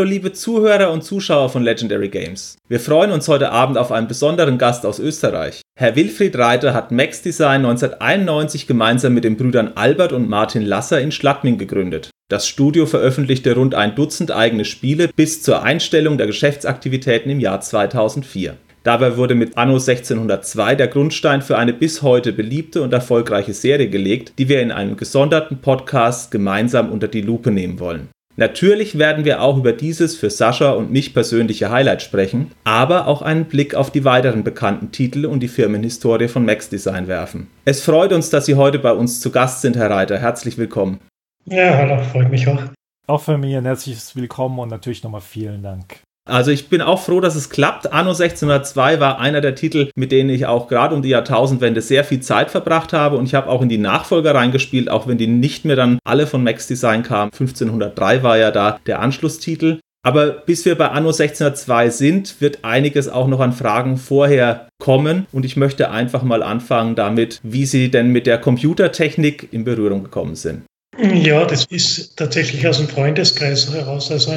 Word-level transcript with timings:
Hallo 0.00 0.08
liebe 0.08 0.32
Zuhörer 0.32 0.92
und 0.92 1.04
Zuschauer 1.04 1.50
von 1.50 1.62
Legendary 1.62 2.08
Games. 2.08 2.56
Wir 2.70 2.80
freuen 2.80 3.10
uns 3.10 3.28
heute 3.28 3.50
Abend 3.52 3.76
auf 3.76 3.92
einen 3.92 4.08
besonderen 4.08 4.56
Gast 4.56 4.86
aus 4.86 4.98
Österreich. 4.98 5.60
Herr 5.78 5.94
Wilfried 5.94 6.38
Reiter 6.38 6.72
hat 6.72 6.90
Max 6.90 7.20
Design 7.20 7.66
1991 7.66 8.66
gemeinsam 8.66 9.12
mit 9.12 9.24
den 9.24 9.36
Brüdern 9.36 9.72
Albert 9.74 10.14
und 10.14 10.26
Martin 10.26 10.62
Lasser 10.62 11.02
in 11.02 11.12
Schladming 11.12 11.58
gegründet. 11.58 12.08
Das 12.30 12.48
Studio 12.48 12.86
veröffentlichte 12.86 13.54
rund 13.54 13.74
ein 13.74 13.94
Dutzend 13.94 14.30
eigene 14.30 14.64
Spiele 14.64 15.08
bis 15.14 15.42
zur 15.42 15.62
Einstellung 15.64 16.16
der 16.16 16.28
Geschäftsaktivitäten 16.28 17.30
im 17.30 17.38
Jahr 17.38 17.60
2004. 17.60 18.56
Dabei 18.84 19.18
wurde 19.18 19.34
mit 19.34 19.58
Anno 19.58 19.74
1602 19.74 20.76
der 20.76 20.88
Grundstein 20.88 21.42
für 21.42 21.58
eine 21.58 21.74
bis 21.74 22.00
heute 22.00 22.32
beliebte 22.32 22.80
und 22.80 22.94
erfolgreiche 22.94 23.52
Serie 23.52 23.90
gelegt, 23.90 24.32
die 24.38 24.48
wir 24.48 24.62
in 24.62 24.72
einem 24.72 24.96
gesonderten 24.96 25.60
Podcast 25.60 26.30
gemeinsam 26.30 26.90
unter 26.90 27.06
die 27.06 27.20
Lupe 27.20 27.50
nehmen 27.50 27.78
wollen. 27.80 28.08
Natürlich 28.40 28.96
werden 28.96 29.26
wir 29.26 29.42
auch 29.42 29.58
über 29.58 29.74
dieses 29.74 30.16
für 30.16 30.30
Sascha 30.30 30.70
und 30.70 30.90
mich 30.90 31.12
persönliche 31.12 31.68
Highlight 31.68 32.00
sprechen, 32.00 32.52
aber 32.64 33.06
auch 33.06 33.20
einen 33.20 33.44
Blick 33.44 33.74
auf 33.74 33.90
die 33.90 34.06
weiteren 34.06 34.44
bekannten 34.44 34.92
Titel 34.92 35.26
und 35.26 35.40
die 35.40 35.48
Firmenhistorie 35.48 36.26
von 36.26 36.46
Max 36.46 36.70
Design 36.70 37.06
werfen. 37.06 37.48
Es 37.66 37.82
freut 37.82 38.14
uns, 38.14 38.30
dass 38.30 38.46
Sie 38.46 38.54
heute 38.54 38.78
bei 38.78 38.92
uns 38.92 39.20
zu 39.20 39.30
Gast 39.30 39.60
sind, 39.60 39.76
Herr 39.76 39.90
Reiter. 39.90 40.18
Herzlich 40.18 40.56
willkommen. 40.56 41.00
Ja, 41.44 41.76
hallo, 41.76 42.02
freut 42.02 42.30
mich 42.30 42.48
auch. 42.48 42.62
Auch 43.06 43.20
für 43.20 43.36
mich 43.36 43.54
ein 43.54 43.66
herzliches 43.66 44.16
Willkommen 44.16 44.58
und 44.58 44.70
natürlich 44.70 45.02
nochmal 45.02 45.20
vielen 45.20 45.62
Dank. 45.62 46.00
Also 46.28 46.50
ich 46.50 46.68
bin 46.68 46.80
auch 46.80 47.02
froh, 47.02 47.20
dass 47.20 47.34
es 47.34 47.50
klappt. 47.50 47.92
Anno 47.92 48.10
1602 48.10 49.00
war 49.00 49.18
einer 49.18 49.40
der 49.40 49.54
Titel, 49.54 49.90
mit 49.96 50.12
denen 50.12 50.30
ich 50.30 50.46
auch 50.46 50.68
gerade 50.68 50.94
um 50.94 51.02
die 51.02 51.08
Jahrtausendwende 51.08 51.80
sehr 51.80 52.04
viel 52.04 52.20
Zeit 52.20 52.50
verbracht 52.50 52.92
habe 52.92 53.16
und 53.16 53.26
ich 53.26 53.34
habe 53.34 53.48
auch 53.48 53.62
in 53.62 53.68
die 53.68 53.78
Nachfolger 53.78 54.34
reingespielt, 54.34 54.90
auch 54.90 55.06
wenn 55.06 55.18
die 55.18 55.26
nicht 55.26 55.64
mehr 55.64 55.76
dann 55.76 55.98
alle 56.04 56.26
von 56.26 56.44
Max 56.44 56.66
Design 56.66 57.02
kamen. 57.02 57.32
1503 57.32 58.22
war 58.22 58.38
ja 58.38 58.50
da 58.50 58.78
der 58.86 59.00
Anschlusstitel. 59.00 59.80
Aber 60.02 60.30
bis 60.30 60.64
wir 60.64 60.76
bei 60.76 60.88
Anno 60.88 61.08
1602 61.08 61.90
sind, 61.90 62.40
wird 62.40 62.64
einiges 62.64 63.08
auch 63.08 63.26
noch 63.26 63.40
an 63.40 63.52
Fragen 63.52 63.98
vorher 63.98 64.68
kommen 64.78 65.26
und 65.30 65.44
ich 65.44 65.58
möchte 65.58 65.90
einfach 65.90 66.22
mal 66.22 66.42
anfangen 66.42 66.94
damit, 66.94 67.38
wie 67.42 67.66
Sie 67.66 67.90
denn 67.90 68.08
mit 68.08 68.26
der 68.26 68.38
Computertechnik 68.38 69.48
in 69.52 69.64
Berührung 69.64 70.04
gekommen 70.04 70.36
sind. 70.36 70.62
Ja, 71.02 71.44
das 71.46 71.64
ist 71.66 72.16
tatsächlich 72.16 72.66
aus 72.66 72.78
dem 72.78 72.88
Freundeskreis 72.88 73.72
heraus. 73.72 74.10
Also 74.10 74.32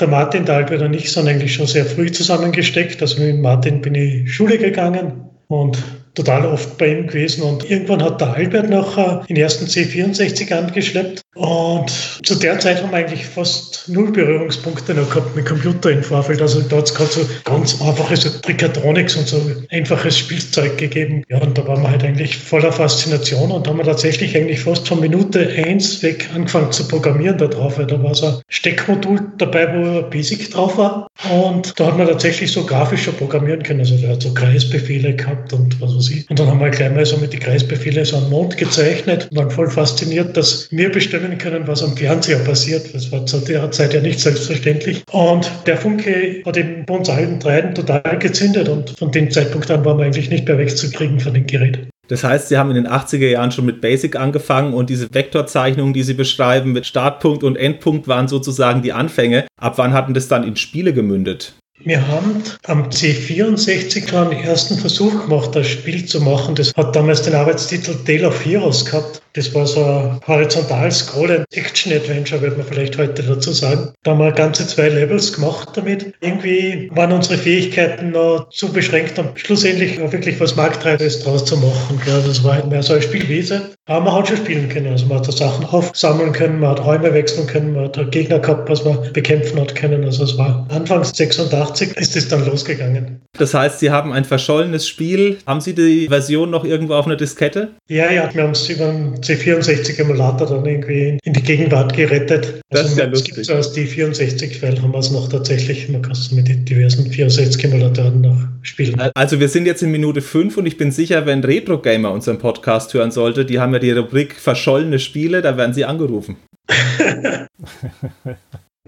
der 0.00 0.08
Martin, 0.08 0.46
der 0.46 0.56
Albert 0.56 0.82
und 0.82 0.94
ich 0.94 1.12
sind 1.12 1.28
eigentlich 1.28 1.54
schon 1.54 1.66
sehr 1.66 1.84
früh 1.84 2.10
zusammengesteckt. 2.10 3.00
Also 3.02 3.20
mit 3.20 3.40
Martin 3.40 3.82
bin 3.82 3.94
ich 3.94 4.32
Schule 4.32 4.58
gegangen 4.58 5.30
und 5.48 5.78
total 6.14 6.46
oft 6.46 6.78
bei 6.78 6.88
ihm 6.88 7.06
gewesen. 7.06 7.42
Und 7.42 7.70
irgendwann 7.70 8.02
hat 8.02 8.20
der 8.20 8.32
Albert 8.32 8.70
noch 8.70 8.96
äh, 8.96 9.26
den 9.26 9.36
ersten 9.36 9.66
C64 9.66 10.52
angeschleppt. 10.52 11.22
Und 11.36 11.90
zu 12.24 12.34
der 12.34 12.58
Zeit 12.58 12.82
haben 12.82 12.90
wir 12.90 12.96
eigentlich 12.96 13.26
fast 13.26 13.88
null 13.88 14.10
Berührungspunkte 14.10 14.94
noch 14.94 15.10
gehabt 15.10 15.36
mit 15.36 15.44
Computer 15.44 15.90
im 15.90 16.02
Vorfeld. 16.02 16.40
Also 16.40 16.62
da 16.62 16.78
hat 16.78 16.86
es 16.86 16.94
gerade 16.94 17.10
so 17.10 17.20
ganz 17.44 17.80
einfaches 17.82 18.22
so 18.22 18.30
Trikatronics 18.40 19.16
und 19.16 19.28
so 19.28 19.40
einfaches 19.70 20.18
Spielzeug 20.18 20.78
gegeben. 20.78 21.22
Ja, 21.28 21.38
und 21.38 21.58
da 21.58 21.66
waren 21.66 21.82
wir 21.82 21.90
halt 21.90 22.04
eigentlich 22.04 22.38
voller 22.38 22.72
Faszination 22.72 23.52
und 23.52 23.68
haben 23.68 23.76
wir 23.76 23.84
tatsächlich 23.84 24.34
eigentlich 24.34 24.60
fast 24.60 24.88
von 24.88 24.98
Minute 24.98 25.46
eins 25.66 26.02
weg 26.02 26.26
angefangen 26.34 26.72
zu 26.72 26.88
programmieren 26.88 27.36
da 27.36 27.48
drauf. 27.48 27.76
Da 27.76 28.02
war 28.02 28.14
so 28.14 28.26
ein 28.26 28.34
Steckmodul 28.48 29.20
dabei, 29.36 29.68
wo 29.74 30.08
Basic 30.08 30.50
drauf 30.50 30.78
war. 30.78 31.06
Und 31.30 31.78
da 31.78 31.86
hat 31.86 31.98
man 31.98 32.06
tatsächlich 32.06 32.50
so 32.50 32.64
grafisch 32.64 33.04
schon 33.04 33.14
programmieren 33.14 33.62
können. 33.62 33.80
Also 33.80 33.96
der 33.98 34.10
hat 34.12 34.22
so 34.22 34.32
Kreisbefehle 34.32 35.14
gehabt 35.14 35.52
und 35.52 35.78
was 35.82 35.94
weiß 35.94 36.10
ich. 36.10 36.30
Und 36.30 36.38
dann 36.38 36.48
haben 36.48 36.60
wir 36.60 36.70
gleich 36.70 36.92
mal 36.92 37.04
so 37.04 37.18
mit 37.18 37.34
den 37.34 37.40
Kreisbefehlen 37.40 38.06
so 38.06 38.16
einen 38.16 38.30
Mond 38.30 38.56
gezeichnet 38.56 39.28
und 39.30 39.36
waren 39.36 39.50
voll 39.50 39.70
fasziniert, 39.70 40.34
dass 40.36 40.68
wir 40.70 40.90
bestimmen 41.26 41.38
können, 41.38 41.68
was 41.68 41.82
am 41.82 41.96
Fernseher 41.96 42.38
passiert. 42.38 42.94
Das 42.94 43.10
war 43.12 43.26
zu 43.26 43.38
der 43.40 43.70
Zeit 43.70 43.94
ja 43.94 44.00
nicht 44.00 44.20
selbstverständlich. 44.20 45.02
Und 45.12 45.50
der 45.66 45.76
Funke 45.76 46.42
hat 46.44 46.56
eben 46.56 46.84
bei 46.86 46.94
uns 46.94 47.08
allen 47.08 47.40
dreien 47.40 47.74
total 47.74 48.18
gezündet 48.18 48.68
und 48.68 48.90
von 48.98 49.10
dem 49.10 49.30
Zeitpunkt 49.30 49.70
an 49.70 49.84
waren 49.84 49.98
wir 49.98 50.04
eigentlich 50.04 50.30
nicht 50.30 50.46
mehr 50.46 50.58
wegzukriegen 50.58 51.20
von 51.20 51.34
dem 51.34 51.46
Gerät. 51.46 51.88
Das 52.08 52.22
heißt, 52.22 52.48
Sie 52.48 52.56
haben 52.56 52.70
in 52.70 52.76
den 52.76 52.86
80er 52.86 53.26
Jahren 53.26 53.50
schon 53.50 53.66
mit 53.66 53.80
Basic 53.80 54.14
angefangen 54.14 54.74
und 54.74 54.90
diese 54.90 55.12
Vektorzeichnungen, 55.12 55.92
die 55.92 56.04
Sie 56.04 56.14
beschreiben, 56.14 56.72
mit 56.72 56.86
Startpunkt 56.86 57.42
und 57.42 57.56
Endpunkt 57.56 58.06
waren 58.06 58.28
sozusagen 58.28 58.82
die 58.82 58.92
Anfänge. 58.92 59.46
Ab 59.60 59.74
wann 59.78 59.92
hatten 59.92 60.14
das 60.14 60.28
dann 60.28 60.44
in 60.44 60.54
Spiele 60.54 60.92
gemündet? 60.92 61.54
Wir 61.80 62.06
haben 62.08 62.42
am 62.64 62.88
C64 62.88 64.08
schon 64.08 64.28
einen 64.28 64.40
ersten 64.40 64.76
Versuch 64.78 65.22
gemacht, 65.22 65.54
das 65.54 65.66
Spiel 65.66 66.06
zu 66.06 66.20
machen. 66.20 66.54
Das 66.54 66.72
hat 66.74 66.96
damals 66.96 67.22
den 67.22 67.34
Arbeitstitel 67.34 67.94
Tale 68.04 68.28
of 68.28 68.44
Heroes 68.44 68.84
gehabt. 68.84 69.20
Das 69.36 69.54
war 69.54 69.66
so 69.66 69.84
ein 69.84 70.18
horizontal 70.26 70.90
scrollend 70.90 71.44
Action-Adventure, 71.52 72.40
würde 72.40 72.56
man 72.56 72.66
vielleicht 72.66 72.96
heute 72.96 73.22
dazu 73.22 73.52
sagen. 73.52 73.92
Da 74.02 74.12
haben 74.12 74.18
wir 74.18 74.32
ganze 74.32 74.66
zwei 74.66 74.88
Levels 74.88 75.34
gemacht 75.34 75.68
damit. 75.74 76.14
Irgendwie 76.22 76.90
waren 76.94 77.12
unsere 77.12 77.36
Fähigkeiten 77.36 78.12
noch 78.12 78.48
zu 78.48 78.72
beschränkt, 78.72 79.18
um 79.18 79.28
schlussendlich 79.34 80.00
auch 80.00 80.10
wirklich 80.10 80.40
was 80.40 80.56
Markttreibendes 80.56 81.22
draus 81.22 81.44
zu 81.44 81.58
machen. 81.58 82.00
Das 82.06 82.42
war 82.44 82.54
halt 82.54 82.68
mehr 82.68 82.82
so 82.82 82.94
ein 82.94 83.02
Spielwiese. 83.02 83.60
Aber 83.84 84.06
man 84.06 84.14
hat 84.14 84.28
schon 84.28 84.38
spielen 84.38 84.70
können. 84.70 84.90
Also 84.90 85.04
man 85.04 85.18
hat 85.18 85.28
da 85.28 85.32
Sachen 85.32 85.66
aufsammeln 85.66 86.32
können, 86.32 86.60
man 86.60 86.70
hat 86.70 86.84
Räume 86.84 87.12
wechseln 87.12 87.46
können, 87.46 87.74
man 87.74 87.84
hat 87.84 88.10
Gegner 88.10 88.38
gehabt, 88.38 88.70
was 88.70 88.84
man 88.84 89.12
bekämpfen 89.12 89.60
hat 89.60 89.74
können. 89.74 90.02
Also 90.02 90.24
es 90.24 90.38
war 90.38 90.66
anfangs 90.70 91.14
86 91.14 91.94
ist 91.98 92.16
es 92.16 92.28
dann 92.28 92.46
losgegangen. 92.46 93.20
Das 93.38 93.52
heißt, 93.52 93.80
Sie 93.80 93.90
haben 93.90 94.12
ein 94.12 94.24
verschollenes 94.24 94.88
Spiel. 94.88 95.38
Haben 95.46 95.60
Sie 95.60 95.74
die 95.74 96.08
Version 96.08 96.50
noch 96.50 96.64
irgendwo 96.64 96.94
auf 96.94 97.06
einer 97.06 97.16
Diskette? 97.16 97.74
Ja, 97.88 98.10
ja, 98.10 98.34
wir 98.34 98.42
haben 98.42 98.52
es 98.52 98.68
über 98.68 98.88
einen 98.88 99.22
C64-Emulator 99.26 100.48
dann 100.48 100.64
irgendwie 100.64 101.18
in 101.22 101.32
die 101.32 101.42
Gegenwart 101.42 101.94
gerettet. 101.94 102.60
Das 102.70 102.82
also 102.82 102.92
ist 102.92 102.98
ja 102.98 103.04
lustig. 103.06 103.30
Es 103.30 103.36
gibt 103.36 103.46
so 103.46 103.54
als 103.54 103.72
die 103.72 103.86
64-File 103.86 104.80
haben 104.80 104.92
wir 104.92 104.98
es 104.98 105.10
noch 105.10 105.28
tatsächlich. 105.28 105.88
Man 105.88 106.02
kann 106.02 106.12
es 106.12 106.30
mit 106.30 106.48
den 106.48 106.64
diversen 106.64 107.10
64-Emulatoren 107.10 108.20
noch 108.20 108.38
spielen. 108.62 109.00
Also 109.14 109.40
wir 109.40 109.48
sind 109.48 109.66
jetzt 109.66 109.82
in 109.82 109.90
Minute 109.90 110.22
5 110.22 110.56
und 110.56 110.66
ich 110.66 110.76
bin 110.76 110.92
sicher, 110.92 111.26
wenn 111.26 111.42
Retro 111.42 111.78
Gamer 111.78 112.12
unseren 112.12 112.38
Podcast 112.38 112.94
hören 112.94 113.10
sollte, 113.10 113.44
die 113.44 113.58
haben 113.58 113.72
ja 113.72 113.78
die 113.78 113.92
Rubrik 113.92 114.34
verschollene 114.34 114.98
Spiele, 114.98 115.42
da 115.42 115.56
werden 115.56 115.74
sie 115.74 115.84
angerufen. 115.84 116.36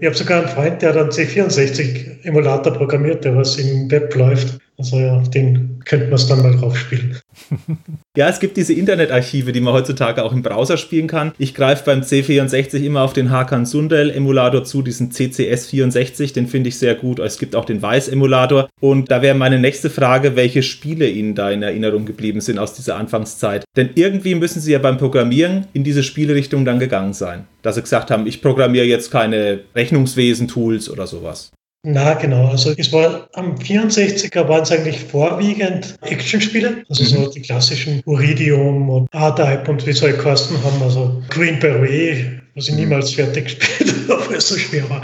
Ich 0.01 0.05
habe 0.05 0.15
sogar 0.15 0.39
einen 0.39 0.47
Freund, 0.47 0.81
der 0.81 0.93
dann 0.93 1.09
C64-Emulator 1.09 2.73
programmiert, 2.73 3.25
der 3.25 3.35
was 3.35 3.57
im 3.57 3.91
Web 3.91 4.15
läuft. 4.15 4.57
Also 4.79 4.97
ja, 4.97 5.19
den 5.19 5.81
könnte 5.83 6.05
man 6.05 6.15
es 6.15 6.27
dann 6.27 6.41
mal 6.41 6.55
drauf 6.55 6.77
spielen. 6.77 7.17
Ja, 8.17 8.27
es 8.27 8.39
gibt 8.41 8.57
diese 8.57 8.73
Internetarchive, 8.73 9.53
die 9.53 9.61
man 9.61 9.73
heutzutage 9.73 10.23
auch 10.25 10.33
im 10.33 10.41
Browser 10.41 10.75
spielen 10.75 11.07
kann. 11.07 11.31
Ich 11.37 11.53
greife 11.53 11.85
beim 11.85 12.01
C64 12.01 12.83
immer 12.83 13.03
auf 13.03 13.13
den 13.13 13.29
Hakan 13.29 13.65
Sundel 13.65 14.09
Emulator 14.09 14.65
zu, 14.65 14.81
diesen 14.81 15.11
CCS64, 15.11 16.33
den 16.33 16.47
finde 16.47 16.67
ich 16.67 16.79
sehr 16.79 16.95
gut. 16.95 17.19
Es 17.19 17.37
gibt 17.37 17.55
auch 17.55 17.63
den 17.63 17.81
Weiß 17.81 18.09
Emulator. 18.09 18.67
Und 18.81 19.09
da 19.09 19.21
wäre 19.21 19.35
meine 19.35 19.57
nächste 19.57 19.89
Frage, 19.89 20.35
welche 20.35 20.63
Spiele 20.63 21.07
Ihnen 21.07 21.33
da 21.33 21.49
in 21.49 21.63
Erinnerung 21.63 22.05
geblieben 22.05 22.41
sind 22.41 22.59
aus 22.59 22.73
dieser 22.73 22.97
Anfangszeit. 22.97 23.63
Denn 23.77 23.91
irgendwie 23.95 24.35
müssen 24.35 24.59
Sie 24.59 24.73
ja 24.73 24.79
beim 24.79 24.97
Programmieren 24.97 25.67
in 25.71 25.85
diese 25.85 26.03
Spielrichtung 26.03 26.65
dann 26.65 26.79
gegangen 26.79 27.13
sein. 27.13 27.45
Dass 27.61 27.75
Sie 27.75 27.81
gesagt 27.81 28.11
haben, 28.11 28.27
ich 28.27 28.41
programmiere 28.41 28.85
jetzt 28.85 29.11
keine 29.11 29.61
Rechnungswesen-Tools 29.75 30.89
oder 30.89 31.07
sowas. 31.07 31.51
Na 31.83 32.13
genau, 32.15 32.47
also 32.47 32.73
es 32.75 32.91
war 32.91 33.29
am 33.35 33.55
64er 33.55 34.45
waren 34.49 34.63
es 34.63 34.71
eigentlich 34.71 34.99
vorwiegend 34.99 35.95
Actionspiele, 36.01 36.83
also 36.89 37.05
so 37.05 37.31
die 37.31 37.41
klassischen 37.41 38.01
Uridium 38.05 38.89
und 38.89 39.07
A-Type 39.13 39.71
und 39.71 39.87
wie 39.87 39.93
soll 39.93 40.11
Kosten 40.13 40.61
haben, 40.61 40.81
also 40.83 41.23
Green 41.29 41.57
Beret, 41.59 42.41
was 42.53 42.67
ich 42.67 42.75
niemals 42.75 43.13
fertig 43.13 43.45
gespielt 43.45 43.95
habe, 44.09 44.29
weil 44.29 44.37
es 44.37 44.49
so 44.49 44.57
schwer 44.57 44.89
war. 44.89 45.01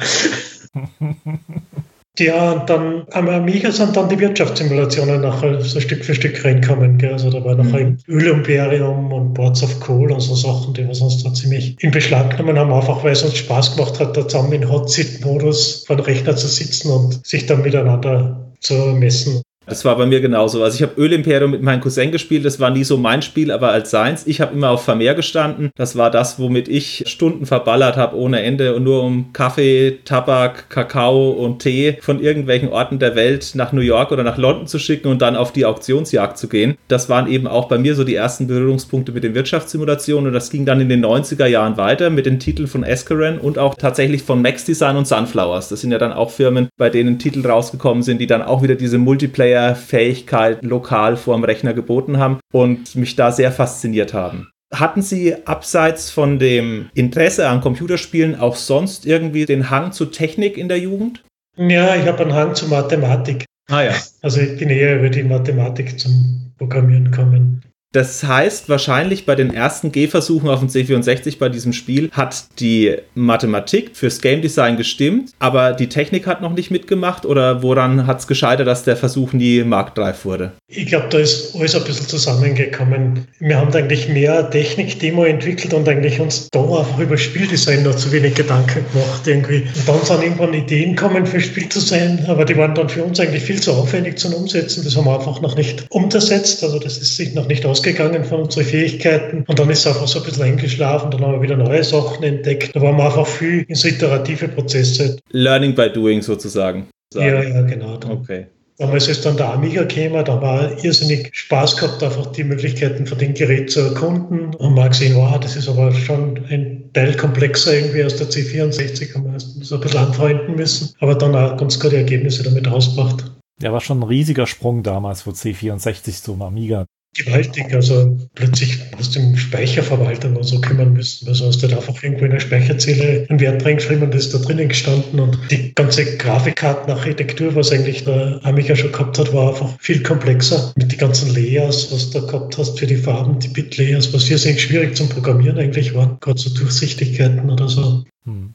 Ja, 2.17 2.53
und 2.53 2.69
dann 2.69 3.05
am 3.11 3.27
Amiga 3.27 3.71
sind 3.71 3.97
dann 3.97 4.07
die 4.07 4.19
Wirtschaftssimulationen 4.19 5.21
nachher 5.21 5.59
so 5.59 5.81
Stück 5.81 6.05
für 6.05 6.15
Stück 6.15 6.43
reinkommen. 6.45 6.97
Gell? 6.97 7.11
Also 7.11 7.29
da 7.29 7.43
war 7.43 7.55
nachher 7.55 7.85
mhm. 7.85 7.97
Ölimperium 8.07 9.11
und 9.11 9.33
Boards 9.33 9.63
of 9.63 9.79
Coal 9.81 10.11
und 10.11 10.21
so 10.21 10.33
Sachen, 10.35 10.73
die 10.73 10.87
wir 10.87 10.95
sonst 10.95 11.25
da 11.25 11.33
ziemlich 11.33 11.75
in 11.83 11.91
Beschlag 11.91 12.37
genommen 12.37 12.57
haben, 12.57 12.71
einfach 12.71 13.03
weil 13.03 13.11
es 13.11 13.23
uns 13.23 13.37
Spaß 13.37 13.75
gemacht 13.75 13.99
hat, 13.99 14.15
da 14.15 14.27
zusammen 14.27 14.53
in 14.53 14.69
Hot-Sit-Modus 14.69 15.83
vor 15.85 15.97
dem 15.97 16.05
Rechner 16.05 16.35
zu 16.35 16.47
sitzen 16.47 16.89
und 16.89 17.25
sich 17.25 17.45
dann 17.47 17.61
miteinander 17.61 18.53
zu 18.61 18.73
messen. 18.73 19.41
Das 19.65 19.83
war 19.83 19.97
bei 19.97 20.05
mir 20.05 20.21
genauso. 20.21 20.63
Also 20.63 20.75
ich 20.75 20.83
habe 20.83 21.01
Ölimperium 21.01 21.51
mit 21.51 21.61
meinem 21.61 21.81
Cousin 21.81 22.11
gespielt. 22.11 22.45
Das 22.45 22.59
war 22.59 22.69
nie 22.69 22.83
so 22.83 22.97
mein 22.97 23.21
Spiel, 23.21 23.51
aber 23.51 23.71
als 23.71 23.89
seins. 23.89 24.27
Ich 24.27 24.41
habe 24.41 24.53
immer 24.53 24.69
auf 24.69 24.83
Vermeer 24.83 25.15
gestanden. 25.15 25.71
Das 25.75 25.95
war 25.95 26.11
das, 26.11 26.39
womit 26.39 26.67
ich 26.67 27.03
Stunden 27.07 27.45
verballert 27.45 27.97
habe 27.97 28.15
ohne 28.17 28.41
Ende 28.41 28.75
und 28.75 28.83
nur 28.83 29.03
um 29.03 29.33
Kaffee, 29.33 29.99
Tabak, 30.05 30.69
Kakao 30.69 31.31
und 31.31 31.59
Tee 31.59 31.97
von 32.01 32.21
irgendwelchen 32.21 32.69
Orten 32.69 32.99
der 32.99 33.15
Welt 33.15 33.53
nach 33.55 33.71
New 33.71 33.81
York 33.81 34.11
oder 34.11 34.23
nach 34.23 34.37
London 34.37 34.67
zu 34.67 34.77
schicken 34.77 35.07
und 35.07 35.21
dann 35.21 35.35
auf 35.35 35.51
die 35.51 35.65
Auktionsjagd 35.65 36.37
zu 36.37 36.47
gehen. 36.47 36.77
Das 36.87 37.09
waren 37.09 37.27
eben 37.27 37.47
auch 37.47 37.67
bei 37.67 37.77
mir 37.77 37.95
so 37.95 38.03
die 38.03 38.15
ersten 38.15 38.47
Berührungspunkte 38.47 39.11
mit 39.11 39.23
den 39.23 39.33
Wirtschaftssimulationen 39.33 40.27
und 40.27 40.33
das 40.33 40.49
ging 40.49 40.65
dann 40.65 40.81
in 40.81 40.89
den 40.89 41.03
90er 41.03 41.47
Jahren 41.47 41.77
weiter 41.77 42.09
mit 42.09 42.25
den 42.25 42.39
Titeln 42.39 42.67
von 42.67 42.83
Escaran 42.83 43.39
und 43.39 43.57
auch 43.57 43.75
tatsächlich 43.75 44.23
von 44.23 44.41
Max 44.41 44.65
Design 44.65 44.95
und 44.95 45.07
Sunflowers. 45.07 45.69
Das 45.69 45.81
sind 45.81 45.91
ja 45.91 45.97
dann 45.97 46.13
auch 46.13 46.29
Firmen, 46.29 46.67
bei 46.77 46.89
denen 46.89 47.17
Titel 47.17 47.45
rausgekommen 47.45 48.03
sind, 48.03 48.19
die 48.19 48.27
dann 48.27 48.41
auch 48.41 48.61
wieder 48.61 48.75
diese 48.75 48.97
Multiplayer 48.97 49.54
Multiplayer-Fähigkeit 49.55 50.63
lokal 50.63 51.17
vor 51.17 51.35
dem 51.35 51.43
Rechner 51.43 51.73
geboten 51.73 52.17
haben 52.17 52.39
und 52.51 52.95
mich 52.95 53.15
da 53.15 53.31
sehr 53.31 53.51
fasziniert 53.51 54.13
haben. 54.13 54.49
Hatten 54.73 55.01
Sie 55.01 55.35
abseits 55.45 56.09
von 56.09 56.39
dem 56.39 56.89
Interesse 56.93 57.47
an 57.47 57.61
Computerspielen 57.61 58.37
auch 58.39 58.55
sonst 58.55 59.05
irgendwie 59.05 59.45
den 59.45 59.69
Hang 59.69 59.91
zu 59.91 60.05
Technik 60.05 60.57
in 60.57 60.67
der 60.67 60.79
Jugend? 60.79 61.23
Ja, 61.57 61.95
ich 61.95 62.05
habe 62.07 62.23
einen 62.23 62.33
Hang 62.33 62.55
zu 62.55 62.67
Mathematik. 62.67 63.45
Ah 63.69 63.83
ja. 63.83 63.93
Also 64.21 64.41
ich 64.41 64.57
bin 64.57 64.69
eher 64.69 64.99
über 64.99 65.09
die 65.09 65.23
Mathematik 65.23 65.99
zum 65.99 66.51
Programmieren 66.57 67.11
gekommen. 67.11 67.61
Das 67.95 68.25
heißt, 68.25 68.67
wahrscheinlich 68.67 69.25
bei 69.25 69.35
den 69.35 69.53
ersten 69.53 69.93
Gehversuchen 69.93 70.49
auf 70.49 70.59
dem 70.59 70.67
C64 70.67 71.39
bei 71.39 71.47
diesem 71.47 71.71
Spiel 71.71 72.09
hat 72.11 72.43
die 72.59 72.93
Mathematik 73.13 73.91
fürs 73.93 74.19
Game 74.19 74.41
Design 74.41 74.75
gestimmt, 74.75 75.31
aber 75.39 75.71
die 75.71 75.87
Technik 75.87 76.27
hat 76.27 76.41
noch 76.41 76.53
nicht 76.53 76.71
mitgemacht 76.71 77.25
oder 77.25 77.63
woran 77.63 78.05
hat 78.05 78.19
es 78.19 78.27
gescheitert, 78.27 78.67
dass 78.67 78.83
der 78.83 78.97
Versuch 78.97 79.31
nie 79.31 79.63
marktreif 79.63 80.25
wurde? 80.25 80.51
Ich 80.67 80.87
glaube, 80.87 81.07
da 81.09 81.19
ist 81.19 81.55
alles 81.55 81.73
ein 81.73 81.85
bisschen 81.85 82.07
zusammengekommen. 82.07 83.29
Wir 83.39 83.57
haben 83.57 83.73
eigentlich 83.73 84.09
mehr 84.09 84.49
Technik-Demo 84.49 85.23
entwickelt 85.23 85.73
und 85.73 85.87
eigentlich 85.87 86.19
uns 86.19 86.49
da 86.51 86.59
einfach 86.63 86.99
über 86.99 87.15
Spieldesign 87.15 87.83
noch 87.83 87.95
zu 87.95 88.11
wenig 88.11 88.35
Gedanken 88.35 88.83
gemacht 88.91 89.25
irgendwie. 89.25 89.63
Und 89.77 89.87
dann 89.87 90.03
sind 90.03 90.21
irgendwann 90.21 90.53
Ideen 90.53 90.97
kommen 90.97 91.25
für 91.25 91.39
Spieldesign, 91.39 92.25
aber 92.27 92.43
die 92.43 92.57
waren 92.57 92.75
dann 92.75 92.89
für 92.89 93.05
uns 93.05 93.21
eigentlich 93.21 93.43
viel 93.43 93.61
zu 93.61 93.71
aufwendig 93.71 94.19
zum 94.19 94.33
Umsetzen. 94.33 94.83
Das 94.83 94.97
haben 94.97 95.05
wir 95.05 95.17
einfach 95.17 95.39
noch 95.39 95.55
nicht 95.55 95.85
umgesetzt, 95.91 96.61
also 96.61 96.77
das 96.77 96.97
ist 96.97 97.15
sich 97.15 97.33
noch 97.33 97.47
nicht 97.47 97.65
ausgegangen 97.65 97.84
ausgegangen 97.85 98.25
von 98.25 98.41
unseren 98.41 98.63
Fähigkeiten 98.63 99.43
und 99.47 99.59
dann 99.59 99.69
ist 99.69 99.79
es 99.79 99.87
einfach 99.87 100.07
so 100.07 100.19
ein 100.19 100.25
bisschen 100.25 100.43
eingeschlafen, 100.43 101.11
dann 101.11 101.21
haben 101.21 101.33
wir 101.33 101.41
wieder 101.41 101.55
neue 101.55 101.83
Sachen 101.83 102.23
entdeckt. 102.23 102.75
Da 102.75 102.81
waren 102.81 102.97
wir 102.97 103.05
einfach 103.05 103.27
viel 103.27 103.63
in 103.67 103.75
so 103.75 103.87
iterative 103.87 104.47
Prozesse. 104.47 105.17
Learning 105.31 105.75
by 105.75 105.89
doing 105.91 106.21
sozusagen. 106.21 106.87
Ja, 107.13 107.43
ja, 107.43 107.61
genau. 107.61 107.99
Okay. 108.09 108.47
Damals 108.77 109.07
ist 109.07 109.25
dann 109.25 109.37
der 109.37 109.53
Amiga 109.53 109.83
gekommen, 109.83 110.25
da 110.25 110.41
war 110.41 110.83
irrsinnig 110.83 111.29
Spaß 111.31 111.77
gehabt, 111.77 112.03
einfach 112.03 112.25
die 112.33 112.43
Möglichkeiten 112.43 113.05
von 113.05 113.17
dem 113.19 113.33
Gerät 113.33 113.71
zu 113.71 113.81
erkunden. 113.81 114.53
Und 114.55 114.73
man 114.73 114.85
hat 114.85 114.91
gesehen, 114.91 115.15
wow, 115.15 115.39
das 115.39 115.55
ist 115.55 115.69
aber 115.69 115.93
schon 115.93 116.43
ein 116.49 116.89
Teil 116.91 117.15
komplexer 117.15 117.73
irgendwie 117.73 118.03
aus 118.03 118.17
der 118.17 118.27
C64, 118.27 119.13
haben 119.13 119.31
wir 119.31 119.39
so 119.39 119.75
ein 119.75 119.81
bisschen 119.81 119.99
anfreunden 119.99 120.55
müssen, 120.55 120.93
aber 120.99 121.15
dann 121.15 121.35
auch 121.35 121.55
ganz 121.55 121.79
gute 121.79 121.97
Ergebnisse 121.97 122.43
damit 122.43 122.69
rausgemacht. 122.69 123.31
Der 123.61 123.71
war 123.71 123.79
schon 123.79 123.99
ein 123.99 124.03
riesiger 124.03 124.47
Sprung 124.47 124.83
damals, 124.83 125.25
wo 125.25 125.31
C64 125.31 126.23
zum 126.23 126.41
Amiga 126.41 126.85
gewaltig. 127.15 127.73
Also 127.73 128.17
plötzlich 128.35 128.79
aus 128.97 129.11
dem 129.11 129.35
Speicherverwalter 129.35 130.31
oder 130.31 130.43
so 130.43 130.59
kümmern 130.61 130.93
müssen. 130.93 131.27
Also 131.27 131.47
hast 131.47 131.63
du 131.63 131.67
da 131.67 131.77
einfach 131.77 132.01
irgendwo 132.03 132.25
in 132.25 132.31
der 132.31 132.39
Speicherzelle 132.39 133.25
einen 133.29 133.39
Wert 133.39 133.65
reingeschrieben 133.65 134.03
und 134.03 134.13
das 134.13 134.25
ist 134.25 134.33
da 134.33 134.39
drinnen 134.39 134.67
gestanden. 134.67 135.19
Und 135.19 135.39
die 135.49 135.73
ganze 135.73 136.17
Grafikkartenarchitektur, 136.17 137.55
was 137.55 137.71
eigentlich 137.71 138.03
der 138.03 138.39
Amiga 138.43 138.75
schon 138.75 138.91
gehabt 138.91 139.17
hat, 139.17 139.33
war 139.33 139.49
einfach 139.49 139.73
viel 139.79 140.03
komplexer. 140.03 140.73
Mit 140.75 140.91
den 140.91 140.99
ganzen 140.99 141.33
Layers, 141.33 141.91
was 141.91 142.11
du 142.11 142.19
da 142.19 142.27
gehabt 142.27 142.57
hast 142.57 142.77
für 142.77 142.87
die 142.87 142.97
Farben, 142.97 143.39
die 143.39 143.47
Bit-Layers, 143.47 144.13
was 144.13 144.25
hier 144.27 144.37
sehr 144.37 144.57
schwierig 144.57 144.95
zum 144.95 145.09
Programmieren 145.09 145.57
eigentlich 145.57 145.93
war. 145.93 146.17
Gerade 146.19 146.39
so 146.39 146.49
Durchsichtigkeiten 146.53 147.49
oder 147.49 147.69
so. 147.69 148.03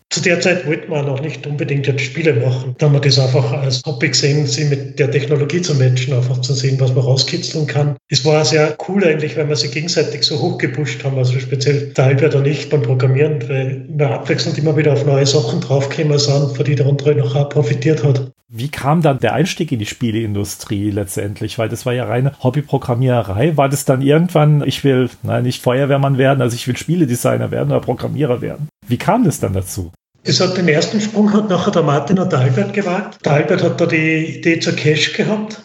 Zu 0.08 0.20
der 0.20 0.40
Zeit 0.40 0.66
wollten 0.66 0.90
wir 0.90 1.02
noch 1.04 1.20
nicht 1.22 1.46
unbedingt 1.46 1.86
jetzt 1.86 2.00
Spiele 2.00 2.34
machen. 2.34 2.74
Da 2.78 2.86
haben 2.86 2.94
wir 2.94 3.00
das 3.00 3.20
einfach 3.20 3.52
als 3.52 3.82
Hobby 3.86 4.08
gesehen, 4.08 4.44
sie 4.46 4.64
mit 4.64 4.98
der 4.98 5.12
Technologie 5.12 5.62
zu 5.62 5.76
matchen, 5.76 6.12
einfach 6.12 6.40
zu 6.40 6.54
sehen, 6.54 6.80
was 6.80 6.92
man 6.92 7.04
rauskitzeln 7.04 7.68
kann. 7.68 7.96
Es 8.08 8.24
war 8.24 8.44
sehr 8.44 8.76
cool 8.88 9.04
eigentlich, 9.04 9.36
weil 9.36 9.48
wir 9.48 9.54
sie 9.54 9.70
gegenseitig 9.70 10.24
so 10.24 10.40
hochgepusht 10.40 11.04
haben, 11.04 11.18
also 11.18 11.38
speziell 11.38 11.92
der 11.92 12.04
Albert 12.04 12.34
und 12.34 12.48
ich 12.48 12.68
beim 12.68 12.82
Programmieren, 12.82 13.48
weil 13.48 13.86
wir 13.88 14.10
abwechselnd 14.10 14.58
immer 14.58 14.76
wieder 14.76 14.92
auf 14.92 15.06
neue 15.06 15.26
Sachen 15.26 15.60
draufgekommen 15.60 16.18
sind, 16.18 16.56
von 16.56 16.64
die 16.64 16.74
der 16.74 16.86
andere 16.86 17.14
noch 17.14 17.36
auch 17.36 17.48
profitiert 17.48 18.02
hat. 18.02 18.32
Wie 18.52 18.68
kam 18.68 19.00
dann 19.00 19.20
der 19.20 19.34
Einstieg 19.34 19.70
in 19.70 19.78
die 19.78 19.86
Spieleindustrie 19.86 20.90
letztendlich? 20.90 21.56
Weil 21.56 21.68
das 21.68 21.86
war 21.86 21.92
ja 21.92 22.06
reine 22.06 22.32
Hobbyprogrammiererei. 22.42 23.56
War 23.56 23.68
das 23.68 23.84
dann 23.84 24.02
irgendwann, 24.02 24.66
ich 24.66 24.82
will, 24.82 25.08
nein, 25.22 25.44
nicht 25.44 25.62
Feuerwehrmann 25.62 26.18
werden, 26.18 26.42
also 26.42 26.56
ich 26.56 26.66
will 26.66 26.76
Spieledesigner 26.76 27.52
werden 27.52 27.70
oder 27.70 27.80
Programmierer 27.80 28.40
werden? 28.40 28.68
Wie 28.88 28.96
kam 28.96 29.22
das 29.22 29.38
dann 29.38 29.52
dazu? 29.52 29.92
Es 30.24 30.40
hat 30.40 30.56
den 30.56 30.66
ersten 30.66 31.00
Sprung 31.00 31.32
hat 31.32 31.48
nachher 31.48 31.70
der 31.70 31.84
Martin 31.84 32.18
und 32.18 32.32
der 32.32 32.40
Albert 32.40 32.74
gewagt. 32.74 33.24
Der 33.24 33.34
Albert 33.34 33.62
hat 33.62 33.80
da 33.80 33.86
die 33.86 34.38
Idee 34.38 34.58
zur 34.58 34.74
Cache 34.74 35.12
gehabt. 35.12 35.62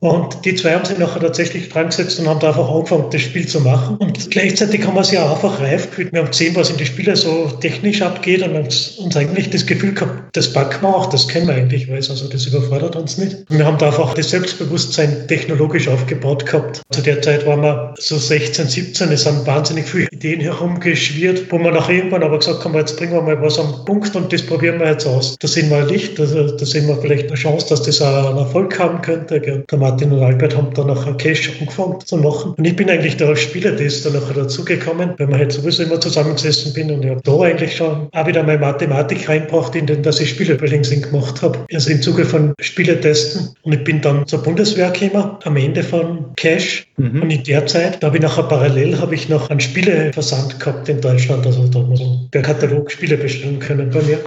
Und 0.00 0.46
die 0.46 0.54
zwei 0.54 0.72
haben 0.74 0.86
sich 0.86 0.96
nachher 0.96 1.20
tatsächlich 1.20 1.68
dran 1.68 1.88
gesetzt 1.88 2.18
und 2.18 2.26
haben 2.26 2.40
da 2.40 2.48
einfach 2.48 2.70
angefangen, 2.70 3.04
das 3.10 3.20
Spiel 3.20 3.46
zu 3.46 3.60
machen. 3.60 3.98
Und 3.98 4.30
gleichzeitig 4.30 4.86
haben 4.86 4.94
wir 4.94 5.04
sie 5.04 5.18
auch 5.18 5.30
einfach 5.34 5.60
reif 5.60 5.90
gefühlt. 5.90 6.12
Wir 6.12 6.20
haben 6.20 6.30
gesehen, 6.30 6.56
was 6.56 6.70
in 6.70 6.78
den 6.78 6.86
Spielen 6.86 7.14
so 7.16 7.50
technisch 7.60 8.00
abgeht 8.00 8.42
und 8.42 8.54
haben 8.54 8.64
uns 8.64 9.16
eigentlich 9.16 9.50
das 9.50 9.66
Gefühl 9.66 9.92
gehabt, 9.92 10.34
das 10.34 10.52
packen 10.54 10.82
wir 10.82 10.96
auch, 10.96 11.10
das 11.10 11.28
kennen 11.28 11.48
wir 11.48 11.54
eigentlich, 11.54 11.88
weil 11.88 11.96
also 11.96 12.28
das 12.28 12.46
überfordert 12.46 12.96
uns 12.96 13.18
nicht. 13.18 13.36
Und 13.50 13.58
wir 13.58 13.66
haben 13.66 13.76
da 13.76 13.88
einfach 13.88 14.14
das 14.14 14.30
Selbstbewusstsein 14.30 15.28
technologisch 15.28 15.86
aufgebaut 15.86 16.46
gehabt. 16.46 16.80
Zu 16.90 17.02
der 17.02 17.20
Zeit 17.20 17.46
waren 17.46 17.60
wir 17.60 17.94
so 17.98 18.16
16, 18.16 18.68
17, 18.68 19.12
es 19.12 19.24
sind 19.24 19.46
wahnsinnig 19.46 19.84
viele 19.84 20.08
Ideen 20.12 20.40
herumgeschwirrt, 20.40 21.52
wo 21.52 21.58
wir 21.58 21.72
nach 21.72 21.90
irgendwann 21.90 22.22
aber 22.22 22.38
gesagt 22.38 22.64
haben, 22.64 22.74
jetzt 22.74 22.96
bringen 22.96 23.12
wir 23.12 23.22
mal 23.22 23.42
was 23.42 23.58
am 23.58 23.84
Punkt 23.84 24.16
und 24.16 24.32
das 24.32 24.40
probieren 24.40 24.80
wir 24.80 24.88
jetzt 24.88 25.06
aus. 25.06 25.36
Da 25.38 25.46
sehen 25.46 25.68
wir 25.68 25.76
ein 25.76 25.88
Licht, 25.88 26.18
da, 26.18 26.24
da 26.24 26.64
sehen 26.64 26.88
wir 26.88 26.96
vielleicht 26.96 27.26
eine 27.26 27.36
Chance, 27.36 27.66
dass 27.68 27.82
das 27.82 28.00
auch 28.00 28.30
einen 28.30 28.38
Erfolg 28.38 28.78
haben 28.78 29.02
könnte. 29.02 29.40
Der 29.40 29.62
Martin 29.90 30.12
und 30.12 30.22
Albert 30.22 30.56
haben 30.56 30.72
dann 30.74 30.86
nachher 30.86 31.14
Cash 31.14 31.50
angefangen 31.58 31.98
zu 32.04 32.16
machen. 32.16 32.54
Und 32.56 32.64
ich 32.64 32.76
bin 32.76 32.88
eigentlich 32.88 33.16
da 33.16 33.26
als 33.26 33.40
Spielertester 33.40 34.10
nachher 34.10 34.34
dazugekommen, 34.34 35.14
weil 35.18 35.26
man 35.26 35.40
halt 35.40 35.50
sowieso 35.50 35.82
immer 35.82 36.00
zusammengesessen 36.00 36.72
bin 36.74 36.92
und 36.92 37.04
ich 37.04 37.10
habe 37.10 37.20
da 37.24 37.40
eigentlich 37.40 37.74
schon 37.74 38.08
auch 38.12 38.26
wieder 38.26 38.44
meine 38.44 38.58
Mathematik 38.58 39.28
reingebracht, 39.28 39.74
in 39.74 39.86
den, 39.86 40.04
dass 40.04 40.20
ich 40.20 40.30
Spielerbalancing 40.30 41.02
gemacht 41.02 41.42
habe. 41.42 41.58
Also 41.72 41.90
im 41.90 42.02
Zuge 42.02 42.24
von 42.24 42.54
Spieletesten. 42.60 43.50
Und 43.62 43.72
ich 43.72 43.82
bin 43.82 44.00
dann 44.00 44.26
zur 44.28 44.42
Bundeswehr 44.42 44.90
gekommen, 44.90 45.38
am 45.42 45.56
Ende 45.56 45.82
von 45.82 46.26
Cash. 46.36 46.86
Mhm. 46.96 47.22
Und 47.22 47.30
in 47.30 47.42
der 47.42 47.66
Zeit, 47.66 48.00
da 48.00 48.08
habe 48.08 48.18
ich 48.18 48.22
nachher 48.22 48.44
parallel, 48.44 49.00
habe 49.00 49.14
ich 49.16 49.28
noch 49.28 49.50
einen 49.50 49.60
Spieleversand 49.60 50.60
gehabt 50.60 50.88
in 50.88 51.00
Deutschland. 51.00 51.44
Also 51.46 51.66
da 51.66 51.80
hat 51.80 51.88
man 51.88 52.28
per 52.30 52.42
Katalog 52.42 52.92
Spiele 52.92 53.16
bestellen 53.16 53.58
können 53.58 53.90
bei 53.90 54.02
mir. 54.02 54.20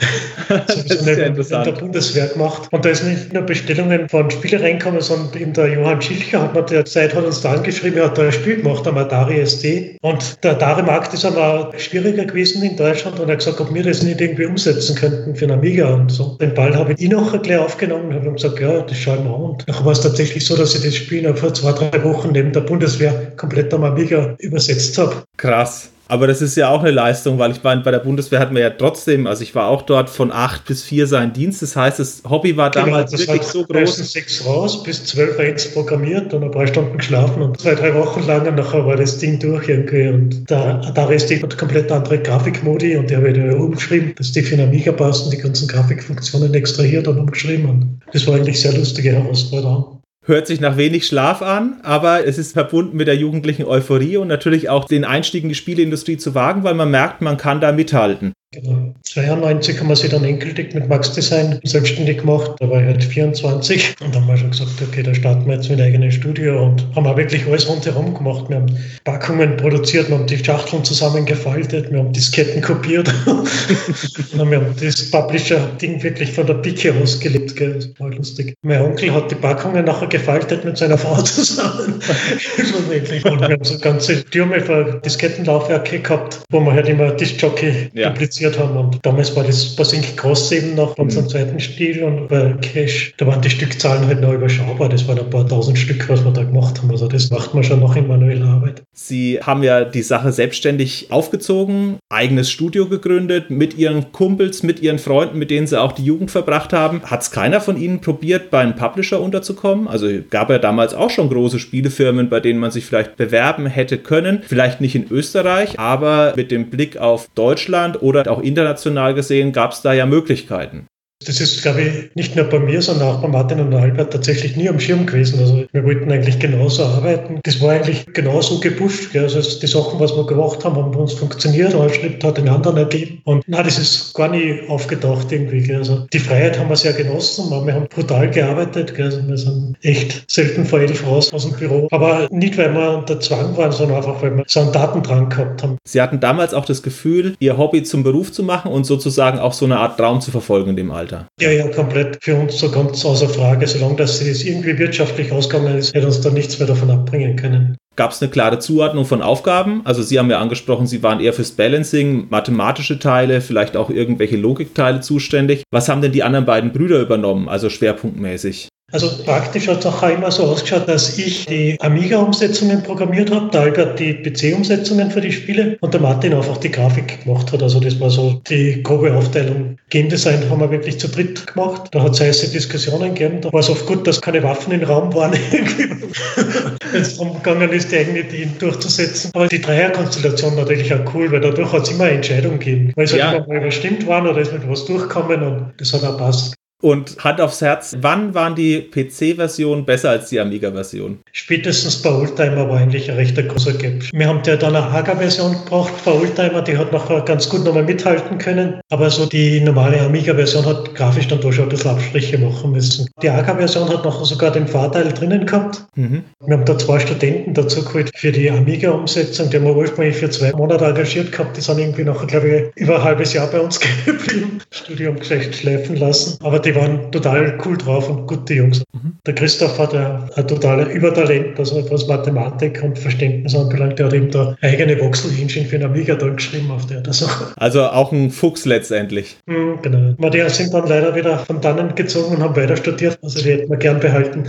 das 0.50 0.76
habe 0.76 1.40
ich 1.40 1.48
so 1.48 1.56
in 1.56 1.64
der 1.64 1.72
Bundeswehr 1.72 2.28
gemacht. 2.28 2.68
Und 2.72 2.84
da 2.84 2.90
ist 2.90 3.06
nicht 3.06 3.32
nur 3.32 3.44
Bestellungen 3.44 4.10
von 4.10 4.30
Spiele 4.30 4.62
reinkommen, 4.62 5.00
sondern 5.00 5.42
eben 5.42 5.53
der 5.58 5.68
Johann 5.68 6.02
Schilcher 6.02 6.42
hat 6.42 6.54
mir 6.54 6.64
derzeit 6.64 7.14
hat 7.14 7.24
uns 7.24 7.42
da 7.42 7.54
angeschrieben, 7.54 8.00
er 8.00 8.06
hat 8.06 8.18
da 8.18 8.24
ein 8.24 8.32
Spiel 8.32 8.58
gemacht 8.58 8.86
am 8.88 8.98
Atari 8.98 9.40
SD. 9.40 9.98
Und 10.02 10.44
der 10.44 10.52
Atari-Markt 10.52 11.14
ist 11.14 11.26
aber 11.26 11.72
schwieriger 11.78 12.26
gewesen 12.26 12.64
in 12.64 12.76
Deutschland 12.76 13.20
und 13.20 13.28
er 13.28 13.34
hat 13.34 13.40
gesagt, 13.40 13.62
ob 13.62 13.74
wir 13.74 13.84
das 13.84 14.04
nicht 14.04 14.20
irgendwie 14.20 14.46
umsetzen 14.46 14.96
könnten 14.96 15.36
für 15.36 15.46
einen 15.46 15.60
Amiga 15.60 15.94
und 15.94 16.12
so. 16.12 16.38
Den 16.42 16.54
Ball 16.54 16.76
habe 16.76 16.94
ich 16.98 17.10
noch 17.10 17.40
gleich 17.42 17.60
aufgenommen 17.60 18.08
und 18.08 18.16
habe 18.16 18.34
gesagt, 18.34 18.60
ja, 18.60 18.82
das 18.82 18.98
schauen 18.98 19.24
wir 19.24 19.36
an. 19.36 19.42
Und 19.42 19.68
nachher 19.68 19.86
war 19.86 19.92
es 19.92 20.02
tatsächlich 20.02 20.46
so, 20.46 20.58
dass 20.58 20.76
ich 20.76 20.84
das 20.84 20.96
Spiel 20.96 21.34
vor 21.36 21.54
zwei, 21.54 21.72
drei 21.72 22.04
Wochen 22.04 22.32
neben 22.32 22.52
der 22.52 22.62
Bundeswehr 22.62 23.32
komplett 23.38 23.74
am 23.74 23.84
Amiga 23.84 24.36
übersetzt 24.40 24.98
habe. 24.98 25.24
Krass. 25.38 25.93
Aber 26.08 26.28
das 26.28 26.42
ist 26.42 26.56
ja 26.56 26.70
auch 26.70 26.82
eine 26.82 26.92
Leistung, 26.92 27.40
weil 27.40 27.52
ich 27.52 27.64
meine, 27.64 27.82
bei 27.82 27.92
der 27.92 28.00
Bundeswehr 28.00 28.40
hatten 28.40 28.54
wir 28.56 28.62
ja 28.62 28.70
trotzdem, 28.72 29.26
also 29.26 29.42
ich 29.42 29.56
war 29.56 29.68
auch 29.68 29.84
dort 29.84 30.10
von 30.10 30.32
acht 30.32 30.66
bis 30.66 30.84
vier 30.84 31.08
sein 31.08 31.34
Dienst. 31.34 31.62
Das 31.62 31.76
heißt, 31.76 32.00
das 32.00 32.24
Hobby 32.30 32.56
war 32.58 32.72
genau, 32.72 32.86
damals 32.88 33.18
wirklich 33.18 33.44
so 33.44 33.66
groß. 33.66 33.96
sechs 34.12 34.46
raus, 34.46 34.84
bis 34.84 35.06
zwölf 35.06 35.40
eins 35.40 35.72
programmiert 35.74 36.34
und 36.34 36.44
ein 36.44 36.52
paar 36.52 36.68
Stunden 36.68 36.98
geschlafen 36.98 37.42
und 37.42 37.60
zwei, 37.60 37.76
drei 37.76 37.94
Wochen 37.96 38.26
lang 38.28 38.48
und 38.48 38.56
nachher 38.56 38.86
war 38.86 38.98
das 38.98 39.18
Ding 39.18 39.40
durch 39.40 39.70
irgendwie. 39.70 40.08
Und 40.10 40.52
da, 40.52 40.82
da 40.94 41.10
ist 41.10 41.30
die 41.30 41.40
komplett 41.40 41.92
andere 41.92 42.20
Grafikmodi 42.20 42.98
und 42.98 43.10
die 43.10 43.16
habe 43.16 43.30
ich 43.30 43.38
da 43.38 43.56
umgeschrieben, 43.56 44.14
dass 44.18 44.32
die 44.32 44.42
für 44.42 44.56
eine 44.56 44.64
Amiga 44.64 44.92
passen, 44.92 45.32
die 45.32 45.38
ganzen 45.38 45.68
Grafikfunktionen 45.68 46.54
extrahiert 46.54 47.08
und 47.08 47.18
umgeschrieben. 47.18 47.70
Und 47.70 48.00
das 48.12 48.28
war 48.28 48.36
eigentlich 48.36 48.60
sehr 48.60 48.74
lustige 48.74 49.14
Herausforderung. 49.14 49.93
Hört 50.26 50.48
sich 50.48 50.62
nach 50.62 50.78
wenig 50.78 51.06
Schlaf 51.06 51.42
an, 51.42 51.82
aber 51.84 52.26
es 52.26 52.38
ist 52.38 52.54
verbunden 52.54 52.96
mit 52.96 53.08
der 53.08 53.18
jugendlichen 53.18 53.66
Euphorie 53.66 54.16
und 54.16 54.30
natürlich 54.30 54.70
auch 54.70 54.86
den 54.86 55.04
Einstieg 55.04 55.44
in 55.44 55.50
die 55.50 55.56
Spieleindustrie 55.56 56.16
zu 56.16 56.34
wagen, 56.34 56.64
weil 56.64 56.76
man 56.76 56.90
merkt, 56.90 57.22
man 57.22 57.36
kann 57.36 57.60
da 57.60 57.74
mithalten. 57.74 58.32
Genau. 58.54 58.94
92 59.02 59.80
haben 59.80 59.90
wir 59.90 59.96
sie 59.96 60.10
dann 60.10 60.24
endgültig 60.24 60.76
mit 60.76 60.88
Max 60.88 61.12
Design 61.12 61.60
selbstständig 61.64 62.20
gemacht. 62.20 62.52
Da 62.60 62.70
war 62.70 62.82
ich 62.82 62.88
halt 62.88 63.04
24 63.04 63.96
und 64.00 64.14
dann 64.14 64.22
haben 64.22 64.28
wir 64.28 64.38
schon 64.38 64.52
gesagt, 64.52 64.70
okay, 64.80 65.02
da 65.02 65.14
starten 65.16 65.48
wir 65.48 65.56
jetzt 65.56 65.70
mit 65.72 65.82
eigenem 65.82 66.12
Studio 66.12 66.64
und 66.64 66.86
haben 66.96 67.08
auch 67.08 67.18
wirklich 67.18 67.48
alles 67.48 67.68
rundherum 67.68 68.14
gemacht. 68.14 68.46
Wir 68.50 68.58
haben 68.58 68.78
Packungen 69.06 69.58
produziert, 69.58 70.10
wir 70.10 70.20
haben 70.20 70.28
die 70.28 70.38
Schachteln 70.38 70.84
zusammengefaltet, 70.84 71.92
wir 71.92 71.98
haben 71.98 72.14
Disketten 72.14 72.62
kopiert 72.62 73.12
und 73.26 74.52
wir 74.52 74.58
haben 74.58 74.76
das 74.80 75.10
Publisher-Ding 75.10 76.04
wirklich 76.04 76.32
von 76.32 76.46
der 76.46 76.56
Pike 76.56 76.94
aus 77.02 77.20
gelebt. 77.20 77.56
Gell? 77.56 77.74
Das 77.74 77.90
war 78.00 78.12
lustig. 78.12 78.54
Mein 78.62 78.82
Onkel 78.82 79.12
hat 79.14 79.32
die 79.32 79.36
Packungen 79.36 79.84
nachher 79.86 80.08
gefaltet 80.08 80.64
mit 80.64 80.78
seiner 80.78 81.00
Frau 81.00 81.20
zusammen. 81.24 81.96
und 83.24 83.42
wir 83.42 83.50
haben 83.50 83.64
so 83.64 83.80
ganze 83.80 84.24
Türme 84.26 84.60
für 84.60 85.02
Diskettenlaufwerke 85.04 86.00
gehabt, 86.00 86.42
wo 86.52 86.60
man 86.60 86.76
halt 86.76 86.88
immer 86.88 87.10
Diskjockey 87.12 87.90
ja. 87.94 88.12
publiziert 88.12 88.43
produziert 88.44 88.60
haben. 88.60 88.78
Und 88.78 89.00
damals 89.06 89.36
war 89.36 89.44
das 89.44 89.76
bei 89.76 89.84
Sync 89.84 90.18
Cross 90.18 90.52
eben 90.52 90.76
noch 90.76 90.96
bei 90.96 91.04
unserem 91.04 91.26
mhm. 91.26 91.30
zweiten 91.30 91.60
Spiel 91.60 92.04
und 92.04 92.28
bei 92.28 92.54
Cash, 92.62 93.14
da 93.18 93.28
waren 93.28 93.42
die 93.42 93.50
Stückzahlen 93.50 94.06
halt 94.08 94.22
noch 94.22 94.34
überschaubar. 94.34 94.90
Das 94.90 95.08
waren 95.08 95.20
ein 95.20 95.30
paar 95.30 95.48
tausend 95.48 95.78
Stück, 95.78 96.08
was 96.10 96.24
wir 96.24 96.32
da 96.32 96.44
gemacht 96.44 96.82
haben. 96.82 96.92
Also 96.92 97.08
das 97.08 97.30
macht 97.30 97.54
man 97.54 97.64
schon 97.64 97.80
noch 97.80 97.96
in 97.96 98.08
manueller 98.08 98.48
Arbeit. 98.48 98.84
Sie 98.94 99.40
haben 99.42 99.64
ja 99.64 99.86
die 99.86 100.02
Sache 100.02 100.32
selbstständig 100.32 101.08
aufgezogen, 101.10 101.98
eigenes 102.10 102.52
Studio 102.52 102.88
gegründet, 102.88 103.50
mit 103.50 103.78
Ihren 103.78 104.12
Kumpels, 104.12 104.64
mit 104.64 104.82
Ihren 104.82 105.00
Freunden, 105.00 105.40
mit 105.40 105.52
denen 105.52 105.68
Sie 105.68 105.80
auch 105.80 105.92
die 105.92 106.04
Jugend 106.04 106.32
verbracht 106.32 106.74
haben. 106.74 107.02
Hat 107.04 107.22
es 107.22 107.32
keiner 107.32 107.62
von 107.62 107.78
Ihnen 107.78 108.02
probiert, 108.02 108.52
bei 108.52 108.60
einem 108.60 108.76
Publisher 108.76 109.22
unterzukommen? 109.22 109.88
Also 109.88 110.08
gab 110.30 110.50
ja 110.50 110.60
damals 110.60 110.94
auch 110.94 111.10
schon 111.10 111.30
große 111.30 111.60
Spielefirmen, 111.60 112.30
bei 112.30 112.40
denen 112.40 112.60
man 112.60 112.72
sich 112.72 112.86
vielleicht 112.86 113.16
bewerben 113.16 113.66
hätte 113.66 113.98
können. 113.98 114.42
Vielleicht 114.46 114.82
nicht 114.82 114.96
in 114.96 115.08
Österreich, 115.10 115.80
aber 115.80 116.34
mit 116.36 116.52
dem 116.52 116.70
Blick 116.70 116.98
auf 116.98 117.28
Deutschland 117.36 118.02
oder 118.02 118.24
auch 118.34 118.42
international 118.42 119.14
gesehen 119.14 119.52
gab 119.52 119.72
es 119.72 119.82
da 119.82 119.94
ja 119.94 120.06
Möglichkeiten. 120.06 120.88
Das 121.26 121.40
ist, 121.40 121.62
glaube 121.62 121.82
ich, 121.82 122.16
nicht 122.16 122.36
nur 122.36 122.46
bei 122.46 122.60
mir, 122.60 122.82
sondern 122.82 123.08
auch 123.10 123.22
bei 123.22 123.28
Martin 123.28 123.60
und 123.60 123.74
Albert 123.74 124.12
tatsächlich 124.12 124.56
nie 124.56 124.68
am 124.70 124.80
Schirm 124.80 125.06
gewesen. 125.06 125.40
Also 125.40 125.66
wir 125.72 125.84
wollten 125.84 126.12
eigentlich 126.12 126.40
genauso 126.40 126.84
arbeiten. 126.84 127.40
Das 127.44 127.62
war 127.62 127.72
eigentlich 127.72 128.06
genauso 128.14 128.60
gepusht. 128.60 129.12
Gell. 129.12 129.24
Also 129.24 129.42
die 129.60 129.68
Sachen, 129.68 130.00
was 130.00 130.16
wir 130.16 130.26
gemacht 130.26 130.64
haben, 130.64 130.76
haben 130.76 130.92
bei 130.92 131.00
uns 131.00 131.14
funktioniert. 131.14 131.76
Ein 131.76 131.90
Schritt 131.90 132.24
hat 132.24 132.38
den 132.38 132.50
anderen 132.50 132.78
ergeben. 132.78 133.22
Und 133.24 133.44
na, 133.48 133.64
das 133.64 133.78
ist 133.78 134.14
gar 134.14 134.30
nie 134.30 134.62
aufgetaucht 134.68 135.32
irgendwie. 135.32 135.62
Gell. 135.62 135.78
Also 135.78 136.06
die 136.12 136.20
Freiheit 136.20 136.60
haben 136.60 136.70
wir 136.70 136.76
sehr 136.76 136.94
genossen. 136.94 137.50
Wir 137.66 137.74
haben 137.74 137.88
brutal 137.88 138.30
gearbeitet. 138.30 138.96
Gell. 138.96 139.06
Also 139.06 139.28
wir 139.28 139.38
sind 139.38 139.78
echt 139.82 140.30
selten 140.30 140.66
vor 140.66 140.80
elf 140.80 141.06
raus 141.08 141.32
aus 141.34 141.48
dem 141.48 141.58
Büro. 141.58 141.88
Aber 141.92 142.28
nicht, 142.32 142.58
weil 142.58 142.74
wir 142.74 142.98
unter 142.98 143.20
Zwang 143.20 143.56
waren, 143.56 143.72
sondern 143.72 143.98
einfach, 143.98 144.22
weil 144.22 144.38
wir 144.38 144.44
so 144.48 144.60
einen 144.60 144.72
Datendrang 144.72 145.30
gehabt 145.30 145.64
haben. 145.64 145.78
Sie 145.86 146.02
hatten 146.02 146.20
damals 146.20 146.54
auch 146.54 146.66
das 146.66 146.84
Gefühl, 146.84 147.36
Ihr 147.40 147.58
Hobby 147.58 147.84
zum 147.84 148.04
Beruf 148.04 148.32
zu 148.32 148.44
machen 148.44 148.72
und 148.72 148.86
sozusagen 148.86 149.40
auch 149.40 149.54
so 149.54 149.66
eine 149.66 149.78
Art 149.78 149.98
Traum 149.98 150.20
zu 150.20 150.32
verfolgen 150.32 150.72
in 150.72 150.76
dem 150.76 150.92
Alter 150.92 151.13
weiter. 151.14 151.28
Ja, 151.40 151.52
ja, 151.52 151.68
komplett 151.68 152.24
für 152.24 152.36
uns 152.36 152.60
so 152.60 152.70
ganz 152.70 153.04
außer 153.06 153.30
Frage. 153.30 153.68
Solange 153.68 153.96
das 153.96 154.22
irgendwie 154.22 154.78
wirtschaftlich 154.78 155.32
ausgegangen 155.32 155.78
ist, 155.78 155.94
hätte 155.94 156.08
uns 156.08 156.22
da 156.22 156.30
nichts 156.30 156.60
mehr 156.60 156.68
davon 156.68 156.90
abbringen 156.90 157.36
können. 157.36 157.78
Gab 157.96 158.12
es 158.12 158.22
eine 158.22 158.32
klare 158.32 158.58
Zuordnung 158.58 159.06
von 159.06 159.22
Aufgaben? 159.22 159.82
Also 159.84 160.02
Sie 160.02 160.18
haben 160.18 160.30
ja 160.30 160.40
angesprochen, 160.40 160.88
Sie 160.88 161.04
waren 161.04 161.20
eher 161.20 161.34
fürs 161.34 161.52
Balancing, 161.52 162.28
mathematische 162.30 162.98
Teile, 162.98 163.40
vielleicht 163.40 163.78
auch 163.78 163.92
irgendwelche 163.92 164.36
Logikteile 164.36 165.02
zuständig. 165.02 165.64
Was 165.72 165.90
haben 165.90 166.02
denn 166.02 166.12
die 166.12 166.24
anderen 166.24 166.46
beiden 166.46 166.74
Brüder 166.74 167.00
übernommen, 167.00 167.48
also 167.48 167.70
schwerpunktmäßig? 167.70 168.70
Also 168.94 169.10
praktisch 169.26 169.68
hat 169.68 169.80
es 169.80 169.88
auch 169.88 170.04
immer 170.04 170.30
so 170.30 170.44
ausgeschaut, 170.44 170.88
dass 170.88 171.18
ich 171.18 171.48
die 171.48 171.78
Amiga-Umsetzungen 171.80 172.84
programmiert 172.84 173.32
habe, 173.32 173.50
der 173.50 173.62
Albert 173.62 174.00
die 174.00 174.14
PC-Umsetzungen 174.14 175.10
für 175.10 175.20
die 175.20 175.32
Spiele 175.32 175.78
und 175.82 175.96
der 175.96 176.02
Martin 176.02 176.36
einfach 176.36 176.58
die 176.58 176.70
Grafik 176.70 177.24
gemacht 177.24 177.52
hat. 177.52 177.64
Also 177.64 177.80
das 177.80 178.00
war 178.00 178.12
so 178.12 178.40
die 178.48 178.84
grobe 178.84 179.12
Aufteilung. 179.12 179.78
Game 179.90 180.10
Design 180.10 180.48
haben 180.48 180.60
wir 180.60 180.70
wirklich 180.70 181.00
zu 181.00 181.08
dritt 181.08 181.48
gemacht. 181.48 181.90
Da 181.90 182.04
hat 182.04 182.12
es 182.12 182.22
heiße 182.22 182.52
Diskussionen 182.52 183.16
gegeben. 183.16 183.42
Da 183.42 183.52
war 183.52 183.62
es 183.62 183.70
oft 183.72 183.88
gut, 183.88 184.06
dass 184.06 184.22
keine 184.22 184.44
Waffen 184.44 184.72
im 184.74 184.84
Raum 184.84 185.12
waren, 185.16 185.34
wenn 186.92 187.02
es 187.02 187.18
darum 187.18 187.34
gegangen 187.34 187.72
ist, 187.72 187.92
die 187.92 187.98
eigenen 187.98 188.28
Ideen 188.28 188.54
durchzusetzen. 188.60 189.32
Aber 189.34 189.48
die 189.48 189.60
Dreierkonstellation 189.60 190.56
natürlich 190.56 190.94
auch 190.94 191.16
cool, 191.16 191.32
weil 191.32 191.42
dadurch 191.42 191.74
hat 191.74 191.82
es 191.82 191.90
immer 191.90 192.10
Entscheidungen 192.10 192.60
gegeben. 192.60 192.94
Weil 192.96 193.06
es 193.06 193.12
halt 193.14 193.20
ja. 193.22 193.28
halt 193.30 193.46
immer 193.46 193.56
mal 193.56 193.62
überstimmt 193.62 194.06
waren 194.06 194.28
oder 194.28 194.40
ist 194.40 194.54
mit 194.54 194.70
was 194.70 194.86
durchkommen 194.86 195.42
und 195.42 195.74
das 195.80 195.94
hat 195.94 196.04
auch 196.04 196.20
passt. 196.20 196.54
Und 196.84 197.16
Hand 197.24 197.40
aufs 197.40 197.62
Herz, 197.62 197.96
wann 198.02 198.34
waren 198.34 198.56
die 198.56 198.82
PC-Versionen 198.82 199.86
besser 199.86 200.10
als 200.10 200.28
die 200.28 200.42
Amiga-Version? 200.42 201.20
Spätestens 201.32 202.02
bei 202.02 202.12
Oldtimer 202.12 202.68
war 202.68 202.78
eigentlich 202.78 203.10
ein 203.10 203.16
recht 203.16 203.38
großer 203.38 203.72
Gap. 203.72 204.04
Wir 204.12 204.28
haben 204.28 204.42
ja 204.46 204.58
dann 204.58 204.76
eine 204.76 204.86
AGA-Version 204.88 205.54
gebraucht 205.64 205.94
bei 206.04 206.12
Oldtimer, 206.12 206.62
die 206.62 206.76
hat 206.78 206.92
nachher 206.92 207.22
ganz 207.22 207.48
gut 207.48 207.64
nochmal 207.64 207.84
mithalten 207.84 208.38
können. 208.38 208.82
Aber 208.90 209.10
so 209.10 209.26
die 209.26 209.62
normale 209.62 210.02
Amiga-Version 210.02 210.66
hat 210.66 210.94
grafisch 210.94 211.30
dann 211.30 211.40
doch 211.40 211.54
schon 211.54 211.64
ein 211.64 211.70
bisschen 211.70 211.92
Abstriche 211.92 212.38
machen 212.38 212.74
müssen. 212.74 213.08
Die 213.22 213.30
AGA-Version 213.30 213.88
hat 213.88 214.04
nachher 214.04 214.26
sogar 214.26 214.52
den 214.52 214.68
Vorteil 214.68 215.14
drinnen 215.14 215.46
gehabt. 215.46 215.86
Mhm. 215.96 216.26
Wir 216.46 216.58
haben 216.58 216.66
da 216.66 216.78
zwei 216.78 217.00
Studenten 217.00 217.54
dazu 217.54 217.82
geholt 217.86 218.12
für 218.14 218.34
die 218.34 218.52
Amiga-Umsetzung. 218.52 219.50
Die 219.50 219.56
haben 219.56 219.64
wir 219.64 219.78
ursprünglich 219.78 220.18
für 220.18 220.30
zwei 220.30 220.52
Monate 220.52 220.84
engagiert 220.84 221.32
gehabt. 221.32 221.56
Die 221.56 221.62
sind 221.62 221.80
irgendwie 221.80 222.04
nachher, 222.04 222.28
glaube 222.28 222.72
ich, 222.76 222.82
über 222.82 222.98
ein 222.98 223.04
halbes 223.04 223.32
Jahr 223.32 223.48
bei 223.48 223.62
uns 223.62 223.80
geblieben. 224.06 224.60
Studium 224.70 225.18
geschlecht 225.18 225.56
schleifen 225.56 225.96
lassen. 225.96 226.38
Aber 226.44 226.60
die 226.60 226.73
waren 226.76 227.12
total 227.12 227.58
cool 227.66 227.78
drauf 227.78 228.10
und 228.10 228.28
gute 228.28 228.54
Jungs. 228.54 228.84
Mhm. 228.94 229.14
Der 229.26 229.36
Christoph 229.36 229.78
hat 229.80 229.94
ein, 229.94 230.30
ein 230.36 230.48
totales 230.48 230.94
Übertalent, 230.94 231.58
also 231.60 231.90
was 231.90 232.08
Mathematik 232.08 232.82
und 232.84 232.98
Verständnis 232.98 233.56
anbelangt. 233.56 234.00
Der 234.00 234.08
hat 234.08 234.14
eben 234.14 234.32
da 234.32 234.56
eigene 234.62 235.00
Voxel-Engine 235.00 235.66
für 235.66 235.76
einen 235.76 235.86
Amiga 235.86 236.16
da 236.16 236.30
geschrieben 236.30 236.72
auf 236.72 236.86
der 236.86 237.02
Sache. 237.14 237.54
Also 237.58 237.84
auch 237.84 238.12
ein 238.12 238.32
Fuchs 238.32 238.66
letztendlich. 238.66 239.38
Mhm, 239.46 239.80
genau. 239.82 240.14
Aber 240.18 240.30
die 240.30 240.42
sind 240.50 240.74
dann 240.74 240.88
leider 240.88 241.16
wieder 241.16 241.40
von 241.40 241.62
dannen 241.62 241.96
gezogen 241.96 242.36
und 242.36 242.42
haben 242.42 242.56
weiter 242.56 242.78
studiert. 242.78 243.18
Also 243.22 243.42
die 243.42 243.52
hätten 243.52 243.70
wir 243.70 243.78
gern 243.78 244.00
behalten. 244.00 244.46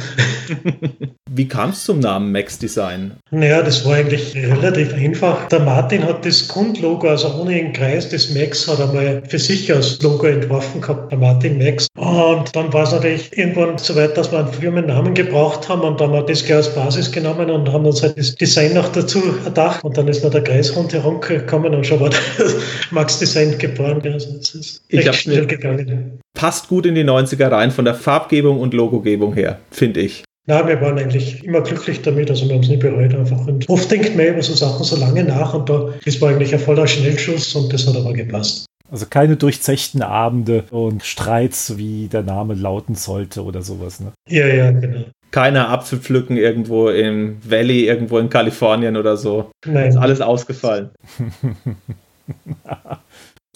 Wie 1.36 1.48
kam 1.48 1.70
es 1.70 1.84
zum 1.84 1.98
Namen 1.98 2.30
Max 2.30 2.60
Design? 2.60 3.12
Naja, 3.32 3.60
das 3.62 3.84
war 3.84 3.96
eigentlich 3.96 4.36
relativ 4.36 4.94
einfach. 4.94 5.48
Der 5.48 5.58
Martin 5.60 6.04
hat 6.04 6.24
das 6.24 6.46
Grundlogo, 6.46 7.08
also 7.08 7.34
ohne 7.34 7.54
den 7.54 7.72
Kreis 7.72 8.08
des 8.08 8.32
Max, 8.32 8.68
hat 8.68 8.78
er 8.78 8.92
mal 8.92 9.22
für 9.26 9.40
sich 9.40 9.72
als 9.72 10.00
Logo 10.00 10.26
entworfen 10.26 10.80
gehabt, 10.80 11.10
der 11.10 11.18
Martin 11.18 11.58
Max. 11.58 11.88
Und 11.96 12.13
dann 12.52 12.72
war 12.72 12.84
es 12.84 12.92
natürlich 12.92 13.36
irgendwann 13.36 13.78
so 13.78 13.94
weit, 13.96 14.16
dass 14.16 14.32
wir 14.32 14.38
einen 14.38 14.52
Firmennamen 14.52 15.14
gebraucht 15.14 15.68
haben 15.68 15.82
und 15.82 16.00
dann 16.00 16.08
haben 16.08 16.14
wir 16.14 16.22
das 16.22 16.44
gleich 16.44 16.56
als 16.56 16.74
Basis 16.74 17.12
genommen 17.12 17.50
und 17.50 17.72
haben 17.72 17.86
uns 17.86 18.02
halt 18.02 18.18
das 18.18 18.34
Design 18.34 18.74
noch 18.74 18.88
dazu 18.88 19.22
erdacht. 19.44 19.82
Und 19.84 19.96
dann 19.96 20.08
ist 20.08 20.24
noch 20.24 20.30
der 20.30 20.42
Kreis 20.42 20.74
rundherum 20.74 21.20
gekommen 21.20 21.74
und 21.74 21.86
schon 21.86 22.00
war 22.00 22.10
das 22.10 22.56
Max 22.90 23.18
Design 23.18 23.58
geboren. 23.58 24.00
Also 24.04 24.36
es 24.40 24.54
ist 24.54 24.84
echt 24.88 25.14
schnell 25.14 25.46
gegangen. 25.46 26.20
Passt 26.34 26.68
gut 26.68 26.86
in 26.86 26.94
die 26.94 27.04
90er 27.04 27.50
rein 27.50 27.70
von 27.70 27.84
der 27.84 27.94
Farbgebung 27.94 28.60
und 28.60 28.74
Logogebung 28.74 29.34
her, 29.34 29.58
finde 29.70 30.00
ich. 30.00 30.24
Na, 30.46 30.66
wir 30.68 30.80
waren 30.82 30.98
eigentlich 30.98 31.42
immer 31.42 31.62
glücklich 31.62 32.02
damit, 32.02 32.28
also 32.28 32.46
wir 32.46 32.54
haben 32.54 32.62
es 32.62 32.68
nie 32.68 32.76
bereut 32.76 33.14
einfach. 33.14 33.46
Und 33.46 33.66
oft 33.68 33.90
denkt 33.90 34.14
man 34.14 34.26
über 34.26 34.42
so 34.42 34.52
Sachen 34.52 34.84
so 34.84 34.96
lange 34.96 35.24
nach 35.24 35.54
und 35.54 35.70
da 35.70 35.88
ist 36.04 36.20
war 36.20 36.30
eigentlich 36.30 36.52
ein 36.52 36.60
voller 36.60 36.86
Schnellschuss 36.86 37.54
und 37.54 37.72
das 37.72 37.86
hat 37.86 37.96
aber 37.96 38.12
gepasst. 38.12 38.66
Also 38.94 39.06
keine 39.10 39.34
durchzechten 39.34 40.02
Abende 40.02 40.66
und 40.70 41.02
Streits, 41.02 41.76
wie 41.76 42.06
der 42.06 42.22
Name 42.22 42.54
lauten 42.54 42.94
sollte 42.94 43.42
oder 43.42 43.60
sowas, 43.60 43.98
ne? 43.98 44.12
Ja, 44.28 44.46
ja, 44.46 44.70
genau. 44.70 45.06
Keine 45.32 45.66
Apfelpflücken 45.66 46.36
irgendwo 46.36 46.90
im 46.90 47.38
Valley, 47.42 47.88
irgendwo 47.88 48.18
in 48.18 48.30
Kalifornien 48.30 48.96
oder 48.96 49.16
so. 49.16 49.50
Nein. 49.66 49.88
Ist 49.88 49.96
alles 49.96 50.20
ausgefallen. 50.20 50.90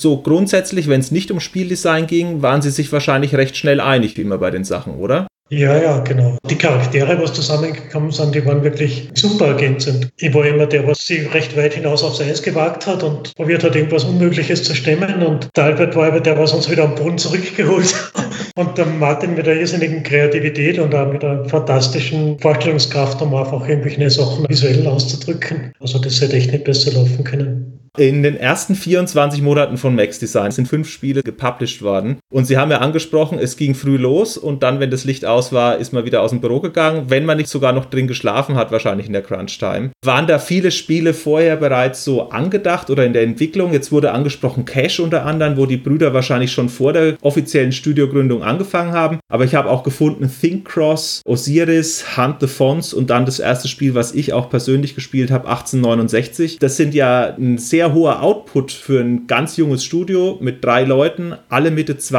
so 0.01 0.21
grundsätzlich, 0.23 0.89
wenn 0.89 0.99
es 0.99 1.13
nicht 1.13 1.31
um 1.31 1.39
Spieldesign 1.39 2.09
ging, 2.09 2.43
waren 2.43 2.61
sie 2.61 2.73
sich 2.73 2.91
wahrscheinlich 2.91 3.37
recht 3.37 3.57
schnell 3.57 3.81
einig, 3.81 4.17
wie 4.17 4.23
immer 4.23 4.39
bei 4.39 4.51
den 4.51 4.65
Sachen, 4.65 4.97
oder? 4.97 5.29
Ja, 5.51 5.81
ja, 5.81 5.99
genau. 6.01 6.37
Die 6.49 6.57
Charaktere, 6.57 7.21
was 7.23 7.33
zusammengekommen 7.33 8.11
sind, 8.11 8.35
die 8.35 8.45
waren 8.45 8.63
wirklich 8.63 9.09
super 9.15 9.47
ergänzend. 9.47 10.11
Ich 10.19 10.35
war 10.35 10.45
immer 10.45 10.67
der, 10.67 10.87
was 10.87 11.07
sich 11.07 11.33
recht 11.33 11.57
weit 11.57 11.75
hinaus 11.75 12.03
aufs 12.03 12.21
Eis 12.21 12.43
gewagt 12.43 12.87
hat 12.87 13.03
und 13.03 13.35
probiert 13.35 13.65
hat, 13.65 13.75
irgendwas 13.75 14.05
Unmögliches 14.05 14.63
zu 14.65 14.75
stemmen. 14.75 15.23
Und 15.23 15.49
der 15.57 15.65
Albert 15.65 15.97
war 15.97 16.09
immer 16.09 16.21
der, 16.21 16.39
was 16.39 16.53
uns 16.53 16.71
wieder 16.71 16.85
am 16.85 16.95
Boden 16.95 17.17
zurückgeholt 17.17 17.95
Und 18.59 18.77
der 18.77 18.87
Martin 18.87 19.37
mit 19.37 19.47
der 19.47 19.61
irrsinnigen 19.61 20.03
Kreativität 20.03 20.81
und 20.81 20.93
auch 20.93 21.13
mit 21.13 21.23
einer 21.23 21.45
fantastischen 21.45 22.41
Vorstellungskraft, 22.41 23.23
um 23.23 23.33
einfach 23.33 23.69
irgendwelche 23.69 24.11
Sachen 24.11 24.49
visuell 24.49 24.85
auszudrücken. 24.85 25.73
Also 25.79 26.01
das 26.01 26.21
hätte 26.21 26.35
echt 26.35 26.51
nicht 26.51 26.65
besser 26.65 26.93
laufen 26.93 27.23
können. 27.23 27.79
In 27.97 28.23
den 28.23 28.37
ersten 28.37 28.75
24 28.75 29.43
Monaten 29.43 29.77
von 29.77 29.95
Max 29.95 30.19
Design 30.19 30.51
sind 30.51 30.67
fünf 30.67 30.89
Spiele 30.89 31.23
gepublished 31.23 31.83
worden. 31.83 32.19
Und 32.31 32.45
Sie 32.45 32.59
haben 32.59 32.71
ja 32.71 32.79
angesprochen, 32.79 33.39
es 33.39 33.57
ging 33.57 33.75
früh 33.75 33.97
los 33.97 34.37
und 34.37 34.63
dann, 34.63 34.81
wenn 34.81 34.91
das 34.91 35.05
Licht 35.05 35.25
aus 35.25 35.51
war, 35.51 35.79
ist 35.79 35.95
man 35.95 36.05
wieder 36.05 36.21
aus 36.21 36.29
dem 36.29 36.43
Büro 36.43 36.61
gegangen, 36.61 37.05
wenn 37.09 37.25
man 37.25 37.39
nicht 37.39 37.49
sogar 37.49 37.73
noch 37.73 37.87
drin 37.87 38.07
geschlafen 38.07 38.55
hat, 38.55 38.71
wahrscheinlich 38.71 39.07
in 39.07 39.15
der 39.15 39.23
Crunch-Time. 39.23 39.93
Waren 40.05 40.27
da 40.27 40.39
viele 40.39 40.71
Spiele 40.71 41.15
vorher 41.15 41.57
bereits 41.57 42.05
so 42.05 42.29
angedacht 42.29 42.91
oder 42.91 43.07
in 43.07 43.15
der 43.15 43.23
Entwicklung? 43.23 43.73
Jetzt 43.73 43.93
wurde 43.93 44.13
angesprochen 44.13 44.67
Cash 44.67 45.01
unter 45.01 45.25
anderem, 45.25 45.57
wo 45.57 45.65
die 45.65 45.79
Brüder 45.79 46.13
wahrscheinlich 46.13 46.53
schon 46.53 46.69
vor 46.69 46.93
der 46.93 47.17
offiziellen 47.23 47.73
Studiogründung 47.73 48.43
angefangen 48.43 48.93
haben. 48.93 49.21
Aber 49.33 49.45
ich 49.45 49.55
habe 49.55 49.71
auch 49.71 49.83
gefunden 49.83 50.31
Think 50.31 50.69
Cross, 50.69 51.23
Osiris, 51.25 52.19
Hunt 52.19 52.43
the 52.43 52.47
Fonts 52.47 52.93
und 52.93 53.09
dann 53.09 53.25
das 53.25 53.39
erste 53.39 53.69
Spiel, 53.69 53.95
was 53.95 54.13
ich 54.13 54.35
auch 54.35 54.51
persönlich 54.51 54.95
gespielt 54.95 55.31
habe, 55.31 55.49
1869. 55.49 56.59
Das 56.59 56.77
sind 56.77 56.93
ja 56.93 57.35
ein 57.39 57.57
sehr 57.57 57.95
hoher 57.95 58.23
Output 58.23 58.71
für 58.71 59.01
ein 59.01 59.27
ganz 59.27 59.57
junges 59.57 59.83
Studio 59.83 60.37
mit 60.43 60.63
drei 60.63 60.85
Leuten, 60.85 61.35
alle 61.49 61.71
Mitte 61.71 61.97
20 61.97 62.18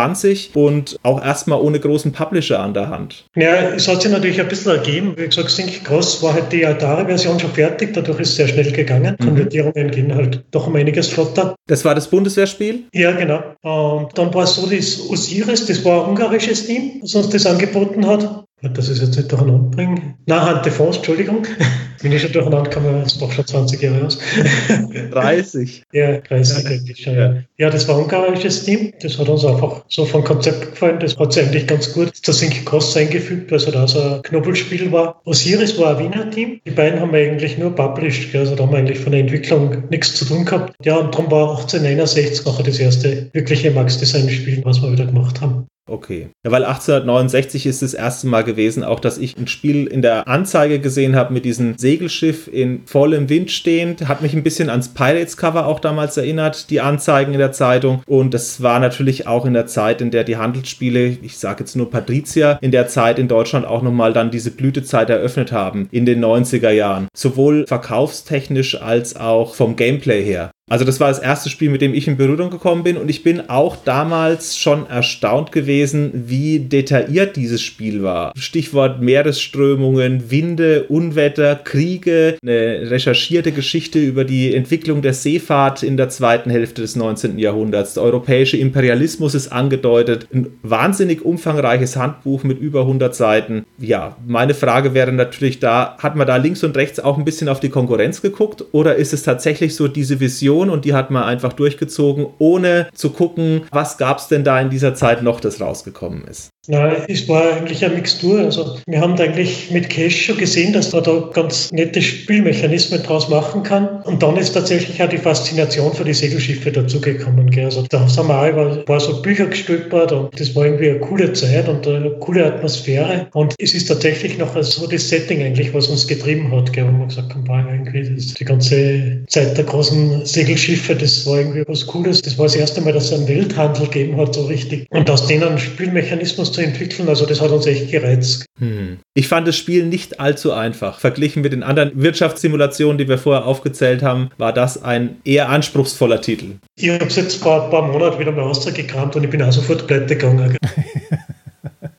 und 0.53 0.97
auch 1.03 1.23
erstmal 1.23 1.59
ohne 1.59 1.79
großen 1.79 2.11
Publisher 2.11 2.59
an 2.59 2.73
der 2.73 2.89
Hand. 2.89 3.25
Ja, 3.35 3.69
es 3.69 3.87
hat 3.87 4.01
sich 4.01 4.11
natürlich 4.11 4.39
ein 4.39 4.47
bisschen 4.47 4.71
ergeben. 4.71 5.13
Wie 5.17 5.25
gesagt, 5.25 5.49
Sync 5.49 5.83
Cross 5.83 6.21
war 6.23 6.33
halt 6.33 6.51
die 6.51 6.65
Atari-Version 6.65 7.39
schon 7.39 7.51
fertig, 7.51 7.93
dadurch 7.93 8.19
ist 8.19 8.29
es 8.29 8.35
sehr 8.35 8.47
schnell 8.47 8.71
gegangen. 8.71 9.15
Mhm. 9.19 9.25
Konvertierungen 9.25 9.91
gehen 9.91 10.13
halt 10.15 10.43
doch 10.51 10.67
um 10.67 10.75
einiges 10.75 11.07
flotter. 11.07 11.55
Das 11.67 11.85
war 11.85 11.95
das 11.95 12.07
Bundeswehrspiel? 12.07 12.83
Ja, 12.93 13.11
genau. 13.11 13.41
Und 13.61 14.17
dann 14.17 14.33
war 14.33 14.43
es 14.43 14.55
so, 14.55 14.69
das 14.69 15.09
Osiris, 15.09 15.65
das 15.65 15.83
war 15.85 16.03
ein 16.03 16.09
ungarisches 16.11 16.65
Team, 16.65 16.99
das 17.01 17.15
uns 17.15 17.29
das 17.29 17.45
angeboten 17.45 18.05
hat. 18.05 18.45
Das 18.61 18.89
ist 18.89 19.01
jetzt 19.01 19.15
nicht 19.15 19.31
durcheinander 19.31 19.69
bringen. 19.69 20.15
Nein, 20.25 20.41
Hand 20.41 20.65
de 20.65 20.71
France, 20.71 20.97
Entschuldigung. 20.97 21.43
Bin 22.01 22.11
ich 22.11 22.21
schon 22.21 22.31
durcheinander 22.31 22.69
gekommen, 22.69 23.01
das 23.03 23.13
ist 23.13 23.21
doch 23.21 23.31
schon 23.31 23.45
20 23.45 23.81
Jahre 23.81 24.05
aus. 24.05 24.19
30. 25.11 25.83
ja, 25.91 26.19
30 26.19 26.65
eigentlich 26.65 27.03
schon. 27.03 27.15
Ja. 27.15 27.35
ja, 27.57 27.69
das 27.69 27.87
war 27.87 27.95
ein 27.95 28.03
ungarisches 28.03 28.63
Team. 28.63 28.93
Das 29.01 29.17
hat 29.17 29.27
uns 29.27 29.43
einfach 29.43 29.83
so 29.87 30.05
vom 30.05 30.23
Konzept 30.23 30.71
gefallen. 30.71 30.99
Das 30.99 31.17
hat 31.17 31.33
sich 31.33 31.43
eigentlich 31.43 31.67
ganz 31.67 31.93
gut 31.93 32.11
der 32.25 32.33
Sync 32.33 32.65
Cross 32.65 32.95
eingefügt, 32.95 33.51
weil 33.51 33.57
es 33.57 33.65
da 33.65 33.87
so 33.87 34.01
ein 34.01 34.21
Knobelspiel 34.21 34.91
war. 34.91 35.21
Osiris 35.25 35.77
war 35.77 35.97
ein 35.97 36.05
Wiener 36.05 36.29
Team. 36.29 36.61
Die 36.65 36.71
beiden 36.71 36.99
haben 36.99 37.11
wir 37.11 37.19
eigentlich 37.19 37.57
nur 37.57 37.75
published, 37.75 38.33
also 38.35 38.55
da 38.55 38.63
haben 38.63 38.71
wir 38.71 38.79
eigentlich 38.79 38.99
von 38.99 39.11
der 39.11 39.21
Entwicklung 39.21 39.83
nichts 39.89 40.15
zu 40.15 40.25
tun 40.25 40.45
gehabt. 40.45 40.73
Ja, 40.83 40.97
und 40.97 41.13
darum 41.13 41.31
war 41.31 41.51
1861 41.51 42.45
nachher 42.45 42.63
das 42.63 42.79
erste 42.79 43.29
wirkliche 43.33 43.71
Max-Design-Spiel, 43.71 44.61
was 44.63 44.81
wir 44.81 44.91
wieder 44.91 45.05
gemacht 45.05 45.41
haben. 45.41 45.67
Okay. 45.89 46.29
Ja, 46.45 46.51
weil 46.51 46.63
1869 46.63 47.65
ist 47.65 47.81
das 47.81 47.93
erste 47.93 48.27
Mal 48.27 48.43
gewesen, 48.43 48.83
auch 48.83 48.99
dass 48.99 49.17
ich 49.17 49.37
ein 49.37 49.47
Spiel 49.47 49.87
in 49.87 50.01
der 50.01 50.27
Anzeige 50.27 50.79
gesehen 50.79 51.15
habe 51.15 51.33
mit 51.33 51.45
diesem 51.45 51.77
Segelschiff 51.77 52.47
in 52.47 52.81
vollem 52.85 53.29
Wind 53.29 53.51
stehend. 53.51 54.07
Hat 54.07 54.21
mich 54.21 54.33
ein 54.33 54.43
bisschen 54.43 54.69
ans 54.69 54.89
Pirates-Cover 54.89 55.65
auch 55.65 55.79
damals 55.79 56.17
erinnert, 56.17 56.69
die 56.69 56.81
Anzeigen 56.81 57.33
in 57.33 57.39
der 57.39 57.51
Zeitung. 57.51 58.03
Und 58.07 58.33
das 58.33 58.61
war 58.61 58.79
natürlich 58.79 59.27
auch 59.27 59.45
in 59.45 59.53
der 59.53 59.65
Zeit, 59.65 60.01
in 60.01 60.11
der 60.11 60.23
die 60.23 60.37
Handelsspiele, 60.37 61.17
ich 61.21 61.37
sage 61.37 61.61
jetzt 61.61 61.75
nur 61.75 61.89
Patrizia, 61.89 62.59
in 62.61 62.71
der 62.71 62.87
Zeit 62.87 63.19
in 63.19 63.27
Deutschland 63.27 63.65
auch 63.65 63.81
nochmal 63.81 64.13
dann 64.13 64.31
diese 64.31 64.51
Blütezeit 64.51 65.09
eröffnet 65.09 65.51
haben, 65.51 65.87
in 65.91 66.05
den 66.05 66.23
90er 66.23 66.71
Jahren. 66.71 67.07
Sowohl 67.15 67.65
verkaufstechnisch 67.67 68.79
als 68.81 69.15
auch 69.15 69.55
vom 69.55 69.75
Gameplay 69.75 70.23
her. 70.23 70.51
Also 70.69 70.85
das 70.85 70.99
war 70.99 71.09
das 71.09 71.19
erste 71.19 71.49
Spiel, 71.49 71.69
mit 71.71 71.81
dem 71.81 71.95
ich 71.95 72.07
in 72.07 72.15
Berührung 72.15 72.51
gekommen 72.51 72.83
bin 72.83 72.95
und 72.97 73.09
ich 73.09 73.23
bin 73.23 73.49
auch 73.49 73.75
damals 73.75 74.57
schon 74.57 74.87
erstaunt 74.87 75.51
gewesen, 75.51 76.11
wie 76.13 76.59
detailliert 76.59 77.35
dieses 77.35 77.61
Spiel 77.61 78.03
war. 78.03 78.33
Stichwort 78.37 79.01
Meeresströmungen, 79.01 80.29
Winde, 80.29 80.83
Unwetter, 80.83 81.55
Kriege, 81.55 82.37
eine 82.43 82.91
recherchierte 82.91 83.51
Geschichte 83.51 83.97
über 83.99 84.23
die 84.23 84.53
Entwicklung 84.53 85.01
der 85.01 85.13
Seefahrt 85.13 85.81
in 85.81 85.97
der 85.97 86.09
zweiten 86.09 86.51
Hälfte 86.51 86.83
des 86.83 86.95
19. 86.95 87.39
Jahrhunderts. 87.39 87.95
Der 87.95 88.03
europäische 88.03 88.57
Imperialismus 88.57 89.33
ist 89.33 89.51
angedeutet. 89.51 90.27
Ein 90.31 90.47
wahnsinnig 90.61 91.25
umfangreiches 91.25 91.95
Handbuch 91.95 92.43
mit 92.43 92.59
über 92.59 92.81
100 92.81 93.15
Seiten. 93.15 93.65
Ja, 93.79 94.17
meine 94.27 94.53
Frage 94.53 94.93
wäre 94.93 95.11
natürlich 95.11 95.59
da, 95.59 95.97
hat 95.97 96.15
man 96.15 96.27
da 96.27 96.35
links 96.35 96.63
und 96.63 96.77
rechts 96.77 96.99
auch 96.99 97.17
ein 97.17 97.25
bisschen 97.25 97.49
auf 97.49 97.59
die 97.59 97.69
Konkurrenz 97.69 98.21
geguckt 98.21 98.65
oder 98.71 98.95
ist 98.95 99.13
es 99.13 99.23
tatsächlich 99.23 99.75
so 99.75 99.87
diese 99.87 100.19
Vision, 100.19 100.58
Version 100.59 100.69
und 100.69 100.85
die 100.85 100.93
hat 100.93 101.11
man 101.11 101.23
einfach 101.23 101.53
durchgezogen, 101.53 102.27
ohne 102.37 102.89
zu 102.93 103.11
gucken, 103.11 103.63
was 103.71 103.97
gab 103.97 104.19
es 104.19 104.27
denn 104.27 104.43
da 104.43 104.59
in 104.59 104.69
dieser 104.69 104.93
Zeit 104.93 105.23
noch, 105.23 105.39
das 105.39 105.61
rausgekommen 105.61 106.25
ist. 106.25 106.49
Ja, 106.67 106.91
es 107.07 107.27
war 107.27 107.53
eigentlich 107.53 107.83
eine 107.83 107.95
Mixtur. 107.95 108.41
Also 108.41 108.77
wir 108.85 108.99
haben 108.99 109.17
eigentlich 109.17 109.71
mit 109.71 109.89
Cash 109.89 110.25
schon 110.25 110.37
gesehen, 110.37 110.73
dass 110.73 110.91
man 110.91 111.03
da 111.03 111.29
ganz 111.33 111.71
nette 111.71 112.01
Spielmechanismen 112.01 113.01
draus 113.01 113.29
machen 113.29 113.63
kann. 113.63 114.03
Und 114.03 114.21
dann 114.21 114.35
ist 114.35 114.51
tatsächlich 114.51 115.01
auch 115.01 115.09
die 115.09 115.17
Faszination 115.17 115.93
für 115.93 116.03
die 116.03 116.13
Segelschiffe 116.13 116.71
dazugekommen. 116.71 117.49
Also 117.59 117.85
da 117.89 118.01
haben 118.01 118.27
wir 118.27 118.39
auch 118.39 118.49
über 118.49 118.71
ein 118.73 118.85
paar 118.85 118.99
so 118.99 119.21
Bücher 119.21 119.47
gestolpert 119.47 120.11
und 120.11 120.39
das 120.39 120.53
war 120.55 120.65
irgendwie 120.65 120.89
eine 120.89 120.99
coole 120.99 121.31
Zeit 121.33 121.67
und 121.69 121.87
eine 121.87 122.11
coole 122.19 122.45
Atmosphäre. 122.45 123.27
Und 123.33 123.55
es 123.57 123.73
ist 123.73 123.87
tatsächlich 123.87 124.37
noch 124.37 124.61
so 124.61 124.85
das 124.85 125.09
Setting 125.09 125.41
eigentlich, 125.41 125.73
was 125.73 125.87
uns 125.87 126.07
getrieben 126.07 126.51
hat, 126.51 126.73
gell, 126.73 126.85
wo 126.85 126.91
man 126.91 127.07
gesagt 127.07 127.33
haben, 127.33 127.45
irgendwie 127.69 128.15
das 128.15 128.33
die 128.33 128.45
ganze 128.45 129.23
Zeit 129.27 129.57
der 129.57 129.65
großen 129.65 130.25
Segelschiffe, 130.25 130.93
das 130.93 131.25
war 131.25 131.39
irgendwie 131.39 131.63
was 131.67 131.87
Cooles. 131.87 132.21
Das 132.21 132.37
war 132.37 132.45
das 132.45 132.55
erste 132.55 132.81
Mal, 132.81 132.93
dass 132.93 133.05
es 133.05 133.13
einen 133.13 133.27
Welthandel 133.27 133.85
gegeben 133.85 134.17
hat, 134.17 134.35
so 134.35 134.45
richtig. 134.45 134.85
Und 134.91 135.09
aus 135.09 135.25
denen 135.25 135.57
Spielmechanismus 135.57 136.48
zu 136.51 136.61
entwickeln. 136.61 137.09
Also 137.09 137.25
das 137.25 137.41
hat 137.41 137.51
uns 137.51 137.65
echt 137.65 137.91
gereizt. 137.91 138.45
Hm. 138.59 138.99
Ich 139.13 139.27
fand 139.27 139.47
das 139.47 139.55
Spiel 139.55 139.85
nicht 139.85 140.19
allzu 140.19 140.51
einfach. 140.51 140.99
Verglichen 140.99 141.41
mit 141.41 141.53
den 141.53 141.63
anderen 141.63 141.91
Wirtschaftssimulationen, 142.01 142.97
die 142.97 143.07
wir 143.07 143.17
vorher 143.17 143.45
aufgezählt 143.45 144.03
haben, 144.03 144.29
war 144.37 144.53
das 144.53 144.81
ein 144.81 145.17
eher 145.23 145.49
anspruchsvoller 145.49 146.21
Titel. 146.21 146.55
Ich 146.77 146.89
habe 146.89 147.05
es 147.05 147.15
jetzt 147.15 147.35
vor 147.35 147.65
ein 147.65 147.69
paar 147.71 147.87
Monaten 147.87 148.19
wieder 148.19 148.31
mal 148.31 148.43
ausgekramt 148.43 149.15
und 149.15 149.23
ich 149.23 149.29
bin 149.29 149.41
auch 149.41 149.51
sofort 149.51 149.87
pleite 149.87 150.15
gegangen. 150.15 150.57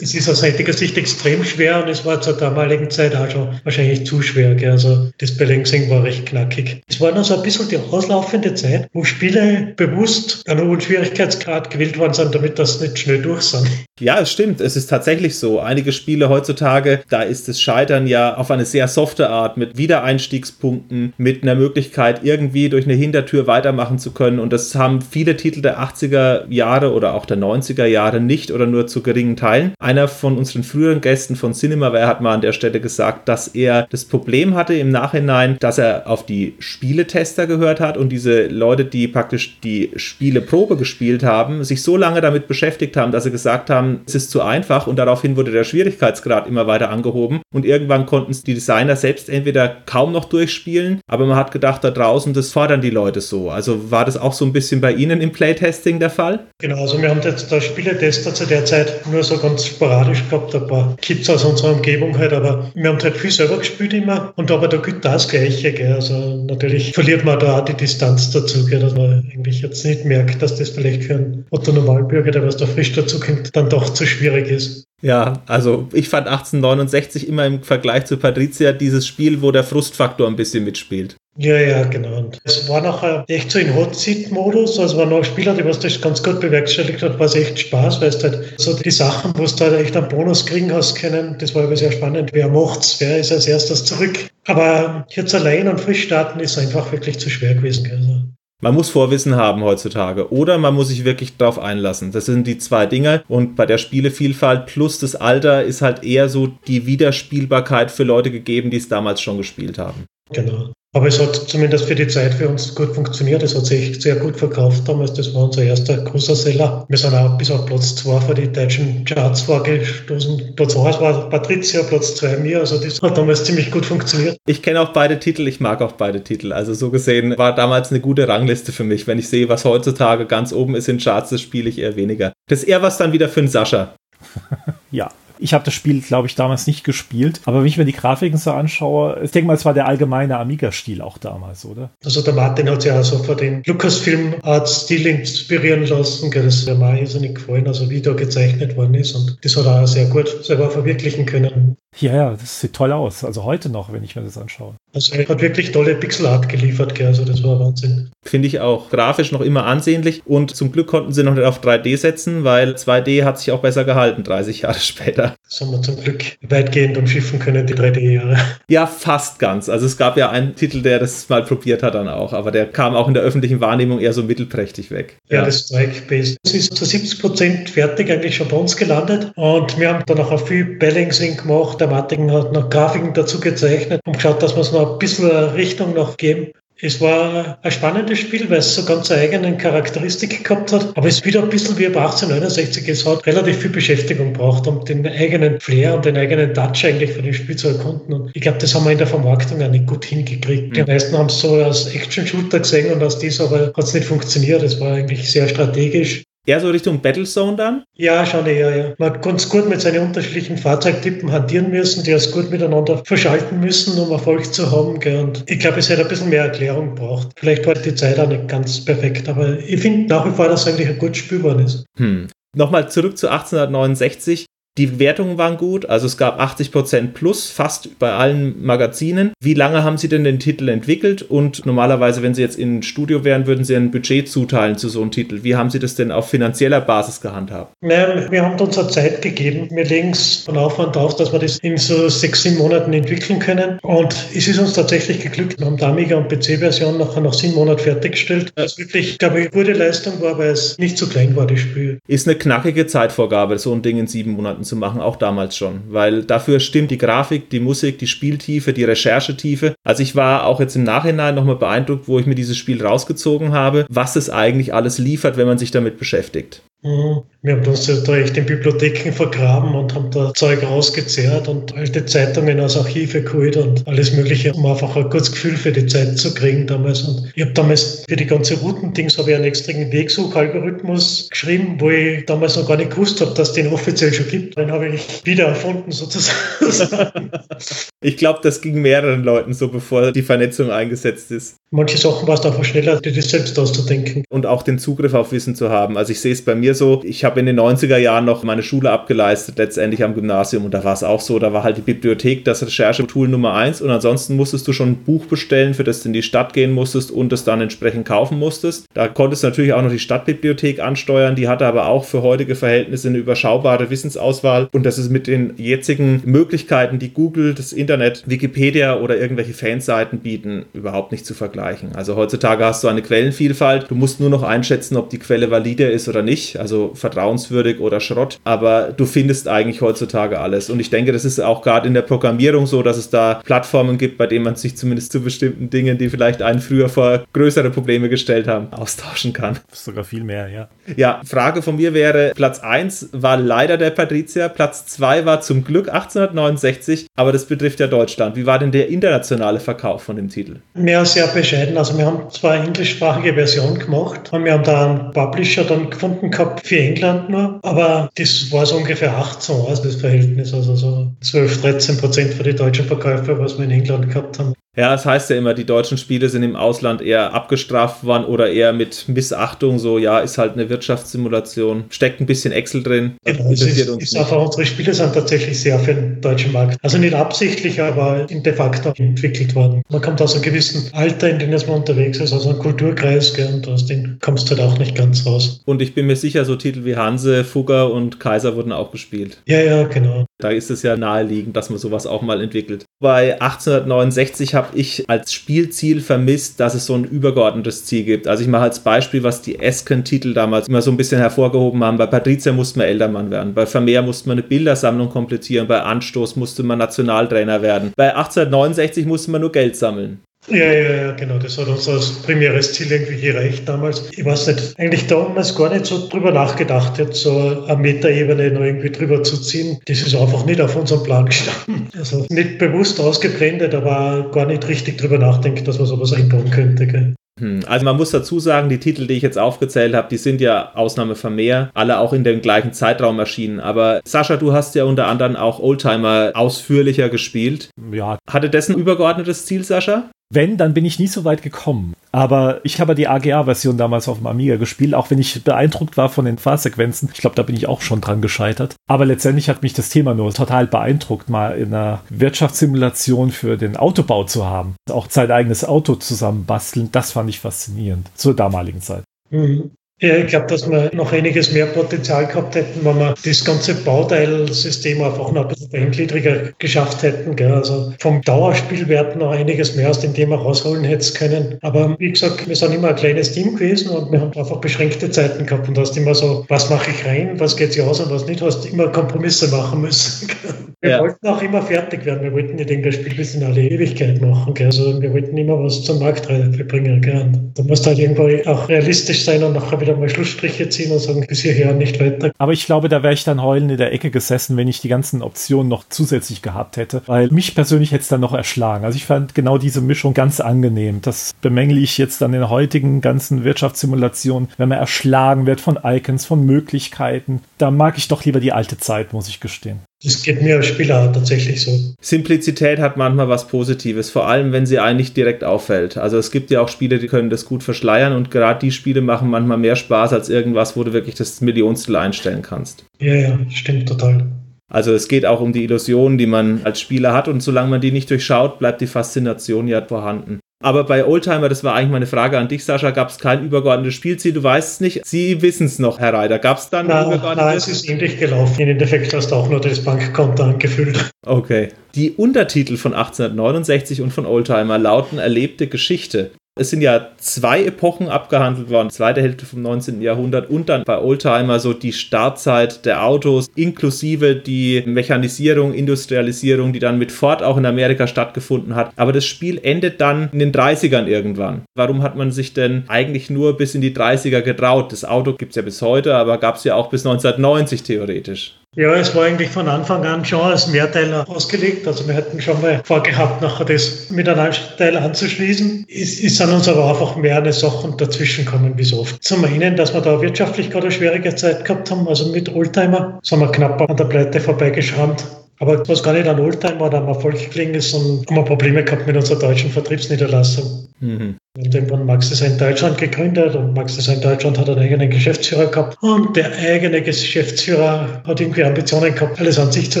Es 0.00 0.12
ist 0.12 0.28
aus 0.28 0.42
heutiger 0.42 0.72
Sicht 0.72 0.98
extrem 0.98 1.44
schwer 1.44 1.82
und 1.82 1.88
es 1.88 2.04
war 2.04 2.20
zur 2.20 2.34
damaligen 2.34 2.90
Zeit 2.90 3.14
auch 3.14 3.30
schon 3.30 3.60
wahrscheinlich 3.62 4.04
zu 4.04 4.20
schwer. 4.22 4.54
Gell? 4.54 4.72
Also 4.72 5.08
das 5.18 5.36
Balancing 5.36 5.88
war 5.88 6.02
recht 6.02 6.26
knackig. 6.26 6.82
Es 6.88 7.00
war 7.00 7.12
noch 7.12 7.24
so 7.24 7.36
ein 7.36 7.42
bisschen 7.42 7.68
die 7.68 7.78
auslaufende 7.78 8.54
Zeit, 8.54 8.88
wo 8.92 9.04
Spiele 9.04 9.72
bewusst 9.76 10.42
einen 10.48 10.68
hohen 10.68 10.80
Schwierigkeitsgrad 10.80 11.70
gewählt 11.70 11.96
worden 11.96 12.12
sind, 12.12 12.34
damit 12.34 12.58
das 12.58 12.80
nicht 12.80 12.98
schnell 12.98 13.22
durch 13.22 13.42
sind. 13.42 13.68
Ja, 14.00 14.18
es 14.18 14.32
stimmt. 14.32 14.60
Es 14.60 14.74
ist 14.74 14.88
tatsächlich 14.88 15.38
so. 15.38 15.60
Einige 15.60 15.92
Spiele 15.92 16.28
heutzutage, 16.28 17.04
da 17.10 17.22
ist 17.22 17.46
das 17.46 17.60
Scheitern 17.60 18.08
ja 18.08 18.36
auf 18.36 18.50
eine 18.50 18.64
sehr 18.64 18.88
softe 18.88 19.30
Art 19.30 19.56
mit 19.56 19.78
Wiedereinstiegspunkten, 19.78 21.12
mit 21.16 21.44
einer 21.44 21.54
Möglichkeit, 21.54 22.24
irgendwie 22.24 22.68
durch 22.68 22.86
eine 22.86 22.94
Hintertür 22.94 23.46
weitermachen 23.46 24.00
zu 24.00 24.10
können. 24.10 24.40
Und 24.40 24.52
das 24.52 24.74
haben 24.74 25.00
viele 25.00 25.36
Titel 25.36 25.62
der 25.62 25.78
80er 25.78 26.50
Jahre 26.50 26.92
oder 26.92 27.14
auch 27.14 27.24
der 27.24 27.38
90er 27.38 27.84
Jahre 27.84 28.18
nicht 28.18 28.50
oder 28.50 28.66
nur 28.66 28.88
zu 28.88 29.00
geringen 29.00 29.36
Teilen. 29.36 29.74
Einer 29.78 30.08
von 30.08 30.38
unseren 30.38 30.64
früheren 30.64 31.00
Gästen 31.00 31.36
von 31.36 31.54
Cinemaware 31.54 32.08
hat 32.08 32.20
mal 32.20 32.34
an 32.34 32.40
der 32.40 32.52
Stelle 32.52 32.80
gesagt, 32.80 33.28
dass 33.28 33.46
er 33.46 33.86
das 33.90 34.06
Problem 34.06 34.56
hatte 34.56 34.74
im 34.74 34.90
Nachhinein, 34.90 35.56
dass 35.60 35.78
er 35.78 36.10
auf 36.10 36.26
die 36.26 36.56
Spieletester 36.58 37.46
gehört 37.46 37.78
hat 37.78 37.96
und 37.96 38.08
diese 38.08 38.48
Leute, 38.48 38.84
die 38.84 39.06
praktisch 39.06 39.60
die 39.62 39.92
Spieleprobe 39.94 40.76
gespielt 40.76 41.22
haben, 41.22 41.62
sich 41.62 41.80
so 41.80 41.96
lange 41.96 42.20
damit 42.20 42.48
beschäftigt 42.48 42.96
haben, 42.96 43.12
dass 43.12 43.22
sie 43.22 43.30
gesagt 43.30 43.70
haben, 43.70 43.83
haben, 43.84 44.00
es 44.06 44.14
ist 44.14 44.30
zu 44.30 44.42
einfach 44.42 44.86
und 44.86 44.96
daraufhin 44.96 45.36
wurde 45.36 45.50
der 45.50 45.64
Schwierigkeitsgrad 45.64 46.46
immer 46.46 46.66
weiter 46.66 46.90
angehoben 46.90 47.42
und 47.52 47.64
irgendwann 47.64 48.06
konnten 48.06 48.30
es 48.30 48.42
die 48.42 48.54
Designer 48.54 48.96
selbst 48.96 49.28
entweder 49.28 49.68
kaum 49.86 50.12
noch 50.12 50.24
durchspielen, 50.26 51.00
aber 51.06 51.26
man 51.26 51.36
hat 51.36 51.52
gedacht, 51.52 51.84
da 51.84 51.90
draußen, 51.90 52.32
das 52.32 52.52
fordern 52.52 52.80
die 52.80 52.90
Leute 52.90 53.20
so. 53.20 53.50
Also 53.50 53.90
war 53.90 54.04
das 54.04 54.16
auch 54.16 54.32
so 54.32 54.44
ein 54.44 54.52
bisschen 54.52 54.80
bei 54.80 54.92
Ihnen 54.92 55.20
im 55.20 55.32
Playtesting 55.32 55.98
der 56.00 56.10
Fall? 56.10 56.46
Genau, 56.58 56.80
also 56.80 57.00
wir 57.00 57.10
haben 57.10 57.20
jetzt 57.22 57.50
da 57.50 57.60
Spieletester 57.60 58.34
zu 58.34 58.46
der 58.46 58.64
Zeit 58.64 59.06
nur 59.10 59.22
so 59.22 59.38
ganz 59.38 59.66
sporadisch 59.66 60.22
gehabt, 60.28 60.54
ein 60.54 60.66
paar 60.66 60.96
Kids 61.00 61.28
aus 61.30 61.44
unserer 61.44 61.72
Umgebung 61.72 62.16
halt, 62.18 62.32
aber 62.32 62.70
wir 62.74 62.88
haben 62.88 63.02
halt 63.02 63.16
viel 63.16 63.30
selber 63.30 63.58
gespielt 63.58 63.92
immer 63.92 64.32
und 64.36 64.50
aber 64.50 64.68
da 64.68 64.78
gilt 64.78 65.04
das 65.04 65.28
Gleiche, 65.28 65.72
gell? 65.72 65.92
also 65.92 66.44
natürlich 66.46 66.92
verliert 66.92 67.24
man 67.24 67.38
da 67.38 67.58
auch 67.58 67.64
die 67.64 67.74
Distanz 67.74 68.30
dazu, 68.30 68.64
gell? 68.66 68.80
dass 68.80 68.94
man 68.94 69.28
eigentlich 69.32 69.62
jetzt 69.62 69.84
nicht 69.84 70.04
merkt, 70.04 70.42
dass 70.42 70.56
das 70.56 70.70
vielleicht 70.70 71.04
für 71.04 71.14
einen 71.14 71.46
Otto 71.50 71.72
Normalbürger, 71.72 72.30
der 72.30 72.46
was 72.46 72.56
da 72.56 72.66
frisch 72.66 72.92
dazu 72.92 73.20
kommt, 73.20 73.54
dann 73.54 73.68
doch 73.74 73.92
zu 73.92 74.06
schwierig 74.06 74.48
ist. 74.48 74.84
Ja, 75.02 75.42
also 75.46 75.88
ich 75.92 76.08
fand 76.08 76.28
1869 76.28 77.28
immer 77.28 77.44
im 77.44 77.62
Vergleich 77.62 78.06
zu 78.06 78.16
Patricia 78.16 78.72
dieses 78.72 79.06
Spiel, 79.06 79.42
wo 79.42 79.50
der 79.50 79.64
Frustfaktor 79.64 80.26
ein 80.26 80.36
bisschen 80.36 80.64
mitspielt. 80.64 81.16
Ja, 81.36 81.58
ja, 81.58 81.82
genau. 81.82 82.18
Und 82.18 82.40
es 82.44 82.68
war 82.68 82.80
nachher 82.80 83.24
echt 83.26 83.50
so 83.50 83.58
in 83.58 83.74
Hot 83.74 83.96
Seat 83.96 84.30
Modus. 84.30 84.78
Also 84.78 84.96
war 84.96 85.04
noch 85.04 85.18
ein 85.18 85.24
Spieler, 85.24 85.52
die 85.54 85.64
was 85.64 85.80
das 85.80 86.00
ganz 86.00 86.22
gut 86.22 86.40
bewerkstelligt 86.40 87.02
hat, 87.02 87.18
war 87.18 87.26
es 87.26 87.34
echt 87.34 87.58
Spaß, 87.58 88.00
weil 88.00 88.08
es 88.08 88.22
halt 88.22 88.54
so 88.56 88.72
die 88.72 88.90
Sachen, 88.90 89.32
wo 89.36 89.44
du 89.44 89.64
halt 89.64 89.80
echt 89.84 89.96
einen 89.96 90.08
Bonus 90.08 90.46
kriegen 90.46 90.72
hast 90.72 90.94
können, 90.94 91.36
das 91.38 91.54
war 91.54 91.64
aber 91.64 91.76
sehr 91.76 91.92
spannend. 91.92 92.30
Wer 92.32 92.48
macht's? 92.48 93.00
Wer 93.00 93.18
ist 93.18 93.32
als 93.32 93.46
erstes 93.48 93.84
zurück? 93.84 94.28
Aber 94.46 95.06
jetzt 95.10 95.34
allein 95.34 95.68
und 95.68 95.80
frisch 95.80 96.04
starten 96.04 96.38
ist 96.38 96.56
einfach 96.56 96.92
wirklich 96.92 97.18
zu 97.18 97.28
schwer 97.28 97.54
gewesen. 97.54 97.90
Also 97.90 98.22
man 98.62 98.74
muss 98.74 98.88
Vorwissen 98.88 99.36
haben 99.36 99.62
heutzutage 99.62 100.32
oder 100.32 100.58
man 100.58 100.74
muss 100.74 100.88
sich 100.88 101.04
wirklich 101.04 101.36
darauf 101.36 101.58
einlassen. 101.58 102.12
Das 102.12 102.26
sind 102.26 102.46
die 102.46 102.58
zwei 102.58 102.86
Dinge 102.86 103.22
und 103.28 103.56
bei 103.56 103.66
der 103.66 103.78
Spielevielfalt 103.78 104.66
plus 104.66 104.98
das 104.98 105.16
Alter 105.16 105.64
ist 105.64 105.82
halt 105.82 106.02
eher 106.02 106.28
so 106.28 106.46
die 106.46 106.86
Wiederspielbarkeit 106.86 107.90
für 107.90 108.04
Leute 108.04 108.30
gegeben, 108.30 108.70
die 108.70 108.78
es 108.78 108.88
damals 108.88 109.20
schon 109.20 109.36
gespielt 109.36 109.78
haben. 109.78 110.06
Genau. 110.34 110.72
Aber 110.96 111.08
es 111.08 111.20
hat 111.20 111.34
zumindest 111.34 111.86
für 111.86 111.96
die 111.96 112.06
Zeit 112.06 112.34
für 112.34 112.48
uns 112.48 112.72
gut 112.72 112.94
funktioniert. 112.94 113.42
Es 113.42 113.56
hat 113.56 113.66
sich 113.66 114.00
sehr 114.00 114.14
gut 114.14 114.36
verkauft 114.36 114.88
damals. 114.88 115.12
Das 115.12 115.34
war 115.34 115.44
unser 115.44 115.64
erster 115.64 115.96
großer 115.96 116.36
Seller. 116.36 116.86
Wir 116.88 116.96
sind 116.96 117.14
auch 117.14 117.36
bis 117.36 117.50
auf 117.50 117.66
Platz 117.66 117.96
2 117.96 118.20
für 118.20 118.34
die 118.34 118.52
deutschen 118.52 119.04
Charts 119.04 119.42
vorgestoßen. 119.42 120.54
Platz 120.54 120.76
1 120.76 121.00
war 121.00 121.28
Patricia, 121.30 121.82
Platz 121.82 122.14
2 122.14 122.36
mir. 122.36 122.60
Also 122.60 122.78
das 122.78 123.02
hat 123.02 123.18
damals 123.18 123.44
ziemlich 123.44 123.72
gut 123.72 123.84
funktioniert. 123.84 124.36
Ich 124.46 124.62
kenne 124.62 124.80
auch 124.80 124.92
beide 124.92 125.18
Titel. 125.18 125.48
Ich 125.48 125.58
mag 125.58 125.82
auch 125.82 125.92
beide 125.92 126.22
Titel. 126.22 126.52
Also 126.52 126.74
so 126.74 126.90
gesehen 126.90 127.36
war 127.36 127.56
damals 127.56 127.90
eine 127.90 127.98
gute 127.98 128.28
Rangliste 128.28 128.70
für 128.70 128.84
mich. 128.84 129.08
Wenn 129.08 129.18
ich 129.18 129.28
sehe, 129.28 129.48
was 129.48 129.64
heutzutage 129.64 130.26
ganz 130.26 130.52
oben 130.52 130.76
ist 130.76 130.88
in 130.88 130.98
Charts, 130.98 131.30
das 131.30 131.40
spiele 131.40 131.68
ich 131.68 131.80
eher 131.80 131.96
weniger. 131.96 132.32
Das 132.48 132.60
ist 132.60 132.68
eher 132.68 132.82
was 132.82 132.98
dann 132.98 133.12
wieder 133.12 133.28
für 133.28 133.40
einen 133.40 133.48
Sascha. 133.48 133.96
ja, 134.92 135.10
ich 135.38 135.54
habe 135.54 135.64
das 135.64 135.74
Spiel, 135.74 136.00
glaube 136.00 136.26
ich, 136.28 136.34
damals 136.34 136.66
nicht 136.66 136.84
gespielt. 136.84 137.40
Aber 137.44 137.60
wenn 137.60 137.66
ich 137.66 137.76
mir 137.76 137.84
die 137.84 137.92
Grafiken 137.92 138.38
so 138.38 138.52
anschaue, 138.52 139.20
ich 139.22 139.30
denke 139.30 139.48
mal, 139.48 139.54
es 139.54 139.64
war 139.64 139.74
der 139.74 139.86
allgemeine 139.86 140.38
Amiga-Stil 140.38 141.00
auch 141.00 141.18
damals, 141.18 141.64
oder? 141.64 141.90
Also 142.04 142.22
der 142.22 142.34
Martin 142.34 142.70
hat 142.70 142.82
sich 142.82 142.90
ja 142.90 143.02
so 143.02 143.18
vor 143.18 143.36
den 143.36 143.62
Lucasfilm-Art-Stil 143.64 145.06
inspirieren 145.06 145.86
lassen. 145.86 146.30
Das 146.30 146.66
hat 146.66 146.78
mir 146.78 147.00
irrsinnig 147.00 147.36
gefallen, 147.36 147.66
also 147.66 147.90
wie 147.90 148.00
da 148.00 148.12
gezeichnet 148.12 148.76
worden 148.76 148.94
ist. 148.94 149.14
Und 149.14 149.38
das 149.42 149.56
hat 149.56 149.66
er 149.66 149.82
auch 149.82 149.86
sehr 149.86 150.06
gut 150.06 150.44
selber 150.44 150.70
verwirklichen 150.70 151.26
können. 151.26 151.76
Ja, 152.00 152.14
ja, 152.14 152.30
das 152.30 152.60
sieht 152.60 152.72
toll 152.72 152.92
aus. 152.92 153.24
Also 153.24 153.44
heute 153.44 153.68
noch, 153.68 153.92
wenn 153.92 154.02
ich 154.02 154.16
mir 154.16 154.22
das 154.22 154.36
anschaue. 154.36 154.74
Also 154.94 155.14
er 155.14 155.28
hat 155.28 155.40
wirklich 155.40 155.72
tolle 155.72 155.94
Pixelart 155.94 156.48
geliefert, 156.48 156.94
gell? 156.94 157.08
also 157.08 157.24
das 157.24 157.42
war 157.42 157.58
Wahnsinn. 157.58 158.10
Finde 158.22 158.46
ich 158.48 158.60
auch 158.60 158.90
grafisch 158.90 159.32
noch 159.32 159.40
immer 159.40 159.66
ansehnlich 159.66 160.22
und 160.24 160.54
zum 160.54 160.70
Glück 160.72 160.86
konnten 160.86 161.12
sie 161.12 161.24
noch 161.24 161.34
nicht 161.34 161.44
auf 161.44 161.60
3D 161.60 161.96
setzen, 161.96 162.44
weil 162.44 162.74
2D 162.74 163.24
hat 163.24 163.38
sich 163.38 163.50
auch 163.50 163.60
besser 163.60 163.84
gehalten, 163.84 164.22
30 164.22 164.62
Jahre 164.62 164.78
später. 164.78 165.34
Das 165.48 165.60
haben 165.60 165.72
wir 165.72 165.82
zum 165.82 165.96
Glück 166.00 166.24
weitgehend 166.48 166.96
umschiffen 166.96 167.38
können, 167.38 167.66
die 167.66 167.74
3D-Jahre. 167.74 168.38
Ja, 168.68 168.86
fast 168.86 169.38
ganz. 169.38 169.68
Also 169.68 169.86
es 169.86 169.96
gab 169.96 170.16
ja 170.16 170.30
einen 170.30 170.54
Titel, 170.54 170.80
der 170.80 171.00
das 171.00 171.28
mal 171.28 171.44
probiert 171.44 171.82
hat 171.82 171.94
dann 171.94 172.08
auch, 172.08 172.32
aber 172.32 172.50
der 172.50 172.66
kam 172.66 172.94
auch 172.94 173.08
in 173.08 173.14
der 173.14 173.22
öffentlichen 173.22 173.60
Wahrnehmung 173.60 174.00
eher 174.00 174.12
so 174.12 174.22
mittelprächtig 174.22 174.90
weg. 174.90 175.18
Ja, 175.28 175.38
ja. 175.38 175.44
das 175.44 175.66
Strike-Base. 175.66 176.36
Es 176.44 176.54
ist 176.54 176.76
zu 176.76 176.84
70 176.84 177.20
Prozent 177.20 177.70
fertig 177.70 178.10
eigentlich 178.10 178.36
schon 178.36 178.48
bei 178.48 178.56
uns 178.56 178.76
gelandet 178.76 179.32
und 179.36 179.78
wir 179.78 179.92
haben 179.92 180.04
dann 180.06 180.20
auch 180.20 180.46
viel 180.46 180.64
Balancing 180.78 181.36
gemacht. 181.36 181.80
Der 181.84 181.90
Martin 181.90 182.32
hat 182.32 182.50
noch 182.54 182.70
Grafiken 182.70 183.12
dazu 183.12 183.38
gezeichnet 183.38 184.00
und 184.06 184.14
geschaut, 184.14 184.42
dass 184.42 184.56
wir 184.56 184.62
es 184.62 184.72
noch 184.72 184.94
ein 184.94 184.98
bisschen 184.98 185.30
Richtung 185.50 185.92
noch 185.92 186.16
geben. 186.16 186.52
Es 186.80 186.98
war 187.02 187.58
ein 187.60 187.70
spannendes 187.70 188.20
Spiel, 188.20 188.48
weil 188.48 188.60
es 188.60 188.74
so 188.74 188.86
ganz 188.86 189.10
eine 189.10 189.20
eigene 189.20 189.54
Charakteristik 189.58 190.42
gehabt 190.42 190.72
hat. 190.72 190.96
Aber 190.96 191.06
es 191.06 191.16
ist 191.16 191.26
wieder 191.26 191.42
ein 191.42 191.50
bisschen 191.50 191.76
wie 191.76 191.86
bei 191.88 192.00
1869. 192.00 192.88
Es 192.88 193.04
hat 193.04 193.26
relativ 193.26 193.58
viel 193.58 193.70
Beschäftigung 193.70 194.32
braucht, 194.32 194.66
um 194.66 194.82
den 194.86 195.06
eigenen 195.06 195.60
Flair 195.60 195.94
und 195.94 196.06
den 196.06 196.16
eigenen 196.16 196.54
Touch 196.54 196.86
eigentlich 196.86 197.12
für 197.12 197.20
das 197.20 197.36
Spiel 197.36 197.56
zu 197.56 197.68
erkunden. 197.68 198.14
Und 198.14 198.30
ich 198.32 198.40
glaube, 198.40 198.56
das 198.56 198.74
haben 198.74 198.86
wir 198.86 198.92
in 198.92 198.98
der 198.98 199.06
Vermarktung 199.06 199.60
auch 199.60 199.70
nicht 199.70 199.86
gut 199.86 200.06
hingekriegt. 200.06 200.70
Mhm. 200.70 200.72
Die 200.72 200.82
meisten 200.84 201.18
haben 201.18 201.26
es 201.26 201.38
so 201.38 201.56
als 201.56 201.94
Action-Shooter 201.94 202.60
gesehen 202.60 202.94
und 202.94 203.02
aus 203.02 203.18
dieser 203.18 203.44
aber 203.44 203.74
hat 203.76 203.84
es 203.84 203.92
nicht 203.92 204.06
funktioniert. 204.06 204.62
Es 204.62 204.80
war 204.80 204.92
eigentlich 204.92 205.30
sehr 205.30 205.48
strategisch. 205.48 206.24
Eher 206.46 206.60
so 206.60 206.68
Richtung 206.68 207.00
Battlezone 207.00 207.56
dann? 207.56 207.84
Ja, 207.96 208.26
schon 208.26 208.44
eher, 208.46 208.76
ja. 208.76 208.94
Man 208.98 209.14
hat 209.14 209.22
ganz 209.22 209.48
gut 209.48 209.66
mit 209.66 209.80
seinen 209.80 210.06
unterschiedlichen 210.06 210.58
Fahrzeugtypen 210.58 211.32
hantieren 211.32 211.70
müssen, 211.70 212.04
die 212.04 212.10
es 212.10 212.30
gut 212.30 212.50
miteinander 212.50 213.02
verschalten 213.04 213.60
müssen, 213.60 213.98
um 213.98 214.10
Erfolg 214.10 214.52
zu 214.52 214.70
haben. 214.70 215.00
Gell. 215.00 215.24
Und 215.24 215.44
ich 215.46 215.58
glaube, 215.58 215.78
es 215.78 215.88
hätte 215.88 216.02
ein 216.02 216.08
bisschen 216.08 216.28
mehr 216.28 216.42
Erklärung 216.42 216.94
braucht. 216.94 217.28
Vielleicht 217.36 217.66
war 217.66 217.74
die 217.74 217.94
Zeit 217.94 218.18
auch 218.18 218.28
nicht 218.28 218.46
ganz 218.46 218.84
perfekt, 218.84 219.26
aber 219.26 219.58
ich 219.58 219.80
finde 219.80 220.08
nach 220.08 220.26
wie 220.26 220.32
vor, 220.32 220.48
dass 220.48 220.62
es 220.62 220.68
eigentlich 220.68 220.88
ein 220.88 220.98
gutes 220.98 221.18
Spiel 221.18 221.38
geworden 221.38 221.64
ist. 221.64 221.86
Hm. 221.96 222.28
Nochmal 222.54 222.90
zurück 222.90 223.16
zu 223.16 223.28
1869. 223.28 224.44
Die 224.76 224.98
Wertungen 224.98 225.38
waren 225.38 225.56
gut, 225.56 225.86
also 225.86 226.06
es 226.06 226.16
gab 226.16 226.40
80% 226.40 227.12
plus, 227.12 227.48
fast 227.48 227.96
bei 228.00 228.10
allen 228.12 228.60
Magazinen. 228.64 229.30
Wie 229.40 229.54
lange 229.54 229.84
haben 229.84 229.98
Sie 229.98 230.08
denn 230.08 230.24
den 230.24 230.40
Titel 230.40 230.68
entwickelt? 230.68 231.22
Und 231.22 231.64
normalerweise, 231.64 232.22
wenn 232.22 232.34
Sie 232.34 232.42
jetzt 232.42 232.58
in 232.58 232.82
Studio 232.82 233.22
wären, 233.22 233.46
würden 233.46 233.64
Sie 233.64 233.76
ein 233.76 233.92
Budget 233.92 234.28
zuteilen 234.28 234.76
zu 234.76 234.88
so 234.88 235.00
einem 235.00 235.12
Titel. 235.12 235.44
Wie 235.44 235.54
haben 235.54 235.70
Sie 235.70 235.78
das 235.78 235.94
denn 235.94 236.10
auf 236.10 236.28
finanzieller 236.28 236.80
Basis 236.80 237.20
gehandhabt? 237.20 237.72
Naja, 237.82 238.28
wir 238.32 238.44
haben 238.44 238.58
uns 238.58 238.74
Zeit 238.74 239.22
gegeben. 239.22 239.68
Wir 239.70 239.84
legen 239.84 240.10
es 240.10 240.38
von 240.38 240.56
Aufwand 240.56 240.96
aus, 240.96 241.16
dass 241.16 241.32
wir 241.32 241.38
das 241.38 241.58
in 241.58 241.76
so 241.76 242.08
sechs, 242.08 242.42
sieben 242.42 242.58
Monaten 242.58 242.92
entwickeln 242.92 243.38
können. 243.38 243.78
Und 243.82 244.12
es 244.34 244.48
ist 244.48 244.58
uns 244.58 244.72
tatsächlich 244.72 245.20
geglückt. 245.20 245.60
Wir 245.60 245.66
haben 245.66 245.76
die 245.76 245.84
Amiga- 245.84 246.16
und 246.16 246.28
PC-Version 246.28 246.98
nachher 246.98 247.20
nach 247.20 247.34
sieben 247.34 247.54
Monaten 247.54 247.78
fertiggestellt. 247.78 248.52
Was 248.56 248.76
wirklich, 248.76 249.18
glaube 249.18 249.40
ich, 249.40 249.52
gute 249.52 249.72
Leistung 249.72 250.20
war, 250.20 250.36
weil 250.36 250.50
es 250.50 250.76
nicht 250.78 250.98
zu 250.98 251.08
klein 251.08 251.36
war, 251.36 251.46
das 251.46 251.60
Spiel. 251.60 252.00
Ist 252.08 252.26
eine 252.26 252.36
knackige 252.36 252.88
Zeitvorgabe, 252.88 253.56
so 253.60 253.72
ein 253.72 253.80
Ding 253.80 253.98
in 253.98 254.08
sieben 254.08 254.32
Monaten 254.32 254.63
zu 254.64 254.76
machen, 254.76 255.00
auch 255.00 255.16
damals 255.16 255.56
schon, 255.56 255.82
weil 255.88 256.22
dafür 256.22 256.60
stimmt 256.60 256.90
die 256.90 256.98
Grafik, 256.98 257.50
die 257.50 257.60
Musik, 257.60 257.98
die 257.98 258.06
Spieltiefe, 258.06 258.72
die 258.72 258.84
Recherchetiefe. 258.84 259.74
Also 259.84 260.02
ich 260.02 260.16
war 260.16 260.46
auch 260.46 260.60
jetzt 260.60 260.76
im 260.76 260.84
Nachhinein 260.84 261.34
nochmal 261.34 261.56
beeindruckt, 261.56 262.08
wo 262.08 262.18
ich 262.18 262.26
mir 262.26 262.34
dieses 262.34 262.56
Spiel 262.56 262.84
rausgezogen 262.84 263.52
habe, 263.52 263.86
was 263.88 264.16
es 264.16 264.30
eigentlich 264.30 264.74
alles 264.74 264.98
liefert, 264.98 265.36
wenn 265.36 265.46
man 265.46 265.58
sich 265.58 265.70
damit 265.70 265.98
beschäftigt. 265.98 266.62
Mhm. 266.82 267.22
Wir 267.44 267.56
haben 267.56 267.66
uns 267.66 267.84
da 268.04 268.16
echt 268.16 268.38
in 268.38 268.46
Bibliotheken 268.46 269.12
vergraben 269.12 269.74
und 269.74 269.94
haben 269.94 270.10
da 270.10 270.32
Zeug 270.32 270.62
rausgezehrt 270.62 271.46
und 271.46 271.76
alte 271.76 272.06
Zeitungen 272.06 272.58
aus 272.58 272.74
Archive 272.74 273.20
geholt 273.20 273.58
und 273.58 273.86
alles 273.86 274.14
Mögliche, 274.14 274.54
um 274.54 274.64
einfach 274.64 274.96
ein 274.96 275.10
gutes 275.10 275.30
Gefühl 275.30 275.54
für 275.58 275.70
die 275.70 275.84
Zeit 275.84 276.16
zu 276.16 276.32
kriegen 276.32 276.66
damals. 276.66 277.02
Und 277.02 277.30
ich 277.34 277.42
habe 277.42 277.52
damals 277.52 278.02
für 278.08 278.16
die 278.16 278.24
ganze 278.24 278.54
Routendings 278.54 279.18
habe 279.18 279.32
ich 279.32 279.36
einen 279.36 279.44
extremen 279.44 279.92
Wegsuchalgorithmus 279.92 281.28
geschrieben, 281.28 281.76
wo 281.80 281.90
ich 281.90 282.24
damals 282.24 282.56
noch 282.56 282.66
gar 282.66 282.78
nicht 282.78 282.92
gewusst 282.92 283.20
habe, 283.20 283.34
dass 283.34 283.50
es 283.50 283.54
den 283.54 283.66
offiziell 283.66 284.14
schon 284.14 284.28
gibt. 284.28 284.56
Den 284.56 284.72
habe 284.72 284.88
ich 284.88 285.26
wieder 285.26 285.44
erfunden 285.44 285.92
sozusagen. 285.92 287.30
ich 288.00 288.16
glaube, 288.16 288.38
das 288.42 288.62
ging 288.62 288.80
mehreren 288.80 289.22
Leuten 289.22 289.52
so, 289.52 289.68
bevor 289.68 290.12
die 290.12 290.22
Vernetzung 290.22 290.70
eingesetzt 290.70 291.30
ist. 291.30 291.56
Manche 291.70 291.98
Sachen 291.98 292.26
war 292.26 292.36
es 292.36 292.46
einfach 292.46 292.64
schneller, 292.64 293.02
dir 293.02 293.12
das 293.12 293.28
selbst 293.28 293.58
auszudenken. 293.58 294.24
Und 294.30 294.46
auch 294.46 294.62
den 294.62 294.78
Zugriff 294.78 295.12
auf 295.12 295.32
Wissen 295.32 295.54
zu 295.56 295.68
haben. 295.68 295.98
Also 295.98 296.12
ich 296.12 296.20
sehe 296.20 296.32
es 296.32 296.42
bei 296.42 296.54
mir 296.54 296.74
so, 296.74 297.02
ich 297.04 297.22
habe 297.24 297.33
in 297.40 297.46
den 297.46 297.58
90er 297.58 297.96
Jahren 297.96 298.24
noch 298.24 298.42
meine 298.42 298.62
Schule 298.62 298.90
abgeleistet, 298.90 299.58
letztendlich 299.58 300.02
am 300.04 300.14
Gymnasium. 300.14 300.64
Und 300.64 300.74
da 300.74 300.84
war 300.84 300.92
es 300.92 301.02
auch 301.02 301.20
so, 301.20 301.38
da 301.38 301.52
war 301.52 301.64
halt 301.64 301.76
die 301.76 301.82
Bibliothek 301.82 302.44
das 302.44 302.64
Recherchetool 302.64 303.28
Nummer 303.28 303.54
eins. 303.54 303.80
Und 303.80 303.90
ansonsten 303.90 304.36
musstest 304.36 304.66
du 304.68 304.72
schon 304.72 304.90
ein 304.90 305.04
Buch 305.04 305.26
bestellen, 305.26 305.74
für 305.74 305.84
das 305.84 306.02
du 306.02 306.08
in 306.08 306.12
die 306.12 306.22
Stadt 306.22 306.52
gehen 306.52 306.72
musstest 306.72 307.10
und 307.10 307.32
es 307.32 307.44
dann 307.44 307.60
entsprechend 307.60 308.06
kaufen 308.06 308.38
musstest. 308.38 308.86
Da 308.94 309.08
konntest 309.08 309.42
du 309.42 309.48
natürlich 309.48 309.72
auch 309.72 309.82
noch 309.82 309.90
die 309.90 309.98
Stadtbibliothek 309.98 310.80
ansteuern. 310.80 311.36
Die 311.36 311.48
hatte 311.48 311.66
aber 311.66 311.86
auch 311.88 312.04
für 312.04 312.22
heutige 312.22 312.54
Verhältnisse 312.54 313.08
eine 313.08 313.18
überschaubare 313.18 313.90
Wissensauswahl. 313.90 314.68
Und 314.72 314.84
das 314.84 314.98
ist 314.98 315.10
mit 315.10 315.26
den 315.26 315.54
jetzigen 315.56 316.22
Möglichkeiten, 316.24 316.98
die 316.98 317.12
Google, 317.12 317.54
das 317.54 317.72
Internet, 317.72 318.24
Wikipedia 318.26 318.98
oder 318.98 319.16
irgendwelche 319.16 319.52
Fanseiten 319.52 320.20
bieten, 320.20 320.66
überhaupt 320.72 321.12
nicht 321.12 321.26
zu 321.26 321.34
vergleichen. 321.34 321.94
Also 321.94 322.16
heutzutage 322.16 322.64
hast 322.64 322.84
du 322.84 322.88
eine 322.88 323.02
Quellenvielfalt. 323.02 323.86
Du 323.88 323.94
musst 323.94 324.20
nur 324.20 324.30
noch 324.30 324.42
einschätzen, 324.42 324.96
ob 324.96 325.10
die 325.10 325.18
Quelle 325.18 325.50
valide 325.50 325.84
ist 325.84 326.08
oder 326.08 326.22
nicht, 326.22 326.58
also 326.58 326.92
vertrauenswürdig 327.24 327.80
oder 327.80 328.00
Schrott. 328.00 328.38
Aber 328.44 328.92
du 328.96 329.06
findest 329.06 329.48
eigentlich 329.48 329.80
heutzutage 329.80 330.40
alles. 330.40 330.70
Und 330.70 330.80
ich 330.80 330.90
denke, 330.90 331.12
das 331.12 331.24
ist 331.24 331.40
auch 331.40 331.62
gerade 331.62 331.88
in 331.88 331.94
der 331.94 332.02
Programmierung 332.02 332.66
so, 332.66 332.82
dass 332.82 332.96
es 332.96 333.10
da 333.10 333.40
Plattformen 333.44 333.98
gibt, 333.98 334.18
bei 334.18 334.26
denen 334.26 334.44
man 334.44 334.56
sich 334.56 334.76
zumindest 334.76 335.12
zu 335.12 335.22
bestimmten 335.22 335.70
Dingen, 335.70 335.98
die 335.98 336.08
vielleicht 336.08 336.42
einen 336.42 336.60
früher 336.60 336.88
vor 336.88 337.24
größere 337.32 337.70
Probleme 337.70 338.08
gestellt 338.08 338.46
haben, 338.46 338.72
austauschen 338.72 339.32
kann. 339.32 339.58
Sogar 339.72 340.04
viel 340.04 340.24
mehr, 340.24 340.48
ja. 340.48 340.68
Ja, 340.96 341.20
Frage 341.24 341.62
von 341.62 341.76
mir 341.76 341.94
wäre, 341.94 342.32
Platz 342.34 342.60
1 342.60 343.10
war 343.12 343.36
leider 343.36 343.76
der 343.76 343.90
Patrizier, 343.90 344.48
Platz 344.48 344.86
2 344.86 345.24
war 345.24 345.40
zum 345.40 345.64
Glück 345.64 345.88
1869, 345.88 347.06
aber 347.16 347.32
das 347.32 347.46
betrifft 347.46 347.80
ja 347.80 347.86
Deutschland. 347.86 348.36
Wie 348.36 348.46
war 348.46 348.58
denn 348.58 348.72
der 348.72 348.88
internationale 348.88 349.60
Verkauf 349.60 350.02
von 350.02 350.16
dem 350.16 350.28
Titel? 350.28 350.56
Ja, 350.74 351.04
sehr 351.04 351.26
bescheiden. 351.28 351.76
Also 351.78 351.96
wir 351.96 352.06
haben 352.06 352.30
zwar 352.30 352.52
eine 352.52 352.66
englischsprachige 352.66 353.34
Version 353.34 353.78
gemacht 353.78 354.32
und 354.32 354.44
wir 354.44 354.52
haben 354.52 354.64
da 354.64 354.90
einen 354.90 355.10
Publisher 355.12 355.64
dann 355.64 355.90
gefunden 355.90 356.30
gehabt 356.30 356.66
für 356.66 356.78
England 356.78 357.13
nur, 357.28 357.60
aber 357.62 358.10
das 358.16 358.50
war 358.52 358.66
so 358.66 358.76
ungefähr 358.76 359.16
18 359.16 359.54
Uhr, 359.54 359.68
das 359.68 359.96
Verhältnis, 359.96 360.52
also 360.54 360.76
so 360.76 361.12
12, 361.20 361.60
13 361.62 361.96
Prozent 361.98 362.34
für 362.34 362.42
die 362.42 362.54
deutschen 362.54 362.86
Verkäufer, 362.86 363.38
was 363.38 363.58
wir 363.58 363.64
in 363.64 363.70
England 363.70 364.10
gehabt 364.10 364.38
haben. 364.38 364.54
Ja, 364.76 364.90
das 364.90 365.06
heißt 365.06 365.30
ja 365.30 365.36
immer, 365.36 365.54
die 365.54 365.64
deutschen 365.64 365.98
Spiele 365.98 366.28
sind 366.28 366.42
im 366.42 366.56
Ausland 366.56 367.00
eher 367.00 367.32
abgestraft 367.32 368.04
worden 368.04 368.24
oder 368.24 368.50
eher 368.50 368.72
mit 368.72 369.08
Missachtung, 369.08 369.78
so 369.78 369.98
ja, 369.98 370.18
ist 370.18 370.38
halt 370.38 370.54
eine 370.54 370.68
Wirtschaftssimulation, 370.68 371.84
steckt 371.90 372.20
ein 372.20 372.26
bisschen 372.26 372.52
Excel 372.52 372.82
drin. 372.82 373.12
Genau, 373.24 373.52
es 373.52 373.62
ist, 373.62 373.78
ist 373.78 374.16
einfach, 374.16 374.44
unsere 374.44 374.66
Spiele 374.66 374.92
sind 374.92 375.14
tatsächlich 375.14 375.60
sehr 375.60 375.78
für 375.78 375.94
den 375.94 376.20
deutschen 376.20 376.52
Markt. 376.52 376.76
Also 376.82 376.98
nicht 376.98 377.14
absichtlich, 377.14 377.80
aber 377.80 378.26
de 378.28 378.52
facto 378.52 378.92
entwickelt 378.96 379.54
worden. 379.54 379.82
Man 379.90 380.02
kommt 380.02 380.20
aus 380.20 380.34
einem 380.34 380.42
gewissen 380.42 380.92
Alter, 380.92 381.30
in 381.30 381.38
dem 381.38 381.50
man 381.50 381.60
unterwegs 381.68 382.18
ist, 382.18 382.32
also 382.32 382.50
ein 382.50 382.58
Kulturkreis, 382.58 383.32
gell, 383.34 383.52
und 383.54 383.68
aus 383.68 383.86
dem 383.86 384.18
kommst 384.20 384.50
du 384.50 384.56
halt 384.56 384.68
auch 384.68 384.78
nicht 384.78 384.96
ganz 384.96 385.24
raus. 385.24 385.62
Und 385.66 385.82
ich 385.82 385.94
bin 385.94 386.06
mir 386.06 386.16
sicher, 386.16 386.44
so 386.44 386.56
Titel 386.56 386.84
wie 386.84 386.96
Hanse, 386.96 387.44
Fugger 387.44 387.92
und 387.92 388.18
Kaiser 388.18 388.56
wurden 388.56 388.72
auch 388.72 388.90
gespielt. 388.90 389.38
Ja, 389.46 389.60
ja, 389.60 389.84
genau. 389.84 390.26
Da 390.38 390.50
ist 390.50 390.70
es 390.70 390.82
ja 390.82 390.96
naheliegend, 390.96 391.56
dass 391.56 391.70
man 391.70 391.78
sowas 391.78 392.06
auch 392.06 392.22
mal 392.22 392.40
entwickelt. 392.40 392.84
Bei 393.00 393.40
1869 393.40 394.54
habe 394.64 394.78
ich 394.78 395.08
als 395.08 395.32
Spielziel 395.32 396.00
vermisst, 396.00 396.58
dass 396.60 396.74
es 396.74 396.86
so 396.86 396.94
ein 396.94 397.04
übergeordnetes 397.04 397.84
Ziel 397.84 398.04
gibt. 398.04 398.26
Also 398.26 398.42
ich 398.42 398.48
mache 398.48 398.62
als 398.62 398.80
Beispiel, 398.80 399.22
was 399.22 399.42
die 399.42 399.58
Esken-Titel 399.58 400.34
damals 400.34 400.68
immer 400.68 400.82
so 400.82 400.90
ein 400.90 400.96
bisschen 400.96 401.18
hervorgehoben 401.18 401.82
haben. 401.84 401.98
Bei 401.98 402.06
Patrizia 402.06 402.52
musste 402.52 402.78
man 402.78 402.88
Eldermann 402.88 403.30
werden, 403.30 403.54
bei 403.54 403.66
Vermeer 403.66 404.02
musste 404.02 404.28
man 404.28 404.38
eine 404.38 404.46
Bildersammlung 404.46 405.10
komplettieren, 405.10 405.68
bei 405.68 405.80
Anstoß 405.80 406.36
musste 406.36 406.62
man 406.62 406.78
Nationaltrainer 406.78 407.62
werden. 407.62 407.92
Bei 407.96 408.14
1869 408.14 409.06
musste 409.06 409.30
man 409.30 409.42
nur 409.42 409.52
Geld 409.52 409.76
sammeln. 409.76 410.20
Ja, 410.48 410.56
ja, 410.56 410.94
ja, 410.94 411.12
genau. 411.12 411.38
Das 411.38 411.56
hat 411.58 411.68
uns 411.68 411.88
als 411.88 412.10
primäres 412.22 412.72
Ziel 412.74 412.90
irgendwie 412.92 413.20
gereicht 413.20 413.68
damals. 413.68 414.10
Ich 414.12 414.24
weiß 414.24 414.48
nicht, 414.48 414.78
eigentlich 414.78 415.06
damals 415.06 415.54
gar 415.54 415.72
nicht 415.72 415.86
so 415.86 416.08
drüber 416.08 416.32
nachgedacht, 416.32 416.98
jetzt 416.98 417.22
so 417.22 417.64
eine 417.66 417.80
Metaebene 417.80 418.50
noch 418.50 418.60
irgendwie 418.60 418.90
drüber 418.90 419.22
zu 419.22 419.40
ziehen. 419.40 419.78
Das 419.86 420.00
ist 420.00 420.14
einfach 420.14 420.44
nicht 420.44 420.60
auf 420.60 420.76
unserem 420.76 421.02
Plan 421.02 421.26
gestanden. 421.26 421.88
Also 421.96 422.26
nicht 422.28 422.58
bewusst 422.58 423.00
ausgeblendet, 423.00 423.74
aber 423.74 424.28
gar 424.32 424.46
nicht 424.46 424.66
richtig 424.68 424.98
drüber 424.98 425.16
nachdenken, 425.16 425.64
dass 425.64 425.78
man 425.78 425.86
sowas 425.86 426.12
einbauen 426.12 426.50
könnte. 426.50 426.86
Gell? 426.86 427.14
Hm, 427.40 427.60
also 427.66 427.84
man 427.84 427.96
muss 427.96 428.10
dazu 428.10 428.38
sagen, 428.38 428.68
die 428.68 428.78
Titel, 428.78 429.06
die 429.06 429.14
ich 429.14 429.22
jetzt 429.22 429.38
aufgezählt 429.38 429.94
habe, 429.94 430.08
die 430.08 430.18
sind 430.18 430.40
ja 430.40 430.72
Ausnahme 430.74 431.16
von 431.16 431.34
mehr, 431.34 431.70
alle 431.74 431.98
auch 431.98 432.12
in 432.12 432.22
dem 432.22 432.40
gleichen 432.40 432.72
Zeitraum 432.72 433.18
erschienen. 433.18 433.58
Aber 433.58 434.00
Sascha, 434.04 434.36
du 434.36 434.52
hast 434.52 434.74
ja 434.74 434.84
unter 434.84 435.06
anderem 435.06 435.34
auch 435.34 435.58
Oldtimer 435.58 436.32
ausführlicher 436.34 437.08
gespielt. 437.08 437.70
Ja. 437.92 438.18
Hatte 438.28 438.50
das 438.50 438.68
ein 438.68 438.78
übergeordnetes 438.78 439.46
Ziel, 439.46 439.64
Sascha? 439.64 440.10
Wenn, 440.32 440.56
dann 440.56 440.74
bin 440.74 440.84
ich 440.84 440.98
nie 440.98 441.06
so 441.06 441.24
weit 441.24 441.42
gekommen. 441.42 441.94
Aber 442.12 442.60
ich 442.64 442.80
habe 442.80 442.94
die 442.94 443.08
AGA-Version 443.08 443.76
damals 443.76 444.08
auf 444.08 444.18
dem 444.18 444.26
Amiga 444.26 444.56
gespielt, 444.56 444.94
auch 444.94 445.10
wenn 445.10 445.18
ich 445.18 445.44
beeindruckt 445.44 445.96
war 445.96 446.08
von 446.08 446.24
den 446.24 446.38
Fahrsequenzen. 446.38 447.10
Ich 447.12 447.20
glaube, 447.20 447.36
da 447.36 447.42
bin 447.42 447.56
ich 447.56 447.66
auch 447.66 447.80
schon 447.80 448.00
dran 448.00 448.22
gescheitert. 448.22 448.76
Aber 448.88 449.04
letztendlich 449.04 449.48
hat 449.48 449.62
mich 449.62 449.74
das 449.74 449.90
Thema 449.90 450.14
nur 450.14 450.32
total 450.32 450.66
beeindruckt, 450.66 451.28
mal 451.28 451.58
in 451.58 451.74
einer 451.74 452.00
Wirtschaftssimulation 452.08 453.30
für 453.30 453.56
den 453.56 453.76
Autobau 453.76 454.24
zu 454.24 454.46
haben. 454.46 454.76
Auch 454.90 455.08
sein 455.10 455.30
eigenes 455.30 455.64
Auto 455.64 455.96
zusammenbasteln, 455.96 456.90
das 456.92 457.12
fand 457.12 457.30
ich 457.30 457.40
faszinierend 457.40 458.10
zur 458.14 458.34
damaligen 458.34 458.80
Zeit. 458.80 459.04
Mhm. 459.30 459.72
Ja, 460.04 460.16
ich 460.18 460.26
glaube, 460.26 460.46
dass 460.48 460.70
wir 460.70 460.90
noch 460.92 461.12
einiges 461.12 461.52
mehr 461.52 461.64
Potenzial 461.64 462.26
gehabt 462.26 462.54
hätten, 462.54 462.84
wenn 462.84 462.98
wir 462.98 463.14
das 463.24 463.42
ganze 463.42 463.74
Bauteilsystem 463.74 465.02
einfach 465.02 465.32
noch 465.32 465.42
ein 465.42 465.48
bisschen 465.48 465.70
feingliedriger 465.70 466.52
geschafft 466.58 467.02
hätten. 467.02 467.34
Gell? 467.36 467.52
Also 467.52 467.94
vom 468.00 468.20
Dauerspielwert 468.20 469.16
noch 469.16 469.30
einiges 469.30 469.76
mehr 469.76 469.88
aus 469.88 470.00
dem 470.00 470.12
Thema 470.12 470.36
rausholen 470.36 470.84
hätte 470.84 471.14
können. 471.14 471.58
Aber 471.62 471.96
wie 471.98 472.12
gesagt, 472.12 472.46
wir 472.46 472.54
sind 472.54 472.74
immer 472.74 472.88
ein 472.88 472.96
kleines 472.96 473.32
Team 473.32 473.56
gewesen 473.56 473.90
und 473.90 474.12
wir 474.12 474.20
haben 474.20 474.32
einfach 474.36 474.58
beschränkte 474.58 475.10
Zeiten 475.10 475.46
gehabt 475.46 475.68
und 475.68 475.78
hast 475.78 475.96
immer 475.96 476.14
so, 476.14 476.44
was 476.48 476.68
mache 476.68 476.90
ich 476.90 477.06
rein, 477.06 477.40
was 477.40 477.56
geht 477.56 477.72
sich 477.72 477.82
aus 477.82 477.98
und 478.00 478.10
was 478.10 478.26
nicht, 478.26 478.42
hast 478.42 478.66
immer 478.66 478.88
Kompromisse 478.88 479.48
machen 479.48 479.80
müssen. 479.80 480.28
Wir 480.84 480.90
ja. 480.90 481.00
wollten 481.00 481.26
auch 481.26 481.40
immer 481.40 481.62
fertig 481.62 482.04
werden. 482.04 482.24
Wir 482.24 482.32
wollten 482.34 482.56
nicht 482.56 482.84
das 482.84 482.96
Spiel 482.96 483.14
bis 483.14 483.34
in 483.34 483.42
alle 483.42 483.62
Ewigkeit 483.62 484.20
machen. 484.20 484.52
Gell? 484.52 484.66
Also 484.66 485.00
wir 485.00 485.14
wollten 485.14 485.34
immer 485.38 485.58
was 485.58 485.82
zur 485.82 485.98
Marktreife 485.98 486.62
bringen. 486.62 487.00
Gell? 487.00 487.32
Da 487.54 487.62
musst 487.62 487.86
halt 487.86 487.98
irgendwo 487.98 488.28
auch 488.50 488.68
realistisch 488.68 489.24
sein 489.24 489.42
und 489.42 489.54
nachher 489.54 489.80
wieder 489.80 489.93
mal 489.96 490.08
Schlussstriche 490.08 490.68
ziehen 490.68 490.92
und 490.92 490.98
sagen, 490.98 491.24
bis 491.26 491.40
hierher 491.40 491.72
nicht 491.72 492.00
weiter. 492.00 492.32
Aber 492.38 492.52
ich 492.52 492.66
glaube, 492.66 492.88
da 492.88 493.02
wäre 493.02 493.14
ich 493.14 493.24
dann 493.24 493.42
heulend 493.42 493.70
in 493.70 493.78
der 493.78 493.92
Ecke 493.92 494.10
gesessen, 494.10 494.56
wenn 494.56 494.68
ich 494.68 494.80
die 494.80 494.88
ganzen 494.88 495.22
Optionen 495.22 495.68
noch 495.68 495.84
zusätzlich 495.88 496.42
gehabt 496.42 496.76
hätte. 496.76 497.02
Weil 497.06 497.28
mich 497.28 497.54
persönlich 497.54 497.92
hätte 497.92 498.02
es 498.02 498.08
dann 498.08 498.20
noch 498.20 498.34
erschlagen. 498.34 498.84
Also 498.84 498.96
ich 498.96 499.04
fand 499.04 499.34
genau 499.34 499.58
diese 499.58 499.80
Mischung 499.80 500.14
ganz 500.14 500.40
angenehm. 500.40 501.00
Das 501.02 501.32
bemängle 501.40 501.80
ich 501.80 501.98
jetzt 501.98 502.22
an 502.22 502.32
den 502.32 502.48
heutigen 502.48 503.00
ganzen 503.00 503.44
Wirtschaftssimulationen, 503.44 504.48
wenn 504.56 504.68
man 504.68 504.78
erschlagen 504.78 505.46
wird 505.46 505.60
von 505.60 505.78
Icons, 505.82 506.24
von 506.24 506.44
Möglichkeiten. 506.44 507.40
Da 507.58 507.70
mag 507.70 507.98
ich 507.98 508.08
doch 508.08 508.24
lieber 508.24 508.40
die 508.40 508.52
alte 508.52 508.78
Zeit, 508.78 509.12
muss 509.12 509.28
ich 509.28 509.40
gestehen. 509.40 509.80
Das 510.04 510.22
geht 510.22 510.42
mir 510.42 510.56
als 510.56 510.66
Spieler 510.66 511.10
tatsächlich 511.12 511.62
so. 511.62 511.94
Simplizität 512.00 512.78
hat 512.78 512.98
manchmal 512.98 513.28
was 513.28 513.48
Positives, 513.48 514.10
vor 514.10 514.28
allem 514.28 514.52
wenn 514.52 514.66
sie 514.66 514.78
eigentlich 514.78 515.14
direkt 515.14 515.42
auffällt. 515.42 515.96
Also 515.96 516.18
es 516.18 516.30
gibt 516.30 516.50
ja 516.50 516.60
auch 516.60 516.68
Spiele, 516.68 516.98
die 516.98 517.06
können 517.08 517.30
das 517.30 517.46
gut 517.46 517.62
verschleiern 517.62 518.12
und 518.12 518.30
gerade 518.30 518.60
die 518.60 518.70
Spiele 518.70 519.00
machen 519.00 519.30
manchmal 519.30 519.58
mehr 519.58 519.76
Spaß 519.76 520.12
als 520.12 520.28
irgendwas, 520.28 520.76
wo 520.76 520.84
du 520.84 520.92
wirklich 520.92 521.14
das 521.14 521.40
Millionstel 521.40 521.96
einstellen 521.96 522.42
kannst. 522.42 522.84
Ja, 523.00 523.14
ja, 523.14 523.38
stimmt 523.50 523.88
total. 523.88 524.26
Also 524.70 524.92
es 524.92 525.08
geht 525.08 525.24
auch 525.24 525.40
um 525.40 525.52
die 525.52 525.64
Illusionen, 525.64 526.18
die 526.18 526.26
man 526.26 526.60
als 526.64 526.80
Spieler 526.80 527.14
hat 527.14 527.28
und 527.28 527.42
solange 527.42 527.70
man 527.70 527.80
die 527.80 527.92
nicht 527.92 528.10
durchschaut, 528.10 528.58
bleibt 528.58 528.80
die 528.80 528.86
Faszination 528.86 529.68
ja 529.68 529.84
vorhanden. 529.84 530.40
Aber 530.62 530.84
bei 530.84 531.04
Oldtimer, 531.04 531.48
das 531.48 531.62
war 531.62 531.74
eigentlich 531.74 531.90
meine 531.90 532.06
Frage 532.06 532.38
an 532.38 532.48
dich, 532.48 532.64
Sascha, 532.64 532.90
gab 532.90 533.10
es 533.10 533.18
kein 533.18 533.44
übergeordnetes 533.44 533.94
Spielziel? 533.94 534.32
Du 534.32 534.42
weißt 534.42 534.72
es 534.72 534.80
nicht. 534.80 535.04
Sie 535.04 535.42
wissen 535.42 535.66
es 535.66 535.78
noch, 535.78 535.98
Herr 535.98 536.14
Reiter. 536.14 536.38
Gab 536.38 536.58
es 536.58 536.70
dann 536.70 536.90
ein 536.90 537.06
übergeordnetes? 537.06 537.44
Nein, 537.44 537.56
es 537.56 537.68
ist 537.68 537.88
ähnlich 537.88 538.18
gelaufen. 538.18 538.60
Im 538.60 538.68
Endeffekt 538.70 539.12
hast 539.12 539.30
du 539.30 539.34
auch 539.34 539.48
nur 539.48 539.60
das 539.60 539.84
Bankkonto 539.84 540.42
angefüllt. 540.42 541.10
Okay. 541.26 541.68
Die 541.94 542.12
Untertitel 542.12 542.76
von 542.76 542.94
1869 542.94 544.00
und 544.00 544.12
von 544.12 544.26
Oldtimer 544.26 544.78
lauten 544.78 545.18
Erlebte 545.18 545.66
Geschichte. 545.66 546.30
Es 546.56 546.70
sind 546.70 546.82
ja 546.82 547.08
zwei 547.16 547.64
Epochen 547.64 548.08
abgehandelt 548.08 548.70
worden, 548.70 548.88
zweite 548.88 549.20
Hälfte 549.20 549.44
vom 549.44 549.60
19. 549.62 550.00
Jahrhundert 550.00 550.48
und 550.48 550.68
dann 550.68 550.84
bei 550.84 551.00
Oldtimer 551.00 551.58
so 551.58 551.72
die 551.72 551.92
Startzeit 551.92 552.86
der 552.86 553.04
Autos, 553.04 553.50
inklusive 553.56 554.36
die 554.36 554.84
Mechanisierung, 554.86 555.74
Industrialisierung, 555.74 556.72
die 556.72 556.78
dann 556.78 556.96
mit 556.96 557.10
Ford 557.10 557.42
auch 557.42 557.56
in 557.56 557.66
Amerika 557.66 558.06
stattgefunden 558.06 558.76
hat. 558.76 558.92
Aber 558.94 559.12
das 559.12 559.24
Spiel 559.24 559.58
endet 559.64 560.00
dann 560.00 560.28
in 560.30 560.38
den 560.38 560.52
30ern 560.52 561.06
irgendwann. 561.06 561.62
Warum 561.74 562.04
hat 562.04 562.14
man 562.14 562.30
sich 562.30 562.54
denn 562.54 562.84
eigentlich 562.86 563.30
nur 563.30 563.56
bis 563.56 563.74
in 563.74 563.80
die 563.80 563.92
30er 563.92 564.42
getraut? 564.42 564.92
Das 564.92 565.04
Auto 565.04 565.32
gibt 565.32 565.50
es 565.50 565.56
ja 565.56 565.62
bis 565.62 565.82
heute, 565.82 566.14
aber 566.14 566.38
gab 566.38 566.54
es 566.54 566.62
ja 566.62 566.76
auch 566.76 566.88
bis 566.88 567.04
1990 567.04 567.82
theoretisch. 567.82 568.54
Ja, 568.76 568.92
es 568.96 569.14
war 569.14 569.24
eigentlich 569.24 569.50
von 569.50 569.68
Anfang 569.68 570.04
an 570.04 570.24
schon 570.24 570.40
als 570.40 570.66
Mehrteiler 570.66 571.28
ausgelegt. 571.28 571.86
Also 571.86 572.08
wir 572.08 572.14
hätten 572.14 572.40
schon 572.40 572.60
mal 572.60 572.80
vorgehabt, 572.82 573.40
nachher 573.40 573.64
das 573.64 574.10
mit 574.10 574.28
einem 574.28 574.52
Teil 574.78 574.96
anzuschließen. 574.96 575.86
Es, 575.88 576.20
es 576.20 576.38
sind 576.38 576.50
uns 576.50 576.68
aber 576.68 576.88
einfach 576.88 577.14
mehrere 577.14 577.52
Sachen 577.52 577.96
dazwischen 577.96 578.44
kommen, 578.44 578.76
wie 578.76 578.82
so 578.82 579.00
oft. 579.00 579.22
Zum 579.22 579.44
einen, 579.44 579.76
dass 579.76 579.94
wir 579.94 580.00
da 580.00 580.20
wirtschaftlich 580.20 580.70
gerade 580.70 580.86
eine 580.86 580.92
schwierige 580.92 581.34
Zeit 581.36 581.64
gehabt 581.64 581.88
haben, 581.90 582.08
also 582.08 582.32
mit 582.32 582.52
Oldtimer, 582.52 583.20
sind 583.22 583.38
wir 583.38 583.52
knapp 583.52 583.80
an 583.88 583.96
der 583.96 584.04
Pleite 584.06 584.40
vorbeigeschrammt. 584.40 585.24
Aber 585.60 585.86
was 585.88 586.02
gar 586.02 586.14
nicht 586.14 586.26
an 586.26 586.40
Oldtimer 586.40 586.86
oder 586.86 586.98
am 586.98 587.08
Erfolg 587.08 587.50
gelingen 587.50 587.74
ist, 587.74 587.90
sondern 587.90 588.26
haben 588.26 588.36
wir 588.36 588.44
Probleme 588.44 588.82
gehabt 588.82 589.06
mit 589.06 589.16
unserer 589.16 589.38
deutschen 589.38 589.70
Vertriebsniederlassung. 589.70 590.88
Mhm. 591.00 591.36
Und 591.56 591.72
irgendwann 591.72 592.04
Max 592.04 592.30
Design 592.30 592.58
Deutschland 592.58 592.98
gegründet 592.98 593.54
und 593.54 593.74
Max 593.74 593.94
Design 593.94 594.20
Deutschland 594.20 594.58
hat 594.58 594.68
einen 594.68 594.80
eigenen 594.80 595.08
Geschäftsführer 595.10 595.66
gehabt. 595.66 595.96
Und 596.02 596.34
der 596.34 596.50
eigene 596.58 597.00
Geschäftsführer 597.00 598.22
hat 598.26 598.40
irgendwie 598.40 598.64
Ambitionen 598.64 599.14
gehabt, 599.14 599.38
alles 599.38 599.58
an 599.60 599.70
sich 599.70 599.92
zu 599.92 600.00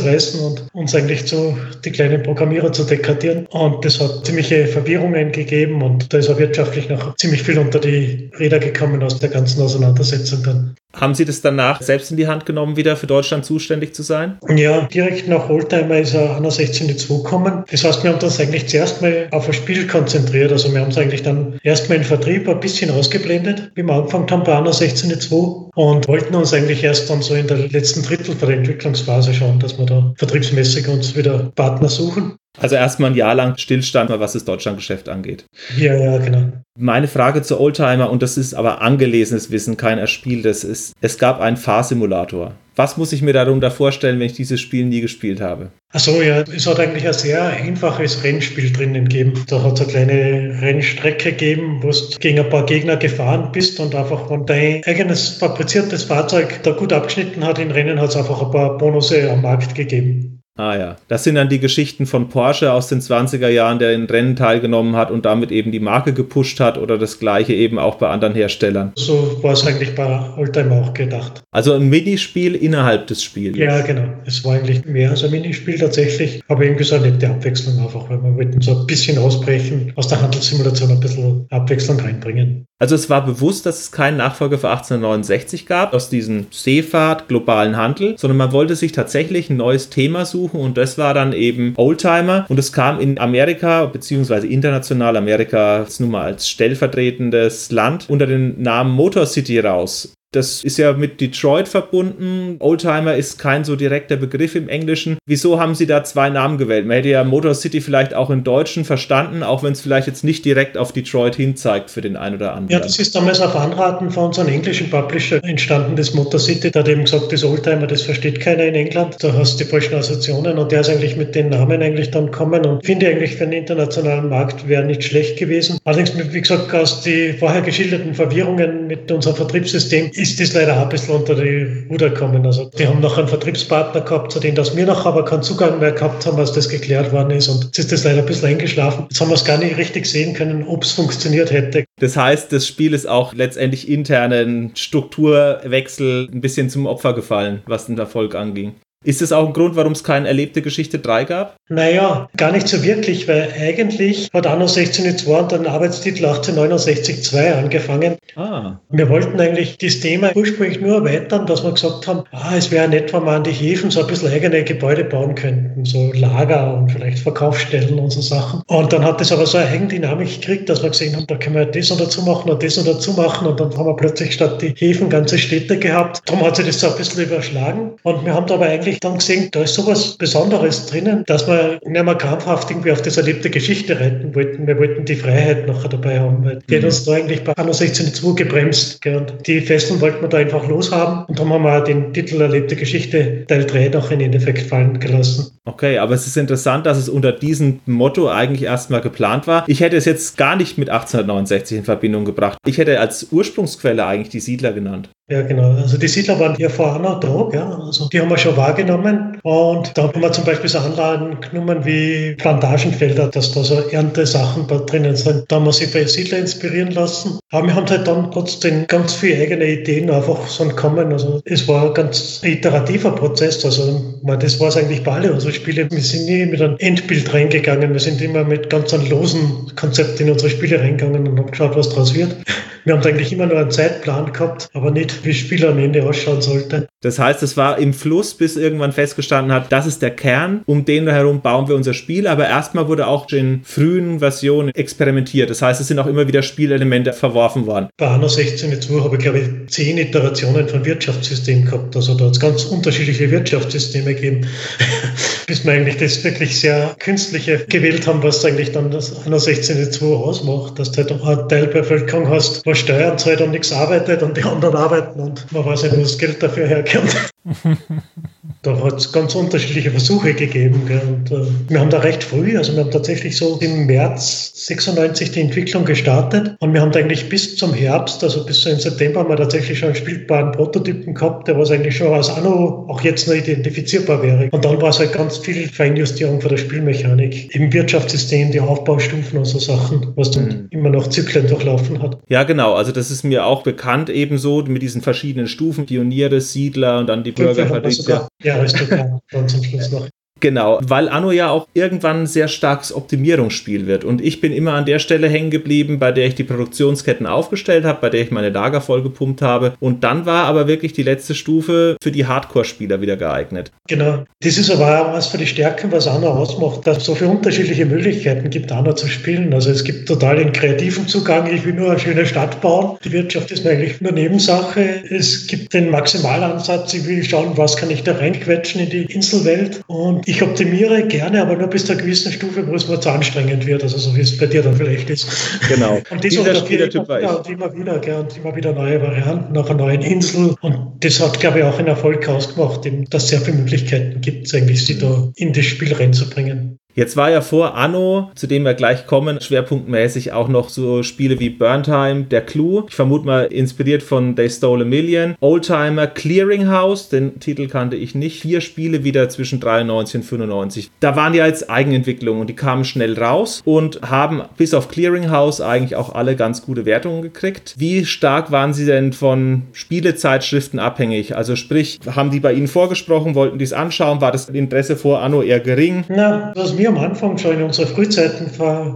reißen 0.00 0.40
und 0.40 0.64
uns 0.72 0.94
eigentlich 0.96 1.26
zu, 1.26 1.56
die 1.84 1.92
kleinen 1.92 2.24
Programmierer 2.24 2.72
zu 2.72 2.82
dekadieren. 2.82 3.46
Und 3.52 3.84
das 3.84 4.00
hat 4.00 4.26
ziemliche 4.26 4.66
Verwirrungen 4.66 5.30
gegeben 5.30 5.80
und 5.82 6.12
da 6.12 6.18
ist 6.18 6.28
er 6.28 6.38
wirtschaftlich 6.38 6.88
noch 6.88 7.14
ziemlich 7.16 7.44
viel 7.44 7.58
unter 7.58 7.78
die 7.78 8.30
Räder 8.36 8.58
gekommen 8.58 9.00
aus 9.04 9.20
der 9.20 9.28
ganzen 9.28 9.62
Auseinandersetzung 9.62 10.42
dann. 10.42 10.74
Haben 10.94 11.14
Sie 11.14 11.24
das 11.24 11.40
danach 11.40 11.82
selbst 11.82 12.10
in 12.10 12.16
die 12.16 12.26
Hand 12.26 12.46
genommen, 12.46 12.76
wieder 12.76 12.96
für 12.96 13.06
Deutschland 13.06 13.44
zuständig 13.44 13.94
zu 13.94 14.02
sein? 14.02 14.38
Ja, 14.54 14.82
direkt 14.86 15.28
nach 15.28 15.48
Oldtimer 15.48 15.98
ist 15.98 16.14
er 16.14 16.40
16.2 16.40 17.22
gekommen. 17.22 17.64
Das 17.70 17.84
heißt, 17.84 18.02
wir 18.02 18.12
haben 18.12 18.22
uns 18.22 18.40
eigentlich 18.40 18.68
zuerst 18.68 19.02
mal 19.02 19.28
auf 19.30 19.46
ein 19.46 19.52
Spiel 19.52 19.86
konzentriert. 19.86 20.52
Also 20.52 20.72
wir 20.72 20.80
haben 20.80 20.90
es 20.90 20.98
eigentlich 20.98 21.22
dann 21.22 21.58
erstmal 21.62 21.98
in 21.98 22.04
Vertrieb 22.04 22.48
ein 22.48 22.60
bisschen 22.60 22.90
ausgeblendet, 22.90 23.72
wie 23.74 23.82
wir 23.82 23.92
angefangen 23.92 24.30
haben 24.30 24.44
bei 24.44 24.54
16.2 24.54 25.70
und 25.74 26.08
wollten 26.08 26.34
uns 26.34 26.54
eigentlich 26.54 26.82
erst 26.84 27.10
dann 27.10 27.22
so 27.22 27.34
in 27.34 27.46
der 27.46 27.58
letzten 27.68 28.02
Drittel 28.02 28.34
der 28.34 28.50
Entwicklungsphase 28.50 29.34
schauen, 29.34 29.58
dass 29.58 29.78
wir 29.78 29.86
da 29.86 30.12
vertriebsmäßig 30.16 30.88
uns 30.88 31.16
wieder 31.16 31.52
Partner 31.54 31.88
suchen. 31.88 32.36
Also 32.58 32.76
erstmal 32.76 33.10
ein 33.10 33.16
Jahr 33.16 33.34
lang 33.34 33.56
Stillstand, 33.58 34.10
was 34.10 34.34
das 34.34 34.44
Deutschlandgeschäft 34.44 35.08
angeht. 35.08 35.44
Ja, 35.76 35.94
ja, 35.94 36.18
genau. 36.18 36.52
Meine 36.78 37.08
Frage 37.08 37.42
zu 37.42 37.60
Oldtimer, 37.60 38.10
und 38.10 38.22
das 38.22 38.36
ist 38.36 38.54
aber 38.54 38.80
angelesenes 38.80 39.50
Wissen, 39.50 39.76
kein 39.76 39.98
erspieltes, 39.98 40.64
ist, 40.64 40.94
es 41.00 41.18
gab 41.18 41.40
einen 41.40 41.56
Fahrsimulator. 41.56 42.52
Was 42.76 42.96
muss 42.96 43.12
ich 43.12 43.22
mir 43.22 43.32
darunter 43.32 43.70
vorstellen, 43.70 44.18
wenn 44.18 44.26
ich 44.26 44.32
dieses 44.32 44.60
Spiel 44.60 44.84
nie 44.84 45.00
gespielt 45.00 45.40
habe? 45.40 45.70
Achso, 45.92 46.20
ja, 46.20 46.40
es 46.40 46.66
hat 46.66 46.80
eigentlich 46.80 47.06
ein 47.06 47.12
sehr 47.12 47.44
einfaches 47.44 48.24
Rennspiel 48.24 48.72
drinnen 48.72 49.08
gegeben. 49.08 49.44
Da 49.46 49.62
hat 49.62 49.74
es 49.74 49.82
eine 49.82 49.90
kleine 49.92 50.60
Rennstrecke 50.60 51.30
gegeben, 51.30 51.78
wo 51.82 51.90
du 51.90 52.18
gegen 52.18 52.40
ein 52.40 52.48
paar 52.48 52.66
Gegner 52.66 52.96
gefahren 52.96 53.50
bist 53.52 53.78
und 53.78 53.94
einfach, 53.94 54.28
wenn 54.28 54.44
dein 54.46 54.82
eigenes 54.84 55.28
fabriziertes 55.28 56.02
Fahrzeug 56.04 56.60
da 56.64 56.72
gut 56.72 56.92
abgeschnitten 56.92 57.44
hat 57.44 57.60
in 57.60 57.70
Rennen, 57.70 58.00
hat 58.00 58.10
es 58.10 58.16
einfach 58.16 58.42
ein 58.42 58.50
paar 58.50 58.76
Bonusse 58.76 59.30
am 59.30 59.42
Markt 59.42 59.76
gegeben. 59.76 60.33
Ah 60.56 60.76
ja, 60.76 60.96
das 61.08 61.24
sind 61.24 61.34
dann 61.34 61.48
die 61.48 61.58
Geschichten 61.58 62.06
von 62.06 62.28
Porsche 62.28 62.72
aus 62.72 62.86
den 62.86 63.00
20er 63.00 63.48
Jahren, 63.48 63.80
der 63.80 63.92
in 63.92 64.04
Rennen 64.04 64.36
teilgenommen 64.36 64.94
hat 64.94 65.10
und 65.10 65.24
damit 65.24 65.50
eben 65.50 65.72
die 65.72 65.80
Marke 65.80 66.12
gepusht 66.12 66.60
hat 66.60 66.78
oder 66.78 66.96
das 66.96 67.18
gleiche 67.18 67.52
eben 67.52 67.76
auch 67.76 67.96
bei 67.96 68.08
anderen 68.08 68.36
Herstellern. 68.36 68.92
So 68.94 69.42
war 69.42 69.54
es 69.54 69.66
eigentlich 69.66 69.96
bei 69.96 70.20
Oldtimer 70.36 70.76
auch 70.76 70.94
gedacht. 70.94 71.42
Also 71.50 71.72
ein 71.72 71.88
Minispiel 71.88 72.54
innerhalb 72.54 73.08
des 73.08 73.24
Spiels. 73.24 73.58
Ja, 73.58 73.80
genau. 73.80 74.04
Es 74.26 74.44
war 74.44 74.54
eigentlich 74.54 74.84
mehr 74.84 75.10
als 75.10 75.24
ein 75.24 75.32
Minispiel 75.32 75.76
tatsächlich, 75.76 76.40
aber 76.46 76.62
irgendwie 76.62 76.84
so 76.84 76.94
eine 76.94 77.10
nette 77.10 77.30
Abwechslung 77.30 77.76
einfach, 77.80 78.08
weil 78.08 78.22
wir 78.22 78.36
wollten 78.36 78.60
so 78.60 78.78
ein 78.78 78.86
bisschen 78.86 79.18
ausbrechen, 79.18 79.92
aus 79.96 80.06
der 80.06 80.22
Handelssimulation 80.22 80.90
ein 80.92 81.00
bisschen 81.00 81.46
Abwechslung 81.50 81.98
reinbringen. 81.98 82.64
Also 82.78 82.94
es 82.94 83.08
war 83.08 83.24
bewusst, 83.24 83.66
dass 83.66 83.80
es 83.80 83.92
keinen 83.92 84.18
Nachfolger 84.18 84.58
für 84.58 84.68
1869 84.68 85.66
gab, 85.66 85.94
aus 85.94 86.10
diesem 86.10 86.46
Seefahrt, 86.50 87.28
globalen 87.28 87.76
Handel, 87.76 88.14
sondern 88.18 88.36
man 88.36 88.52
wollte 88.52 88.76
sich 88.76 88.92
tatsächlich 88.92 89.48
ein 89.48 89.56
neues 89.56 89.90
Thema 89.90 90.26
suchen 90.26 90.43
und 90.52 90.76
das 90.76 90.98
war 90.98 91.14
dann 91.14 91.32
eben 91.32 91.74
Oldtimer 91.76 92.46
und 92.48 92.58
es 92.58 92.72
kam 92.72 93.00
in 93.00 93.18
Amerika, 93.18 93.86
beziehungsweise 93.86 94.46
international 94.46 95.16
Amerika, 95.16 95.86
nun 95.98 96.10
mal 96.10 96.24
als 96.24 96.48
stellvertretendes 96.48 97.70
Land 97.70 98.08
unter 98.08 98.26
dem 98.26 98.60
Namen 98.60 98.92
Motor 98.92 99.26
City 99.26 99.58
raus. 99.60 100.14
Das 100.34 100.64
ist 100.64 100.78
ja 100.78 100.92
mit 100.92 101.20
Detroit 101.20 101.68
verbunden. 101.68 102.56
Oldtimer 102.58 103.14
ist 103.14 103.38
kein 103.38 103.64
so 103.64 103.76
direkter 103.76 104.16
Begriff 104.16 104.56
im 104.56 104.68
Englischen. 104.68 105.16
Wieso 105.26 105.60
haben 105.60 105.76
Sie 105.76 105.86
da 105.86 106.02
zwei 106.02 106.28
Namen 106.28 106.58
gewählt? 106.58 106.86
Man 106.86 106.96
hätte 106.96 107.10
ja 107.10 107.22
Motor 107.22 107.54
City 107.54 107.80
vielleicht 107.80 108.14
auch 108.14 108.30
im 108.30 108.42
Deutschen 108.42 108.84
verstanden, 108.84 109.44
auch 109.44 109.62
wenn 109.62 109.74
es 109.74 109.80
vielleicht 109.80 110.08
jetzt 110.08 110.24
nicht 110.24 110.44
direkt 110.44 110.76
auf 110.76 110.90
Detroit 110.90 111.36
hinzeigt 111.36 111.90
für 111.90 112.00
den 112.00 112.16
einen 112.16 112.36
oder 112.36 112.54
anderen. 112.54 112.70
Ja, 112.70 112.80
das 112.80 112.98
ist 112.98 113.14
damals 113.14 113.40
auf 113.40 113.54
Anraten 113.54 114.10
von 114.10 114.26
unserem 114.26 114.48
englischen 114.48 114.90
Publisher 114.90 115.42
entstanden, 115.44 115.94
das 115.94 116.14
Motor 116.14 116.40
City. 116.40 116.72
Der 116.72 116.82
hat 116.82 116.88
eben 116.88 117.04
gesagt, 117.04 117.32
das 117.32 117.44
Oldtimer, 117.44 117.86
das 117.86 118.02
versteht 118.02 118.40
keiner 118.40 118.64
in 118.64 118.74
England. 118.74 119.16
Da 119.20 119.32
hast 119.34 119.60
du 119.60 119.64
die 119.64 119.70
falschen 119.70 119.94
Assoziationen 119.94 120.58
und 120.58 120.72
der 120.72 120.80
ist 120.80 120.90
eigentlich 120.90 121.16
mit 121.16 121.36
den 121.36 121.50
Namen 121.50 121.80
eigentlich 121.80 122.10
dann 122.10 122.32
kommen 122.32 122.66
und 122.66 122.84
finde 122.84 123.06
eigentlich 123.06 123.36
für 123.36 123.44
den 123.44 123.52
internationalen 123.52 124.28
Markt 124.28 124.66
wäre 124.66 124.84
nicht 124.84 125.04
schlecht 125.04 125.38
gewesen. 125.38 125.78
Allerdings, 125.84 126.12
wie 126.32 126.40
gesagt, 126.40 126.74
aus 126.74 127.02
die 127.02 127.34
vorher 127.34 127.62
geschilderten 127.62 128.14
Verwirrungen 128.14 128.88
mit 128.88 129.12
unserem 129.12 129.36
Vertriebssystem 129.36 130.10
ist 130.24 130.40
das 130.40 130.54
leider 130.54 130.78
auch 130.78 130.84
ein 130.84 130.88
bisschen 130.88 131.16
unter 131.16 131.34
die 131.34 131.86
Ruder 131.90 132.08
gekommen. 132.08 132.46
Also 132.46 132.70
die 132.78 132.86
haben 132.86 133.00
noch 133.00 133.18
einen 133.18 133.28
Vertriebspartner 133.28 134.00
gehabt, 134.00 134.32
zu 134.32 134.40
dem 134.40 134.54
dass 134.54 134.74
wir 134.74 134.86
noch 134.86 135.04
aber 135.04 135.24
keinen 135.24 135.42
Zugang 135.42 135.78
mehr 135.78 135.92
gehabt 135.92 136.24
haben, 136.24 136.38
als 136.38 136.52
das 136.52 136.68
geklärt 136.68 137.12
worden 137.12 137.30
ist. 137.32 137.48
Und 137.48 137.64
jetzt 137.64 137.78
ist 137.78 137.92
das 137.92 138.04
leider 138.04 138.20
ein 138.20 138.26
bisschen 138.26 138.48
eingeschlafen. 138.48 139.04
Jetzt 139.10 139.20
haben 139.20 139.28
wir 139.28 139.34
es 139.34 139.44
gar 139.44 139.58
nicht 139.58 139.76
richtig 139.76 140.06
sehen 140.06 140.32
können, 140.32 140.66
ob 140.66 140.82
es 140.82 140.92
funktioniert 140.92 141.52
hätte. 141.52 141.84
Das 142.00 142.16
heißt, 142.16 142.50
das 142.52 142.66
Spiel 142.66 142.94
ist 142.94 143.06
auch 143.06 143.34
letztendlich 143.34 143.86
internen 143.88 144.72
Strukturwechsel 144.74 146.28
ein 146.32 146.40
bisschen 146.40 146.70
zum 146.70 146.86
Opfer 146.86 147.12
gefallen, 147.12 147.62
was 147.66 147.86
den 147.86 147.98
Erfolg 147.98 148.34
anging. 148.34 148.74
Ist 149.04 149.20
das 149.20 149.32
auch 149.32 149.46
ein 149.46 149.52
Grund, 149.52 149.76
warum 149.76 149.92
es 149.92 150.02
keine 150.02 150.28
erlebte 150.28 150.62
Geschichte 150.62 150.98
3 150.98 151.24
gab? 151.24 151.56
Naja, 151.68 152.28
gar 152.36 152.52
nicht 152.52 152.66
so 152.68 152.82
wirklich, 152.82 153.28
weil 153.28 153.52
eigentlich 153.60 154.30
hat 154.32 154.46
Anno 154.46 154.64
16.2 154.64 155.26
und 155.28 155.52
dann 155.52 155.66
Arbeitstitel 155.66 156.24
1869.2 156.24 157.52
angefangen. 157.52 158.16
Ah. 158.36 158.78
Wir 158.88 159.08
wollten 159.10 159.38
eigentlich 159.38 159.76
das 159.76 160.00
Thema 160.00 160.34
ursprünglich 160.34 160.80
nur 160.80 160.96
erweitern, 160.96 161.46
dass 161.46 161.62
wir 161.62 161.72
gesagt 161.72 162.06
haben, 162.06 162.24
ah, 162.32 162.54
es 162.56 162.70
wäre 162.70 162.88
nett, 162.88 163.12
wenn 163.12 163.24
wir 163.24 163.32
an 163.32 163.44
die 163.44 163.50
Häfen 163.50 163.90
so 163.90 164.00
ein 164.00 164.06
bisschen 164.06 164.32
eigene 164.32 164.64
Gebäude 164.64 165.04
bauen 165.04 165.34
könnten, 165.34 165.84
so 165.84 166.10
Lager 166.14 166.74
und 166.74 166.90
vielleicht 166.90 167.18
Verkaufsstellen 167.18 167.98
und 167.98 168.10
so 168.10 168.22
Sachen. 168.22 168.62
Und 168.66 168.92
dann 168.92 169.04
hat 169.04 169.20
das 169.20 169.32
aber 169.32 169.44
so 169.44 169.58
eine 169.58 169.68
Eigendynamik 169.68 170.40
gekriegt, 170.40 170.68
dass 170.70 170.82
wir 170.82 170.90
gesehen 170.90 171.14
haben, 171.14 171.26
da 171.26 171.36
können 171.36 171.56
wir 171.56 171.66
das 171.66 171.90
und 171.90 172.00
dazu 172.00 172.22
machen 172.22 172.50
und 172.50 172.62
das 172.62 172.78
und 172.78 172.88
dazu 172.88 173.12
machen 173.12 173.46
und 173.46 173.60
dann 173.60 173.76
haben 173.76 173.86
wir 173.86 173.96
plötzlich 173.96 174.32
statt 174.32 174.62
die 174.62 174.74
Häfen 174.76 175.10
ganze 175.10 175.36
Städte 175.36 175.78
gehabt. 175.78 176.22
Darum 176.24 176.44
hat 176.44 176.56
sich 176.56 176.66
das 176.66 176.80
so 176.80 176.88
ein 176.88 176.96
bisschen 176.96 177.24
überschlagen. 177.24 177.92
Und 178.02 178.24
wir 178.24 178.32
haben 178.32 178.46
da 178.46 178.54
aber 178.54 178.66
eigentlich 178.66 178.93
dann 179.00 179.18
gesehen, 179.18 179.48
da 179.52 179.62
ist 179.62 179.74
sowas 179.74 180.16
Besonderes 180.16 180.86
drinnen, 180.86 181.24
dass 181.26 181.46
wir 181.46 181.78
nicht 181.84 182.04
mehr 182.04 182.14
krampfhaft 182.14 182.70
irgendwie 182.70 182.92
auf 182.92 183.02
das 183.02 183.16
erlebte 183.16 183.50
Geschichte 183.50 183.98
retten 183.98 184.34
wollten. 184.34 184.66
Wir 184.66 184.78
wollten 184.78 185.04
die 185.04 185.16
Freiheit 185.16 185.66
nachher 185.66 185.88
dabei 185.88 186.20
haben, 186.20 186.44
weil 186.44 186.58
die 186.68 186.74
mhm. 186.74 186.78
hat 186.78 186.84
uns 186.84 187.04
da 187.04 187.12
eigentlich 187.12 187.44
bei 187.44 187.52
Anno 187.54 187.72
16.2 187.72 188.34
gebremst. 188.34 189.04
Und 189.06 189.34
die 189.46 189.60
Fesseln 189.60 190.00
wollten 190.00 190.22
wir 190.22 190.28
da 190.28 190.38
einfach 190.38 190.66
loshaben 190.68 191.24
und 191.26 191.38
darum 191.38 191.52
haben 191.52 191.64
wir 191.64 191.80
den 191.80 192.12
Titel 192.12 192.40
Erlebte 192.40 192.76
Geschichte 192.76 193.44
Teil 193.46 193.64
3 193.64 193.88
noch 193.88 194.10
in 194.10 194.20
Endeffekt 194.20 194.62
fallen 194.62 194.98
gelassen. 195.00 195.58
Okay, 195.66 195.98
aber 195.98 196.14
es 196.14 196.26
ist 196.26 196.36
interessant, 196.36 196.84
dass 196.84 196.98
es 196.98 197.08
unter 197.08 197.32
diesem 197.32 197.80
Motto 197.86 198.28
eigentlich 198.28 198.64
erstmal 198.64 199.00
geplant 199.00 199.46
war. 199.46 199.64
Ich 199.66 199.80
hätte 199.80 199.96
es 199.96 200.04
jetzt 200.04 200.36
gar 200.36 200.56
nicht 200.56 200.76
mit 200.76 200.90
1869 200.90 201.78
in 201.78 201.84
Verbindung 201.84 202.24
gebracht. 202.24 202.58
Ich 202.66 202.78
hätte 202.78 203.00
als 203.00 203.28
Ursprungsquelle 203.30 204.04
eigentlich 204.04 204.28
die 204.28 204.40
Siedler 204.40 204.72
genannt. 204.72 205.08
Ja, 205.30 205.40
genau. 205.40 205.70
Also 205.70 205.96
die 205.96 206.06
Siedler 206.06 206.38
waren 206.38 206.54
hier 206.54 206.68
vor 206.68 207.00
da, 207.00 207.56
ja. 207.56 207.78
Also 207.78 208.08
die 208.10 208.20
haben 208.20 208.28
wir 208.28 208.36
schon 208.36 208.58
wahrgenommen. 208.58 209.38
Und 209.42 209.96
da 209.96 210.02
haben 210.02 210.20
wir 210.20 210.30
zum 210.32 210.44
Beispiel 210.44 210.68
so 210.68 210.78
Anlagen 210.78 211.38
genommen 211.40 211.82
wie 211.86 212.34
Plantagenfelder, 212.34 213.28
dass 213.28 213.52
da 213.52 213.64
so 213.64 213.88
Erntesachen 213.88 214.66
da 214.66 214.76
drinnen 214.80 215.16
sind. 215.16 215.44
Da 215.48 215.56
haben 215.56 215.64
wir 215.64 215.72
sich 215.72 215.90
bei 215.90 216.04
Siedler 216.04 216.36
inspirieren 216.38 216.90
lassen. 216.90 217.38
Aber 217.52 217.68
wir 217.68 217.74
haben 217.74 217.88
halt 217.88 218.06
dann 218.06 218.32
trotzdem 218.32 218.86
ganz 218.86 219.14
viele 219.14 219.40
eigene 219.40 219.66
Ideen 219.66 220.10
einfach 220.10 220.46
so 220.46 220.68
kommen. 220.68 221.10
Also 221.10 221.40
es 221.46 221.66
war 221.66 221.86
ein 221.86 221.94
ganz 221.94 222.42
iterativer 222.44 223.12
Prozess. 223.12 223.64
Also 223.64 224.20
das 224.22 224.60
war 224.60 224.68
es 224.68 224.76
eigentlich 224.76 225.04
bei 225.04 225.12
allen 225.12 225.32
unseren 225.32 225.54
Spielen. 225.54 225.90
Wir 225.90 226.02
sind 226.02 226.26
nie 226.26 226.44
mit 226.44 226.60
einem 226.60 226.76
Endbild 226.80 227.32
reingegangen. 227.32 227.94
Wir 227.94 228.00
sind 228.00 228.20
immer 228.20 228.44
mit 228.44 228.68
ganz 228.68 228.92
einem 228.92 229.08
losen 229.08 229.72
Konzept 229.74 230.20
in 230.20 230.30
unsere 230.30 230.50
Spiele 230.50 230.78
reingegangen 230.78 231.26
und 231.26 231.38
haben 231.38 231.50
geschaut, 231.50 231.74
was 231.76 231.88
daraus 231.88 232.14
wird. 232.14 232.36
Wir 232.84 232.92
haben 232.94 233.02
eigentlich 233.02 233.32
immer 233.32 233.46
nur 233.46 233.58
einen 233.58 233.70
Zeitplan 233.70 234.30
gehabt, 234.30 234.68
aber 234.74 234.90
nicht, 234.90 235.24
wie 235.24 235.30
das 235.30 235.38
Spiel 235.38 235.64
am 235.66 235.78
Ende 235.78 236.04
ausschauen 236.04 236.42
sollte. 236.42 236.86
Das 237.00 237.18
heißt, 237.18 237.42
es 237.42 237.56
war 237.56 237.78
im 237.78 237.94
Fluss, 237.94 238.34
bis 238.34 238.56
irgendwann 238.56 238.92
festgestanden 238.92 239.52
hat, 239.54 239.72
das 239.72 239.86
ist 239.86 240.02
der 240.02 240.10
Kern, 240.10 240.60
um 240.66 240.84
den 240.84 241.08
herum 241.08 241.40
bauen 241.40 241.66
wir 241.66 241.76
unser 241.76 241.94
Spiel. 241.94 242.26
Aber 242.26 242.46
erstmal 242.46 242.86
wurde 242.86 243.06
auch 243.06 243.30
in 243.30 243.62
frühen 243.64 244.18
Versionen 244.18 244.70
experimentiert. 244.74 245.48
Das 245.48 245.62
heißt, 245.62 245.80
es 245.80 245.88
sind 245.88 245.98
auch 245.98 246.06
immer 246.06 246.28
wieder 246.28 246.42
Spielelemente 246.42 247.14
verworfen 247.14 247.66
worden. 247.66 247.88
Bei 247.96 248.08
Anno 248.08 248.26
16.2 248.26 249.02
habe 249.02 249.16
ich, 249.16 249.22
glaube 249.22 249.38
ich, 249.38 249.70
zehn 249.70 249.96
Iterationen 249.96 250.68
von 250.68 250.84
Wirtschaftssystemen 250.84 251.64
gehabt. 251.64 251.96
Also 251.96 252.14
da 252.14 252.26
hat 252.26 252.32
es 252.32 252.40
ganz 252.40 252.64
unterschiedliche 252.64 253.30
Wirtschaftssysteme 253.30 254.14
gegeben, 254.14 254.46
bis 255.46 255.64
wir 255.64 255.72
eigentlich 255.72 255.96
das 255.96 256.22
wirklich 256.24 256.58
sehr 256.60 256.94
künstliche 256.98 257.64
gewählt 257.66 258.06
haben, 258.06 258.22
was 258.22 258.44
eigentlich 258.44 258.72
dann 258.72 258.90
das 258.90 259.24
Anno 259.24 259.36
16.2 259.36 260.04
ausmacht. 260.04 260.78
Dass 260.78 260.92
du 260.92 261.02
halt 261.02 261.10
eine 261.10 261.48
Teilbevölkerung 261.48 262.28
hast, 262.28 262.64
wo 262.66 262.74
Steuern 262.74 263.18
zahlt 263.18 263.40
und 263.40 263.50
nichts 263.50 263.72
arbeitet 263.72 264.22
und 264.22 264.36
die 264.36 264.42
anderen 264.42 264.76
arbeiten 264.76 265.20
und 265.20 265.50
man 265.52 265.64
weiß 265.64 265.84
nicht, 265.84 265.96
wo 265.96 266.02
das 266.02 266.18
Geld 266.18 266.42
dafür 266.42 266.66
herkommt. 266.66 267.16
da 268.64 268.82
hat 268.82 268.98
es 268.98 269.12
ganz 269.12 269.34
unterschiedliche 269.34 269.90
Versuche 269.90 270.32
gegeben. 270.32 270.82
Gell? 270.86 271.00
Und, 271.06 271.30
äh, 271.30 271.46
wir 271.68 271.80
haben 271.80 271.90
da 271.90 271.98
recht 271.98 272.24
früh, 272.24 272.56
also 272.56 272.72
wir 272.72 272.82
haben 272.82 272.90
tatsächlich 272.90 273.36
so 273.36 273.58
im 273.60 273.86
März 273.86 274.52
96 274.54 275.32
die 275.32 275.40
Entwicklung 275.42 275.84
gestartet 275.84 276.56
und 276.60 276.72
wir 276.72 276.80
haben 276.80 276.90
da 276.90 277.00
eigentlich 277.00 277.28
bis 277.28 277.56
zum 277.56 277.74
Herbst, 277.74 278.24
also 278.24 278.44
bis 278.46 278.62
so 278.62 278.70
im 278.70 278.78
September, 278.78 279.20
haben 279.20 279.28
wir 279.28 279.36
tatsächlich 279.36 279.78
schon 279.78 279.88
einen 279.88 279.96
spielbaren 279.96 280.52
Prototypen 280.52 281.14
gehabt, 281.14 281.46
der 281.46 281.58
was 281.58 281.70
eigentlich 281.70 281.96
schon 281.96 282.12
als 282.12 282.30
Anno 282.30 282.86
auch 282.88 283.02
jetzt 283.02 283.28
noch 283.28 283.34
identifizierbar 283.34 284.22
wäre. 284.22 284.48
Und 284.50 284.64
dann 284.64 284.80
war 284.80 284.88
es 284.88 284.98
halt 284.98 285.12
ganz 285.12 285.36
viel 285.36 285.68
Feinjustierung 285.68 286.40
von 286.40 286.50
der 286.50 286.56
Spielmechanik, 286.56 287.54
im 287.54 287.72
Wirtschaftssystem, 287.72 288.50
die 288.50 288.60
Aufbaustufen 288.60 289.38
und 289.38 289.44
so 289.44 289.58
Sachen, 289.58 290.12
was 290.16 290.30
dann 290.30 290.44
mhm. 290.46 290.66
immer 290.70 290.88
noch 290.88 291.08
Zyklen 291.08 291.46
durchlaufen 291.46 292.02
hat. 292.02 292.18
Ja, 292.28 292.44
genau. 292.44 292.74
Also 292.74 292.92
das 292.92 293.10
ist 293.10 293.24
mir 293.24 293.44
auch 293.44 293.62
bekannt 293.62 294.08
ebenso 294.08 294.62
mit 294.62 294.80
diesen 294.80 295.02
verschiedenen 295.02 295.48
Stufen, 295.48 295.84
Pioniere, 295.84 296.40
Siedler 296.40 296.98
und 297.00 297.08
dann 297.08 297.24
die 297.24 297.32
Bürgerfabrik. 297.32 297.98
Ja, 298.08 298.28
ja, 298.42 298.53
Aristokrat 298.54 299.22
dann 299.30 299.48
zum 299.48 299.62
Schluss 299.64 299.90
noch. 299.90 300.08
Genau, 300.40 300.78
weil 300.82 301.08
Anno 301.08 301.30
ja 301.30 301.48
auch 301.48 301.68
irgendwann 301.74 302.22
ein 302.22 302.26
sehr 302.26 302.48
starkes 302.48 302.94
Optimierungsspiel 302.94 303.86
wird. 303.86 304.04
Und 304.04 304.20
ich 304.20 304.40
bin 304.40 304.52
immer 304.52 304.74
an 304.74 304.84
der 304.84 304.98
Stelle 304.98 305.28
hängen 305.28 305.50
geblieben, 305.50 305.98
bei 305.98 306.12
der 306.12 306.26
ich 306.26 306.34
die 306.34 306.44
Produktionsketten 306.44 307.26
aufgestellt 307.26 307.84
habe, 307.84 308.00
bei 308.00 308.10
der 308.10 308.20
ich 308.20 308.30
meine 308.30 308.50
Lager 308.50 308.80
vollgepumpt 308.80 309.42
habe. 309.42 309.74
Und 309.80 310.04
dann 310.04 310.26
war 310.26 310.44
aber 310.44 310.66
wirklich 310.66 310.92
die 310.92 311.02
letzte 311.02 311.34
Stufe 311.34 311.96
für 312.02 312.10
die 312.10 312.26
Hardcore-Spieler 312.26 313.00
wieder 313.00 313.16
geeignet. 313.16 313.70
Genau. 313.88 314.24
Das 314.42 314.58
ist 314.58 314.70
aber 314.70 315.00
auch 315.00 315.14
was 315.14 315.28
für 315.28 315.38
die 315.38 315.46
Stärken, 315.46 315.92
was 315.92 316.06
Anno 316.06 316.28
ausmacht, 316.28 316.86
dass 316.86 316.98
es 316.98 317.04
so 317.04 317.14
viele 317.14 317.30
unterschiedliche 317.30 317.86
Möglichkeiten 317.86 318.50
gibt, 318.50 318.72
Anno 318.72 318.92
zu 318.92 319.06
spielen. 319.06 319.54
Also 319.54 319.70
es 319.70 319.84
gibt 319.84 320.08
total 320.08 320.36
den 320.36 320.52
kreativen 320.52 321.06
Zugang. 321.06 321.46
Ich 321.50 321.64
will 321.64 321.74
nur 321.74 321.92
eine 321.92 322.00
schöne 322.00 322.26
Stadt 322.26 322.60
bauen. 322.60 322.98
Die 323.04 323.12
Wirtschaft 323.12 323.50
ist 323.52 323.64
mir 323.64 323.70
eigentlich 323.70 324.00
nur 324.00 324.12
Nebensache. 324.12 325.04
Es 325.08 325.46
gibt 325.46 325.72
den 325.72 325.90
Maximalansatz. 325.90 326.92
Ich 326.92 327.06
will 327.06 327.22
schauen, 327.22 327.56
was 327.56 327.76
kann 327.76 327.90
ich 327.90 328.02
da 328.02 328.16
reinquetschen 328.16 328.82
in 328.82 328.90
die 328.90 329.04
Inselwelt. 329.04 329.80
Und 329.86 330.23
ich 330.26 330.42
optimiere 330.42 331.06
gerne, 331.06 331.42
aber 331.42 331.56
nur 331.56 331.68
bis 331.68 331.86
zu 331.86 331.92
einer 331.92 332.02
gewissen 332.02 332.32
Stufe, 332.32 332.66
wo 332.66 332.74
es 332.74 332.88
mir 332.88 333.00
zu 333.00 333.10
anstrengend 333.10 333.66
wird. 333.66 333.82
Also 333.82 333.98
so 333.98 334.14
wie 334.16 334.20
es 334.20 334.36
bei 334.36 334.46
dir 334.46 334.62
dann 334.62 334.76
vielleicht 334.76 335.10
ist. 335.10 335.26
Genau. 335.68 336.00
Und 336.10 336.24
das 336.24 336.38
adaptiere 336.38 336.88
ich 336.88 336.94
immer 336.94 337.08
wieder, 337.08 337.38
und 337.38 337.48
immer 337.48 337.74
wieder, 337.74 337.98
gell, 337.98 338.14
und 338.16 338.36
immer 338.36 338.56
wieder 338.56 338.72
neue 338.72 339.00
Varianten 339.00 339.52
nach 339.52 339.68
einer 339.68 339.78
neuen 339.78 340.02
Insel. 340.02 340.54
Und 340.60 340.92
das 341.00 341.20
hat, 341.20 341.40
glaube 341.40 341.58
ich, 341.58 341.64
auch 341.64 341.78
einen 341.78 341.88
Erfolg 341.88 342.28
ausgemacht, 342.28 342.88
dass 343.10 343.24
es 343.24 343.28
sehr 343.30 343.40
viele 343.40 343.58
Möglichkeiten 343.58 344.20
gibt, 344.20 344.54
eigentlich 344.54 344.84
sie 344.84 344.98
da 344.98 345.30
in 345.36 345.52
das 345.52 345.64
Spiel 345.64 345.92
reinzubringen. 345.92 346.78
Jetzt 346.96 347.16
war 347.16 347.28
ja 347.28 347.40
vor 347.40 347.74
Anno, 347.74 348.30
zu 348.36 348.46
dem 348.46 348.62
wir 348.62 348.74
gleich 348.74 349.08
kommen, 349.08 349.40
schwerpunktmäßig 349.40 350.32
auch 350.32 350.46
noch 350.46 350.68
so 350.68 351.02
Spiele 351.02 351.40
wie 351.40 351.50
Burntime, 351.50 352.22
Der 352.22 352.42
Clue. 352.42 352.84
Ich 352.88 352.94
vermute 352.94 353.26
mal 353.26 353.46
inspiriert 353.46 354.04
von 354.04 354.36
They 354.36 354.48
Stole 354.48 354.84
a 354.84 354.86
Million. 354.86 355.34
Oldtimer, 355.40 356.06
Clearinghouse, 356.06 357.08
den 357.08 357.40
Titel 357.40 357.66
kannte 357.66 357.96
ich 357.96 358.14
nicht. 358.14 358.40
Vier 358.40 358.60
Spiele 358.60 359.02
wieder 359.02 359.28
zwischen 359.28 359.58
93 359.58 360.20
und 360.20 360.22
95. 360.22 360.90
Da 361.00 361.16
waren 361.16 361.34
ja 361.34 361.48
jetzt 361.48 361.68
Eigenentwicklungen 361.68 362.42
und 362.42 362.46
die 362.46 362.54
kamen 362.54 362.84
schnell 362.84 363.18
raus 363.18 363.60
und 363.64 364.00
haben 364.08 364.42
bis 364.56 364.72
auf 364.72 364.86
Clearinghouse 364.86 365.60
eigentlich 365.62 365.96
auch 365.96 366.14
alle 366.14 366.36
ganz 366.36 366.62
gute 366.62 366.86
Wertungen 366.86 367.22
gekriegt. 367.22 367.74
Wie 367.76 368.04
stark 368.04 368.52
waren 368.52 368.72
sie 368.72 368.86
denn 368.86 369.12
von 369.12 369.62
Spielezeitschriften 369.72 370.78
abhängig? 370.78 371.34
Also 371.34 371.56
sprich, 371.56 371.98
haben 372.14 372.30
die 372.30 372.38
bei 372.38 372.52
Ihnen 372.52 372.68
vorgesprochen, 372.68 373.34
wollten 373.34 373.58
die 373.58 373.64
es 373.64 373.72
anschauen? 373.72 374.20
War 374.20 374.30
das 374.30 374.48
Interesse 374.48 374.94
vor 374.94 375.22
Anno 375.22 375.42
eher 375.42 375.58
gering? 375.58 376.04
Na, 376.08 376.52
was 376.54 376.72
mir 376.72 376.83
wir 376.84 376.90
am 376.90 376.98
Anfang 376.98 377.38
schon 377.38 377.54
in 377.54 377.62
unserer 377.62 377.86
Frühzeiten 377.86 378.50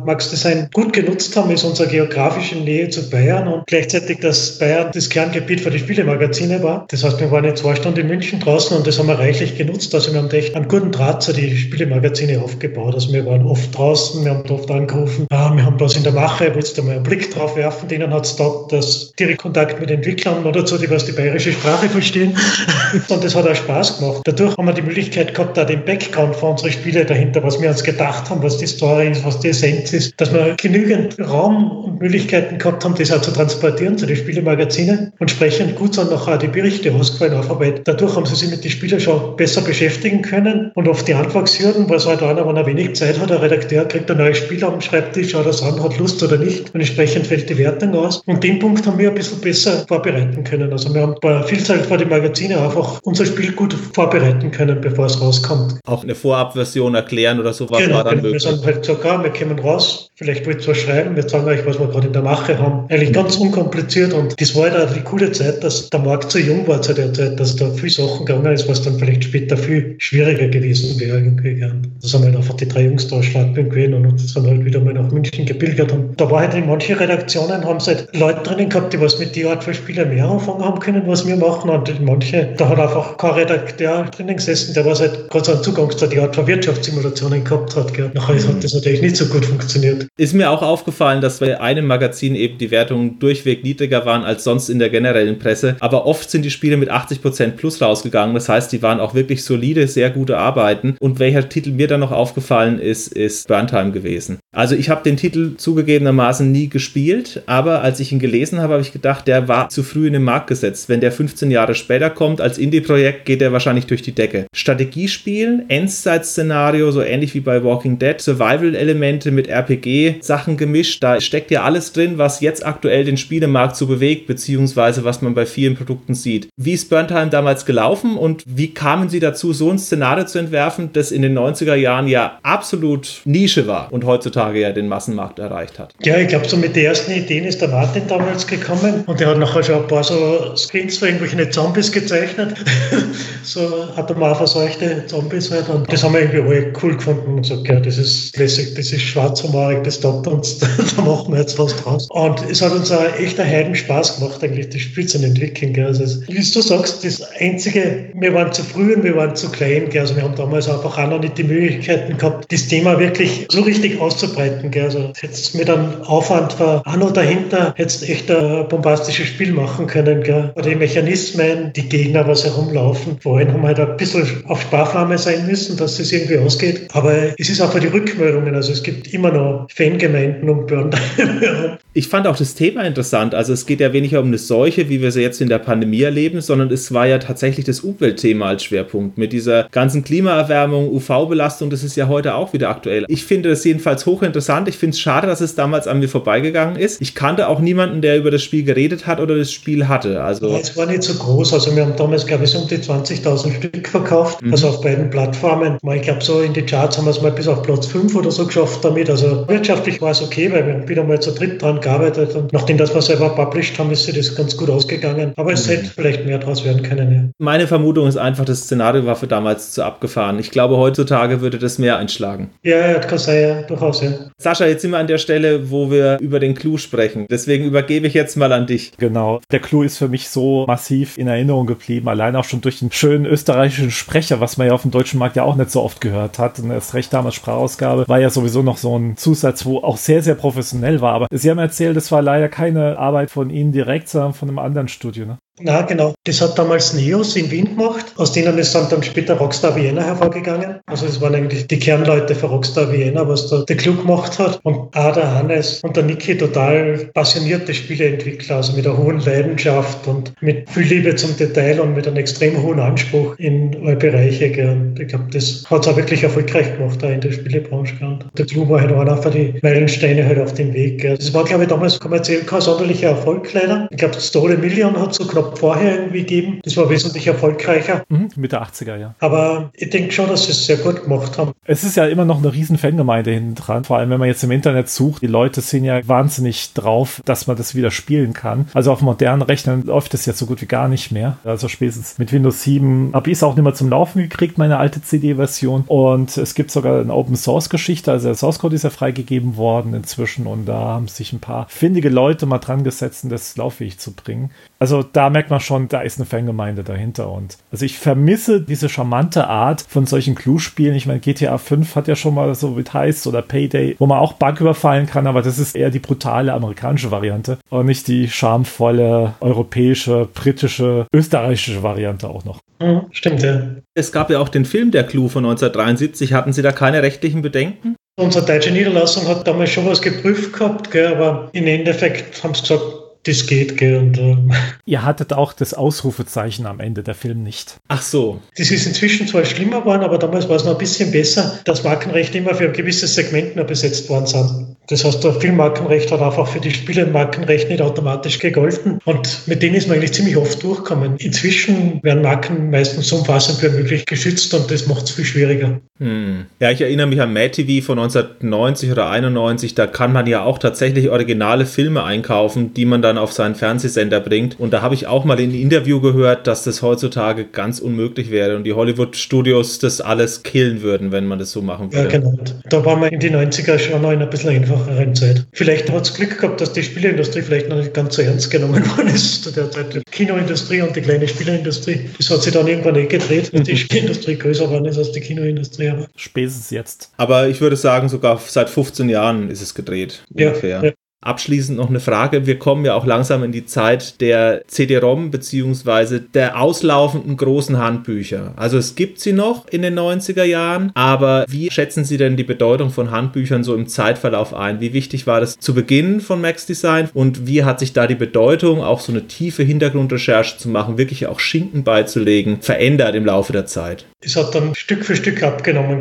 Max 0.04 0.28
Design 0.28 0.68
gut 0.74 0.92
genutzt 0.92 1.34
haben, 1.34 1.50
ist 1.50 1.64
unsere 1.64 1.88
geografische 1.88 2.56
Nähe 2.56 2.90
zu 2.90 3.08
Bayern 3.08 3.48
und 3.48 3.66
gleichzeitig, 3.66 4.18
dass 4.20 4.58
Bayern 4.58 4.90
das 4.92 5.08
Kerngebiet 5.08 5.62
für 5.62 5.70
die 5.70 5.78
Spielemagazine 5.78 6.62
war. 6.62 6.86
Das 6.90 7.02
heißt, 7.02 7.18
wir 7.18 7.30
waren 7.30 7.44
jetzt 7.44 7.62
zwei 7.62 7.74
Stunden 7.76 8.00
in 8.00 8.08
München 8.08 8.40
draußen 8.40 8.76
und 8.76 8.86
das 8.86 8.98
haben 8.98 9.08
wir 9.08 9.18
reichlich 9.18 9.56
genutzt. 9.56 9.94
Also 9.94 10.12
wir 10.12 10.20
haben 10.20 10.30
echt 10.32 10.54
einen 10.54 10.68
guten 10.68 10.92
Draht 10.92 11.22
zu 11.22 11.32
die 11.32 11.56
Spielemagazine 11.56 12.42
aufgebaut. 12.42 12.92
Also 12.92 13.10
wir 13.10 13.24
waren 13.24 13.46
oft 13.46 13.74
draußen, 13.74 14.22
wir 14.22 14.32
haben 14.32 14.50
oft 14.50 14.70
angerufen, 14.70 15.26
ah, 15.30 15.50
wir 15.56 15.64
haben 15.64 15.80
was 15.80 15.96
in 15.96 16.02
der 16.02 16.12
Mache, 16.12 16.54
willst 16.54 16.76
du 16.76 16.82
mal 16.82 16.96
einen 16.96 17.04
Blick 17.04 17.30
drauf 17.30 17.56
werfen? 17.56 17.88
Denen 17.88 18.12
hat 18.12 18.26
es 18.26 18.36
dort 18.36 18.70
das 18.70 19.14
direkt 19.18 19.40
Kontakt 19.40 19.80
mit 19.80 19.90
Entwicklern 19.90 20.44
oder 20.44 20.66
so, 20.66 20.76
die 20.76 20.90
was 20.90 21.06
die 21.06 21.12
bayerische 21.12 21.52
Sprache 21.52 21.88
verstehen. 21.88 22.36
und 23.08 23.24
das 23.24 23.34
hat 23.34 23.48
auch 23.48 23.54
Spaß 23.54 23.98
gemacht. 23.98 24.20
Dadurch 24.24 24.58
haben 24.58 24.66
wir 24.66 24.74
die 24.74 24.82
Möglichkeit 24.82 25.32
gehabt, 25.34 25.56
da 25.56 25.64
den 25.64 25.86
Background 25.86 26.36
für 26.36 26.46
unsere 26.46 26.70
Spiele 26.70 27.06
dahinter, 27.06 27.42
was 27.42 27.58
wir 27.62 27.77
uns 27.78 27.84
gedacht 27.84 28.28
haben, 28.28 28.42
was 28.42 28.58
die 28.58 28.66
Story 28.66 29.10
ist, 29.10 29.24
was 29.24 29.38
die 29.38 29.48
Essenz 29.48 29.92
ist, 29.92 30.20
dass 30.20 30.32
wir 30.32 30.56
genügend 30.56 31.16
Raum 31.20 31.84
und 31.84 32.00
Möglichkeiten 32.00 32.58
gehabt 32.58 32.84
haben, 32.84 32.94
das 32.96 33.12
auch 33.12 33.20
zu 33.20 33.30
transportieren 33.30 33.96
zu 33.96 34.06
den 34.06 34.16
Spielemagazinen 34.16 35.12
und 35.18 35.30
sprechend 35.30 35.76
gut 35.76 35.94
sind 35.94 36.10
nachher 36.10 36.38
die 36.38 36.48
Berichte 36.48 36.92
ausgefallen 36.92 37.34
aufarbeitet. 37.34 37.86
Dadurch 37.86 38.16
haben 38.16 38.26
sie 38.26 38.34
sich 38.34 38.50
mit 38.50 38.64
den 38.64 38.70
Spielern 38.70 39.00
schon 39.00 39.36
besser 39.36 39.60
beschäftigen 39.60 40.22
können 40.22 40.72
und 40.74 40.88
oft 40.88 41.06
die 41.06 41.14
Anfangshürden, 41.14 41.88
weil 41.88 42.00
so 42.00 42.10
halt 42.10 42.22
einer, 42.22 42.46
wenn 42.46 42.56
er 42.56 42.66
wenig 42.66 42.96
Zeit 42.96 43.18
hat, 43.20 43.30
der 43.30 43.40
Redakteur 43.40 43.84
kriegt 43.84 44.10
ein 44.10 44.18
neues 44.18 44.38
Spiel 44.38 44.64
am 44.64 44.80
Schreibtisch, 44.80 45.30
schaut 45.30 45.46
das 45.46 45.62
an, 45.62 45.80
hat 45.82 45.98
Lust 45.98 46.22
oder 46.22 46.36
nicht 46.36 46.74
und 46.74 46.80
entsprechend 46.80 47.26
fällt 47.26 47.48
die 47.48 47.58
Wertung 47.58 47.94
aus. 47.94 48.22
Und 48.26 48.42
den 48.42 48.58
Punkt 48.58 48.86
haben 48.86 48.98
wir 48.98 49.10
ein 49.10 49.14
bisschen 49.14 49.40
besser 49.40 49.84
vorbereiten 49.86 50.42
können. 50.42 50.72
Also 50.72 50.92
wir 50.92 51.02
haben 51.02 51.14
bei 51.20 51.42
Vielzahl 51.44 51.78
vor 51.80 51.98
den 51.98 52.08
Magazinen 52.08 52.58
einfach 52.58 52.98
unser 53.02 53.24
Spiel 53.24 53.52
gut 53.52 53.74
vorbereiten 53.92 54.50
können, 54.50 54.80
bevor 54.80 55.06
es 55.06 55.20
rauskommt. 55.20 55.76
Auch 55.86 56.02
eine 56.02 56.14
Vorabversion 56.14 56.94
erklären 56.94 57.38
oder 57.38 57.52
so 57.52 57.67
sowas 57.68 57.82
genau, 57.82 57.96
war 57.96 58.04
dann 58.04 58.16
möglich. 58.16 58.32
Wir 58.32 58.40
sind 58.40 58.64
halt 58.64 58.88
ah, 59.04 59.22
wir 59.22 59.32
kommen 59.32 59.58
raus, 59.58 60.10
vielleicht 60.16 60.46
wollt 60.46 60.62
ihr 60.62 60.68
was 60.68 60.78
schreiben, 60.78 61.16
wir 61.16 61.26
zeigen 61.26 61.46
euch, 61.46 61.64
was 61.66 61.78
wir 61.78 61.88
gerade 61.88 62.06
in 62.06 62.12
der 62.12 62.22
Mache 62.22 62.58
haben. 62.58 62.86
Eigentlich 62.88 63.12
ganz 63.12 63.36
unkompliziert 63.36 64.12
und 64.12 64.40
das 64.40 64.54
war 64.56 64.70
halt 64.70 64.76
auch 64.76 64.92
die 64.92 65.00
coole 65.00 65.32
Zeit, 65.32 65.62
dass 65.62 65.90
der 65.90 66.00
Markt 66.00 66.30
so 66.30 66.38
jung 66.38 66.66
war 66.66 66.82
zu 66.82 66.94
der 66.94 67.12
Zeit, 67.12 67.38
dass 67.38 67.56
da 67.56 67.70
viel 67.70 67.90
Sachen 67.90 68.26
gegangen 68.26 68.52
ist, 68.52 68.68
was 68.68 68.82
dann 68.82 68.98
vielleicht 68.98 69.24
später 69.24 69.56
viel 69.56 69.94
schwieriger 69.98 70.48
gewesen 70.48 70.98
wäre. 71.00 71.18
Irgendwie. 71.18 71.60
Da 71.60 72.08
sind 72.08 72.24
halt 72.24 72.36
einfach 72.36 72.54
die 72.54 72.68
drei 72.68 72.84
Jungs 72.84 73.08
da 73.08 73.22
Schladming 73.22 73.68
gewesen 73.68 73.94
und 73.94 74.18
sind 74.18 74.46
halt 74.46 74.64
wieder 74.64 74.80
mal 74.80 74.94
nach 74.94 75.10
München 75.10 75.46
gebildet. 75.46 75.92
Und 75.92 76.20
da 76.20 76.30
war 76.30 76.40
halt 76.40 76.54
in 76.54 76.66
manchen 76.66 76.96
Redaktionen 76.96 77.64
haben 77.64 77.80
sie 77.80 77.94
halt 77.94 78.16
Leute 78.16 78.42
drinnen 78.42 78.68
gehabt, 78.68 78.92
die 78.92 79.00
was 79.00 79.18
mit 79.18 79.36
die 79.36 79.46
Art 79.46 79.64
von 79.64 79.74
Spielern 79.74 80.14
mehr 80.14 80.28
anfangen 80.28 80.64
haben 80.64 80.78
können, 80.80 81.02
was 81.06 81.26
wir 81.26 81.36
machen. 81.36 81.70
Und 81.70 82.04
manche, 82.04 82.54
da 82.56 82.68
hat 82.68 82.78
einfach 82.78 83.16
kein 83.16 83.32
Redakteur 83.32 84.04
drinnen 84.04 84.36
gesessen, 84.36 84.74
der 84.74 84.86
was 84.86 85.00
halt 85.00 85.28
gerade 85.30 85.44
so 85.44 85.52
einen 85.52 85.62
Zugang 85.62 85.90
zu 85.90 86.06
die 86.06 86.18
Art 86.18 86.34
von 86.34 86.46
Wirtschaftssimulationen 86.46 87.44
gehabt 87.44 87.57
hat. 87.76 87.94
Gell. 87.94 88.10
Nachher 88.14 88.34
mhm. 88.34 88.48
hat 88.48 88.64
das 88.64 88.74
natürlich 88.74 89.02
nicht 89.02 89.16
so 89.16 89.26
gut 89.26 89.44
funktioniert. 89.44 90.06
Ist 90.16 90.34
mir 90.34 90.50
auch 90.50 90.62
aufgefallen, 90.62 91.20
dass 91.20 91.38
bei 91.38 91.60
einem 91.60 91.86
Magazin 91.86 92.34
eben 92.34 92.58
die 92.58 92.70
Wertungen 92.70 93.18
durchweg 93.18 93.64
niedriger 93.64 94.06
waren 94.06 94.24
als 94.24 94.44
sonst 94.44 94.68
in 94.68 94.78
der 94.78 94.90
generellen 94.90 95.38
Presse. 95.38 95.76
Aber 95.80 96.06
oft 96.06 96.30
sind 96.30 96.44
die 96.44 96.50
Spiele 96.50 96.76
mit 96.76 96.90
80% 96.90 97.52
plus 97.52 97.80
rausgegangen. 97.80 98.34
Das 98.34 98.48
heißt, 98.48 98.72
die 98.72 98.82
waren 98.82 99.00
auch 99.00 99.14
wirklich 99.14 99.44
solide, 99.44 99.88
sehr 99.88 100.10
gute 100.10 100.38
Arbeiten. 100.38 100.96
Und 101.00 101.18
welcher 101.18 101.48
Titel 101.48 101.70
mir 101.70 101.88
dann 101.88 102.00
noch 102.00 102.12
aufgefallen 102.12 102.78
ist, 102.78 103.08
ist 103.08 103.48
Burntime 103.48 103.92
gewesen. 103.92 104.38
Also 104.54 104.74
ich 104.74 104.88
habe 104.88 105.02
den 105.02 105.16
Titel 105.16 105.56
zugegebenermaßen 105.56 106.50
nie 106.50 106.68
gespielt, 106.68 107.42
aber 107.46 107.82
als 107.82 108.00
ich 108.00 108.12
ihn 108.12 108.18
gelesen 108.18 108.60
habe, 108.60 108.74
habe 108.74 108.82
ich 108.82 108.92
gedacht, 108.92 109.26
der 109.26 109.48
war 109.48 109.68
zu 109.68 109.82
früh 109.82 110.06
in 110.06 110.14
den 110.14 110.22
Markt 110.22 110.46
gesetzt. 110.48 110.88
Wenn 110.88 111.00
der 111.00 111.12
15 111.12 111.50
Jahre 111.50 111.74
später 111.74 112.10
kommt 112.10 112.40
als 112.40 112.58
Indie-Projekt, 112.58 113.24
geht 113.24 113.42
er 113.42 113.52
wahrscheinlich 113.52 113.86
durch 113.86 114.02
die 114.02 114.12
Decke. 114.12 114.46
Strategiespiel, 114.54 115.64
Endzeit-Szenario, 115.68 116.90
so 116.90 117.02
ähnlich 117.02 117.34
wie 117.34 117.40
bei 117.48 117.64
Walking 117.64 117.98
Dead, 117.98 118.20
Survival-Elemente 118.20 119.30
mit 119.30 119.48
RPG-Sachen 119.48 120.58
gemischt. 120.58 121.02
Da 121.02 121.18
steckt 121.18 121.50
ja 121.50 121.62
alles 121.62 121.94
drin, 121.94 122.18
was 122.18 122.42
jetzt 122.42 122.64
aktuell 122.66 123.06
den 123.06 123.16
Spielemarkt 123.16 123.74
so 123.74 123.86
bewegt, 123.86 124.26
beziehungsweise 124.26 125.02
was 125.02 125.22
man 125.22 125.32
bei 125.32 125.46
vielen 125.46 125.74
Produkten 125.74 126.12
sieht. 126.12 126.48
Wie 126.58 126.74
ist 126.74 126.90
Burntime 126.90 127.28
damals 127.28 127.64
gelaufen 127.64 128.18
und 128.18 128.42
wie 128.46 128.74
kamen 128.74 129.08
Sie 129.08 129.18
dazu, 129.18 129.54
so 129.54 129.70
ein 129.70 129.78
Szenario 129.78 130.26
zu 130.26 130.38
entwerfen, 130.38 130.90
das 130.92 131.10
in 131.10 131.22
den 131.22 131.38
90er 131.38 131.74
Jahren 131.74 132.06
ja 132.06 132.38
absolut 132.42 133.22
Nische 133.24 133.66
war 133.66 133.90
und 133.94 134.04
heutzutage 134.04 134.60
ja 134.60 134.72
den 134.72 134.86
Massenmarkt 134.86 135.38
erreicht 135.38 135.78
hat? 135.78 135.94
Ja, 136.02 136.18
ich 136.18 136.28
glaube, 136.28 136.46
so 136.46 136.58
mit 136.58 136.76
den 136.76 136.84
ersten 136.84 137.12
Ideen 137.12 137.44
ist 137.44 137.62
der 137.62 137.68
Martin 137.68 138.02
damals 138.08 138.46
gekommen 138.46 139.04
und 139.06 139.20
der 139.20 139.28
hat 139.28 139.38
nachher 139.38 139.62
schon 139.62 139.76
ein 139.76 139.86
paar 139.86 140.04
so 140.04 140.54
Screens 140.54 140.98
für 140.98 141.06
irgendwelche 141.06 141.48
Zombies 141.48 141.90
gezeichnet. 141.90 142.56
so 143.42 143.88
atomar 143.96 144.34
verseuchte 144.34 145.06
Zombies 145.06 145.50
halt. 145.50 145.70
Und 145.70 145.90
das 145.90 146.04
haben 146.04 146.12
wir 146.12 146.20
irgendwie 146.20 146.42
alle 146.42 146.72
cool 146.82 146.94
gefunden 146.94 147.27
und 147.36 147.42
gesagt, 147.42 147.68
ja, 147.68 147.80
das 147.80 147.98
ist 147.98 148.36
lässig, 148.36 148.74
das 148.74 148.92
ist 148.92 149.02
schwarzhumorig, 149.02 149.82
das 149.84 150.00
taugt 150.00 150.26
uns, 150.26 150.58
da 150.96 151.02
machen 151.02 151.32
wir 151.32 151.40
jetzt 151.40 151.58
was 151.58 151.76
draus. 151.76 152.08
Und 152.10 152.42
es 152.50 152.62
hat 152.62 152.72
uns 152.72 152.90
auch 152.90 153.04
echt 153.18 153.38
einen 153.38 153.50
Heiden 153.50 153.74
Spaß 153.74 154.18
gemacht, 154.18 154.42
eigentlich 154.42 154.68
das 154.70 154.80
Spiel 154.80 155.06
zu 155.06 155.18
entwickeln. 155.18 155.72
Gell. 155.72 155.86
Also, 155.86 156.20
wie 156.26 156.34
du 156.34 156.60
sagst, 156.60 157.04
das 157.04 157.22
Einzige, 157.38 158.10
wir 158.14 158.34
waren 158.34 158.52
zu 158.52 158.62
früh 158.62 158.94
und 158.94 159.04
wir 159.04 159.16
waren 159.16 159.34
zu 159.36 159.50
klein. 159.50 159.88
Gell. 159.90 160.02
Also 160.02 160.16
wir 160.16 160.22
haben 160.22 160.34
damals 160.34 160.68
einfach 160.68 160.98
auch 160.98 161.10
noch 161.10 161.20
nicht 161.20 161.38
die 161.38 161.44
Möglichkeiten 161.44 162.16
gehabt, 162.16 162.50
das 162.52 162.68
Thema 162.68 162.98
wirklich 162.98 163.46
so 163.50 163.62
richtig 163.62 164.00
auszubreiten. 164.00 164.70
Gell. 164.70 164.84
Also 164.84 165.12
jetzt 165.22 165.54
mit 165.54 165.68
einem 165.70 166.02
Aufwand 166.02 166.58
war 166.60 166.82
noch 166.96 167.12
dahinter, 167.12 167.74
jetzt 167.78 168.08
echt 168.08 168.30
ein 168.30 168.68
bombastisches 168.68 169.26
Spiel 169.28 169.52
machen 169.52 169.86
können. 169.86 170.22
Gell. 170.22 170.52
Die 170.64 170.74
Mechanismen, 170.74 171.72
die 171.74 171.88
Gegner, 171.88 172.26
was 172.26 172.44
herumlaufen. 172.44 173.18
Vorhin 173.20 173.52
haben 173.52 173.62
wir 173.62 173.68
halt 173.68 173.80
ein 173.80 173.96
bisschen 173.96 174.26
auf 174.46 174.60
Sparflamme 174.62 175.18
sein 175.18 175.46
müssen, 175.46 175.76
dass 175.76 175.98
es 175.98 176.12
irgendwie 176.12 176.38
ausgeht. 176.38 176.88
Aber 176.92 177.14
es 177.38 177.48
ist 177.48 177.60
auch 177.60 177.72
für 177.72 177.80
die 177.80 177.88
Rückmeldungen. 177.88 178.54
Also 178.54 178.72
es 178.72 178.82
gibt 178.82 179.12
immer 179.12 179.30
noch 179.30 179.66
Fangemeinden 179.74 180.48
um 180.48 180.66
Burn 180.66 180.90
Ich 181.94 182.08
fand 182.08 182.26
auch 182.26 182.36
das 182.36 182.54
Thema 182.54 182.84
interessant. 182.84 183.34
Also 183.34 183.52
es 183.52 183.66
geht 183.66 183.80
ja 183.80 183.92
weniger 183.92 184.20
um 184.20 184.28
eine 184.28 184.38
Seuche, 184.38 184.88
wie 184.88 185.02
wir 185.02 185.10
sie 185.10 185.22
jetzt 185.22 185.40
in 185.40 185.48
der 185.48 185.58
Pandemie 185.58 186.02
erleben, 186.02 186.40
sondern 186.40 186.70
es 186.70 186.94
war 186.94 187.06
ja 187.06 187.18
tatsächlich 187.18 187.64
das 187.64 187.80
Umweltthema 187.80 188.46
als 188.46 188.62
Schwerpunkt. 188.62 189.18
Mit 189.18 189.32
dieser 189.32 189.64
ganzen 189.70 190.04
Klimaerwärmung, 190.04 190.88
UV-Belastung, 190.92 191.70
das 191.70 191.82
ist 191.82 191.96
ja 191.96 192.06
heute 192.06 192.36
auch 192.36 192.52
wieder 192.52 192.68
aktuell. 192.68 193.04
Ich 193.08 193.24
finde 193.24 193.48
das 193.48 193.64
jedenfalls 193.64 194.06
hochinteressant. 194.06 194.68
Ich 194.68 194.78
finde 194.78 194.94
es 194.94 195.00
schade, 195.00 195.26
dass 195.26 195.40
es 195.40 195.56
damals 195.56 195.88
an 195.88 195.98
mir 195.98 196.08
vorbeigegangen 196.08 196.76
ist. 196.76 197.02
Ich 197.02 197.16
kannte 197.16 197.48
auch 197.48 197.58
niemanden, 197.58 198.00
der 198.00 198.16
über 198.16 198.30
das 198.30 198.44
Spiel 198.44 198.62
geredet 198.62 199.06
hat 199.08 199.18
oder 199.18 199.36
das 199.36 199.50
Spiel 199.50 199.88
hatte. 199.88 200.22
Also 200.22 200.56
es 200.56 200.76
war 200.76 200.86
nicht 200.86 201.02
so 201.02 201.14
groß. 201.14 201.52
Also 201.52 201.74
wir 201.74 201.84
haben 201.84 201.96
damals, 201.96 202.26
glaube 202.26 202.44
ich, 202.44 202.50
so 202.50 202.58
um 202.60 202.68
die 202.68 202.76
20.000 202.76 203.56
Stück 203.56 203.88
verkauft, 203.88 204.40
mhm. 204.42 204.52
also 204.52 204.68
auf 204.68 204.80
beiden 204.82 205.10
Plattformen. 205.10 205.78
Ich 205.94 206.02
glaube, 206.02 206.22
so 206.22 206.40
in 206.42 206.52
die 206.52 206.62
Charts 206.62 206.96
haben 206.96 207.07
wir 207.08 207.12
es 207.12 207.22
mal 207.22 207.32
bis 207.32 207.48
auf 207.48 207.62
Platz 207.62 207.86
5 207.86 208.14
oder 208.14 208.30
so 208.30 208.46
geschafft 208.46 208.84
damit. 208.84 209.08
Also 209.08 209.48
wirtschaftlich 209.48 210.00
war 210.00 210.10
es 210.10 210.22
okay, 210.22 210.52
weil 210.52 210.66
wir 210.66 210.88
wieder 210.88 211.04
mal 211.04 211.18
zu 211.20 211.32
dritt 211.32 211.62
dran 211.62 211.80
gearbeitet 211.80 212.34
und 212.34 212.52
nachdem 212.52 212.76
das 212.76 212.94
wir 212.94 213.02
selber 213.02 213.30
published 213.30 213.78
haben, 213.78 213.90
ist 213.90 214.14
das 214.14 214.34
ganz 214.34 214.56
gut 214.56 214.68
ausgegangen. 214.68 215.32
Aber 215.36 215.52
es 215.52 215.66
mhm. 215.66 215.72
hätte 215.72 215.90
vielleicht 215.94 216.26
mehr 216.26 216.38
draus 216.38 216.64
werden 216.64 216.82
können. 216.82 217.12
Ja. 217.12 217.28
Meine 217.38 217.66
Vermutung 217.66 218.06
ist 218.06 218.16
einfach, 218.16 218.44
das 218.44 218.60
Szenario 218.60 219.06
war 219.06 219.16
für 219.16 219.26
damals 219.26 219.72
zu 219.72 219.84
abgefahren. 219.84 220.38
Ich 220.38 220.50
glaube, 220.50 220.76
heutzutage 220.76 221.40
würde 221.40 221.58
das 221.58 221.78
mehr 221.78 221.96
einschlagen. 221.96 222.50
Ja, 222.62 222.90
ja, 222.92 222.98
kann 222.98 223.18
sein, 223.18 223.42
ja, 223.42 223.62
durchaus, 223.62 224.02
ja. 224.02 224.10
Sascha, 224.36 224.66
jetzt 224.66 224.82
sind 224.82 224.90
wir 224.90 224.98
an 224.98 225.06
der 225.06 225.18
Stelle, 225.18 225.70
wo 225.70 225.90
wir 225.90 226.18
über 226.20 226.40
den 226.40 226.54
Clou 226.54 226.76
sprechen. 226.76 227.26
Deswegen 227.30 227.64
übergebe 227.64 228.06
ich 228.06 228.14
jetzt 228.14 228.36
mal 228.36 228.52
an 228.52 228.66
dich. 228.66 228.92
Genau. 228.98 229.40
Der 229.50 229.60
Clou 229.60 229.82
ist 229.82 229.96
für 229.98 230.08
mich 230.08 230.28
so 230.28 230.66
massiv 230.66 231.16
in 231.16 231.28
Erinnerung 231.28 231.66
geblieben, 231.66 232.08
allein 232.08 232.36
auch 232.36 232.44
schon 232.44 232.60
durch 232.60 232.80
den 232.80 232.92
schönen 232.92 233.24
österreichischen 233.24 233.90
Sprecher, 233.90 234.40
was 234.40 234.58
man 234.58 234.66
ja 234.66 234.74
auf 234.74 234.82
dem 234.82 234.90
deutschen 234.90 235.18
Markt 235.18 235.36
ja 235.36 235.42
auch 235.42 235.56
nicht 235.56 235.70
so 235.70 235.82
oft 235.82 236.00
gehört 236.00 236.38
hat. 236.38 236.58
Und 236.58 236.70
erst 236.70 236.94
recht 236.98 237.12
damals 237.12 237.36
Sprachausgabe 237.36 238.06
war 238.08 238.18
ja 238.18 238.28
sowieso 238.28 238.62
noch 238.62 238.76
so 238.76 238.98
ein 238.98 239.16
Zusatz, 239.16 239.64
wo 239.64 239.78
auch 239.78 239.96
sehr, 239.96 240.22
sehr 240.22 240.34
professionell 240.34 241.00
war. 241.00 241.14
Aber 241.14 241.28
Sie 241.30 241.50
haben 241.50 241.58
erzählt, 241.58 241.96
es 241.96 242.12
war 242.12 242.22
leider 242.22 242.48
keine 242.48 242.98
Arbeit 242.98 243.30
von 243.30 243.50
Ihnen 243.50 243.72
direkt, 243.72 244.08
sondern 244.08 244.34
von 244.34 244.48
einem 244.48 244.58
anderen 244.58 244.88
Studio. 244.88 245.24
Ne? 245.24 245.38
Na 245.60 245.82
genau. 245.82 246.14
Das 246.24 246.40
hat 246.40 246.58
damals 246.58 246.94
Neos 246.94 247.36
in 247.36 247.50
Wien 247.50 247.76
gemacht. 247.76 248.06
Aus 248.16 248.32
denen 248.32 248.58
ist 248.58 248.74
dann, 248.74 248.88
dann 248.88 249.02
später 249.02 249.34
Rockstar 249.34 249.74
Vienna 249.74 250.02
hervorgegangen. 250.02 250.80
Also 250.86 251.06
es 251.06 251.20
waren 251.20 251.34
eigentlich 251.34 251.66
die 251.66 251.78
Kernleute 251.78 252.34
für 252.34 252.46
Rockstar 252.46 252.92
Vienna, 252.92 253.26
was 253.26 253.48
da 253.48 253.62
der 253.62 253.76
Club 253.76 254.02
gemacht 254.02 254.38
hat. 254.38 254.60
Und 254.62 254.94
auch 254.96 255.14
der 255.14 255.34
Hannes 255.34 255.80
und 255.82 255.96
der 255.96 256.04
Niki 256.04 256.36
total 256.36 257.10
passionierte 257.14 257.74
Spieleentwickler, 257.74 258.56
also 258.56 258.74
mit 258.74 258.86
einer 258.86 258.96
hohen 258.96 259.20
Leidenschaft 259.20 260.06
und 260.06 260.32
mit 260.40 260.68
viel 260.70 260.84
Liebe 260.84 261.16
zum 261.16 261.36
Detail 261.36 261.80
und 261.80 261.94
mit 261.94 262.06
einem 262.06 262.16
extrem 262.16 262.62
hohen 262.62 262.80
Anspruch 262.80 263.34
in 263.38 263.76
alle 263.84 263.96
Bereiche. 263.96 264.70
Und 264.70 264.98
ich 265.00 265.08
glaube, 265.08 265.26
das 265.32 265.64
hat 265.68 265.82
es 265.82 265.88
auch 265.88 265.96
wirklich 265.96 266.22
erfolgreich 266.22 266.76
gemacht 266.76 267.02
da 267.02 267.08
in 267.08 267.20
der 267.20 267.32
Spielebranche. 267.32 267.94
Und 268.00 268.26
der 268.36 268.46
Club 268.46 268.68
war 268.68 268.80
halt 268.80 268.92
einer 268.92 269.16
von 269.16 269.32
den 269.32 269.58
Meilensteine 269.62 270.24
halt 270.24 270.38
auf 270.38 270.54
dem 270.54 270.72
Weg. 270.72 271.02
Das 271.02 271.32
war, 271.34 271.44
glaube 271.44 271.64
ich, 271.64 271.68
damals 271.68 271.98
kommerziell 271.98 272.40
kein 272.42 272.60
sonderlicher 272.60 273.08
Erfolg 273.08 273.52
leider. 273.52 273.88
Ich 273.90 273.98
glaube, 273.98 274.20
Story 274.20 274.56
Million 274.56 274.98
hat 274.98 275.14
so 275.14 275.26
knapp 275.26 275.47
vorher 275.56 275.96
irgendwie 275.96 276.20
gegeben. 276.20 276.60
Das 276.64 276.76
war 276.76 276.90
wesentlich 276.90 277.26
erfolgreicher. 277.26 278.04
Mhm, 278.08 278.28
Mitte 278.36 278.60
80er, 278.60 278.96
ja. 278.96 279.14
Aber 279.20 279.70
ich 279.74 279.90
denke 279.90 280.12
schon, 280.12 280.28
dass 280.28 280.44
sie 280.44 280.52
es 280.52 280.66
sehr 280.66 280.78
gut 280.78 281.04
gemacht 281.04 281.38
haben. 281.38 281.52
Es 281.64 281.84
ist 281.84 281.96
ja 281.96 282.06
immer 282.06 282.24
noch 282.24 282.38
eine 282.38 282.52
riesen 282.52 282.78
Fangemeinde 282.78 283.30
hinten 283.30 283.54
dran. 283.54 283.84
Vor 283.84 283.98
allem, 283.98 284.10
wenn 284.10 284.18
man 284.18 284.28
jetzt 284.28 284.42
im 284.44 284.50
Internet 284.50 284.88
sucht. 284.88 285.22
Die 285.22 285.26
Leute 285.26 285.60
sind 285.60 285.84
ja 285.84 286.06
wahnsinnig 286.06 286.72
drauf, 286.74 287.22
dass 287.24 287.46
man 287.46 287.56
das 287.56 287.74
wieder 287.74 287.90
spielen 287.90 288.32
kann. 288.32 288.68
Also 288.74 288.92
auf 288.92 289.00
modernen 289.00 289.42
Rechnern 289.42 289.82
läuft 289.84 290.14
es 290.14 290.26
jetzt 290.26 290.38
so 290.38 290.46
gut 290.46 290.60
wie 290.62 290.66
gar 290.66 290.88
nicht 290.88 291.12
mehr. 291.12 291.38
Also 291.44 291.68
spätestens 291.68 292.18
mit 292.18 292.32
Windows 292.32 292.62
7 292.62 293.10
habe 293.14 293.30
ich 293.30 293.38
es 293.38 293.42
auch 293.42 293.54
nicht 293.54 293.64
mehr 293.64 293.74
zum 293.74 293.88
Laufen 293.88 294.20
gekriegt, 294.22 294.58
meine 294.58 294.78
alte 294.78 295.02
CD-Version. 295.02 295.84
Und 295.86 296.36
es 296.36 296.54
gibt 296.54 296.70
sogar 296.70 297.00
eine 297.00 297.14
Open-Source-Geschichte. 297.14 298.12
Also 298.12 298.28
der 298.28 298.34
Source-Code 298.34 298.74
ist 298.74 298.84
ja 298.84 298.90
freigegeben 298.90 299.56
worden 299.56 299.94
inzwischen. 299.94 300.46
Und 300.46 300.66
da 300.66 300.78
haben 300.78 301.08
sich 301.08 301.32
ein 301.32 301.40
paar 301.40 301.66
findige 301.68 302.08
Leute 302.08 302.46
mal 302.46 302.58
dran 302.58 302.84
gesetzt, 302.84 303.24
das 303.28 303.56
lauffähig 303.56 303.98
zu 303.98 304.12
bringen. 304.12 304.50
Also 304.78 305.02
da 305.02 305.30
merkt 305.30 305.37
man 305.50 305.60
schon, 305.60 305.88
da 305.88 306.00
ist 306.00 306.18
eine 306.18 306.26
Fangemeinde 306.26 306.84
dahinter. 306.84 307.30
Und 307.30 307.58
also 307.70 307.84
ich 307.84 307.98
vermisse 307.98 308.60
diese 308.60 308.88
charmante 308.88 309.46
Art 309.46 309.84
von 309.88 310.06
solchen 310.06 310.34
Clue-Spielen. 310.34 310.94
Ich 310.94 311.06
meine, 311.06 311.20
GTA 311.20 311.58
5 311.58 311.96
hat 311.96 312.08
ja 312.08 312.16
schon 312.16 312.34
mal 312.34 312.54
so 312.54 312.76
wie 312.76 312.84
heißt 312.84 313.26
oder 313.26 313.42
Payday, 313.42 313.96
wo 313.98 314.06
man 314.06 314.18
auch 314.18 314.34
Bank 314.34 314.60
überfallen 314.60 315.06
kann, 315.06 315.26
aber 315.26 315.42
das 315.42 315.58
ist 315.58 315.76
eher 315.76 315.90
die 315.90 315.98
brutale 315.98 316.52
amerikanische 316.52 317.10
Variante 317.10 317.58
und 317.70 317.86
nicht 317.86 318.08
die 318.08 318.28
schamvolle 318.28 319.34
europäische, 319.40 320.28
britische, 320.32 321.06
österreichische 321.12 321.82
Variante 321.82 322.28
auch 322.28 322.44
noch. 322.44 322.60
Mhm, 322.80 323.06
stimmt, 323.10 323.42
ja. 323.42 323.60
Es 323.94 324.12
gab 324.12 324.30
ja 324.30 324.38
auch 324.38 324.48
den 324.48 324.64
Film 324.64 324.90
Der 324.90 325.04
Clue 325.04 325.28
von 325.28 325.44
1973. 325.44 326.32
Hatten 326.32 326.52
Sie 326.52 326.62
da 326.62 326.72
keine 326.72 327.02
rechtlichen 327.02 327.42
Bedenken? 327.42 327.96
Unsere 328.18 328.44
deutsche 328.44 328.72
Niederlassung 328.72 329.28
hat 329.28 329.46
damals 329.46 329.70
schon 329.70 329.86
was 329.86 330.02
geprüft 330.02 330.52
gehabt, 330.52 330.90
gell, 330.90 331.14
aber 331.14 331.50
im 331.52 331.68
Endeffekt 331.68 332.42
haben 332.42 332.52
sie 332.52 332.62
gesagt, 332.62 332.82
das 333.24 333.46
geht, 333.46 333.76
gell. 333.76 333.96
Und, 333.98 334.52
Ihr 334.84 335.04
hattet 335.04 335.32
auch 335.32 335.52
das 335.52 335.74
Ausrufezeichen 335.74 336.66
am 336.66 336.80
Ende, 336.80 337.02
der 337.02 337.14
Film 337.14 337.42
nicht. 337.42 337.78
Ach 337.88 338.02
so. 338.02 338.40
Das 338.56 338.70
ist 338.70 338.86
inzwischen 338.86 339.26
zwar 339.26 339.44
schlimmer 339.44 339.80
geworden, 339.80 340.02
aber 340.02 340.18
damals 340.18 340.48
war 340.48 340.56
es 340.56 340.64
noch 340.64 340.72
ein 340.72 340.78
bisschen 340.78 341.10
besser, 341.10 341.60
dass 341.64 341.84
Markenrechte 341.84 342.38
immer 342.38 342.54
für 342.54 342.66
ein 342.66 342.72
gewisses 342.72 343.14
Segment 343.14 343.56
nur 343.56 343.64
besetzt 343.64 344.08
worden 344.08 344.26
sind. 344.26 344.76
Das 344.88 345.04
heißt, 345.04 345.22
der 345.22 345.34
Filmmarkenrecht 345.34 346.10
hat 346.10 346.22
einfach 346.22 346.48
für 346.48 346.60
die 346.60 346.70
Spielemarkenrecht 346.70 347.68
nicht 347.68 347.82
automatisch 347.82 348.38
gegolten 348.38 349.00
und 349.04 349.46
mit 349.46 349.62
denen 349.62 349.74
ist 349.74 349.86
man 349.86 349.98
eigentlich 349.98 350.14
ziemlich 350.14 350.36
oft 350.38 350.62
durchgekommen. 350.62 351.16
Inzwischen 351.18 352.02
werden 352.02 352.22
Marken 352.22 352.70
meistens 352.70 353.08
so 353.08 353.16
umfassend 353.16 353.62
wie 353.62 353.68
möglich 353.68 354.06
geschützt 354.06 354.54
und 354.54 354.70
das 354.70 354.86
macht 354.86 355.04
es 355.04 355.10
viel 355.10 355.26
schwieriger. 355.26 355.80
Hm. 355.98 356.46
Ja, 356.58 356.70
ich 356.70 356.80
erinnere 356.80 357.06
mich 357.06 357.20
an 357.20 357.34
Mad 357.34 357.50
TV 357.50 357.84
von 357.84 357.98
1990 357.98 358.90
oder 358.90 359.10
91, 359.10 359.74
da 359.74 359.86
kann 359.86 360.10
man 360.10 360.26
ja 360.26 360.42
auch 360.42 360.58
tatsächlich 360.58 361.10
originale 361.10 361.66
Filme 361.66 362.04
einkaufen, 362.04 362.72
die 362.72 362.86
man 362.86 363.02
dann 363.08 363.18
auf 363.18 363.32
seinen 363.32 363.54
Fernsehsender 363.54 364.20
bringt 364.20 364.60
und 364.60 364.72
da 364.72 364.82
habe 364.82 364.94
ich 364.94 365.06
auch 365.06 365.24
mal 365.24 365.40
in 365.40 365.50
einem 365.50 365.60
Interview 365.60 366.00
gehört, 366.00 366.46
dass 366.46 366.62
das 366.62 366.82
heutzutage 366.82 367.44
ganz 367.44 367.78
unmöglich 367.80 368.30
wäre 368.30 368.56
und 368.56 368.64
die 368.64 368.74
Hollywood-Studios 368.74 369.78
das 369.78 370.00
alles 370.00 370.42
killen 370.42 370.82
würden, 370.82 371.10
wenn 371.10 371.26
man 371.26 371.38
das 371.38 371.52
so 371.52 371.62
machen 371.62 371.92
würde. 371.92 372.12
Ja, 372.12 372.18
genau. 372.18 372.36
Da 372.68 372.84
waren 372.84 373.00
wir 373.00 373.10
in 373.10 373.18
die 373.18 373.30
90er 373.30 373.78
schon 373.78 374.02
noch 374.02 374.12
in 374.12 374.20
ein 374.20 374.30
bisschen 374.30 374.50
einfacheren 374.50 375.14
Zeit. 375.14 375.46
Vielleicht 375.52 375.90
hat 375.90 376.02
es 376.02 376.14
Glück 376.14 376.38
gehabt, 376.38 376.60
dass 376.60 376.72
die 376.72 376.82
Spieleindustrie 376.82 377.42
vielleicht 377.42 377.68
noch 377.68 377.76
nicht 377.76 377.94
ganz 377.94 378.16
so 378.16 378.22
ernst 378.22 378.50
genommen 378.50 378.84
worden 378.96 379.08
ist 379.08 379.44
zu 379.44 379.50
der 379.50 379.70
Zeit. 379.70 379.94
Die 379.94 380.02
Kinoindustrie 380.10 380.82
und 380.82 380.94
die 380.94 381.00
kleine 381.00 381.26
Spieleindustrie, 381.26 382.10
das 382.18 382.30
hat 382.30 382.42
sich 382.42 382.52
dann 382.52 382.66
irgendwann 382.66 382.96
eh 382.96 383.06
gedreht, 383.06 383.52
dass 383.52 383.62
die 383.62 383.76
Spieleindustrie 383.78 384.36
größer 384.36 384.66
geworden 384.66 384.84
ist 384.84 384.98
als 384.98 385.12
die 385.12 385.20
Kinoindustrie. 385.20 385.88
Aber 385.88 386.06
Spätestens 386.16 386.70
jetzt. 386.70 387.10
Aber 387.16 387.48
ich 387.48 387.60
würde 387.60 387.76
sagen, 387.76 388.08
sogar 388.08 388.38
seit 388.46 388.68
15 388.68 389.08
Jahren 389.08 389.50
ist 389.50 389.62
es 389.62 389.74
gedreht. 389.74 390.24
Ja, 390.34 390.48
ungefähr. 390.48 390.84
Ja. 390.84 390.92
Abschließend 391.20 391.76
noch 391.76 391.88
eine 391.88 391.98
Frage. 391.98 392.46
Wir 392.46 392.60
kommen 392.60 392.84
ja 392.84 392.94
auch 392.94 393.04
langsam 393.04 393.42
in 393.42 393.50
die 393.50 393.66
Zeit 393.66 394.20
der 394.20 394.62
CD-ROM 394.68 395.32
beziehungsweise 395.32 396.20
der 396.20 396.60
auslaufenden 396.60 397.36
großen 397.36 397.76
Handbücher. 397.76 398.52
Also 398.54 398.78
es 398.78 398.94
gibt 398.94 399.18
sie 399.18 399.32
noch 399.32 399.66
in 399.66 399.82
den 399.82 399.98
90er 399.98 400.44
Jahren, 400.44 400.92
aber 400.94 401.44
wie 401.48 401.72
schätzen 401.72 402.04
Sie 402.04 402.18
denn 402.18 402.36
die 402.36 402.44
Bedeutung 402.44 402.90
von 402.90 403.10
Handbüchern 403.10 403.64
so 403.64 403.74
im 403.74 403.88
Zeitverlauf 403.88 404.54
ein? 404.54 404.80
Wie 404.80 404.92
wichtig 404.92 405.26
war 405.26 405.40
das 405.40 405.58
zu 405.58 405.74
Beginn 405.74 406.20
von 406.20 406.40
Max 406.40 406.66
Design 406.66 407.08
und 407.12 407.48
wie 407.48 407.64
hat 407.64 407.80
sich 407.80 407.92
da 407.92 408.06
die 408.06 408.14
Bedeutung, 408.14 408.80
auch 408.80 409.00
so 409.00 409.10
eine 409.10 409.26
tiefe 409.26 409.64
Hintergrundrecherche 409.64 410.58
zu 410.58 410.68
machen, 410.68 410.98
wirklich 410.98 411.26
auch 411.26 411.40
Schinken 411.40 411.82
beizulegen, 411.82 412.58
verändert 412.60 413.16
im 413.16 413.26
Laufe 413.26 413.52
der 413.52 413.66
Zeit? 413.66 414.06
Es 414.20 414.36
hat 414.36 414.54
dann 414.54 414.74
Stück 414.76 415.04
für 415.04 415.16
Stück 415.16 415.42
abgenommen, 415.42 416.00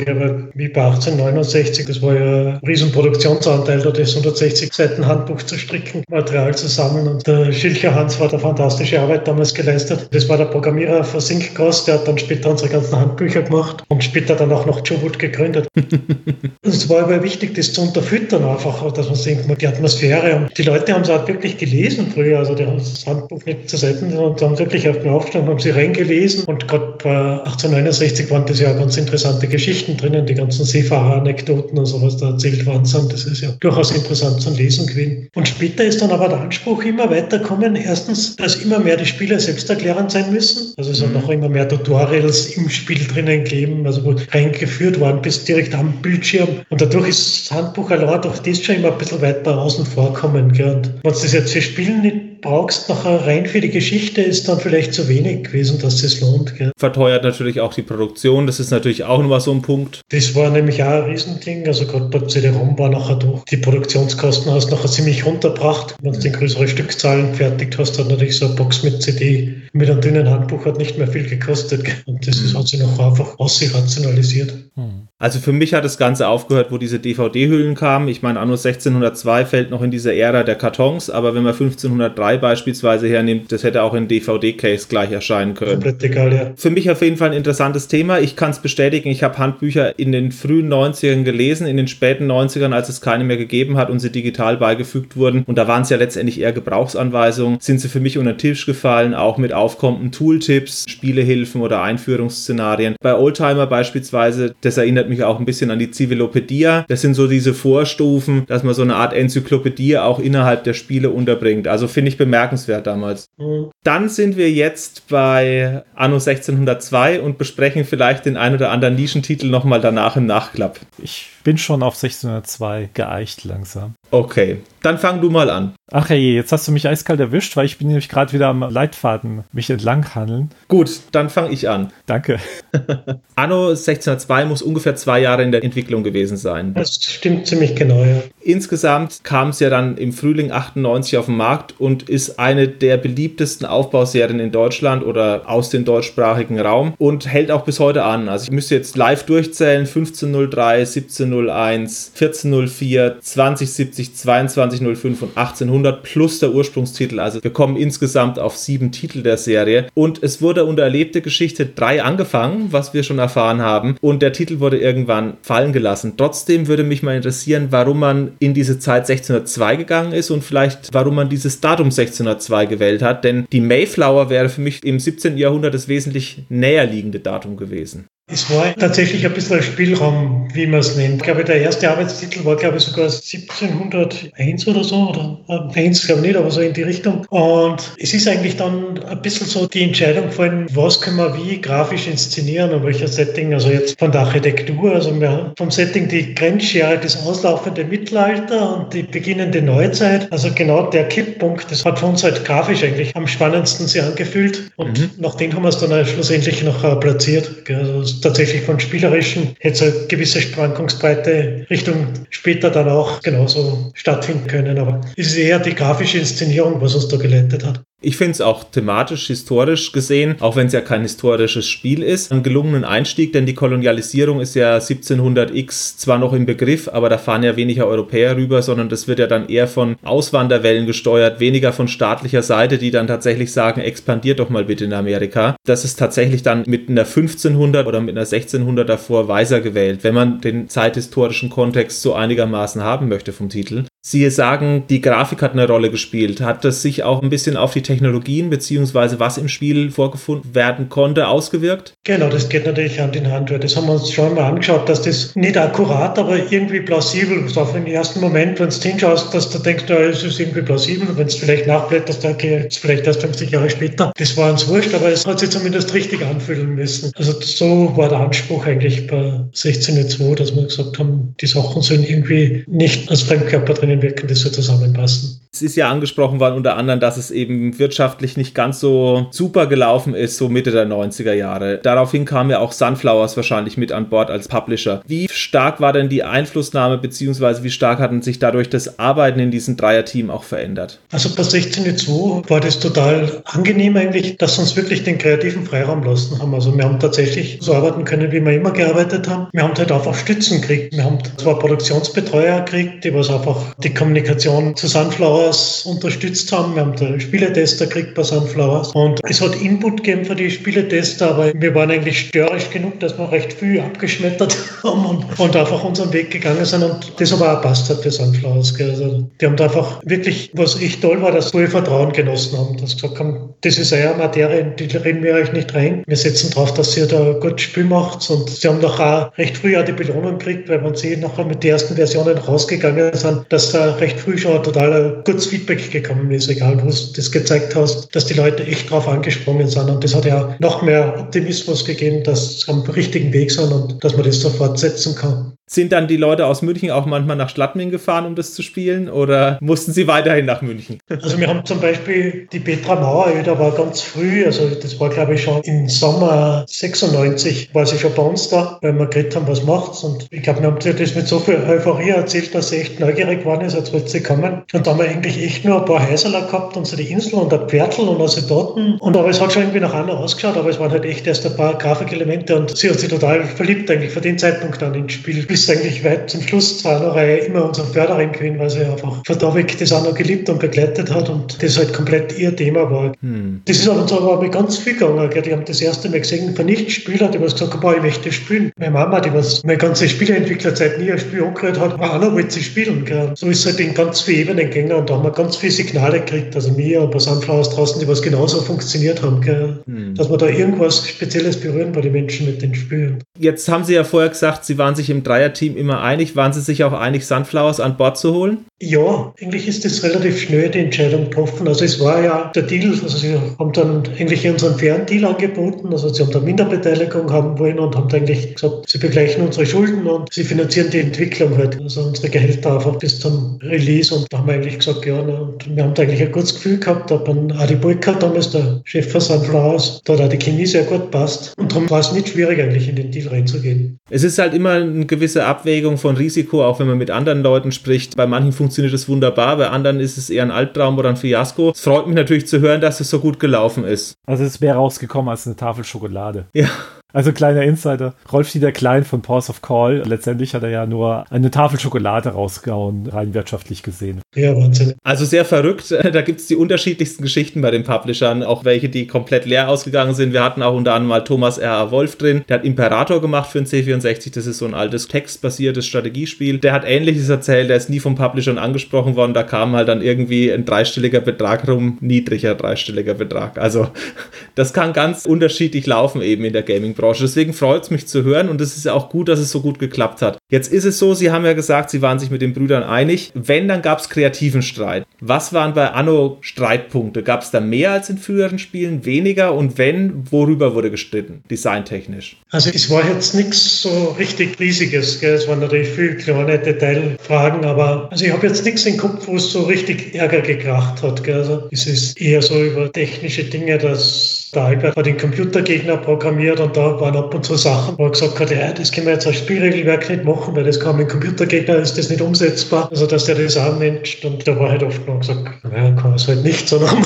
wie 0.54 0.68
bei 0.68 0.86
1869. 0.86 1.88
Das 1.88 2.02
war 2.04 2.16
ja 2.16 2.50
ein 2.54 2.60
Riesenproduktionsanteil, 2.68 3.82
da 3.82 3.90
das 3.90 4.16
160 4.16 4.72
Seiten 4.74 5.07
Handbuch 5.08 5.42
zu 5.44 5.58
stricken, 5.58 6.04
Material 6.10 6.56
zusammen. 6.56 7.08
Und 7.08 7.28
der 7.28 7.52
Schilcher 7.52 7.94
Hans 7.94 8.20
hat 8.20 8.34
eine 8.34 8.40
fantastische 8.40 9.00
Arbeit 9.00 9.28
damals 9.28 9.54
geleistet. 9.54 10.10
Das 10.12 10.28
war 10.30 10.38
der 10.38 10.46
Programmierer 10.46 11.04
für 11.04 11.22
Syncross, 11.22 11.86
der 11.86 11.96
hat 11.96 12.08
dann 12.08 12.18
später 12.18 12.50
unsere 12.50 12.70
ganzen 12.70 13.00
Handbücher 13.00 13.42
gemacht 13.42 13.84
und 13.90 14.04
später 14.04 14.36
dann 14.36 14.52
auch 14.52 14.66
noch 14.66 14.86
Jobwood 14.86 15.20
gegründet. 15.20 15.68
es 16.64 16.90
war 16.90 17.04
aber 17.04 17.24
wichtig, 17.24 17.56
das 17.56 17.74
zu 17.74 17.82
unterfüttern 17.82 18.44
einfach, 18.44 18.92
dass 18.92 19.08
man 19.08 19.16
sieht, 19.16 19.40
die 19.62 19.68
Atmosphäre. 19.68 20.36
Und 20.36 20.58
die 20.58 20.64
Leute 20.64 20.94
haben 20.94 21.02
es 21.02 21.10
auch 21.10 21.28
wirklich 21.28 21.58
gelesen 21.58 22.12
früher, 22.14 22.40
also 22.40 22.56
die 22.56 22.66
haben 22.66 22.78
das 22.78 23.06
Handbuch 23.06 23.44
nicht 23.46 23.70
zur 23.70 23.80
Seite 23.80 24.06
und 24.06 24.42
haben 24.42 24.58
wirklich 24.60 24.88
auf 24.90 25.00
den 25.00 25.10
Aufstand, 25.10 25.48
haben 25.48 25.60
sie 25.60 25.72
reingelesen 25.72 26.46
und 26.46 26.68
gerade 26.68 26.98
bei 27.04 27.44
1869 27.44 28.30
waren 28.32 28.46
das 28.46 28.60
ja 28.60 28.74
ganz 28.74 28.98
interessante 28.98 29.48
Geschichten 29.48 29.98
drinnen, 29.98 30.26
die 30.26 30.34
ganzen 30.34 30.66
Seefahrer-Anekdoten 30.66 31.78
und 31.78 31.86
sowas 31.86 32.18
da 32.18 32.30
erzählt 32.30 32.66
worden 32.66 32.86
sind. 32.86 33.12
Das 33.12 33.26
ist 33.26 33.42
ja 33.42 33.50
durchaus 33.60 33.92
interessant 33.92 34.42
zum 34.42 34.56
Lesen 34.56 34.88
gewesen. 34.98 35.30
Und 35.36 35.48
später 35.48 35.84
ist 35.84 36.02
dann 36.02 36.12
aber 36.12 36.30
der 36.30 36.42
Anspruch 36.42 36.84
immer 36.84 37.10
weiter 37.10 37.40
kommen. 37.40 37.76
Erstens, 37.76 38.36
dass 38.36 38.56
immer 38.56 38.80
mehr 38.80 38.98
die 38.98 39.06
Spieler 39.06 39.40
selbsterklärend 39.40 40.12
sein 40.12 40.32
müssen. 40.32 40.74
Also 40.78 40.92
es 40.92 41.02
mhm. 41.02 41.06
hat 41.06 41.14
noch 41.14 41.30
immer 41.30 41.50
mehr 41.50 41.70
Tutorials 41.70 42.48
im 42.58 42.70
Spiel 42.70 43.00
drinnen 43.08 43.44
gegeben, 43.44 43.86
also 43.86 44.04
wo 44.04 44.16
reingeführt 44.32 45.00
worden 45.00 45.22
bis 45.22 45.46
direkt 45.46 45.74
am 45.76 45.94
Bildschirm. 46.02 46.50
Und 46.70 46.82
dadurch 46.82 47.10
ist 47.10 47.50
das 47.50 47.58
Handbuch 47.58 47.92
allein 47.92 48.22
durch 48.22 48.40
das 48.40 48.62
schon 48.62 48.76
immer 48.76 48.92
ein 48.92 48.98
bisschen 48.98 49.22
weiter 49.22 49.58
außen 49.58 49.86
vorkommen. 49.86 50.52
Gell? 50.52 50.76
Und 50.76 50.92
wenn 51.04 51.12
es 51.12 51.22
das 51.22 51.34
jetzt 51.34 51.54
für 51.54 51.62
Spielen 51.62 52.02
nicht 52.02 52.27
brauchst 52.42 52.90
nachher 52.90 53.26
rein 53.26 53.46
für 53.46 53.62
die 53.62 53.70
Geschichte, 53.70 54.22
ist 54.22 54.48
dann 54.48 54.60
vielleicht 54.60 54.94
zu 54.94 55.08
wenig 55.08 55.46
gewesen, 55.46 55.80
dass 55.80 56.04
es 56.04 56.22
lohnt. 56.22 56.56
Gell? 56.56 56.72
Verteuert 56.78 57.24
natürlich 57.24 57.60
auch 57.60 57.74
die 57.74 57.82
Produktion, 57.82 58.48
das 58.48 58.60
ist 58.60 58.72
natürlich 58.72 59.04
auch 59.04 59.22
nochmal 59.22 59.42
so 59.42 59.52
ein 59.52 59.62
Punkt. 59.62 60.02
Das 60.10 60.36
war 60.36 60.50
nämlich 60.50 60.84
auch 60.84 61.04
ein 61.04 61.10
Riesending, 61.10 61.68
also 61.68 61.86
gerade 61.86 62.06
bei 62.06 62.26
CD-ROM 62.26 62.78
war 62.78 62.90
nachher 62.90 63.16
durch 63.16 63.44
die 63.46 63.58
Produktionskosten 63.58 64.52
hast 64.52 64.72
nachher 64.72 64.90
ziemlich 64.90 65.26
runtergebracht. 65.26 65.96
Wenn 66.02 66.14
du 66.14 66.20
die 66.20 66.32
größere 66.32 66.68
Stückzahlen 66.68 67.34
fertigt 67.34 67.78
hast, 67.78 67.98
hat 68.00 68.10
natürlich 68.10 68.38
so 68.38 68.48
eine 68.48 68.56
Box 68.56 68.84
mit 68.84 69.02
CD 69.02 69.56
mit 69.74 69.90
einem 69.90 70.02
dünnen 70.02 70.30
Handbuch 70.30 70.66
hat 70.66 70.78
nicht 70.78 70.98
mehr 70.98 71.08
viel 71.08 71.28
gekostet. 71.28 71.84
Gell? 71.86 71.96
Und 72.06 72.28
das 72.28 72.42
mhm. 72.42 72.58
hat 72.58 72.68
sich 72.68 72.80
noch 72.80 73.00
einfach 73.00 73.38
ausrationalisiert. 73.38 74.54
Mhm. 74.76 75.08
Also 75.20 75.40
für 75.40 75.52
mich 75.52 75.74
hat 75.74 75.84
das 75.84 75.98
Ganze 75.98 76.28
aufgehört, 76.28 76.72
wo 76.72 76.78
diese 76.78 77.00
DVD-Hüllen 77.00 77.76
kamen. 77.76 78.08
Ich 78.08 78.22
meine, 78.22 78.40
Anno 78.40 78.54
1602 78.54 79.46
fällt 79.46 79.72
noch 79.72 79.82
in 79.82 79.90
diese 79.90 80.16
Ära 80.16 80.44
der 80.44 80.56
Kartons, 80.56 81.10
aber 81.10 81.34
wenn 81.34 81.44
man 81.44 81.54
1503 81.54 82.27
beispielsweise 82.36 83.08
hernimmt, 83.08 83.52
das 83.54 83.64
hätte 83.64 83.84
auch 83.84 83.94
in 83.94 84.10
DVD-Case 84.10 84.88
gleich 84.90 85.14
erscheinen 85.14 85.54
können. 85.54 85.82
Egal, 86.02 86.34
ja. 86.34 86.52
Für 86.58 86.70
mich 86.70 86.92
auf 86.92 87.02
jeden 87.02 87.16
Fall 87.16 87.30
ein 87.30 87.38
interessantes 87.38 87.88
Thema. 87.88 88.20
Ich 88.20 88.36
kann 88.36 88.52
es 88.52 88.60
bestätigen, 88.60 89.10
ich 89.10 89.24
habe 89.24 89.38
Handbücher 89.38 89.98
in 89.98 90.12
den 90.12 90.34
frühen 90.34 90.68
90ern 90.68 91.24
gelesen, 91.24 91.68
in 91.68 91.78
den 91.78 91.88
späten 91.88 92.30
90ern, 92.30 92.74
als 92.74 92.90
es 92.90 93.00
keine 93.00 93.24
mehr 93.24 93.38
gegeben 93.38 93.78
hat 93.78 93.90
und 93.90 94.00
sie 94.00 94.12
digital 94.12 94.58
beigefügt 94.58 95.16
wurden. 95.16 95.44
Und 95.46 95.58
da 95.58 95.70
waren 95.70 95.84
es 95.84 95.90
ja 95.90 95.98
letztendlich 95.98 96.42
eher 96.42 96.52
Gebrauchsanweisungen, 96.52 97.60
sind 97.62 97.80
sie 97.80 97.88
für 97.88 98.00
mich 98.00 98.18
unter 98.18 98.34
den 98.34 98.40
Tisch 98.40 98.66
gefallen, 98.66 99.14
auch 99.14 99.38
mit 99.38 99.54
aufkommenden 99.54 100.12
Tooltips, 100.12 100.86
Spielehilfen 100.90 101.62
oder 101.62 101.82
Einführungsszenarien. 101.84 102.96
Bei 103.02 103.16
Oldtimer 103.16 103.68
beispielsweise, 103.68 104.56
das 104.62 104.78
erinnert 104.78 105.08
mich 105.08 105.24
auch 105.24 105.40
ein 105.40 105.46
bisschen 105.46 105.70
an 105.70 105.80
die 105.80 105.92
Civilopedia. 105.92 106.86
Das 106.88 107.02
sind 107.02 107.14
so 107.14 107.28
diese 107.28 107.54
Vorstufen, 107.54 108.44
dass 108.48 108.64
man 108.64 108.74
so 108.74 108.82
eine 108.82 108.96
Art 108.96 109.14
Enzyklopädie 109.14 109.98
auch 109.98 110.20
innerhalb 110.20 110.64
der 110.64 110.74
Spiele 110.74 111.10
unterbringt. 111.10 111.68
Also 111.68 111.88
finde 111.88 112.10
ich 112.10 112.17
bemerkenswert 112.18 112.86
damals. 112.88 113.30
Mhm. 113.38 113.70
Dann 113.88 114.10
sind 114.10 114.36
wir 114.36 114.52
jetzt 114.52 115.08
bei 115.08 115.82
Anno 115.96 116.16
1602 116.16 117.22
und 117.22 117.38
besprechen 117.38 117.86
vielleicht 117.86 118.26
den 118.26 118.36
ein 118.36 118.54
oder 118.54 118.70
anderen 118.70 118.98
Nischentitel 118.98 119.48
nochmal 119.48 119.80
danach 119.80 120.18
im 120.18 120.26
Nachklapp. 120.26 120.82
Ich 120.98 121.30
bin 121.46 121.58
schon 121.58 121.82
auf 121.82 121.94
1602 121.96 122.90
geeicht 122.94 123.46
langsam. 123.46 123.94
Okay, 124.12 124.58
dann 124.82 124.98
fang 124.98 125.22
du 125.22 125.30
mal 125.30 125.50
an. 125.50 125.74
Ach 125.92 126.10
hey, 126.10 126.36
jetzt 126.36 126.52
hast 126.52 126.68
du 126.68 126.74
mich 126.74 126.88
eiskalt 126.88 127.22
erwischt, 127.22 127.56
weil 127.56 127.66
ich 127.66 127.78
bin 127.78 127.88
nämlich 127.88 128.10
gerade 128.10 128.34
wieder 128.34 128.48
am 128.48 128.60
Leitfaden 128.60 129.46
mich 129.54 129.70
entlang 129.70 130.14
handeln. 130.16 130.50
Gut, 130.68 131.00
dann 131.14 131.30
fange 131.30 131.54
ich 131.54 131.70
an. 131.70 131.94
Danke. 132.06 132.40
Anno 133.36 133.70
1602 133.70 134.46
muss 134.46 134.62
ungefähr 134.62 134.98
zwei 134.98 135.22
Jahre 135.22 135.44
in 135.44 135.54
der 135.54 135.64
Entwicklung 135.64 136.04
gewesen 136.04 136.36
sein. 136.36 136.74
Das 136.74 136.96
stimmt 136.96 137.48
ziemlich 137.48 137.76
genau, 137.76 138.04
ja. 138.04 138.24
Insgesamt 138.42 139.24
kam 139.24 139.50
es 139.50 139.62
ja 139.62 139.70
dann 139.70 139.98
im 139.98 140.12
Frühling 140.12 140.52
98 140.52 141.18
auf 141.18 141.28
den 141.28 141.38
Markt 141.38 141.80
und 141.80 142.10
ist 142.10 142.40
eine 142.40 142.68
der 142.68 142.98
beliebtesten 142.98 143.66
Aufbauserien 143.78 144.40
in 144.40 144.52
Deutschland 144.52 145.06
oder 145.06 145.44
aus 145.46 145.70
dem 145.70 145.86
deutschsprachigen 145.86 146.60
Raum 146.60 146.94
und 146.98 147.28
hält 147.28 147.52
auch 147.52 147.64
bis 147.64 147.80
heute 147.80 148.04
an. 148.04 148.28
Also 148.28 148.46
ich 148.46 148.52
müsste 148.52 148.76
jetzt 148.76 148.98
live 148.98 149.24
durchzählen, 149.24 149.82
1503, 149.82 150.80
1701, 150.80 152.12
1404, 152.16 153.18
2070, 153.22 154.16
2205 154.16 155.22
und 155.22 155.38
1800 155.38 156.04
plus 156.04 156.40
der 156.40 156.54
Ursprungstitel. 156.54 157.20
Also 157.20 157.44
wir 157.44 157.52
kommen 157.52 157.78
insgesamt 157.78 158.40
auf 158.40 158.58
sieben 158.58 158.92
Titel 158.92 159.22
der 159.22 159.38
Serie 159.38 159.88
und 159.94 160.24
es 160.24 160.42
wurde 160.42 160.66
unter 160.66 160.84
erlebte 160.84 161.22
Geschichte 161.22 161.66
3 161.66 162.04
angefangen, 162.04 162.68
was 162.72 162.94
wir 162.94 163.04
schon 163.04 163.20
erfahren 163.20 163.62
haben 163.62 163.96
und 164.02 164.22
der 164.22 164.34
Titel 164.34 164.60
wurde 164.60 164.80
irgendwann 164.80 165.38
fallen 165.42 165.74
gelassen. 165.74 166.14
Trotzdem 166.18 166.68
würde 166.68 166.84
mich 166.84 167.04
mal 167.04 167.16
interessieren, 167.16 167.68
warum 167.70 168.00
man 168.00 168.32
in 168.40 168.54
diese 168.54 168.80
Zeit 168.80 169.10
1602 169.10 169.76
gegangen 169.76 170.14
ist 170.14 170.32
und 170.32 170.44
vielleicht 170.44 170.94
warum 170.94 171.16
man 171.16 171.30
dieses 171.30 171.62
Datum 171.62 171.88
1602 171.88 172.66
gewählt 172.66 173.02
hat, 173.02 173.24
denn 173.24 173.46
die 173.52 173.57
Mayflower 173.62 174.30
wäre 174.30 174.50
für 174.50 174.62
mich 174.62 174.84
im 174.84 175.00
17. 175.00 175.38
Jahrhundert 175.38 175.74
das 175.74 175.88
wesentlich 175.88 176.44
näher 176.50 176.86
liegende 176.86 177.20
Datum 177.20 177.58
gewesen. 177.58 178.08
Es 178.30 178.50
war 178.50 178.76
tatsächlich 178.76 179.26
ein 179.26 179.34
bisschen 179.34 179.56
ein 179.56 179.64
Spielraum, 179.64 180.50
wie 180.54 180.68
man 180.68 180.82
es 180.82 180.98
nennt. 180.98 181.16
Ich 181.16 181.24
glaube, 181.24 181.46
der 181.46 181.62
erste 181.62 181.90
Arbeitstitel 181.90 182.44
war, 182.44 182.58
glaube 182.58 182.76
ich, 182.76 182.84
sogar 182.84 183.06
1701 183.06 184.68
oder 184.68 184.84
so, 184.84 185.10
oder 185.10 185.40
äh, 185.74 185.80
1, 185.80 186.06
glaube 186.06 186.22
ich 186.22 186.28
nicht, 186.28 186.36
aber 186.36 186.52
so 186.52 186.60
in 186.60 186.74
die 186.74 186.82
Richtung. 186.82 187.26
Und 187.30 187.94
es 187.98 188.14
ist 188.14 188.28
eigentlich 188.28 188.58
dann 188.58 189.02
ein 189.02 189.22
bisschen 189.22 189.48
so 189.48 189.66
die 189.66 189.82
Entscheidung 189.82 190.26
gefallen, 190.26 190.68
was 190.74 191.00
können 191.00 191.16
wir 191.16 191.38
wie 191.38 191.62
grafisch 191.62 192.06
inszenieren 192.06 192.72
und 192.72 192.84
welcher 192.84 193.08
Setting. 193.08 193.54
Also 193.54 193.70
jetzt 193.70 193.98
von 193.98 194.12
der 194.12 194.22
Architektur, 194.22 194.94
also 194.94 195.18
wir 195.18 195.32
haben 195.32 195.54
vom 195.58 195.72
Setting 195.72 196.10
die 196.10 196.36
Grenzschere, 196.36 197.00
das 197.02 197.26
auslaufende 197.26 197.86
Mittelalter 197.86 198.76
und 198.76 198.94
die 198.94 199.04
beginnende 199.04 199.62
Neuzeit. 199.62 200.30
Also 200.34 200.52
genau 200.54 200.90
der 200.90 201.08
Kipppunkt, 201.08 201.72
das 201.72 201.86
hat 201.86 202.00
für 202.00 202.08
uns 202.08 202.26
halt 202.26 202.44
grafisch 202.44 202.84
eigentlich 202.84 203.16
am 203.16 203.26
spannendsten 203.26 203.88
sich 203.88 204.04
angefühlt. 204.04 204.70
Und 204.76 205.00
mhm. 205.00 205.12
nach 205.20 205.36
dem 205.36 205.54
haben 205.54 205.64
wir 205.64 205.70
es 205.70 205.78
dann 205.78 206.06
schlussendlich 206.06 206.62
noch 206.62 206.84
äh, 206.84 206.94
platziert. 206.98 207.50
Also 207.70 208.17
tatsächlich 208.22 208.62
von 208.62 208.80
spielerischen 208.80 209.56
hätte 209.60 209.86
eine 209.86 210.08
gewisse 210.08 210.42
Schwankungsbreite 210.42 211.66
Richtung 211.70 212.08
später 212.30 212.70
dann 212.70 212.90
auch 212.90 213.22
genauso 213.22 213.92
stattfinden 213.94 214.48
können. 214.48 214.78
Aber 214.78 215.02
es 215.16 215.28
ist 215.28 215.38
eher 215.38 215.60
die 215.60 215.76
grafische 215.76 216.20
Inszenierung, 216.20 216.82
was 216.82 216.96
uns 216.96 217.08
da 217.08 217.18
geleitet 217.18 217.66
hat. 217.66 217.87
Ich 218.00 218.16
finde 218.16 218.34
es 218.34 218.42
auch 218.42 218.64
thematisch, 218.66 219.26
historisch 219.26 219.92
gesehen, 219.92 220.36
auch 220.40 220.56
wenn 220.56 220.68
es 220.68 220.74
ja 220.74 220.82
kein 220.82 221.02
historisches 221.02 221.66
Spiel 221.66 222.04
ist, 222.04 222.32
einen 222.32 222.44
gelungenen 222.44 222.86
Einstieg, 222.86 223.34
denn 223.34 223.48
die 223.48 223.56
Kolonialisierung 223.56 224.40
ist 224.40 224.54
ja 224.54 224.78
1700x 224.78 225.98
zwar 225.98 226.20
noch 226.20 226.34
im 226.34 226.46
Begriff, 226.46 226.88
aber 226.90 227.10
da 227.10 227.18
fahren 227.18 227.42
ja 227.42 227.56
weniger 227.56 227.88
Europäer 227.88 228.38
rüber, 228.38 228.62
sondern 228.62 228.88
das 228.90 229.08
wird 229.08 229.18
ja 229.18 229.26
dann 229.26 229.50
eher 229.50 229.68
von 229.68 229.96
Auswanderwellen 230.04 230.86
gesteuert, 230.86 231.40
weniger 231.40 231.74
von 231.74 231.88
staatlicher 231.88 232.44
Seite, 232.44 232.78
die 232.78 232.92
dann 232.92 233.08
tatsächlich 233.08 233.52
sagen, 233.52 233.82
expandiert 233.82 234.38
doch 234.38 234.52
mal 234.52 234.66
bitte 234.66 234.86
in 234.86 234.94
Amerika. 234.94 235.56
Das 235.66 235.84
ist 235.84 235.98
tatsächlich 235.98 236.44
dann 236.44 236.66
mit 236.68 236.90
einer 236.90 237.02
1500 237.02 237.88
oder 237.88 238.00
mit 238.00 238.12
einer 238.12 238.28
1600 238.28 238.88
davor 238.88 239.28
weiser 239.28 239.60
gewählt, 239.60 240.04
wenn 240.04 240.14
man 240.14 240.40
den 240.40 240.70
zeithistorischen 240.70 241.50
Kontext 241.50 242.04
so 242.04 242.14
einigermaßen 242.14 242.84
haben 242.84 243.10
möchte 243.10 243.34
vom 243.34 243.50
Titel. 243.50 243.86
Sie 244.10 244.30
sagen, 244.30 244.86
die 244.90 245.02
Grafik 245.02 245.42
hat 245.42 245.52
eine 245.52 245.68
Rolle 245.68 245.92
gespielt. 245.92 246.40
Hat 246.40 246.64
das 246.64 246.82
sich 246.82 247.04
auch 247.04 247.22
ein 247.22 247.30
bisschen 247.30 247.58
auf 247.58 247.74
die 247.74 247.82
Technologien 247.82 248.50
beziehungsweise 248.50 249.20
was 249.20 249.38
im 249.38 249.50
Spiel 249.50 249.92
vorgefunden 249.92 250.56
werden 250.56 250.88
konnte 250.88 251.28
ausgewirkt? 251.28 251.92
Genau, 252.06 252.30
das 252.30 252.48
geht 252.48 252.66
natürlich 252.66 253.02
Hand 253.02 253.18
in 253.18 253.30
Hand. 253.30 253.52
Das 253.52 253.76
haben 253.76 253.88
wir 253.88 253.96
uns 253.96 254.10
schon 254.10 254.34
mal 254.34 254.46
angeschaut, 254.46 254.88
dass 254.88 255.02
das 255.02 255.36
nicht 255.36 255.58
akkurat, 255.58 256.18
aber 256.18 256.38
irgendwie 256.38 256.80
plausibel 256.80 257.38
ist. 257.40 257.58
Auf 257.58 257.74
den 257.74 257.86
ersten 257.86 258.22
Moment, 258.22 258.62
wenn 258.62 258.70
du 258.70 258.76
hinschaust, 258.76 259.34
dass 259.34 259.50
du 259.50 259.60
denkst, 259.60 259.84
ja, 259.90 259.98
es 259.98 260.24
ist 260.24 260.40
irgendwie 260.40 260.62
plausibel. 260.62 261.10
Wenn 261.18 261.28
du 261.28 261.34
vielleicht 261.34 261.68
nachblätterst, 261.68 262.24
okay, 262.24 262.62
jetzt 262.64 262.80
vielleicht 262.80 263.06
erst 263.06 263.20
50 263.20 263.52
Jahre 263.52 263.70
später. 263.70 264.14
Das 264.16 264.38
war 264.38 264.50
uns 264.54 264.70
wurscht, 264.70 264.94
aber 264.94 265.10
es 265.10 265.28
hat 265.28 265.42
sich 265.42 265.50
zumindest 265.50 265.94
richtig 265.94 266.26
anfühlen 266.26 266.76
müssen. 266.76 267.12
Also 267.18 267.34
so 267.42 267.92
war 267.98 268.08
der 268.08 268.20
Anspruch 268.20 268.66
eigentlich 268.68 269.06
bei 269.08 269.42
16.2, 269.54 270.36
dass 270.36 270.56
wir 270.56 270.64
gesagt 270.64 270.98
haben, 270.98 271.36
die 271.42 271.48
Sachen 271.48 271.82
sollen 271.82 272.06
irgendwie 272.06 272.64
nicht 272.68 273.10
als 273.10 273.24
Fremdkörper 273.24 273.74
drinnen 273.74 273.97
wirken, 274.02 274.28
das 274.28 274.42
so 274.42 274.50
zusammenpassen. 274.50 275.42
Es 275.58 275.62
ist 275.64 275.76
ja 275.76 275.90
angesprochen 275.90 276.40
worden 276.40 276.56
unter 276.56 276.76
anderem, 276.76 277.00
dass 277.00 277.18
es 277.18 277.32
eben 277.32 277.80
wirtschaftlich 277.80 278.38
nicht 278.38 278.54
ganz 278.54 278.80
so 278.80 279.26
super 279.32 279.66
gelaufen 279.66 280.14
ist, 280.14 280.38
so 280.38 280.50
Mitte 280.50 280.70
der 280.70 280.86
90er 280.86 281.34
Jahre. 281.34 281.80
Daraufhin 281.82 282.26
kam 282.26 282.52
ja 282.52 282.60
auch 282.60 282.72
Sunflowers 282.72 283.36
wahrscheinlich 283.38 283.76
mit 283.76 283.92
an 283.92 284.10
Bord 284.10 284.30
als 284.30 284.48
Publisher. 284.48 285.02
Wie 285.08 285.28
stark 285.32 285.82
war 285.82 285.94
denn 285.94 286.10
die 286.10 286.24
Einflussnahme, 286.24 287.00
beziehungsweise 287.00 287.64
wie 287.64 287.72
stark 287.72 287.98
hatten 287.98 288.22
sich 288.22 288.38
dadurch 288.38 288.70
das 288.70 289.00
Arbeiten 289.00 289.40
in 289.40 289.50
diesem 289.50 289.78
Dreierteam 289.78 290.30
auch 290.30 290.44
verändert? 290.44 291.00
Also 291.12 291.30
bei 291.30 291.42
16.2 291.42 292.48
war 292.50 292.60
das 292.60 292.80
total 292.80 293.42
angenehm 293.46 293.98
eigentlich, 293.98 294.38
dass 294.38 294.60
uns 294.60 294.76
wirklich 294.76 295.04
den 295.06 295.18
kreativen 295.18 295.66
Freiraum 295.66 296.04
lassen 296.04 296.40
haben. 296.40 296.54
Also 296.54 296.76
wir 296.78 296.84
haben 296.84 297.00
tatsächlich 297.00 297.58
so 297.62 297.74
arbeiten 297.74 298.04
können, 298.04 298.32
wie 298.32 298.46
wir 298.46 298.54
immer 298.54 298.72
gearbeitet 298.72 299.28
haben. 299.28 299.48
Wir 299.54 299.64
haben 299.64 299.74
halt 299.76 299.92
einfach 299.92 300.14
Stützen 300.14 300.62
gekriegt. 300.62 300.94
Wir 300.94 301.04
haben 301.04 301.18
zwar 301.38 301.58
Produktionsbetreuer 301.58 302.62
gekriegt, 302.62 303.04
die 303.04 303.14
was 303.14 303.32
einfach 303.32 303.74
die 303.80 303.87
Kommunikation 303.94 304.76
zu 304.76 304.88
Sunflowers 304.88 305.86
unterstützt 305.86 306.52
haben. 306.52 306.76
Wir 306.76 306.82
haben 306.82 306.96
den 306.96 307.20
Spieletester 307.20 307.86
gekriegt 307.86 308.16
bei 308.16 308.24
Sunflowers. 308.24 308.92
Und 308.94 309.20
es 309.24 309.42
hat 309.42 309.56
Input 309.62 310.04
gegeben 310.04 310.26
für 310.26 310.36
die 310.36 310.50
Spieletester, 310.50 311.32
aber 311.32 311.54
wir 311.54 311.76
waren 311.76 311.92
eigentlich 311.92 312.28
störrisch 312.28 312.70
genug, 312.70 313.00
dass 313.00 313.18
wir 313.18 313.32
recht 313.32 313.54
viel 313.54 313.80
abgeschmettert 313.80 314.58
haben 314.84 315.06
und, 315.06 315.40
und 315.40 315.56
einfach 315.56 315.84
unseren 315.84 316.14
Weg 316.14 316.32
gegangen 316.32 316.66
sind. 316.66 316.84
Und 316.84 317.14
das 317.18 317.34
aber 317.34 317.58
auch 317.58 317.62
passt 317.62 317.90
hat 317.90 318.02
für 318.02 318.12
Sunflowers. 318.12 318.74
Also 318.80 319.30
die 319.40 319.46
haben 319.46 319.56
da 319.56 319.66
einfach 319.66 320.02
wirklich, 320.06 320.52
was 320.54 320.82
echt 320.82 321.02
toll 321.02 321.22
war, 321.22 321.32
dass 321.32 321.54
wir 321.54 321.68
Vertrauen 321.68 322.12
genossen 322.12 322.58
haben. 322.58 322.78
Dass 322.78 322.96
gesagt 322.96 323.20
haben, 323.20 323.54
das 323.62 323.78
ist 323.78 323.94
eure 323.94 324.16
Materie, 324.16 324.60
in 324.60 324.76
die 324.76 324.98
reden 324.98 325.24
wir 325.24 325.34
euch 325.34 325.52
nicht 325.54 325.74
rein. 325.74 326.04
Wir 326.08 326.18
setzen 326.18 326.52
darauf, 326.52 326.74
dass 326.74 326.96
ihr 326.98 327.08
da 327.08 327.34
gutes 327.40 327.62
Spiel 327.62 327.86
macht. 327.86 328.30
Und 328.30 328.50
sie 328.50 328.68
haben 328.68 328.82
doch 328.82 329.00
auch 329.00 329.38
recht 329.38 329.58
früh 329.58 329.78
auch 329.78 329.86
die 329.86 329.92
Belohnung 329.92 330.38
gekriegt, 330.38 330.70
weil 330.70 330.82
man 330.82 330.96
sie 330.96 331.18
nachher 331.18 331.46
mit 331.46 331.64
den 331.64 331.72
ersten 331.72 331.96
Versionen 331.96 332.38
rausgegangen 332.38 333.14
sind, 333.14 333.46
dass 333.50 333.67
da 333.72 333.96
recht 333.96 334.20
früh 334.20 334.38
schon 334.38 334.56
ein 334.56 334.64
totaler 334.64 335.24
gutes 335.24 335.48
Feedback 335.48 335.92
gekommen 335.92 336.32
ist, 336.32 336.50
egal 336.50 336.78
wo 336.82 336.90
du 336.90 336.96
das 337.16 337.32
gezeigt 337.32 337.76
hast, 337.76 338.16
dass 338.16 338.26
die 338.26 338.34
Leute 338.34 338.66
echt 338.66 338.90
drauf 338.90 339.08
angesprungen 339.08 339.68
sind. 339.68 339.90
Und 339.90 340.04
das 340.04 340.16
hat 340.16 340.26
ja 340.26 340.56
noch 340.60 340.82
mehr 340.82 341.16
Optimismus 341.20 341.86
gegeben, 341.86 342.24
dass 342.24 342.62
sie 342.62 342.72
am 342.72 342.82
richtigen 342.82 343.32
Weg 343.34 343.52
sind 343.52 343.72
und 343.72 344.04
dass 344.04 344.16
man 344.16 344.26
das 344.26 344.40
so 344.40 344.50
fortsetzen 344.50 345.16
kann. 345.16 345.54
Sind 345.70 345.92
dann 345.92 346.08
die 346.08 346.16
Leute 346.16 346.46
aus 346.46 346.62
München 346.62 346.92
auch 346.92 347.06
manchmal 347.06 347.36
nach 347.36 347.50
Schladming 347.50 347.92
gefahren, 347.92 348.26
um 348.26 348.36
das 348.36 348.54
zu 348.54 348.62
spielen, 348.62 349.10
oder 349.10 349.58
mussten 349.60 349.92
sie 349.92 350.08
weiterhin 350.08 350.46
nach 350.46 350.62
München? 350.62 351.00
Also 351.10 351.38
wir 351.38 351.48
haben 351.48 351.66
zum 351.66 351.82
Beispiel 351.82 352.48
die 352.54 352.62
Petra 352.62 352.96
Mauer, 352.96 353.34
da 353.44 353.60
war 353.60 353.72
ganz 353.72 354.00
früh, 354.00 354.46
also 354.46 354.70
das 354.70 354.98
war 354.98 355.10
glaube 355.10 355.34
ich 355.34 355.44
schon 355.44 355.62
im 355.64 355.90
Sommer 355.90 356.64
96, 356.70 357.72
war 357.74 357.86
sie 357.86 357.98
schon 357.98 358.14
bei 358.14 358.24
uns 358.24 358.48
da, 358.48 358.80
weil 358.82 358.94
wir 358.94 359.08
geredet 359.08 359.36
haben, 359.36 359.46
was 359.48 359.62
macht's. 359.66 360.06
Und 360.06 360.28
ich 360.32 360.42
glaube, 360.42 360.62
wir 360.62 360.68
haben 360.68 360.80
das 360.80 361.16
mit 361.16 361.28
so 361.28 361.40
viel 361.40 361.56
Euphorie 361.68 362.12
erzählt, 362.12 362.56
dass 362.56 362.70
sie 362.70 362.78
echt 362.78 363.02
neugierig 363.02 363.44
geworden 363.58 363.68
ist, 363.68 363.76
als 363.76 363.94
wollte 363.94 364.10
sie 364.10 364.22
kommen. 364.22 364.64
Und 364.74 364.88
da 364.88 364.92
haben 364.92 365.00
wir 365.00 365.08
eigentlich 365.08 365.44
echt 365.44 365.66
nur 365.66 365.80
ein 365.80 365.86
paar 365.86 366.10
Häuserler 366.10 366.42
gehabt 366.42 366.78
und 366.78 366.86
so 366.86 366.96
die 366.96 367.12
Insel 367.12 367.36
und 367.36 367.54
ein 367.54 367.68
Pferdl 367.68 368.02
und 368.02 368.22
also 368.22 368.42
dort. 368.48 368.78
Und 368.78 369.18
aber 369.18 369.30
es 369.30 369.42
hat 369.42 369.54
schon 369.54 369.64
irgendwie 369.64 369.80
nach 369.80 369.94
einer 369.94 370.18
ausgeschaut, 370.18 370.58
aber 370.58 370.70
es 370.70 370.80
waren 370.80 370.92
halt 370.92 371.06
echt 371.06 371.28
erst 371.28 371.46
ein 371.46 371.56
paar 371.56 371.78
Grafikelemente 371.78 372.56
und 372.56 372.76
sie 372.76 372.90
hat 372.90 373.00
sich 373.00 373.10
total 373.10 373.44
verliebt 373.44 373.90
eigentlich 373.90 374.12
von 374.12 374.22
dem 374.22 374.38
Zeitpunkt 374.38 374.82
an 374.84 374.94
ins 374.96 375.14
Spiel 375.14 375.46
bis 375.46 375.70
eigentlich 375.70 376.04
weit 376.04 376.30
zum 376.30 376.42
Schluss 376.42 376.80
zwar 376.80 377.00
noch 377.00 377.16
immer 377.16 377.66
unsere 377.66 377.88
Förderin 377.88 378.32
gewesen, 378.32 378.60
weil 378.60 378.70
sie 378.70 378.80
einfach 378.80 379.22
von 379.26 379.38
da 379.38 379.54
weg 379.54 379.78
das 379.80 379.92
auch 379.92 380.04
noch 380.04 380.16
geliebt 380.16 380.50
und 380.50 380.60
begleitet 380.60 381.14
hat 381.14 381.30
und 381.30 381.62
das 381.62 381.78
halt 381.78 381.94
komplett 381.94 382.38
ihr 382.38 382.56
Thema 382.56 382.90
war. 382.90 383.14
Hm. 383.22 383.62
Das 383.66 383.78
ist 383.78 383.88
aber, 383.88 384.02
aber 384.02 384.42
mit 384.42 384.52
ganz 384.52 384.78
viel 384.78 384.94
gegangen. 384.94 385.30
Gell. 385.30 385.42
Die 385.42 385.54
haben 385.54 385.66
das 385.66 385.82
erste 385.82 386.10
Mal 386.10 386.20
gesehen 386.20 386.56
von 386.56 386.66
Nicht-Spieler, 386.66 387.30
die 387.30 387.40
was 387.40 387.54
gesagt 387.54 387.74
haben, 387.74 387.96
ich 387.96 388.02
möchte 388.02 388.32
spielen. 388.32 388.72
Meine 388.78 388.92
Mama, 388.92 389.20
die 389.22 389.34
was 389.34 389.64
meine 389.64 389.78
ganze 389.78 390.10
Spieleentwicklerzeit 390.10 391.00
nie 391.00 391.12
ein 391.12 391.20
Spiel 391.20 391.44
angehört 391.44 391.80
hat, 391.80 392.00
war 392.00 392.16
auch 392.16 392.22
noch 392.22 392.34
wollte 392.34 392.52
sie 392.52 392.64
spielen. 392.64 393.06
Gell. 393.06 393.32
So 393.36 393.47
ist 393.50 393.60
es 393.60 393.66
halt 393.66 393.80
in 393.80 393.94
ganz 393.94 394.22
vielen 394.22 394.38
Ebenen 394.40 394.70
gegangen 394.70 394.94
und 395.00 395.10
da 395.10 395.16
haben 395.16 395.24
wir 395.24 395.32
ganz 395.32 395.56
viele 395.56 395.72
Signale 395.72 396.20
gekriegt, 396.20 396.56
also 396.56 396.72
mir 396.72 397.02
und 397.02 397.12
bei 397.12 397.20
Sunflowers 397.20 397.72
draußen, 397.72 398.00
die 398.00 398.08
was 398.08 398.22
genauso 398.22 398.62
funktioniert 398.62 399.22
haben. 399.22 399.38
Hm. 399.38 400.16
dass 400.16 400.30
wir 400.30 400.38
da 400.38 400.48
irgendwas 400.48 401.08
Spezielles 401.08 401.60
berühren 401.60 401.92
bei 401.92 402.02
den 402.02 402.12
Menschen 402.12 402.46
mit 402.46 402.62
den 402.62 402.74
Spielen. 402.76 403.24
Jetzt 403.38 403.68
haben 403.70 403.84
Sie 403.84 403.94
ja 403.94 404.04
vorher 404.04 404.30
gesagt, 404.30 404.66
Sie 404.66 404.78
waren 404.78 404.96
sich 404.96 405.10
im 405.10 405.24
Dreierteam 405.24 405.78
immer 405.78 405.88
immer 405.88 406.02
einig. 406.02 406.36
Waren 406.36 406.54
Sie 406.54 406.62
sich 406.62 406.84
auch 406.84 406.94
einig, 406.94 407.26
Sunflowers 407.26 407.80
an 407.80 407.98
Bord 407.98 408.18
zu 408.18 408.34
holen? 408.34 408.66
Ja, 408.82 409.34
eigentlich 409.42 409.68
ist 409.68 409.86
das 409.86 410.04
relativ 410.04 410.40
schnell 410.40 410.70
die 410.70 410.80
Entscheidung 410.80 411.26
getroffen. 411.26 411.68
Also 411.68 411.86
es 411.86 412.00
war 412.00 412.22
ja 412.22 412.52
der 412.54 412.64
Deal, 412.64 412.92
also 412.92 413.18
sie 413.18 413.36
haben 413.58 413.74
dann 413.74 414.04
eigentlich 414.20 414.48
unseren 414.48 414.78
fairen 414.78 415.06
Deal 415.06 415.26
angeboten. 415.26 415.88
Also 415.92 416.10
sie 416.10 416.24
haben 416.24 416.32
da 416.32 416.40
Minderbeteiligung 416.40 417.32
haben 417.32 417.58
wollen 417.58 417.80
und 417.80 417.96
haben 417.96 418.12
eigentlich 418.14 418.54
gesagt, 418.54 418.90
sie 418.90 418.98
begleichen 418.98 419.44
unsere 419.44 419.66
Schulden 419.66 420.06
und 420.08 420.32
sie 420.32 420.44
finanzieren 420.44 420.90
die 420.92 421.00
Entwicklung 421.00 421.58
halt. 421.58 421.82
Also 421.82 422.02
unsere 422.02 422.30
Gehälter 422.30 422.76
einfach 422.76 422.98
bis 422.98 423.20
zum 423.20 423.37
Release. 423.62 424.14
Und 424.14 424.28
da 424.32 424.40
haben 424.40 424.48
wir 424.48 424.56
eigentlich 424.56 424.80
gesagt, 424.80 425.06
ja, 425.06 425.22
ne, 425.22 425.42
und 425.42 425.76
wir 425.76 425.84
haben 425.84 425.94
da 425.94 426.04
eigentlich 426.04 426.22
ein 426.22 426.32
gutes 426.32 426.56
Gefühl 426.56 426.80
gehabt. 426.80 427.12
Da 427.12 427.20
hat 427.20 427.28
Adi 427.28 427.76
Bulka, 427.76 428.14
damals 428.14 428.52
der 428.52 428.82
Chef 428.84 429.12
von 429.12 429.22
Sunflowers, 429.22 430.02
da 430.06 430.18
hat 430.18 430.34
die 430.34 430.38
Chemie 430.38 430.66
sehr 430.66 430.84
gut 430.84 431.12
passt. 431.12 431.54
Und 431.58 431.72
darum 431.72 431.90
war 431.90 432.00
es 432.00 432.12
nicht 432.12 432.30
schwierig, 432.30 432.60
eigentlich 432.60 432.90
in 432.90 432.96
den 432.96 433.12
Deal 433.12 433.28
reinzugehen. 433.30 434.00
Es 434.10 434.24
ist 434.24 434.38
halt 434.38 434.54
immer 434.54 434.72
eine 434.72 435.06
gewisse 435.06 435.46
Abwägung 435.46 435.78
Abwägung 435.78 435.98
von 435.98 436.16
Risiko, 436.18 436.64
auch 436.64 436.80
wenn 436.80 436.88
man 436.88 436.98
mit 436.98 437.12
anderen 437.12 437.44
Leuten 437.44 437.72
spricht. 437.72 438.16
Bei 438.16 438.26
manchen 438.26 438.52
funktioniert 438.52 438.94
es 438.94 439.10
wunderbar, 439.10 439.58
bei 439.58 439.70
anderen 439.70 440.00
ist 440.00 440.18
es 440.18 440.30
eher 440.30 440.44
ein 440.44 440.52
Albtraum 440.52 440.98
oder 440.98 441.10
ein 441.10 441.18
Fiasko. 441.18 441.72
Es 441.72 441.82
freut 441.82 442.08
mich 442.08 442.16
natürlich 442.16 442.48
zu 442.48 442.60
hören, 442.62 442.82
dass 442.82 443.00
es 443.00 443.10
so 443.10 443.20
gut 443.20 443.40
gelaufen 443.40 443.84
ist. 443.84 444.16
Also 444.26 444.44
es 444.44 444.62
wäre 444.62 444.78
rausgekommen 444.78 445.30
als 445.30 445.46
eine 445.46 445.56
Tafel 445.56 445.84
Schokolade. 445.84 446.46
Ja. 446.54 446.70
Also 447.14 447.32
kleiner 447.32 447.64
Insider. 447.64 448.16
Rolf 448.34 448.52
Dieter 448.52 448.74
Klein 448.74 449.06
von 449.06 449.22
Pause 449.22 449.52
of 449.52 449.62
Call. 449.62 450.04
Letztendlich 450.06 450.54
hat 450.54 450.64
er 450.64 450.70
ja 450.70 450.86
nur 450.86 451.24
eine 451.30 451.50
Tafel 451.50 451.80
Schokolade 451.80 452.30
rausgehauen, 452.30 453.08
rein 453.08 453.34
wirtschaftlich 453.34 453.82
gesehen. 453.82 454.22
Ja, 454.36 454.54
Wahnsinn. 454.58 454.96
Also 455.04 455.26
sehr 455.26 455.46
verrückt. 455.46 455.96
Da 456.18 456.22
gibt 456.22 456.40
es 456.40 456.48
die 456.48 456.56
unterschiedlichsten 456.56 457.22
Geschichten 457.22 457.62
bei 457.62 457.70
den 457.70 457.84
Publishern. 457.84 458.42
Auch 458.42 458.66
welche, 458.66 458.90
die 458.90 459.08
komplett 459.08 459.46
leer 459.46 459.70
ausgegangen 459.70 460.16
sind. 460.16 460.34
Wir 460.34 460.44
hatten 460.44 460.64
auch 460.64 460.74
unter 460.74 460.94
anderem 460.94 461.10
mal 461.10 461.24
Thomas 461.24 461.58
R.A. 461.58 461.92
Wolf 461.92 462.16
drin. 462.18 462.44
Der 462.50 462.58
hat 462.58 462.66
Imperator 462.66 463.22
gemacht 463.22 463.52
für 463.52 463.62
den 463.62 463.68
C64. 463.68 464.34
Das 464.34 464.48
ist 464.48 464.58
so 464.58 464.66
ein 464.66 464.74
altes 464.74 465.08
textbasiertes 465.08 465.86
Strategiespiel. 465.86 466.60
Der 466.60 466.74
hat 466.74 466.84
Ähnliches 466.86 467.30
erzählt. 467.30 467.70
Der 467.70 467.78
ist 467.78 467.90
nie 467.90 468.00
vom 468.00 468.16
Publishern 468.16 468.58
angesprochen 468.58 469.16
worden. 469.16 469.34
Da 469.34 469.44
kam 469.44 469.76
halt 469.76 469.88
dann 469.88 470.02
irgendwie 470.02 470.52
ein 470.52 470.66
dreistelliger 470.66 471.22
Betrag 471.22 471.68
rum. 471.68 471.98
Niedriger 472.02 472.56
dreistelliger 472.56 473.14
Betrag. 473.14 473.58
Also 473.58 473.90
das 474.56 474.74
kann 474.74 474.94
ganz 474.94 475.26
unterschiedlich 475.26 475.86
laufen 475.86 476.22
eben 476.22 476.44
in 476.44 476.54
der 476.54 476.64
Gaming 476.64 476.96
Branche. 476.98 477.24
Deswegen 477.24 477.54
freut 477.54 477.84
es 477.84 477.92
mich 477.92 478.08
zu 478.08 478.24
hören 478.24 478.50
und 478.50 478.60
es 478.60 478.76
ist 478.76 478.86
ja 478.86 478.94
auch 478.94 479.10
gut, 479.10 479.30
dass 479.30 479.40
es 479.40 479.52
so 479.52 479.62
gut 479.62 479.80
geklappt 479.80 480.22
hat. 480.22 480.38
Jetzt 480.50 480.72
ist 480.72 480.84
es 480.84 481.00
so, 481.00 481.14
Sie 481.14 481.32
haben 481.32 481.46
ja 481.46 481.54
gesagt, 481.54 481.90
Sie 481.90 482.02
waren 482.02 482.20
sich 482.20 482.32
mit 482.32 482.42
den 482.42 482.54
Brüdern 482.54 482.84
einig. 482.84 483.32
Wenn, 483.34 483.68
dann 483.68 483.82
gab 483.82 484.00
es 484.00 484.10
kreativen 484.10 484.62
Streit. 484.62 485.06
Was 485.20 485.54
waren 485.54 485.74
bei 485.74 485.92
Anno 485.92 486.38
Streitpunkte? 486.42 487.24
Gab 487.24 487.42
es 487.42 487.52
da 487.52 487.60
mehr 487.60 487.92
als 487.92 488.10
in 488.10 488.18
früheren 488.18 488.60
Spielen, 488.60 489.06
weniger? 489.06 489.54
Und 489.54 489.78
wenn, 489.78 490.32
worüber 490.32 490.76
wurde 490.76 490.92
gestritten, 490.92 491.44
designtechnisch? 491.50 492.38
Also 492.52 492.70
es 492.74 492.90
war 492.90 493.08
jetzt 493.08 493.36
nichts 493.36 493.82
so 493.82 494.16
richtig 494.18 494.60
Riesiges. 494.60 495.20
Gell? 495.20 495.36
Es 495.36 495.48
waren 495.48 495.60
natürlich 495.60 495.90
viele 495.90 496.16
kleine 496.16 496.60
Detailfragen, 496.60 497.66
aber 497.66 498.10
also 498.12 498.26
ich 498.26 498.32
habe 498.32 498.48
jetzt 498.48 498.66
nichts 498.66 498.86
im 498.86 498.98
Kopf, 498.98 499.28
wo 499.28 499.36
es 499.36 499.52
so 499.52 499.64
richtig 499.64 500.16
Ärger 500.16 500.42
gekracht 500.42 501.02
hat. 501.02 501.24
Gell? 501.24 501.36
Also 501.36 501.68
es 501.72 501.88
ist 501.88 502.20
eher 502.20 502.42
so 502.42 502.62
über 502.62 502.92
technische 502.92 503.44
Dinge, 503.44 503.78
dass 503.78 504.47
der 504.54 504.64
Albert 504.64 504.96
hat 504.96 505.06
den 505.06 505.18
Computergegner 505.18 505.98
programmiert 505.98 506.60
und 506.60 506.76
da 506.76 507.00
waren 507.00 507.16
ab 507.16 507.34
und 507.34 507.44
zu 507.44 507.56
Sachen, 507.56 507.98
wo 507.98 508.06
er 508.06 508.12
gesagt 508.12 508.40
hat, 508.40 508.52
ja, 508.52 508.72
das 508.72 508.92
können 508.92 509.08
wir 509.08 509.14
jetzt 509.14 509.28
als 509.28 509.38
Spielregelwerk 509.38 510.10
nicht 510.10 510.24
machen, 510.24 510.56
weil 510.56 510.64
das 510.64 510.80
kann 510.80 510.98
mit 510.98 511.08
dem 511.08 511.20
Computergegner, 511.20 511.76
ist 511.78 511.98
das 511.98 512.10
nicht 512.10 512.22
umsetzbar. 512.22 512.90
Also, 512.92 513.06
dass 513.08 513.26
der 513.26 513.36
das 513.36 513.56
managt 513.56 514.26
und 514.26 514.48
da 514.48 514.60
war 514.60 514.70
halt 514.70 514.84
oft 514.84 515.06
noch 515.08 515.20
gesagt, 515.20 515.64
naja, 515.64 515.92
kann 515.92 516.14
es 516.14 516.28
halt 516.28 516.44
nicht, 516.44 516.68
sondern 516.68 516.90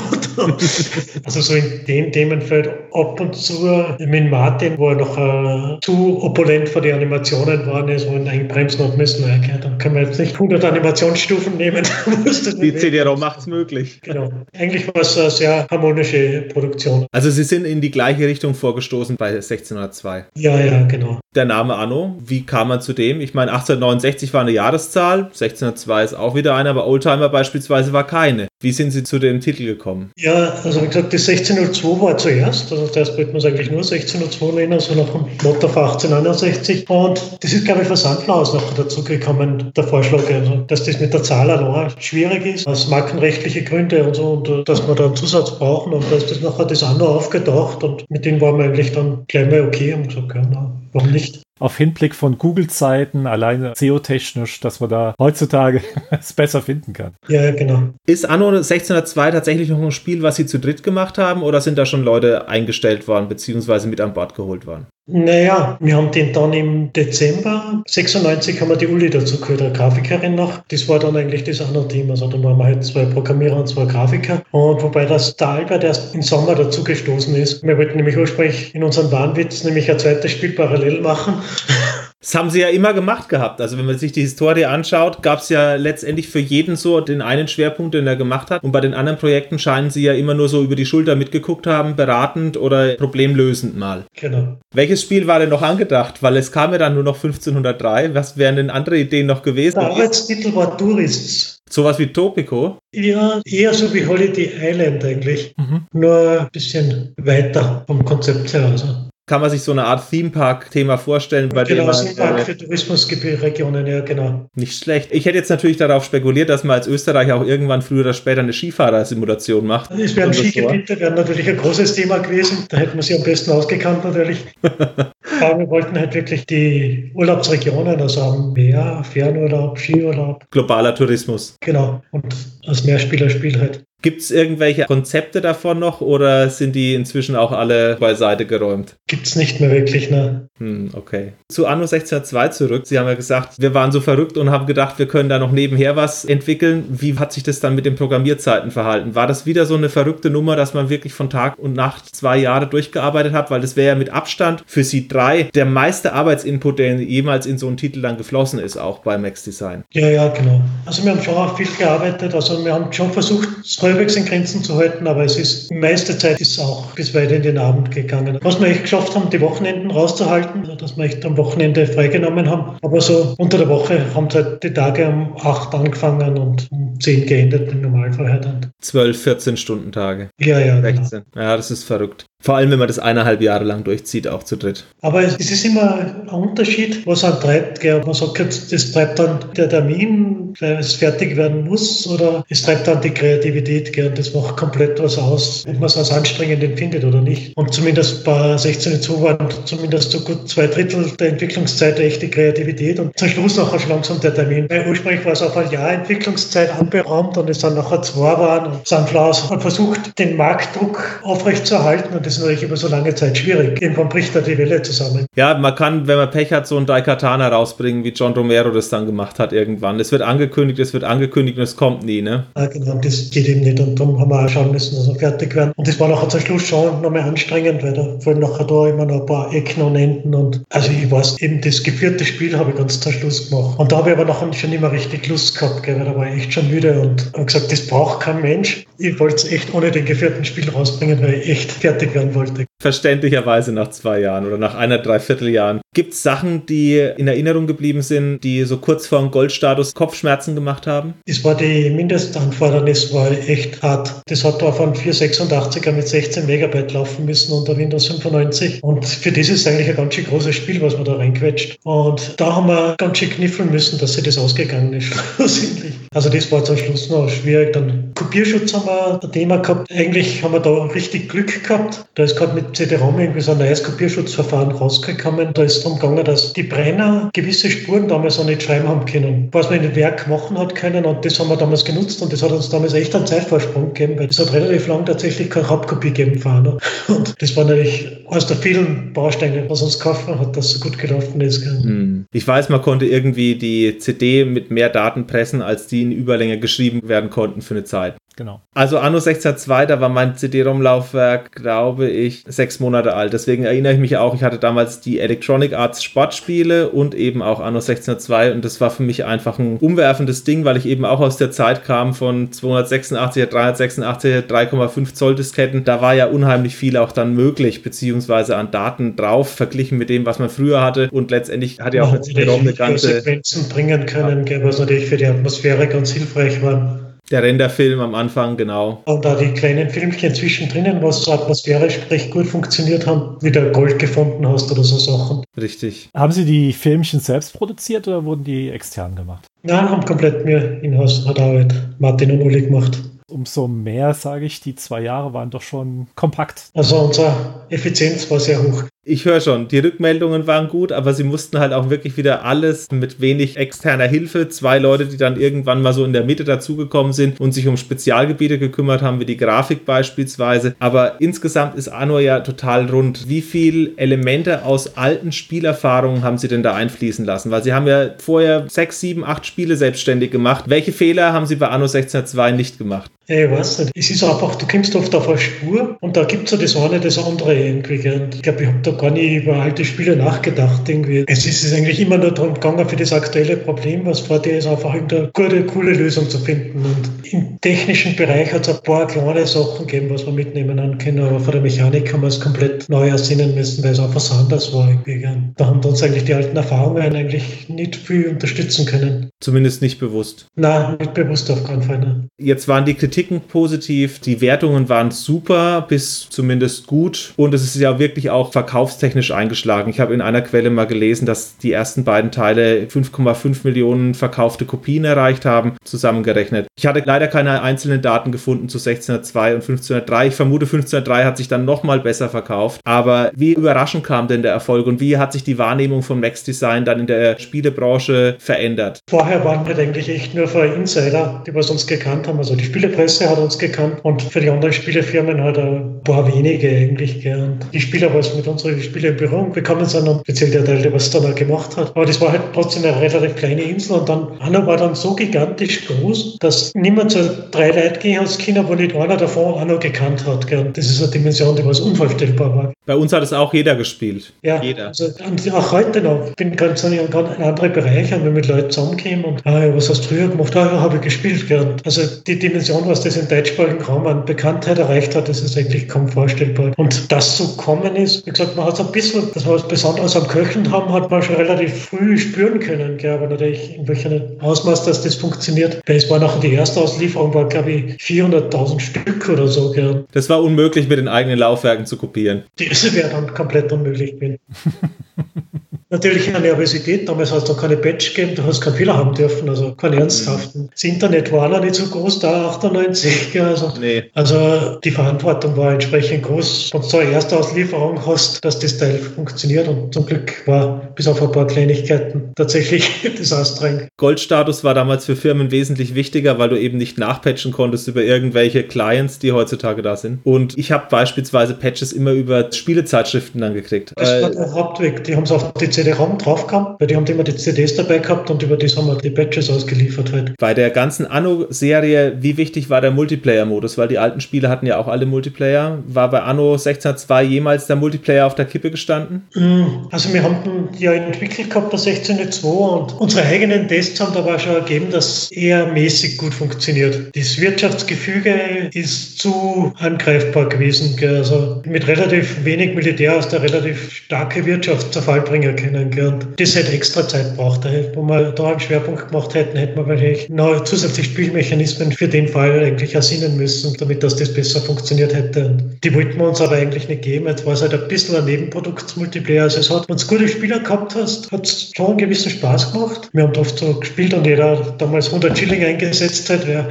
also 1.24 1.40
so 1.40 1.54
in 1.54 1.84
dem 1.86 2.12
Themenfeld 2.12 2.68
ab 2.92 3.20
und 3.20 3.34
zu 3.34 3.84
mit 3.98 4.30
Martin, 4.30 4.78
wo 4.78 4.90
er 4.90 4.96
noch 4.96 5.16
uh, 5.18 5.78
zu 5.80 6.22
opulent 6.22 6.68
vor 6.68 6.82
die 6.82 6.92
Animationen 6.92 7.66
waren, 7.66 7.88
ist 7.88 8.06
und 8.06 8.28
einbremsen 8.28 8.86
hat 8.86 8.96
müssen, 8.96 9.24
okay, 9.24 9.58
dann 9.60 9.78
können 9.78 9.96
wir 9.96 10.02
jetzt 10.02 10.18
nicht 10.18 10.34
100 10.34 10.64
Animationsstufen 10.64 11.56
nehmen. 11.56 11.82
die 12.62 12.74
CD-ROM 12.74 13.20
macht 13.20 13.40
es 13.40 13.46
möglich. 13.46 14.00
Genau. 14.02 14.30
Eigentlich 14.56 14.86
war 14.88 15.00
es 15.00 15.18
eine 15.18 15.30
sehr 15.30 15.66
harmonische 15.70 16.42
Produktion. 16.52 17.06
Also 17.12 17.30
Sie 17.32 17.44
sind 17.44 17.64
in 17.64 17.80
die 17.80 17.90
gleiche 17.90 18.26
Richtung 18.26 18.54
vorgestoßen 18.54 19.16
bei 19.16 19.28
1602. 19.28 20.26
Ja, 20.36 20.60
ja, 20.60 20.82
genau. 20.84 21.20
Der 21.34 21.46
Name 21.46 21.76
Anno, 21.76 22.16
wie 22.24 22.44
kam 22.44 22.68
man 22.68 22.82
zu 22.82 22.92
dem? 22.92 23.20
Ich 23.20 23.32
meine, 23.32 23.52
1869 23.52 24.34
war 24.34 24.42
eine 24.42 24.50
Jahreszahl, 24.50 25.24
1602 25.24 26.04
ist 26.04 26.14
auch 26.14 26.34
wieder 26.34 26.54
eine, 26.54 26.68
aber 26.68 26.86
Oldtimer 26.86 27.30
beispielsweise 27.30 27.92
war 27.94 28.06
keine. 28.06 28.48
Wie 28.60 28.72
sind 28.72 28.90
Sie 28.90 29.02
zu 29.02 29.18
dem 29.18 29.40
Titel 29.40 29.64
gekommen? 29.64 30.12
Ja, 30.16 30.52
also 30.62 30.82
wie 30.82 30.86
gesagt, 30.86 31.12
die 31.12 31.16
1602 31.16 32.00
war 32.00 32.18
zuerst. 32.18 32.70
Also 32.70 32.86
zuerst 32.86 33.16
wollte 33.16 33.30
man 33.30 33.38
es 33.38 33.46
eigentlich 33.46 33.70
nur 33.70 33.80
1602 33.80 34.52
nennen, 34.54 34.74
also 34.74 34.94
nach 34.94 35.08
dem 35.08 35.22
Motto 35.42 35.68
von 35.68 35.84
1861. 35.84 36.88
Und 36.90 37.20
das 37.40 37.52
ist, 37.52 37.64
glaube 37.64 37.82
ich, 37.82 37.88
von 37.88 37.96
Sandflaus 37.96 38.52
noch 38.52 38.74
dazu 38.74 39.02
gekommen, 39.02 39.72
der 39.74 39.84
Vorschlag, 39.84 40.30
also, 40.30 40.56
dass 40.66 40.84
das 40.84 41.00
mit 41.00 41.14
der 41.14 41.22
Zahl 41.22 41.50
allein 41.50 41.90
schwierig 41.98 42.44
ist, 42.44 42.66
aus 42.66 42.88
markenrechtliche 42.88 43.64
Gründe 43.64 44.04
und 44.04 44.14
so, 44.14 44.32
und 44.32 44.68
dass 44.68 44.86
wir 44.86 44.94
da 44.94 45.06
einen 45.06 45.16
Zusatz 45.16 45.58
brauchen. 45.58 45.94
Und 45.94 46.04
da 46.10 46.16
ist 46.16 46.30
das 46.30 46.40
nachher 46.40 46.66
das 46.66 46.82
auch 46.82 46.98
noch 46.98 47.21
aufgedacht. 47.22 47.82
Und 47.84 48.04
mit 48.10 48.24
denen 48.24 48.40
waren 48.40 48.58
wir 48.58 48.66
eigentlich 48.66 48.92
dann 48.92 49.24
gleich 49.28 49.50
mal 49.50 49.62
okay 49.62 49.94
und 49.94 50.08
gesagt, 50.08 50.34
ja, 50.34 50.42
na, 50.50 50.72
warum 50.92 51.10
nicht? 51.10 51.42
auf 51.62 51.76
Hinblick 51.76 52.14
von 52.14 52.38
Google-Zeiten, 52.38 53.28
alleine 53.28 53.74
SEO-technisch, 53.76 54.58
dass 54.58 54.80
man 54.80 54.90
da 54.90 55.14
heutzutage 55.20 55.80
es 56.10 56.32
besser 56.32 56.60
finden 56.60 56.92
kann. 56.92 57.12
Ja, 57.28 57.52
genau. 57.52 57.90
Ist 58.04 58.28
Anno 58.28 58.48
1602 58.48 59.30
tatsächlich 59.30 59.68
noch 59.68 59.80
ein 59.80 59.92
Spiel, 59.92 60.22
was 60.22 60.36
Sie 60.36 60.46
zu 60.46 60.58
dritt 60.58 60.82
gemacht 60.82 61.18
haben 61.18 61.42
oder 61.44 61.60
sind 61.60 61.78
da 61.78 61.86
schon 61.86 62.02
Leute 62.02 62.48
eingestellt 62.48 63.06
worden 63.06 63.28
bzw. 63.28 63.86
mit 63.86 64.00
an 64.00 64.12
Bord 64.12 64.34
geholt 64.34 64.66
worden? 64.66 64.86
Naja, 65.06 65.76
wir 65.80 65.96
haben 65.96 66.12
den 66.12 66.32
dann 66.32 66.52
im 66.52 66.92
Dezember 66.92 67.82
96 67.88 68.60
haben 68.60 68.68
wir 68.68 68.76
die 68.76 68.86
Uli 68.86 69.10
dazu 69.10 69.40
geholt, 69.40 69.60
eine 69.60 69.72
Grafikerin 69.72 70.36
noch. 70.36 70.62
Das 70.68 70.88
war 70.88 71.00
dann 71.00 71.16
eigentlich 71.16 71.42
das 71.42 71.60
andere 71.60 71.88
Team. 71.88 72.08
Also 72.08 72.28
da 72.28 72.40
waren 72.40 72.56
wir 72.56 72.66
halt 72.66 72.84
zwei 72.84 73.06
Programmierer 73.06 73.56
und 73.56 73.66
zwei 73.66 73.84
Grafiker. 73.86 74.42
Und 74.52 74.80
wobei 74.80 75.04
das 75.04 75.34
der 75.36 75.48
Albert 75.48 75.82
erst 75.82 76.14
im 76.14 76.22
Sommer 76.22 76.54
dazu 76.54 76.84
gestoßen 76.84 77.34
ist. 77.34 77.64
Wir 77.64 77.76
wollten 77.76 77.96
nämlich 77.96 78.16
ursprünglich 78.16 78.72
in 78.76 78.84
unserem 78.84 79.10
Wahnwitz 79.10 79.64
nämlich 79.64 79.90
ein 79.90 79.98
zweites 79.98 80.30
Spiel 80.30 80.52
parallel 80.52 81.00
machen. 81.00 81.34
Das 82.22 82.36
haben 82.36 82.50
sie 82.50 82.60
ja 82.60 82.68
immer 82.68 82.94
gemacht 82.94 83.28
gehabt. 83.28 83.60
Also 83.60 83.76
wenn 83.76 83.84
man 83.84 83.98
sich 83.98 84.12
die 84.12 84.20
Historie 84.20 84.64
anschaut, 84.64 85.22
gab 85.22 85.40
es 85.40 85.48
ja 85.48 85.74
letztendlich 85.74 86.28
für 86.28 86.38
jeden 86.38 86.76
so 86.76 87.00
den 87.00 87.20
einen 87.20 87.48
Schwerpunkt, 87.48 87.94
den 87.94 88.06
er 88.06 88.14
gemacht 88.14 88.50
hat. 88.50 88.62
Und 88.62 88.70
bei 88.70 88.80
den 88.80 88.94
anderen 88.94 89.18
Projekten 89.18 89.58
scheinen 89.58 89.90
sie 89.90 90.04
ja 90.04 90.12
immer 90.12 90.34
nur 90.34 90.48
so 90.48 90.62
über 90.62 90.76
die 90.76 90.86
Schulter 90.86 91.16
mitgeguckt 91.16 91.66
haben, 91.66 91.96
beratend 91.96 92.56
oder 92.56 92.94
problemlösend 92.94 93.76
mal. 93.76 94.04
Genau. 94.14 94.56
Welches 94.72 95.02
Spiel 95.02 95.26
war 95.26 95.40
denn 95.40 95.48
noch 95.48 95.62
angedacht? 95.62 96.22
Weil 96.22 96.36
es 96.36 96.52
kam 96.52 96.70
ja 96.70 96.78
dann 96.78 96.94
nur 96.94 97.02
noch 97.02 97.16
1503. 97.16 98.14
Was 98.14 98.36
wären 98.36 98.54
denn 98.54 98.70
andere 98.70 98.98
Ideen 98.98 99.26
noch 99.26 99.42
gewesen? 99.42 99.80
Der 99.80 99.90
Arbeitstitel 99.90 100.54
war 100.54 100.78
Tourists. 100.78 101.58
Sowas 101.68 101.98
wie 101.98 102.06
Topico? 102.06 102.78
Ja, 102.94 103.40
eher 103.44 103.74
so 103.74 103.92
wie 103.92 104.06
Holiday 104.06 104.52
Island 104.62 105.04
eigentlich. 105.04 105.54
Mhm. 105.56 105.86
Nur 105.92 106.42
ein 106.42 106.48
bisschen 106.52 107.14
weiter 107.16 107.82
vom 107.86 108.04
Konzept 108.04 108.52
her. 108.52 108.66
Also 108.66 109.10
kann 109.26 109.40
man 109.40 109.50
sich 109.50 109.62
so 109.62 109.70
eine 109.72 109.84
Art 109.84 110.10
Theme-Park-Thema 110.10 110.98
vorstellen, 110.98 111.48
bei 111.48 111.62
genau, 111.62 111.82
dem 111.82 111.86
man, 111.86 112.04
Theme 112.04 112.16
Park 112.16 112.38
äh, 112.40 112.44
für 112.44 112.56
Tourismusregionen, 112.56 113.86
ja, 113.86 114.00
genau. 114.00 114.48
Nicht 114.56 114.82
schlecht. 114.82 115.10
Ich 115.12 115.26
hätte 115.26 115.38
jetzt 115.38 115.48
natürlich 115.48 115.76
darauf 115.76 116.04
spekuliert, 116.04 116.48
dass 116.48 116.64
man 116.64 116.76
als 116.76 116.88
Österreicher 116.88 117.36
auch 117.36 117.46
irgendwann 117.46 117.82
früher 117.82 118.00
oder 118.00 118.14
später 118.14 118.40
eine 118.40 118.52
Skifahrersimulation 118.52 119.64
macht. 119.64 119.92
Es 119.92 120.16
wären 120.16 120.34
Skigebiete, 120.34 120.98
wäre 120.98 121.14
natürlich 121.14 121.48
ein 121.48 121.56
großes 121.56 121.94
Thema 121.94 122.18
gewesen. 122.18 122.66
Da 122.68 122.78
hätten 122.78 122.96
wir 122.96 123.02
sie 123.02 123.16
am 123.16 123.22
besten 123.22 123.52
ausgekannt 123.52 124.04
natürlich. 124.04 124.44
Aber 124.62 125.58
wir 125.58 125.70
wollten 125.70 125.98
halt 125.98 126.14
wirklich 126.14 126.44
die 126.46 127.12
Urlaubsregionen, 127.14 128.00
also 128.00 128.22
am 128.22 128.52
Meer, 128.52 129.02
Fernurlaub, 129.04 129.78
Skiurlaub. 129.78 130.44
Globaler 130.50 130.94
Tourismus. 130.94 131.56
Genau. 131.60 132.02
Und 132.10 132.34
als 132.66 132.84
Mehrspielerspiel 132.84 133.58
halt. 133.60 133.84
Gibt 134.02 134.20
es 134.20 134.30
irgendwelche 134.30 134.84
Konzepte 134.84 135.40
davon 135.40 135.78
noch 135.78 136.00
oder 136.00 136.50
sind 136.50 136.74
die 136.74 136.94
inzwischen 136.94 137.36
auch 137.36 137.52
alle 137.52 137.96
beiseite 137.96 138.46
geräumt? 138.46 138.96
Gibt 139.06 139.26
es 139.26 139.36
nicht 139.36 139.60
mehr 139.60 139.70
wirklich, 139.70 140.10
ne? 140.10 140.48
Hm, 140.58 140.90
okay. 140.94 141.32
Zu 141.48 141.66
Anno 141.66 141.82
1602 141.82 142.48
zurück. 142.48 142.86
Sie 142.86 142.98
haben 142.98 143.06
ja 143.06 143.14
gesagt, 143.14 143.54
wir 143.58 143.74
waren 143.74 143.92
so 143.92 144.00
verrückt 144.00 144.36
und 144.36 144.50
haben 144.50 144.66
gedacht, 144.66 144.98
wir 144.98 145.06
können 145.06 145.28
da 145.28 145.38
noch 145.38 145.52
nebenher 145.52 145.96
was 145.96 146.24
entwickeln. 146.24 146.84
Wie 146.88 147.18
hat 147.18 147.32
sich 147.32 147.42
das 147.42 147.60
dann 147.60 147.74
mit 147.74 147.86
den 147.86 147.94
Programmierzeiten 147.94 148.70
verhalten? 148.70 149.14
War 149.14 149.26
das 149.26 149.46
wieder 149.46 149.66
so 149.66 149.76
eine 149.76 149.88
verrückte 149.88 150.30
Nummer, 150.30 150.56
dass 150.56 150.74
man 150.74 150.88
wirklich 150.88 151.12
von 151.12 151.30
Tag 151.30 151.58
und 151.58 151.74
Nacht 151.74 152.14
zwei 152.14 152.38
Jahre 152.38 152.66
durchgearbeitet 152.66 153.32
hat? 153.32 153.50
Weil 153.50 153.60
das 153.60 153.76
wäre 153.76 153.88
ja 153.88 153.94
mit 153.94 154.10
Abstand 154.10 154.64
für 154.66 154.84
Sie 154.84 155.08
drei 155.08 155.44
der 155.54 155.66
meiste 155.66 156.12
Arbeitsinput, 156.12 156.78
der 156.78 156.96
jemals 156.96 157.46
in 157.46 157.58
so 157.58 157.68
einen 157.68 157.76
Titel 157.76 158.02
dann 158.02 158.16
geflossen 158.16 158.58
ist, 158.58 158.76
auch 158.76 158.98
bei 159.00 159.18
Max 159.18 159.44
Design. 159.44 159.84
Ja, 159.92 160.08
ja, 160.08 160.28
genau. 160.28 160.60
Also 160.86 161.04
wir 161.04 161.12
haben 161.12 161.22
schon 161.22 161.34
auch 161.34 161.56
viel 161.56 161.68
gearbeitet. 161.78 162.34
Also 162.34 162.64
wir 162.64 162.72
haben 162.72 162.92
schon 162.92 163.12
versucht, 163.12 163.48
halbwegs 163.92 164.16
in 164.16 164.24
Grenzen 164.24 164.64
zu 164.64 164.76
halten, 164.76 165.06
aber 165.06 165.24
es 165.24 165.36
ist, 165.36 165.70
die 165.70 165.74
meiste 165.74 166.16
Zeit 166.16 166.40
ist 166.40 166.58
auch 166.58 166.86
bis 166.94 167.14
weit 167.14 167.30
in 167.30 167.42
den 167.42 167.58
Abend 167.58 167.90
gegangen. 167.90 168.38
Was 168.42 168.60
wir 168.60 168.68
echt 168.68 168.82
geschafft 168.82 169.14
haben, 169.14 169.28
die 169.30 169.40
Wochenenden 169.40 169.90
rauszuhalten, 169.90 170.60
also 170.60 170.74
dass 170.74 170.96
wir 170.96 171.04
echt 171.04 171.24
am 171.24 171.36
Wochenende 171.36 171.86
freigenommen 171.86 172.48
haben. 172.48 172.76
Aber 172.82 173.00
so 173.00 173.34
unter 173.38 173.58
der 173.58 173.68
Woche 173.68 174.02
haben 174.14 174.28
halt 174.32 174.62
die 174.62 174.72
Tage 174.72 175.06
um 175.06 175.36
8 175.42 175.74
angefangen 175.74 176.38
und 176.38 176.68
um 176.70 176.98
10 177.00 177.26
geendet 177.26 177.70
im 177.70 177.82
Normalfall 177.82 178.32
halt. 178.32 178.46
12, 178.80 179.22
14 179.22 179.56
Stunden 179.56 179.92
Tage. 179.92 180.30
Ja, 180.40 180.58
ja. 180.58 180.80
16. 180.80 181.22
Genau. 181.32 181.46
Ja, 181.46 181.56
das 181.56 181.70
ist 181.70 181.84
verrückt. 181.84 182.26
Vor 182.42 182.56
allem, 182.56 182.72
wenn 182.72 182.78
man 182.80 182.88
das 182.88 182.98
eineinhalb 182.98 183.40
Jahre 183.40 183.62
lang 183.62 183.84
durchzieht, 183.84 184.26
auch 184.26 184.42
zu 184.42 184.56
dritt. 184.56 184.84
Aber 185.00 185.22
es 185.22 185.36
ist 185.36 185.64
immer 185.64 185.94
ein 185.94 186.28
Unterschied, 186.28 187.06
was 187.06 187.22
einen 187.22 187.38
treibt. 187.38 187.78
Gell? 187.78 188.02
Man 188.04 188.14
sagt 188.14 188.40
jetzt, 188.40 188.72
das 188.72 188.90
treibt 188.90 189.20
dann 189.20 189.38
der 189.56 189.68
Termin, 189.68 190.52
weil 190.58 190.78
es 190.78 190.94
fertig 190.94 191.36
werden 191.36 191.64
muss, 191.64 192.04
oder 192.08 192.44
es 192.48 192.62
treibt 192.62 192.88
dann 192.88 193.00
die 193.00 193.10
Kreativität. 193.10 193.92
Gell? 193.92 194.10
Das 194.10 194.34
macht 194.34 194.56
komplett 194.56 195.00
was 195.00 195.18
aus, 195.18 195.64
ob 195.68 195.74
man 195.74 195.84
es 195.84 195.96
als 195.96 196.10
anstrengend 196.10 196.64
empfindet 196.64 197.04
oder 197.04 197.20
nicht. 197.20 197.56
Und 197.56 197.72
zumindest 197.72 198.24
bei 198.24 198.56
16.2 198.56 199.22
waren 199.22 199.48
zumindest 199.64 200.10
so 200.10 200.18
gut 200.20 200.48
zwei 200.48 200.66
Drittel 200.66 201.12
der 201.20 201.28
Entwicklungszeit 201.28 202.00
echte 202.00 202.28
Kreativität 202.28 202.98
und 202.98 203.16
zum 203.16 203.28
Schluss 203.28 203.56
nachher 203.56 203.78
schon 203.78 203.90
langsam 203.90 204.18
der 204.18 204.34
Termin. 204.34 204.68
Weil 204.68 204.88
ursprünglich 204.88 205.24
war 205.24 205.32
es 205.32 205.42
auf 205.42 205.56
ein 205.56 205.70
Jahr 205.70 205.92
Entwicklungszeit 205.92 206.76
anberaumt 206.76 207.38
und 207.38 207.48
es 207.48 207.60
dann 207.60 207.76
nachher 207.76 208.02
zwei 208.02 208.32
waren. 208.36 208.72
Und 208.72 208.88
Sunflowers 208.88 209.48
hat 209.48 209.62
versucht, 209.62 210.18
den 210.18 210.36
Marktdruck 210.36 211.20
aufrechtzuerhalten 211.22 212.16
und 212.16 212.26
ist 212.32 212.40
natürlich 212.40 212.62
über 212.62 212.76
so 212.76 212.88
lange 212.88 213.14
Zeit 213.14 213.38
schwierig. 213.38 213.80
Irgendwann 213.80 214.08
bricht 214.08 214.34
da 214.34 214.40
die 214.40 214.56
Welle 214.56 214.82
zusammen. 214.82 215.26
Ja, 215.36 215.56
man 215.56 215.74
kann, 215.74 216.06
wenn 216.06 216.16
man 216.16 216.30
Pech 216.30 216.52
hat, 216.52 216.66
so 216.66 216.76
ein 216.76 216.86
Daikatana 216.86 217.48
rausbringen, 217.48 218.04
wie 218.04 218.10
John 218.10 218.32
Romero 218.32 218.70
das 218.70 218.88
dann 218.88 219.06
gemacht 219.06 219.38
hat 219.38 219.52
irgendwann. 219.52 220.00
Es 220.00 220.12
wird 220.12 220.22
angekündigt, 220.22 220.78
es 220.78 220.92
wird 220.92 221.04
angekündigt 221.04 221.58
und 221.58 221.64
es 221.64 221.76
kommt 221.76 222.04
nie, 222.04 222.22
ne? 222.22 222.44
Ja, 222.56 222.66
genau, 222.66 222.94
das 223.02 223.30
geht 223.30 223.48
eben 223.48 223.60
nicht 223.60 223.80
und 223.80 223.98
darum 223.98 224.20
haben 224.20 224.30
wir 224.30 224.44
auch 224.44 224.48
schauen 224.48 224.72
müssen, 224.72 224.96
dass 224.96 225.08
wir 225.08 225.14
fertig 225.14 225.54
werden. 225.54 225.72
Und 225.76 225.86
das 225.86 225.98
war 226.00 226.08
nachher 226.08 226.28
zum 226.28 226.40
Schluss 226.40 226.66
schon 226.66 227.00
noch 227.00 227.10
mehr 227.10 227.24
anstrengend, 227.24 227.82
weil 227.82 227.92
da 227.92 228.18
fallen 228.20 228.40
nachher 228.40 228.64
da 228.64 228.88
immer 228.88 229.04
noch 229.04 229.20
ein 229.20 229.26
paar 229.26 229.54
Ecken 229.54 229.82
und 229.82 229.96
Enden 229.96 230.34
und 230.34 230.62
also 230.70 230.90
ich 230.90 231.10
weiß, 231.10 231.40
eben 231.40 231.60
das 231.60 231.82
geführte 231.82 232.24
Spiel 232.24 232.56
habe 232.58 232.70
ich 232.70 232.76
ganz 232.76 233.00
zum 233.00 233.12
Schluss 233.12 233.48
gemacht. 233.48 233.78
Und 233.78 233.92
da 233.92 233.98
habe 233.98 234.10
ich 234.10 234.16
aber 234.16 234.24
nachher 234.24 234.52
schon 234.52 234.72
immer 234.72 234.92
richtig 234.92 235.28
Lust 235.28 235.58
gehabt, 235.58 235.82
gell, 235.82 235.98
weil 235.98 236.04
da 236.04 236.16
war 236.16 236.26
ich 236.26 236.42
echt 236.42 236.52
schon 236.52 236.68
müde 236.68 237.00
und 237.00 237.30
habe 237.34 237.46
gesagt, 237.46 237.72
das 237.72 237.86
braucht 237.86 238.20
kein 238.20 238.40
Mensch. 238.40 238.86
Ich 238.98 239.18
wollte 239.18 239.36
es 239.36 239.50
echt 239.50 239.72
ohne 239.74 239.90
den 239.90 240.04
geführten 240.04 240.44
Spiel 240.44 240.68
rausbringen, 240.68 241.20
weil 241.22 241.34
ich 241.34 241.48
echt 241.48 241.72
fertig 241.72 242.14
werden 242.22 242.34
wollte. 242.34 242.66
Verständlicherweise 242.80 243.72
nach 243.72 243.90
zwei 243.90 244.20
Jahren 244.20 244.46
oder 244.46 244.58
nach 244.58 244.74
einer 244.74 244.98
Dreivierteljahren. 244.98 245.81
Gibt 245.94 246.14
es 246.14 246.22
Sachen, 246.22 246.64
die 246.64 246.96
in 247.18 247.28
Erinnerung 247.28 247.66
geblieben 247.66 248.00
sind, 248.00 248.40
die 248.40 248.64
so 248.64 248.78
kurz 248.78 249.06
vor 249.06 249.18
dem 249.18 249.30
Goldstatus 249.30 249.92
Kopfschmerzen 249.92 250.54
gemacht 250.54 250.86
haben? 250.86 251.12
Das 251.26 251.44
war 251.44 251.54
die 251.54 251.90
Mindestanfordernis, 251.90 253.12
war 253.12 253.30
echt 253.30 253.82
hart. 253.82 254.22
Das 254.24 254.42
hat 254.42 254.62
auf 254.62 254.80
einem 254.80 254.94
486er 254.94 255.92
mit 255.92 256.08
16 256.08 256.46
Megabyte 256.46 256.94
laufen 256.94 257.26
müssen 257.26 257.52
unter 257.52 257.76
Windows 257.76 258.06
95. 258.06 258.82
Und 258.82 259.04
für 259.04 259.32
das 259.32 259.50
ist 259.50 259.68
eigentlich 259.68 259.90
ein 259.90 259.96
ganz 259.96 260.14
schön 260.14 260.24
großes 260.24 260.56
Spiel, 260.56 260.80
was 260.80 260.94
man 260.94 261.04
da 261.04 261.16
reinquetscht. 261.16 261.76
Und 261.84 262.40
da 262.40 262.56
haben 262.56 262.68
wir 262.68 262.94
ganz 262.96 263.18
schön 263.18 263.28
kniffeln 263.28 263.70
müssen, 263.70 263.98
dass 263.98 264.14
sich 264.14 264.24
das 264.24 264.38
ausgegangen 264.38 264.94
ist, 264.94 265.12
Also 266.14 266.28
das 266.28 266.52
war 266.52 266.62
zum 266.64 266.76
Schluss 266.76 267.08
noch 267.08 267.28
schwierig. 267.28 267.72
Dann 267.72 268.12
Kopierschutz 268.14 268.72
haben 268.74 268.86
wir 268.86 269.20
ein 269.22 269.32
Thema 269.32 269.58
gehabt. 269.58 269.90
Eigentlich 269.90 270.42
haben 270.42 270.52
wir 270.52 270.60
da 270.60 270.84
richtig 270.84 271.28
Glück 271.28 271.64
gehabt. 271.64 272.04
Da 272.14 272.24
ist 272.24 272.36
gerade 272.36 272.54
mit 272.54 272.76
CD-ROM 272.76 273.18
irgendwie 273.18 273.40
so 273.40 273.52
ein 273.52 273.58
neues 273.58 273.82
Kopierschutzverfahren 273.82 274.72
rausgekommen. 274.72 275.54
Da 275.54 275.62
ist 275.62 275.81
darum 275.82 275.98
gegangen, 275.98 276.24
dass 276.24 276.52
die 276.52 276.62
Brenner 276.62 277.30
gewisse 277.32 277.70
Spuren 277.70 278.08
damals 278.08 278.38
noch 278.38 278.46
nicht 278.46 278.62
schreiben 278.62 278.88
haben 278.88 279.04
können, 279.04 279.48
was 279.52 279.70
man 279.70 279.78
in 279.78 279.84
dem 279.84 279.96
Werk 279.96 280.28
machen 280.28 280.58
hat 280.58 280.74
können 280.74 281.04
und 281.04 281.24
das 281.24 281.38
haben 281.38 281.48
wir 281.48 281.56
damals 281.56 281.84
genutzt 281.84 282.22
und 282.22 282.32
das 282.32 282.42
hat 282.42 282.52
uns 282.52 282.68
damals 282.68 282.94
echt 282.94 283.14
einen 283.14 283.26
Zeitvorsprung 283.26 283.94
gegeben, 283.94 284.18
weil 284.18 284.28
es 284.28 284.38
hat 284.38 284.52
relativ 284.52 284.86
lang 284.86 285.04
tatsächlich 285.04 285.50
keine 285.50 285.66
Raubkopie 285.66 286.08
gegeben 286.08 286.38
von 286.38 286.52
Und 287.08 287.40
das 287.40 287.56
war 287.56 287.64
natürlich 287.64 288.08
eines 288.28 288.46
der 288.46 288.56
vielen 288.56 289.12
Bausteine, 289.12 289.64
was 289.68 289.82
uns 289.82 289.98
geholfen 289.98 290.38
hat, 290.38 290.56
dass 290.56 290.66
es 290.66 290.72
so 290.72 290.80
gut 290.80 290.98
gelaufen 290.98 291.40
ist. 291.40 291.64
Hm. 291.64 292.26
Ich 292.32 292.46
weiß, 292.46 292.68
man 292.68 292.82
konnte 292.82 293.06
irgendwie 293.06 293.56
die 293.56 293.98
CD 293.98 294.44
mit 294.44 294.70
mehr 294.70 294.88
Daten 294.88 295.26
pressen, 295.26 295.62
als 295.62 295.86
die 295.86 296.02
in 296.02 296.12
Überlänge 296.12 296.58
geschrieben 296.58 297.08
werden 297.08 297.30
konnten 297.30 297.62
für 297.62 297.74
eine 297.74 297.84
Zeit. 297.84 298.14
Genau. 298.36 298.62
Also 298.74 298.98
Anno 298.98 299.18
16.2, 299.18 299.86
da 299.86 300.00
war 300.00 300.08
mein 300.08 300.36
CD-ROM-Laufwerk, 300.36 301.52
glaube 301.52 302.08
ich, 302.08 302.44
sechs 302.46 302.80
Monate 302.80 303.14
alt. 303.14 303.32
Deswegen 303.32 303.64
erinnere 303.64 303.92
ich 303.92 303.98
mich 303.98 304.16
auch, 304.16 304.34
ich 304.34 304.42
hatte 304.42 304.58
damals 304.58 305.00
die 305.00 305.20
Electronic 305.20 305.74
Arts 305.74 306.02
Sportspiele 306.02 306.88
und 306.88 307.14
eben 307.14 307.42
auch 307.42 307.60
Anno 307.60 307.78
16.2 307.78 308.52
und 308.52 308.64
das 308.64 308.80
war 308.80 308.90
für 308.90 309.02
mich 309.02 309.24
einfach 309.24 309.58
ein 309.58 309.76
umwerfendes 309.78 310.44
Ding, 310.44 310.64
weil 310.64 310.76
ich 310.76 310.86
eben 310.86 311.04
auch 311.04 311.20
aus 311.20 311.36
der 311.36 311.50
Zeit 311.50 311.84
kam 311.84 312.14
von 312.14 312.50
286er, 312.50 313.46
386er, 313.46 314.46
3,5 314.46 315.14
Zoll 315.14 315.34
Disketten. 315.34 315.84
Da 315.84 316.00
war 316.00 316.14
ja 316.14 316.26
unheimlich 316.26 316.74
viel 316.74 316.96
auch 316.96 317.12
dann 317.12 317.34
möglich, 317.34 317.82
beziehungsweise 317.82 318.56
an 318.56 318.70
Daten 318.70 319.16
drauf, 319.16 319.50
verglichen 319.50 319.98
mit 319.98 320.08
dem, 320.08 320.24
was 320.24 320.38
man 320.38 320.48
früher 320.48 320.82
hatte. 320.82 321.10
Und 321.12 321.30
letztendlich 321.30 321.80
hat 321.80 321.94
ja 321.94 322.04
auch 322.04 322.12
mit 322.12 322.24
CD-ROM 322.24 322.60
eine 322.62 322.72
ganze... 322.72 323.08
Sequenzen 323.08 323.68
bringen 323.68 324.06
können, 324.06 324.46
ja. 324.46 324.62
was 324.62 324.78
natürlich 324.78 325.06
für 325.06 325.16
die 325.16 325.26
Atmosphäre 325.26 325.86
ganz 325.86 326.12
hilfreich 326.12 326.62
war. 326.62 327.11
Der 327.32 327.42
Renderfilm 327.42 327.98
am 328.00 328.14
Anfang, 328.14 328.58
genau. 328.58 329.02
Und 329.06 329.24
da 329.24 329.34
die 329.34 329.52
kleinen 329.54 329.88
Filmchen 329.88 330.34
zwischendrin, 330.34 330.84
was 331.00 331.26
atmosphärisch 331.26 331.98
recht 332.10 332.30
gut 332.30 332.46
funktioniert 332.46 333.06
haben, 333.06 333.38
wie 333.40 333.50
du 333.50 333.72
Gold 333.72 333.98
gefunden 333.98 334.46
hast 334.46 334.70
oder 334.70 334.84
so 334.84 334.98
Sachen. 334.98 335.42
Richtig. 335.58 336.10
Haben 336.14 336.32
Sie 336.32 336.44
die 336.44 336.74
Filmchen 336.74 337.20
selbst 337.20 337.54
produziert 337.54 338.06
oder 338.06 338.26
wurden 338.26 338.44
die 338.44 338.68
extern 338.68 339.16
gemacht? 339.16 339.46
Nein, 339.62 339.88
haben 339.88 340.04
komplett 340.04 340.44
mir 340.44 340.82
in-house 340.82 341.26
hat 341.26 341.40
Arbeit 341.40 341.74
Martin 341.98 342.32
und 342.32 342.42
Uli 342.42 342.62
gemacht 342.62 342.98
umso 343.32 343.66
mehr, 343.66 344.12
sage 344.12 344.44
ich, 344.44 344.60
die 344.60 344.74
zwei 344.74 345.00
Jahre 345.00 345.32
waren 345.32 345.48
doch 345.48 345.62
schon 345.62 346.06
kompakt. 346.14 346.64
Also 346.74 346.98
unsere 346.98 347.64
Effizienz 347.70 348.30
war 348.30 348.38
sehr 348.38 348.62
hoch. 348.62 348.84
Ich 349.04 349.24
höre 349.24 349.40
schon, 349.40 349.66
die 349.66 349.80
Rückmeldungen 349.80 350.46
waren 350.46 350.68
gut, 350.68 350.92
aber 350.92 351.12
sie 351.12 351.24
mussten 351.24 351.58
halt 351.58 351.72
auch 351.72 351.90
wirklich 351.90 352.16
wieder 352.16 352.44
alles 352.44 352.86
mit 352.92 353.20
wenig 353.20 353.56
externer 353.56 354.06
Hilfe. 354.06 354.48
Zwei 354.48 354.78
Leute, 354.78 355.06
die 355.06 355.16
dann 355.16 355.40
irgendwann 355.40 355.82
mal 355.82 355.92
so 355.92 356.04
in 356.04 356.12
der 356.12 356.22
Mitte 356.22 356.44
dazugekommen 356.44 357.12
sind 357.12 357.40
und 357.40 357.50
sich 357.50 357.66
um 357.66 357.76
Spezialgebiete 357.76 358.60
gekümmert 358.60 359.02
haben, 359.02 359.18
wie 359.18 359.24
die 359.24 359.36
Grafik 359.36 359.84
beispielsweise. 359.84 360.76
Aber 360.78 361.20
insgesamt 361.20 361.74
ist 361.74 361.88
Anno 361.88 362.20
ja 362.20 362.38
total 362.40 362.88
rund. 362.90 363.28
Wie 363.28 363.42
viele 363.42 363.90
Elemente 363.96 364.64
aus 364.64 364.96
alten 364.96 365.32
Spielerfahrungen 365.32 366.22
haben 366.22 366.38
sie 366.38 366.46
denn 366.46 366.62
da 366.62 366.74
einfließen 366.74 367.24
lassen? 367.24 367.50
Weil 367.50 367.64
sie 367.64 367.72
haben 367.72 367.88
ja 367.88 368.10
vorher 368.18 368.66
sechs, 368.68 369.00
sieben, 369.00 369.24
acht 369.24 369.46
Spiele 369.46 369.76
selbstständig 369.76 370.30
gemacht. 370.30 370.66
Welche 370.68 370.92
Fehler 370.92 371.32
haben 371.32 371.46
sie 371.46 371.56
bei 371.56 371.66
Anno 371.66 371.86
16.2 371.86 372.52
nicht 372.52 372.78
gemacht? 372.78 373.10
Ich 373.28 373.50
weiß 373.50 373.78
nicht. 373.78 373.92
Es 373.94 374.10
ist 374.10 374.24
einfach, 374.24 374.56
du 374.56 374.66
kommst 374.66 374.96
oft 374.96 375.14
auf 375.14 375.28
eine 375.28 375.38
Spur 375.38 375.96
und 376.00 376.16
da 376.16 376.24
gibt 376.24 376.46
es 376.46 376.50
ja 376.50 376.58
das 376.58 376.76
eine, 376.76 376.98
das 376.98 377.18
andere 377.18 377.54
irgendwie. 377.56 377.94
Ich 377.94 378.42
glaube, 378.42 378.62
ich 378.62 378.66
habe 378.66 378.78
da 378.82 378.90
gar 378.90 379.10
nicht 379.10 379.44
über 379.44 379.56
alte 379.56 379.84
Spiele 379.84 380.16
nachgedacht 380.16 380.88
irgendwie. 380.88 381.24
Es 381.28 381.46
ist 381.46 381.72
eigentlich 381.72 382.00
immer 382.00 382.18
nur 382.18 382.32
darum 382.32 382.54
gegangen, 382.54 382.88
für 382.88 382.96
das 382.96 383.12
aktuelle 383.12 383.56
Problem, 383.56 384.04
was 384.06 384.20
vor 384.20 384.40
dir 384.40 384.58
ist, 384.58 384.66
einfach 384.66 384.92
eine 384.92 385.30
gute, 385.32 385.64
coole 385.66 385.92
Lösung 385.92 386.28
zu 386.28 386.38
finden. 386.38 386.84
Und 386.84 387.32
im 387.32 387.60
technischen 387.60 388.16
Bereich 388.16 388.52
hat 388.52 388.66
es 388.66 388.76
ein 388.76 388.82
paar 388.82 389.06
kleine 389.06 389.46
Sachen 389.46 389.86
gegeben, 389.86 390.10
was 390.10 390.26
wir 390.26 390.32
mitnehmen 390.32 390.98
können, 390.98 391.20
aber 391.20 391.38
von 391.38 391.52
der 391.52 391.62
Mechanik 391.62 392.12
haben 392.12 392.22
wir 392.22 392.28
es 392.28 392.40
komplett 392.40 392.88
neu 392.88 393.08
ersinnen 393.08 393.54
müssen, 393.54 393.84
weil 393.84 393.92
es 393.92 394.00
einfach 394.00 394.38
anders 394.38 394.72
war. 394.74 394.88
Irgendwie. 394.88 395.24
Da 395.56 395.66
haben 395.66 395.80
uns 395.84 396.02
eigentlich 396.02 396.24
die 396.24 396.34
alten 396.34 396.56
Erfahrungen 396.56 397.14
eigentlich 397.14 397.68
nicht 397.68 397.94
viel 397.94 398.28
unterstützen 398.28 398.84
können. 398.84 399.30
Zumindest 399.40 399.80
nicht 399.80 400.00
bewusst. 400.00 400.46
Nein, 400.56 400.96
nicht 400.98 401.14
bewusst 401.14 401.50
auf 401.50 401.64
keinen 401.64 401.82
Fall. 401.82 401.98
Ne. 402.00 402.28
Jetzt 402.38 402.66
waren 402.66 402.84
die 402.84 402.94
Kritiken 403.12 403.42
positiv, 403.42 404.20
die 404.20 404.40
Wertungen 404.40 404.88
waren 404.88 405.10
super 405.10 405.84
bis 405.86 406.30
zumindest 406.30 406.86
gut 406.86 407.34
und 407.36 407.52
es 407.52 407.62
ist 407.62 407.76
ja 407.76 407.98
wirklich 407.98 408.30
auch 408.30 408.52
verkaufstechnisch 408.52 409.32
eingeschlagen. 409.32 409.90
Ich 409.90 410.00
habe 410.00 410.14
in 410.14 410.22
einer 410.22 410.40
Quelle 410.40 410.70
mal 410.70 410.86
gelesen, 410.86 411.26
dass 411.26 411.58
die 411.58 411.72
ersten 411.72 412.04
beiden 412.04 412.30
Teile 412.30 412.86
5,5 412.86 413.64
Millionen 413.64 414.14
verkaufte 414.14 414.64
Kopien 414.64 415.04
erreicht 415.04 415.44
haben, 415.44 415.74
zusammengerechnet. 415.84 416.68
Ich 416.74 416.86
hatte 416.86 417.02
leider 417.04 417.28
keine 417.28 417.60
einzelnen 417.60 418.00
Daten 418.00 418.32
gefunden 418.32 418.70
zu 418.70 418.78
1602 418.78 419.56
und 419.56 419.60
1503. 419.60 420.28
Ich 420.28 420.34
vermute, 420.34 420.64
1503 420.64 421.24
hat 421.24 421.36
sich 421.36 421.48
dann 421.48 421.66
nochmal 421.66 422.00
besser 422.00 422.30
verkauft. 422.30 422.80
Aber 422.84 423.30
wie 423.36 423.52
überraschend 423.52 424.04
kam 424.04 424.26
denn 424.26 424.40
der 424.40 424.52
Erfolg 424.52 424.86
und 424.86 425.00
wie 425.00 425.18
hat 425.18 425.34
sich 425.34 425.44
die 425.44 425.58
Wahrnehmung 425.58 426.02
von 426.02 426.18
Max 426.18 426.44
Design 426.44 426.86
dann 426.86 427.00
in 427.00 427.06
der 427.06 427.38
Spielebranche 427.38 428.36
verändert? 428.38 429.00
Vorher 429.10 429.44
waren 429.44 429.66
wir 429.66 429.76
eigentlich 429.76 430.08
echt 430.08 430.34
nur 430.34 430.48
für 430.48 430.64
Insider, 430.64 431.42
die 431.46 431.54
was 431.54 431.68
uns 431.68 431.86
gekannt 431.86 432.26
haben. 432.26 432.38
Also 432.38 432.56
die 432.56 432.64
Spielepresse 433.08 433.30
hat 433.30 433.38
uns 433.38 433.58
gekannt 433.58 433.98
und 434.04 434.22
für 434.22 434.40
die 434.40 434.48
anderen 434.48 434.72
Spielefirmen 434.72 435.42
halt 435.42 435.58
ein 435.58 436.00
paar 436.04 436.26
wenige 436.32 436.68
eigentlich. 436.68 437.20
Gell. 437.20 437.58
die 437.72 437.80
Spieler, 437.80 438.12
was 438.14 438.34
mit 438.34 438.46
unseren 438.46 438.80
Spiele 438.80 439.08
in 439.08 439.16
Berührung 439.16 439.52
bekommen 439.52 439.84
sind 439.84 440.08
und 440.08 440.20
speziell 440.20 440.50
der 440.50 440.64
Teil, 440.64 440.82
der 440.82 440.92
was 440.92 441.10
dann 441.10 441.24
auch 441.26 441.34
gemacht 441.34 441.76
hat. 441.76 441.90
Aber 441.96 442.06
das 442.06 442.20
war 442.20 442.32
halt 442.32 442.42
trotzdem 442.52 442.84
eine 442.84 443.00
relativ 443.00 443.36
kleine 443.36 443.62
Insel 443.62 443.98
und 443.98 444.08
dann 444.08 444.28
Anna 444.40 444.66
war 444.66 444.76
dann 444.76 444.94
so 444.94 445.14
gigantisch 445.14 445.86
groß, 445.86 446.38
dass 446.38 446.72
niemand 446.74 447.12
zu 447.12 447.48
drei 447.50 447.68
Leute 447.70 447.98
gehen 448.00 448.20
hat 448.20 448.38
können, 448.38 448.66
wo 448.68 448.74
nicht 448.74 448.94
einer 448.94 449.16
davon 449.16 449.54
auch 449.54 449.64
noch 449.64 449.80
gekannt 449.80 450.24
hat. 450.26 450.46
Gell. 450.46 450.70
Das 450.72 450.86
ist 450.86 451.02
eine 451.02 451.10
Dimension, 451.10 451.56
die 451.56 451.64
was 451.64 451.80
unvorstellbar 451.80 452.54
war. 452.54 452.72
Bei 452.86 452.96
uns 452.96 453.12
hat 453.12 453.22
es 453.22 453.32
auch 453.32 453.54
jeder 453.54 453.76
gespielt. 453.76 454.32
Ja, 454.42 454.60
jeder. 454.62 454.88
Also, 454.88 455.06
und 455.24 455.52
auch 455.52 455.72
heute 455.72 456.00
noch. 456.00 456.28
Ich 456.28 456.36
bin 456.36 456.56
ganz 456.56 456.82
in 456.82 456.98
andere 456.98 457.68
Bereiche, 457.68 458.16
wenn 458.16 458.24
wir 458.24 458.30
mit 458.32 458.48
Leuten 458.48 458.70
zusammenkommen 458.70 459.24
und 459.24 459.46
ah, 459.46 459.72
was 459.74 459.88
hast 459.88 460.04
du 460.04 460.08
früher 460.14 460.28
gemacht? 460.28 460.56
Ah, 460.56 460.66
ja, 460.66 460.80
habe 460.80 460.96
ich 460.96 461.02
gespielt 461.02 461.46
gern. 461.46 461.76
Also 461.84 462.02
die 462.26 462.38
Dimension, 462.38 462.82
was 462.92 463.00
das 463.00 463.16
im 463.16 463.26
deutschsprachigen 463.26 463.82
Raum 463.82 464.06
an 464.06 464.26
Bekanntheit 464.26 464.78
erreicht 464.78 465.16
hat, 465.16 465.26
das 465.26 465.40
ist 465.40 465.56
eigentlich 465.56 465.88
kaum 465.88 466.08
vorstellbar. 466.08 466.72
Und 466.76 467.10
das 467.10 467.38
so 467.38 467.48
kommen 467.56 467.96
ist, 467.96 468.26
wie 468.26 468.30
gesagt, 468.30 468.54
man 468.54 468.66
hat 468.66 468.76
so 468.76 468.84
ein 468.84 468.92
bisschen, 468.92 469.32
dass 469.32 469.46
wir 469.46 469.54
was 469.54 469.66
Besonderes 469.66 470.14
am 470.14 470.26
Köcheln 470.28 470.70
haben, 470.70 470.92
hat 470.92 471.10
man 471.10 471.22
schon 471.22 471.36
relativ 471.36 471.86
früh 471.86 472.18
spüren 472.18 472.60
können, 472.60 472.98
gell? 472.98 473.14
aber 473.14 473.28
natürlich 473.28 473.76
in 473.76 473.88
welchem 473.88 474.20
Ausmaß, 474.40 474.84
dass 474.84 475.02
das 475.02 475.14
funktioniert. 475.14 475.80
Weil 475.86 475.96
es 475.96 476.10
war 476.10 476.18
nachher 476.18 476.40
die 476.40 476.52
erste 476.52 476.80
Auslieferung, 476.80 477.32
war 477.32 477.48
glaube 477.48 477.72
ich 477.72 477.94
400.000 477.94 478.80
Stück 478.80 479.28
oder 479.30 479.48
so. 479.48 479.70
Gell? 479.70 480.04
Das 480.12 480.28
war 480.28 480.42
unmöglich 480.42 480.86
mit 480.86 480.98
den 480.98 481.08
eigenen 481.08 481.38
Laufwerken 481.38 481.86
zu 481.86 481.96
kopieren. 481.96 482.42
Das 482.58 482.94
wäre 482.94 483.08
dann 483.08 483.32
komplett 483.32 483.72
unmöglich 483.72 484.16
gewesen. 484.16 484.38
Natürlich 485.92 486.26
eine 486.30 486.40
Nervosität. 486.40 487.06
Damals 487.06 487.30
hast 487.32 487.50
du 487.50 487.54
keine 487.54 487.76
Patch 487.76 488.14
gegeben, 488.14 488.34
du 488.34 488.44
hast 488.44 488.62
keinen 488.62 488.76
Fehler 488.76 488.96
haben 488.96 489.14
dürfen, 489.14 489.46
also 489.50 489.74
keine 489.74 489.96
ernsthaften. 489.96 490.70
Das 490.72 490.82
Internet 490.84 491.30
war 491.30 491.50
noch 491.50 491.62
nicht 491.62 491.74
so 491.74 491.84
groß, 491.84 492.18
da 492.20 492.48
98. 492.48 493.38
Also, 493.38 493.74
nee. 493.78 494.04
also 494.14 494.80
die 494.82 494.90
Verantwortung 494.90 495.54
war 495.54 495.74
entsprechend 495.74 496.22
groß. 496.22 496.70
Wenn 496.72 496.80
du 496.80 496.96
eine 496.96 497.10
Erstauslieferung 497.10 498.06
hast, 498.06 498.42
dass 498.42 498.58
das 498.58 498.78
Teil 498.78 498.96
funktioniert 499.00 499.68
und 499.68 499.92
zum 499.92 500.06
Glück 500.06 500.46
war 500.46 500.92
bis 500.94 501.06
auf 501.06 501.20
ein 501.20 501.30
paar 501.30 501.46
Kleinigkeiten 501.46 502.32
tatsächlich 502.36 502.88
das 503.18 503.30
anstrengend. 503.30 503.88
Goldstatus 503.98 504.64
war 504.64 504.72
damals 504.72 505.04
für 505.04 505.14
Firmen 505.14 505.50
wesentlich 505.50 505.94
wichtiger, 505.94 506.38
weil 506.38 506.48
du 506.48 506.58
eben 506.58 506.78
nicht 506.78 506.96
nachpatchen 506.96 507.52
konntest 507.52 507.86
über 507.86 508.02
irgendwelche 508.02 508.62
Clients, 508.62 509.18
die 509.18 509.32
heutzutage 509.32 509.82
da 509.82 509.96
sind. 509.96 510.20
Und 510.24 510.56
ich 510.56 510.72
habe 510.72 510.86
beispielsweise 510.88 511.52
Patches 511.52 511.92
immer 511.92 512.12
über 512.12 512.50
Spielezeitschriften 512.50 513.42
dann 513.42 513.52
gekriegt. 513.52 513.92
Das 513.96 514.22
war 514.22 514.30
der 514.30 514.52
Hauptweg. 514.52 515.04
Die 515.04 515.14
haben 515.14 515.24
es 515.24 515.30
auf 515.30 515.52
die 515.52 515.68
CD-ROM 515.82 516.18
draufkam, 516.18 516.76
weil 516.78 516.86
die 516.86 516.96
haben 516.96 517.06
immer 517.06 517.24
die 517.24 517.34
CDs 517.34 517.74
dabei 517.74 517.98
gehabt 517.98 518.30
und 518.30 518.42
über 518.42 518.56
das 518.56 518.76
haben 518.76 518.86
wir 518.86 518.96
die 518.96 519.10
Patches 519.10 519.50
ausgeliefert 519.50 520.12
halt. 520.12 520.34
Bei 520.38 520.54
der 520.54 520.70
ganzen 520.70 521.06
Anno-Serie, 521.06 522.18
wie 522.20 522.36
wichtig 522.36 522.70
war 522.70 522.80
der 522.80 522.90
Multiplayer-Modus? 522.90 523.78
Weil 523.78 523.88
die 523.88 523.98
alten 523.98 524.20
Spiele 524.20 524.48
hatten 524.48 524.66
ja 524.66 524.78
auch 524.78 524.88
alle 524.88 525.06
Multiplayer. 525.06 525.78
War 525.86 526.10
bei 526.10 526.20
Anno 526.20 526.54
16.2 526.54 527.22
jemals 527.22 527.66
der 527.66 527.76
Multiplayer 527.76 528.26
auf 528.26 528.34
der 528.34 528.44
Kippe 528.44 528.70
gestanden? 528.70 529.22
Mm, 529.34 529.88
also 529.90 530.12
wir 530.12 530.22
haben 530.22 530.68
ja 530.78 530.92
entwickelt 530.92 531.50
gehabt, 531.50 531.72
der 531.72 531.80
16.2 531.80 532.44
und 532.44 533.00
unsere 533.00 533.26
eigenen 533.26 533.68
Tests 533.68 534.00
haben 534.00 534.14
dabei 534.14 534.38
schon 534.38 534.54
ergeben, 534.54 534.90
dass 534.90 535.30
eher 535.32 535.66
mäßig 535.66 536.18
gut 536.18 536.34
funktioniert. 536.34 537.14
Das 537.14 537.40
Wirtschaftsgefüge 537.40 538.70
ist 538.72 539.18
zu 539.18 539.72
angreifbar 539.78 540.48
gewesen. 540.48 540.96
Also 541.02 541.62
mit 541.66 541.86
relativ 541.86 542.44
wenig 542.44 542.74
Militär 542.74 543.16
aus 543.16 543.28
der 543.28 543.42
relativ 543.42 543.92
starke 543.92 544.44
Wirtschaft 544.46 544.92
zur 544.92 545.02
Fall 545.02 545.22
bringen 545.22 545.56
können 545.56 545.71
kennengelernt. 545.72 546.26
Das 546.36 546.54
hätte 546.54 546.72
extra 546.72 547.06
Zeit 547.08 547.36
braucht. 547.36 547.64
Wo 547.94 548.02
wir 548.02 548.32
da 548.32 548.50
einen 548.50 548.60
Schwerpunkt 548.60 549.08
gemacht 549.08 549.34
hätten, 549.34 549.56
hätten 549.56 549.76
wir 549.76 549.86
wahrscheinlich 549.86 550.28
noch 550.28 550.64
zusätzliche 550.64 551.10
Spielmechanismen 551.10 551.92
für 551.92 552.08
den 552.08 552.28
Fall 552.28 552.64
eigentlich 552.64 552.94
ersinnen 552.94 553.36
müssen, 553.36 553.74
damit 553.78 554.02
das, 554.02 554.16
das 554.16 554.32
besser 554.32 554.60
funktioniert 554.60 555.14
hätte. 555.14 555.56
Die 555.82 555.94
wollten 555.94 556.18
wir 556.18 556.28
uns 556.28 556.40
aber 556.40 556.56
eigentlich 556.56 556.88
nicht 556.88 557.02
geben. 557.02 557.26
Jetzt 557.26 557.46
war 557.46 557.54
es 557.54 557.62
halt 557.62 557.74
ein 557.74 557.88
bisschen 557.88 558.16
ein 558.16 558.24
Nebenprodukt-Multiplayer. 558.24 559.44
Also 559.44 559.60
es 559.60 559.70
hat, 559.70 559.88
wenn 559.88 559.96
du 559.96 560.06
gute 560.06 560.28
Spieler 560.28 560.60
gehabt 560.60 560.94
hast, 560.94 561.30
hat 561.30 561.46
es 561.46 561.72
schon 561.74 561.86
einen 561.86 561.98
gewissen 561.98 562.30
Spaß 562.30 562.72
gemacht. 562.72 563.08
Wir 563.12 563.24
haben 563.24 563.36
oft 563.36 563.58
so 563.58 563.74
gespielt 563.74 564.14
und 564.14 564.26
jeder 564.26 564.56
damals 564.78 565.06
100 565.06 565.36
Schilling 565.36 565.64
eingesetzt 565.64 566.28
hat. 566.30 566.46
Wer, 566.46 566.68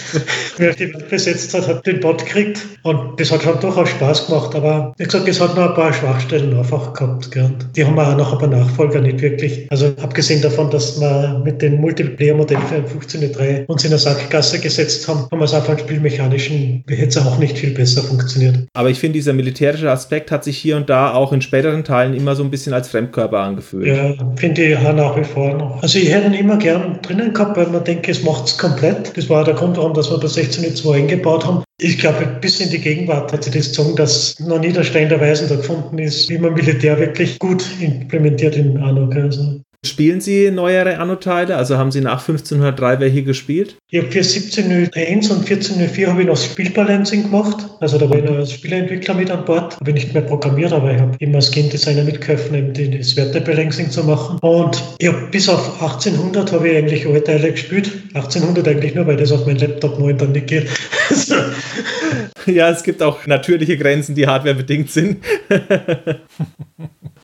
wer 0.58 0.74
die 0.74 0.92
Welt 0.92 1.08
besetzt 1.08 1.54
hat, 1.54 1.66
hat 1.66 1.86
den 1.86 2.00
Bot 2.00 2.24
gekriegt. 2.24 2.60
Und 2.82 3.18
das 3.18 3.30
hat 3.30 3.42
schon 3.42 3.58
durchaus 3.60 3.88
Spaß 3.90 4.26
gemacht. 4.26 4.54
Aber 4.54 4.94
wie 4.98 5.04
gesagt, 5.04 5.28
es 5.28 5.40
hat 5.40 5.56
noch 5.56 5.70
ein 5.70 5.74
paar 5.74 5.92
Schwachstellen 5.92 6.56
einfach 6.56 6.92
gehabt. 6.92 7.30
Gell. 7.30 7.50
Die 7.76 7.84
haben 7.84 7.96
wir 7.96 8.08
auch 8.08 8.16
noch 8.16 8.33
aber 8.34 8.46
Nachfolger 8.46 9.00
nicht 9.00 9.22
wirklich. 9.22 9.66
Also 9.70 9.86
abgesehen 10.02 10.42
davon, 10.42 10.70
dass 10.70 11.00
wir 11.00 11.40
mit 11.44 11.62
dem 11.62 11.80
Multiplayer-Modell 11.80 12.58
für 12.68 12.76
ein 12.76 12.84
15.3 12.84 13.66
uns 13.66 13.84
in 13.84 13.90
der 13.90 13.98
Sackgasse 13.98 14.60
gesetzt 14.60 15.06
haben, 15.08 15.26
haben 15.30 15.38
wir 15.38 15.44
es 15.44 15.54
einfach 15.54 15.78
spielmechanischen, 15.78 16.84
es 16.86 17.16
auch 17.16 17.38
nicht 17.38 17.58
viel 17.58 17.70
besser 17.70 18.02
funktioniert. 18.02 18.58
Aber 18.74 18.90
ich 18.90 18.98
finde, 18.98 19.14
dieser 19.14 19.32
militärische 19.32 19.90
Aspekt 19.90 20.30
hat 20.30 20.44
sich 20.44 20.58
hier 20.58 20.76
und 20.76 20.90
da 20.90 21.14
auch 21.14 21.32
in 21.32 21.40
späteren 21.40 21.84
Teilen 21.84 22.14
immer 22.14 22.34
so 22.34 22.42
ein 22.42 22.50
bisschen 22.50 22.72
als 22.72 22.88
Fremdkörper 22.88 23.38
angefühlt. 23.38 23.86
Ja, 23.86 24.14
finde 24.36 24.64
ich 24.64 24.78
nach 24.80 25.16
wie 25.16 25.24
vor 25.24 25.54
noch. 25.54 25.82
Also 25.82 25.98
ich 25.98 26.10
hätte 26.10 26.26
ihn 26.26 26.34
immer 26.34 26.56
gern 26.56 26.98
drinnen 27.02 27.32
gehabt, 27.32 27.56
weil 27.56 27.66
man 27.68 27.84
denkt, 27.84 28.08
es 28.08 28.22
macht 28.22 28.46
es 28.46 28.58
komplett. 28.58 29.16
Das 29.16 29.28
war 29.28 29.44
der 29.44 29.54
Grund, 29.54 29.76
warum 29.76 29.94
dass 29.94 30.10
wir 30.10 30.18
bei 30.18 30.26
16.2 30.26 30.94
eingebaut 30.94 31.46
haben. 31.46 31.64
Ich 31.78 31.98
glaube, 31.98 32.38
bis 32.40 32.60
in 32.60 32.70
die 32.70 32.78
Gegenwart 32.78 33.32
hat 33.32 33.44
sich 33.44 33.52
das 33.52 33.68
gezogen, 33.68 33.96
dass 33.96 34.38
noch 34.38 34.60
nie 34.60 34.72
der 34.72 34.84
Stein 34.84 35.08
der 35.08 35.20
Weisen 35.20 35.48
da 35.48 35.56
gefunden 35.56 35.98
ist, 35.98 36.28
wie 36.28 36.38
man 36.38 36.54
Militär 36.54 36.98
wirklich 36.98 37.38
gut 37.40 37.64
implementiert 37.80 38.56
in 38.56 38.78
Anno. 38.78 39.10
Also 39.10 39.60
Spielen 39.84 40.22
Sie 40.22 40.50
neuere 40.50 40.98
Anno-Teile? 40.98 41.56
Also 41.56 41.76
haben 41.76 41.92
Sie 41.92 42.00
nach 42.00 42.26
1503 42.26 43.00
welche 43.00 43.22
gespielt? 43.22 43.76
Ich 43.90 44.00
habe 44.00 44.10
für 44.10 44.20
1701 44.20 45.30
und 45.30 45.40
1404 45.40 46.08
habe 46.08 46.22
ich 46.22 46.26
noch 46.26 46.36
Spielbalancing 46.38 47.24
gemacht. 47.24 47.68
Also 47.80 47.98
da 47.98 48.08
war 48.08 48.18
ich 48.18 48.24
noch 48.24 48.36
als 48.36 48.52
Spieleentwickler 48.52 49.14
mit 49.14 49.30
an 49.30 49.44
Bord. 49.44 49.78
Habe 49.78 49.90
ich 49.90 49.96
nicht 49.96 50.14
mehr 50.14 50.22
programmiert, 50.22 50.72
aber 50.72 50.92
ich 50.92 51.00
habe 51.00 51.14
immer 51.18 51.36
als 51.36 51.50
Game 51.50 51.68
Designer 51.68 52.02
mitgeholfen, 52.02 52.54
eben 52.54 52.98
das 52.98 53.14
Wertebalancing 53.14 53.90
zu 53.90 54.04
machen. 54.04 54.38
Und 54.40 54.82
ich 54.98 55.08
habe 55.08 55.28
bis 55.30 55.50
auf 55.50 55.82
1800 55.82 56.52
habe 56.52 56.68
ich 56.68 56.76
eigentlich 56.78 57.06
alle 57.06 57.22
Teile 57.22 57.52
gespielt. 57.52 57.92
1800 58.14 58.66
eigentlich 58.66 58.94
nur, 58.94 59.06
weil 59.06 59.16
das 59.16 59.32
auf 59.32 59.44
meinem 59.44 59.58
Laptop 59.58 59.98
9 59.98 60.16
dann 60.16 60.32
nicht 60.32 60.46
geht. 60.46 60.66
ja, 62.46 62.70
es 62.70 62.82
gibt 62.82 63.02
auch 63.02 63.26
natürliche 63.26 63.76
Grenzen, 63.76 64.14
die 64.14 64.26
hardwarebedingt 64.26 64.90
sind. 64.90 65.18